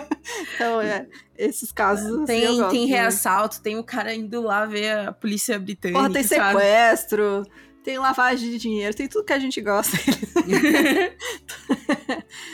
então, 0.54 0.80
é. 0.80 1.06
Esses 1.36 1.72
casos. 1.72 2.06
Assim, 2.06 2.24
tem, 2.24 2.46
assim, 2.46 2.68
tem 2.68 2.86
reassalto, 2.86 3.60
tem 3.60 3.76
o 3.76 3.82
cara 3.82 4.14
indo 4.14 4.40
lá 4.40 4.64
ver 4.66 5.08
a 5.08 5.12
polícia 5.12 5.58
britânica. 5.58 5.98
Porra, 5.98 6.12
tem 6.12 6.22
sequestro. 6.22 7.44
Sabe? 7.44 7.63
Tem 7.84 7.98
lavagem 7.98 8.50
de 8.50 8.58
dinheiro, 8.58 8.96
tem 8.96 9.06
tudo 9.06 9.26
que 9.26 9.32
a 9.34 9.38
gente 9.38 9.60
gosta. 9.60 9.94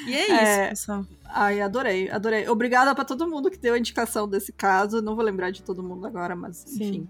e 0.05 0.15
é 0.15 0.24
isso, 0.24 0.35
é... 0.35 0.69
pessoal. 0.70 1.07
Ai, 1.24 1.61
adorei, 1.61 2.11
adorei. 2.11 2.48
Obrigada 2.48 2.93
para 2.97 3.05
todo 3.05 3.28
mundo 3.28 3.48
que 3.48 3.57
deu 3.57 3.74
a 3.74 3.78
indicação 3.78 4.28
desse 4.28 4.52
caso. 4.52 5.01
Não 5.01 5.15
vou 5.15 5.24
lembrar 5.24 5.52
de 5.52 5.62
todo 5.62 5.85
mundo 5.85 6.05
agora, 6.05 6.35
mas 6.35 6.57
Sim. 6.66 6.85
enfim. 6.85 7.09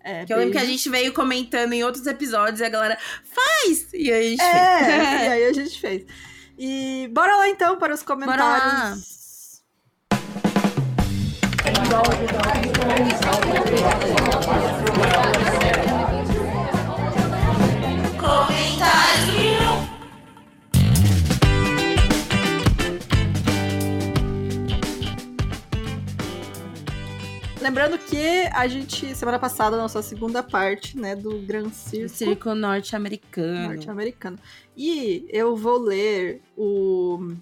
É, 0.00 0.24
que 0.24 0.32
eu 0.32 0.38
lembro 0.38 0.52
que 0.52 0.58
a 0.58 0.64
gente 0.64 0.88
veio 0.88 1.12
comentando 1.12 1.72
em 1.72 1.82
outros 1.82 2.06
episódios 2.06 2.60
e 2.60 2.64
a 2.64 2.68
galera 2.68 2.96
faz! 3.24 3.92
E 3.92 4.12
aí 4.12 4.26
a 4.26 4.30
gente 4.30 4.40
é, 4.40 4.84
fez. 4.84 5.02
e 5.26 5.28
aí 5.28 5.44
a 5.44 5.52
gente 5.52 5.80
fez. 5.80 6.06
E 6.56 7.10
bora 7.12 7.36
lá 7.36 7.48
então 7.48 7.76
para 7.76 7.92
os 7.92 8.04
comentários. 8.04 8.46
Bora 8.46 8.94
lá. 15.52 15.57
Lembrando 27.60 27.98
que 27.98 28.48
a 28.52 28.68
gente, 28.68 29.14
semana 29.14 29.38
passada, 29.38 29.76
nossa 29.76 30.00
segunda 30.00 30.42
parte, 30.42 30.96
né, 30.96 31.16
do 31.16 31.40
Gran 31.40 31.70
Circo. 31.70 32.08
Circo 32.08 32.54
norte-americano. 32.54 33.68
Norte-americano. 33.68 34.38
E 34.76 35.26
eu 35.28 35.56
vou 35.56 35.78
ler 35.78 36.40
o 36.56 37.34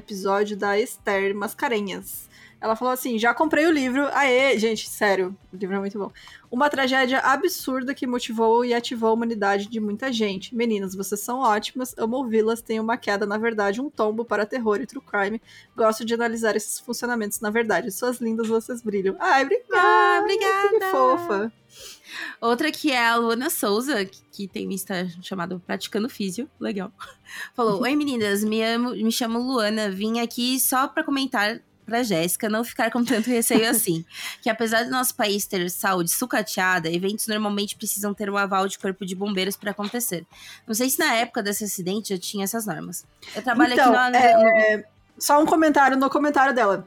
episódio 0.00 0.56
da 0.56 0.78
Esther 0.78 1.34
Mascarenhas. 1.34 2.28
Ela 2.60 2.76
falou 2.76 2.92
assim: 2.92 3.18
já 3.18 3.32
comprei 3.32 3.66
o 3.66 3.70
livro. 3.70 4.06
Aê, 4.12 4.58
gente, 4.58 4.88
sério, 4.88 5.34
o 5.52 5.56
livro 5.56 5.76
é 5.76 5.78
muito 5.78 5.98
bom. 5.98 6.12
Uma 6.50 6.68
tragédia 6.68 7.18
absurda 7.20 7.94
que 7.94 8.06
motivou 8.06 8.64
e 8.64 8.74
ativou 8.74 9.08
a 9.08 9.12
humanidade 9.12 9.66
de 9.66 9.80
muita 9.80 10.12
gente. 10.12 10.54
Meninas, 10.54 10.94
vocês 10.94 11.20
são 11.20 11.38
ótimas, 11.38 11.94
amo 11.96 12.16
ouvi-las, 12.16 12.60
tenho 12.60 12.82
uma 12.82 12.98
queda, 12.98 13.24
na 13.24 13.38
verdade, 13.38 13.80
um 13.80 13.88
tombo 13.88 14.24
para 14.24 14.44
terror 14.44 14.80
e 14.80 14.86
true 14.86 15.02
crime. 15.02 15.40
Gosto 15.74 16.04
de 16.04 16.12
analisar 16.12 16.54
esses 16.54 16.78
funcionamentos, 16.78 17.40
na 17.40 17.50
verdade. 17.50 17.90
Suas 17.90 18.20
lindas, 18.20 18.48
vocês 18.48 18.82
brilham. 18.82 19.16
Ai, 19.18 19.44
obrigada! 19.44 19.78
Ah, 19.78 20.20
obrigada! 20.20 20.78
Que 20.78 20.84
fofa! 20.90 21.52
Outra 22.40 22.70
que 22.70 22.90
é 22.90 23.06
a 23.06 23.16
Luana 23.16 23.50
Souza, 23.50 24.04
que 24.04 24.48
tem 24.48 24.66
um 24.66 24.70
Insta 24.70 25.08
chamado 25.22 25.62
Praticando 25.66 26.08
Físio, 26.08 26.48
legal. 26.58 26.92
Falou: 27.54 27.82
Oi 27.82 27.96
meninas, 27.96 28.44
me, 28.44 28.62
amo, 28.62 28.90
me 28.90 29.12
chamo 29.12 29.38
Luana, 29.38 29.90
vim 29.90 30.20
aqui 30.20 30.58
só 30.58 30.88
para 30.88 31.04
comentar 31.04 31.60
para 31.90 32.04
Jéssica 32.04 32.48
não 32.48 32.62
ficar 32.62 32.90
com 32.90 33.04
tanto 33.04 33.28
receio 33.28 33.68
assim. 33.68 34.04
que 34.40 34.48
apesar 34.48 34.84
do 34.84 34.90
nosso 34.90 35.14
país 35.14 35.44
ter 35.44 35.68
saúde 35.68 36.10
sucateada, 36.10 36.88
eventos 36.88 37.26
normalmente 37.26 37.74
precisam 37.74 38.14
ter 38.14 38.30
o 38.30 38.38
aval 38.38 38.68
de 38.68 38.78
corpo 38.78 39.04
de 39.04 39.16
bombeiros 39.16 39.56
para 39.56 39.72
acontecer. 39.72 40.24
Não 40.66 40.74
sei 40.74 40.88
se 40.88 41.00
na 41.00 41.12
época 41.16 41.42
desse 41.42 41.64
acidente 41.64 42.14
já 42.14 42.18
tinha 42.18 42.44
essas 42.44 42.64
normas. 42.64 43.04
Eu 43.34 43.42
trabalho 43.42 43.72
então, 43.72 43.92
aqui 43.92 44.12
no, 44.12 44.16
é, 44.16 44.76
no... 44.76 44.84
Só 45.18 45.42
um 45.42 45.46
comentário 45.46 45.96
no 45.96 46.08
comentário 46.08 46.54
dela. 46.54 46.86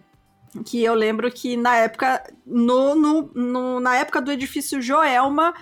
Que 0.65 0.83
eu 0.83 0.93
lembro 0.93 1.31
que 1.31 1.57
na 1.57 1.75
época, 1.77 2.23
no, 2.45 2.95
no, 2.95 3.31
no 3.33 3.79
na 3.79 3.95
época 3.97 4.21
do 4.21 4.31
edifício 4.31 4.81
Joelma, 4.81 5.53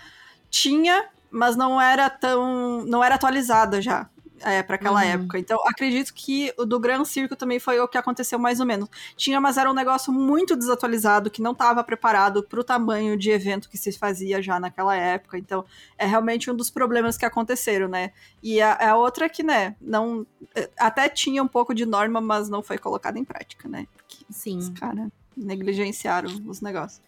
tinha, 0.50 1.08
mas 1.30 1.56
não 1.56 1.80
era 1.80 2.10
tão. 2.10 2.84
não 2.86 3.04
era 3.04 3.16
atualizada 3.16 3.82
já 3.82 4.10
é, 4.44 4.62
para 4.64 4.76
aquela 4.76 5.02
uhum. 5.02 5.08
época. 5.08 5.40
Então, 5.40 5.58
acredito 5.68 6.14
que 6.14 6.54
o 6.58 6.66
do 6.66 6.80
Gran 6.80 7.04
Circo 7.06 7.36
também 7.36 7.60
foi 7.60 7.80
o 7.80 7.88
que 7.88 7.98
aconteceu 7.98 8.38
mais 8.40 8.60
ou 8.60 8.66
menos. 8.66 8.90
Tinha, 9.16 9.40
mas 9.40 9.58
era 9.58 9.70
um 9.70 9.74
negócio 9.74 10.12
muito 10.12 10.56
desatualizado, 10.56 11.30
que 11.30 11.42
não 11.42 11.52
estava 11.52 11.84
preparado 11.84 12.44
para 12.44 12.60
o 12.60 12.64
tamanho 12.64 13.18
de 13.18 13.32
evento 13.32 13.70
que 13.70 13.78
se 13.78 13.92
fazia 13.92 14.42
já 14.42 14.60
naquela 14.60 14.96
época. 14.96 15.38
Então, 15.38 15.66
é 15.98 16.06
realmente 16.06 16.50
um 16.50 16.56
dos 16.56 16.70
problemas 16.70 17.18
que 17.18 17.26
aconteceram, 17.26 17.88
né? 17.88 18.12
E 18.42 18.62
a, 18.62 18.92
a 18.92 18.96
outra 18.96 19.30
que, 19.30 19.44
né, 19.44 19.76
não. 19.82 20.26
É, 20.56 20.70
até 20.78 21.08
tinha 21.08 21.42
um 21.42 21.48
pouco 21.48 21.74
de 21.74 21.86
norma, 21.86 22.20
mas 22.20 22.50
não 22.50 22.62
foi 22.62 22.78
colocada 22.78 23.18
em 23.20 23.24
prática, 23.24 23.68
né? 23.68 23.88
Sim. 24.32 24.58
os 24.58 24.70
caras 24.70 25.10
negligenciaram 25.36 26.30
os 26.48 26.62
negócios. 26.62 27.02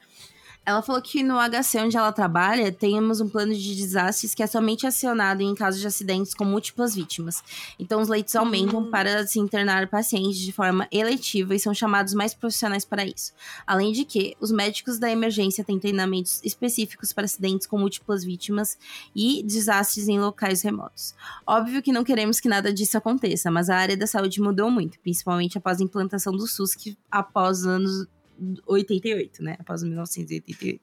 Ela 0.66 0.82
falou 0.82 1.02
que 1.02 1.22
no 1.24 1.36
HC 1.36 1.80
onde 1.80 1.98
ela 1.98 2.12
trabalha, 2.14 2.72
temos 2.72 3.20
um 3.20 3.28
plano 3.28 3.54
de 3.54 3.76
desastres 3.76 4.34
que 4.34 4.42
é 4.42 4.48
somente 4.48 4.88
acionado 4.88 5.42
em 5.42 5.54
casos 5.54 5.82
de 5.82 5.88
acidentes 5.88 6.34
com 6.34 6.46
múltiplas 6.46 6.96
vítimas. 6.96 7.44
Então, 7.78 8.02
os 8.02 8.08
leitos 8.08 8.34
aumentam 8.36 8.84
uhum. 8.84 8.90
para 8.90 9.28
se 9.28 9.40
internar 9.40 9.90
pacientes 9.90 10.40
de 10.40 10.54
forma 10.54 10.88
eletiva 10.90 11.54
e 11.54 11.60
são 11.60 11.74
chamados 11.74 12.14
mais 12.14 12.34
profissionais 12.34 12.86
para 12.86 13.06
isso. 13.06 13.34
Além 13.68 13.92
de 13.92 14.06
que, 14.06 14.38
os 14.40 14.52
médicos 14.52 14.98
da 14.98 15.12
emergência 15.12 15.66
têm 15.66 15.78
treinamentos 15.78 16.40
específicos 16.46 17.12
para 17.12 17.26
acidentes 17.26 17.68
com 17.68 17.78
múltiplas 17.78 18.24
vítimas 18.24 18.78
e 19.14 19.44
desastres 19.44 20.08
em 20.08 20.20
locais 20.20 20.62
remotos. 20.62 21.14
Óbvio 21.46 21.82
que 21.82 21.92
não 21.92 22.06
queremos 22.06 22.40
que 22.40 22.48
nada 22.48 22.74
disso 22.74 22.98
aconteça, 22.98 23.52
mas 23.52 23.70
a 23.70 23.76
área 23.76 23.98
da 23.98 24.08
saúde 24.08 24.42
mudou 24.42 24.72
muito, 24.72 24.98
principalmente 25.00 25.58
após 25.58 25.82
a 25.82 25.84
implantação 25.84 26.32
do 26.32 26.48
SUS, 26.48 26.74
que 26.74 26.98
após 27.12 27.60
os 27.60 27.66
anos 27.66 28.08
88, 28.66 29.44
né? 29.44 29.56
Após 29.60 29.84
1988. 29.84 30.82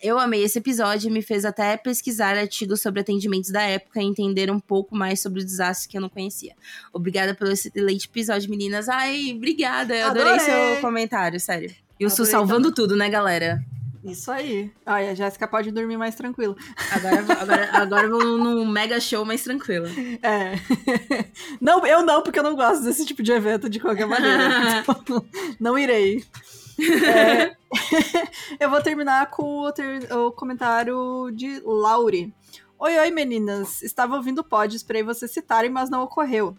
Eu 0.00 0.18
amei 0.18 0.42
esse 0.42 0.58
episódio 0.58 1.08
e 1.08 1.12
me 1.12 1.22
fez 1.22 1.44
até 1.44 1.76
pesquisar 1.76 2.36
artigos 2.36 2.80
sobre 2.80 3.00
atendimentos 3.00 3.50
da 3.50 3.62
época 3.62 4.00
e 4.00 4.04
entender 4.04 4.50
um 4.50 4.60
pouco 4.60 4.94
mais 4.94 5.20
sobre 5.20 5.40
o 5.40 5.44
desastre 5.44 5.88
que 5.88 5.96
eu 5.96 6.00
não 6.00 6.08
conhecia. 6.08 6.54
Obrigada 6.92 7.34
pelo 7.34 7.50
excelente 7.50 8.06
episódio, 8.06 8.50
meninas. 8.50 8.88
Ai, 8.88 9.32
obrigada. 9.34 9.94
Eu 9.94 10.08
adorei, 10.08 10.32
adorei 10.34 10.74
seu 10.74 10.80
comentário, 10.80 11.38
sério. 11.40 11.74
E 11.98 12.06
o 12.06 12.10
Su 12.10 12.24
salvando 12.24 12.70
também. 12.70 12.74
tudo, 12.74 12.96
né, 12.96 13.08
galera? 13.08 13.64
Isso 14.04 14.32
aí. 14.32 14.70
Ai, 14.84 15.10
a 15.10 15.14
Jéssica 15.14 15.46
pode 15.46 15.70
dormir 15.70 15.96
mais 15.96 16.16
tranquilo. 16.16 16.56
Agora, 16.90 17.20
agora, 17.40 17.70
agora 17.72 18.08
vou 18.08 18.36
num 18.36 18.66
mega 18.66 18.98
show 18.98 19.24
mais 19.24 19.44
tranquilo. 19.44 19.86
É. 20.22 20.54
Não, 21.60 21.86
eu 21.86 22.04
não, 22.04 22.22
porque 22.22 22.38
eu 22.38 22.42
não 22.42 22.56
gosto 22.56 22.82
desse 22.82 23.06
tipo 23.06 23.22
de 23.22 23.30
evento 23.30 23.68
de 23.68 23.78
qualquer 23.78 24.06
maneira. 24.06 24.82
então, 24.88 25.24
não 25.60 25.78
irei. 25.78 26.24
É, 26.80 27.56
eu 28.60 28.70
vou 28.70 28.82
terminar 28.82 29.30
com 29.30 29.60
o, 29.60 29.72
ter, 29.72 30.12
o, 30.12 30.32
comentário 30.32 31.30
de 31.32 31.60
Laure. 31.64 32.34
Oi, 32.78 32.98
oi, 32.98 33.10
meninas. 33.10 33.82
Estava 33.82 34.16
ouvindo 34.16 34.40
o 34.40 34.44
pod, 34.44 34.74
esperei 34.74 35.02
vocês 35.02 35.30
citarem, 35.30 35.70
mas 35.70 35.90
não 35.90 36.02
ocorreu. 36.02 36.56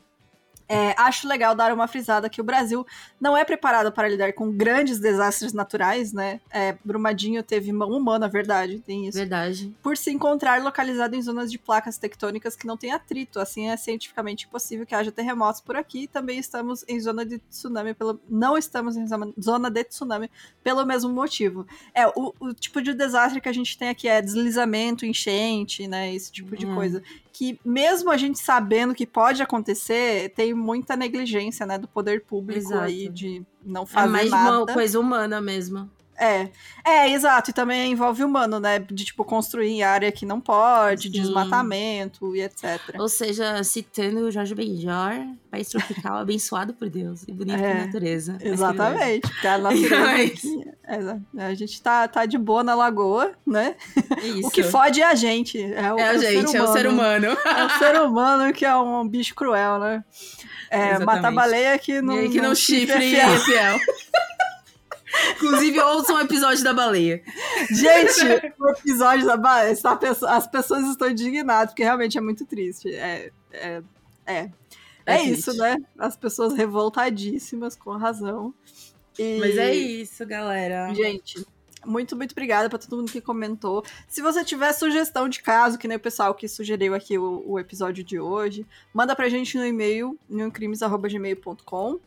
É, 0.68 0.96
acho 0.98 1.28
legal 1.28 1.54
dar 1.54 1.74
uma 1.74 1.88
frisada 1.88 2.30
que 2.30 2.40
o 2.40 2.44
Brasil 2.44 2.86
não 3.20 3.36
é 3.38 3.44
preparado 3.44 3.92
para 3.92 4.08
lidar 4.08 4.34
com 4.34 4.52
grandes 4.52 5.00
desastres 5.00 5.54
naturais, 5.54 6.14
né? 6.14 6.40
É, 6.50 6.76
Brumadinho 6.84 7.44
teve 7.44 7.72
mão 7.72 7.92
humana, 7.92 8.28
verdade, 8.28 8.80
tem 8.80 9.08
isso. 9.08 9.18
Verdade. 9.18 9.74
Por 9.82 9.98
se 9.98 10.12
encontrar 10.12 10.62
localizado 10.62 11.16
em 11.16 11.22
zonas 11.22 11.52
de 11.52 11.58
placas 11.58 11.98
tectônicas 11.98 12.56
que 12.56 12.66
não 12.66 12.78
têm 12.78 12.92
atrito, 12.92 13.40
assim 13.40 13.70
é 13.70 13.78
cientificamente 13.78 14.46
impossível 14.46 14.86
que 14.86 14.96
haja 14.96 15.12
terremotos 15.12 15.62
por 15.62 15.76
aqui. 15.76 16.08
Também 16.08 16.40
estamos 16.40 16.84
em 16.88 17.00
zona 17.00 17.26
de 17.26 17.40
tsunami 17.40 17.94
pelo 17.94 18.20
não 18.30 18.58
estamos 18.58 18.96
em 18.96 19.06
zona 19.08 19.70
de 19.70 19.84
tsunami 19.84 20.30
pelo 20.64 20.86
mesmo 20.86 21.12
motivo. 21.12 21.68
É 21.94 22.08
o, 22.08 22.34
o 22.40 22.54
tipo 22.54 22.82
de 22.82 22.94
desastre 22.94 23.42
que 23.42 23.50
a 23.50 23.54
gente 23.54 23.78
tem 23.78 23.90
aqui 23.90 24.08
é 24.08 24.22
deslizamento, 24.22 25.06
enchente, 25.06 25.88
né? 25.88 26.14
Esse 26.14 26.32
tipo 26.32 26.56
de 26.56 26.66
hum. 26.66 26.76
coisa 26.76 27.04
que 27.34 27.60
mesmo 27.66 28.12
a 28.12 28.16
gente 28.16 28.38
sabendo 28.38 28.94
que 28.94 29.08
pode 29.08 29.42
acontecer, 29.42 30.30
tem 30.36 30.54
muita 30.54 30.96
negligência, 30.96 31.66
né, 31.66 31.80
do 31.80 31.88
poder 31.88 32.24
público 32.24 32.60
Exato. 32.60 32.84
aí 32.84 33.10
de 33.10 33.44
não 33.66 33.88
fazer 33.88 34.08
nada. 34.08 34.10
É 34.10 34.22
mais 34.22 34.32
nada. 34.32 34.58
uma 34.60 34.68
coisa 34.68 35.00
humana 35.00 35.42
mesmo. 35.42 35.90
É, 36.18 36.50
é, 36.86 37.10
exato, 37.12 37.50
e 37.50 37.54
também 37.54 37.92
envolve 37.92 38.24
humano, 38.24 38.60
né? 38.60 38.80
De 38.80 39.06
tipo 39.06 39.24
construir 39.24 39.84
área 39.84 40.12
que 40.12 40.26
não 40.26 40.40
pode, 40.40 41.04
Sim. 41.04 41.12
desmatamento 41.12 42.36
e 42.36 42.42
etc. 42.42 42.80
Ou 43.00 43.10
seja, 43.10 43.64
citando 43.64 44.22
o 44.22 44.32
Jorge 44.32 44.54
Benjor, 44.54 45.14
país 45.50 45.70
tropical 45.70 46.18
abençoado 46.20 46.74
por 46.74 46.90
Deus 46.90 47.24
e 47.28 47.32
bonito 47.32 47.64
é, 47.64 47.86
natureza. 47.86 48.38
Exatamente, 48.42 49.22
porque 49.28 49.48
a 49.48 49.58
natureza 49.58 50.74
é, 50.86 51.46
a 51.46 51.54
gente 51.54 51.82
tá, 51.82 52.08
tá 52.08 52.26
de 52.26 52.38
boa 52.38 52.64
na 52.64 52.76
lagoa, 52.76 53.32
né? 53.46 53.76
Isso. 54.22 54.44
O 54.48 54.52
que 54.52 54.64
fode 54.64 55.02
é 55.02 55.06
a 55.06 55.16
gente. 55.16 55.62
É, 55.62 55.94
o, 55.94 55.98
é 55.98 56.10
a 56.10 56.18
gente, 56.18 56.56
é 56.56 56.62
o 56.62 56.68
ser 56.68 56.86
humano. 56.88 57.28
É 57.28 57.66
o 57.66 57.70
ser 57.80 58.02
humano 58.02 58.54
que 58.54 58.66
é 58.66 58.76
um 58.76 59.08
bicho 59.08 59.34
cruel, 59.34 59.80
né? 59.80 60.04
É, 60.70 61.00
mata 61.00 61.28
a 61.28 61.32
baleia 61.32 61.78
que 61.78 62.02
não, 62.02 62.30
que 62.30 62.38
não, 62.38 62.50
não 62.50 62.56
chifre 62.56 63.16
é 63.16 63.40
fiel. 63.40 63.80
Inclusive, 65.36 65.80
ouçam 65.80 66.16
um 66.16 66.20
episódio 66.20 66.64
da 66.64 66.74
baleia. 66.74 67.22
Gente, 67.70 68.54
o 68.60 68.70
episódio 68.70 69.26
da 69.26 69.38
baleia, 69.38 69.76
as 70.30 70.48
pessoas 70.48 70.88
estão 70.88 71.10
indignadas, 71.10 71.72
porque 71.72 71.84
realmente 71.84 72.18
é 72.18 72.22
muito 72.22 72.46
triste. 72.46 72.94
É, 72.94 73.32
é, 73.52 73.84
é. 74.26 74.50
É, 75.06 75.16
é 75.16 75.24
isso, 75.24 75.54
né? 75.58 75.78
As 75.98 76.16
pessoas 76.16 76.54
revoltadíssimas, 76.54 77.76
com 77.76 77.92
razão. 77.98 78.54
E... 79.20 79.38
Mas 79.40 79.58
é 79.58 79.74
isso, 79.74 80.26
galera. 80.26 80.94
Gente, 80.94 81.46
muito, 81.86 82.16
muito 82.16 82.32
obrigada 82.32 82.70
para 82.70 82.80
todo 82.80 82.98
mundo 82.98 83.12
que 83.12 83.22
comentou. 83.22 83.84
Se 84.08 84.22
você 84.22 84.44
tiver 84.44 84.72
sugestão 84.74 85.28
de 85.28 85.42
caso, 85.42 85.78
que 85.78 85.88
nem 85.88 85.98
o 85.98 86.00
pessoal 86.00 86.34
que 86.34 86.48
sugeriu 86.48 86.96
aqui 86.96 87.18
o, 87.18 87.44
o 87.46 87.60
episódio 87.60 88.04
de 88.04 88.20
hoje, 88.20 88.66
manda 88.94 89.16
pra 89.16 89.30
gente 89.30 89.58
no 89.58 89.66
e-mail, 89.66 90.18
newcrimes.gmail.com. 90.30 92.00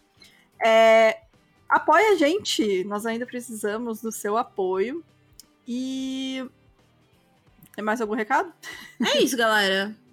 É, 0.65 1.21
apoia 1.69 2.13
a 2.13 2.17
gente, 2.17 2.85
nós 2.85 3.07
ainda 3.07 3.27
precisamos 3.27 4.01
do 4.01 4.13
seu 4.13 4.37
apoio. 4.37 5.05
E. 5.67 6.45
Tem 7.75 7.85
mais 7.85 8.01
algum 8.01 8.15
recado? 8.15 8.53
É 9.05 9.19
isso, 9.19 9.37
galera. 9.37 9.95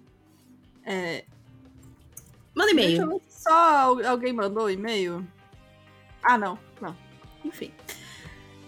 É... 0.86 1.24
Manda 2.54 2.72
e-mail. 2.72 3.22
Só 3.26 3.98
alguém 4.06 4.34
mandou 4.34 4.70
e-mail? 4.70 5.26
Ah, 6.22 6.36
não, 6.36 6.58
não. 6.78 6.94
Enfim. 7.42 7.72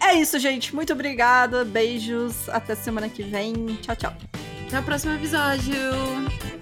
É 0.00 0.14
isso, 0.14 0.38
gente. 0.38 0.74
Muito 0.74 0.94
obrigada. 0.94 1.62
Beijos. 1.62 2.48
Até 2.48 2.74
semana 2.74 3.10
que 3.10 3.22
vem. 3.22 3.52
Tchau, 3.82 3.96
tchau. 3.96 4.16
Até 4.66 4.80
o 4.80 4.82
próximo 4.82 5.12
episódio. 5.12 6.55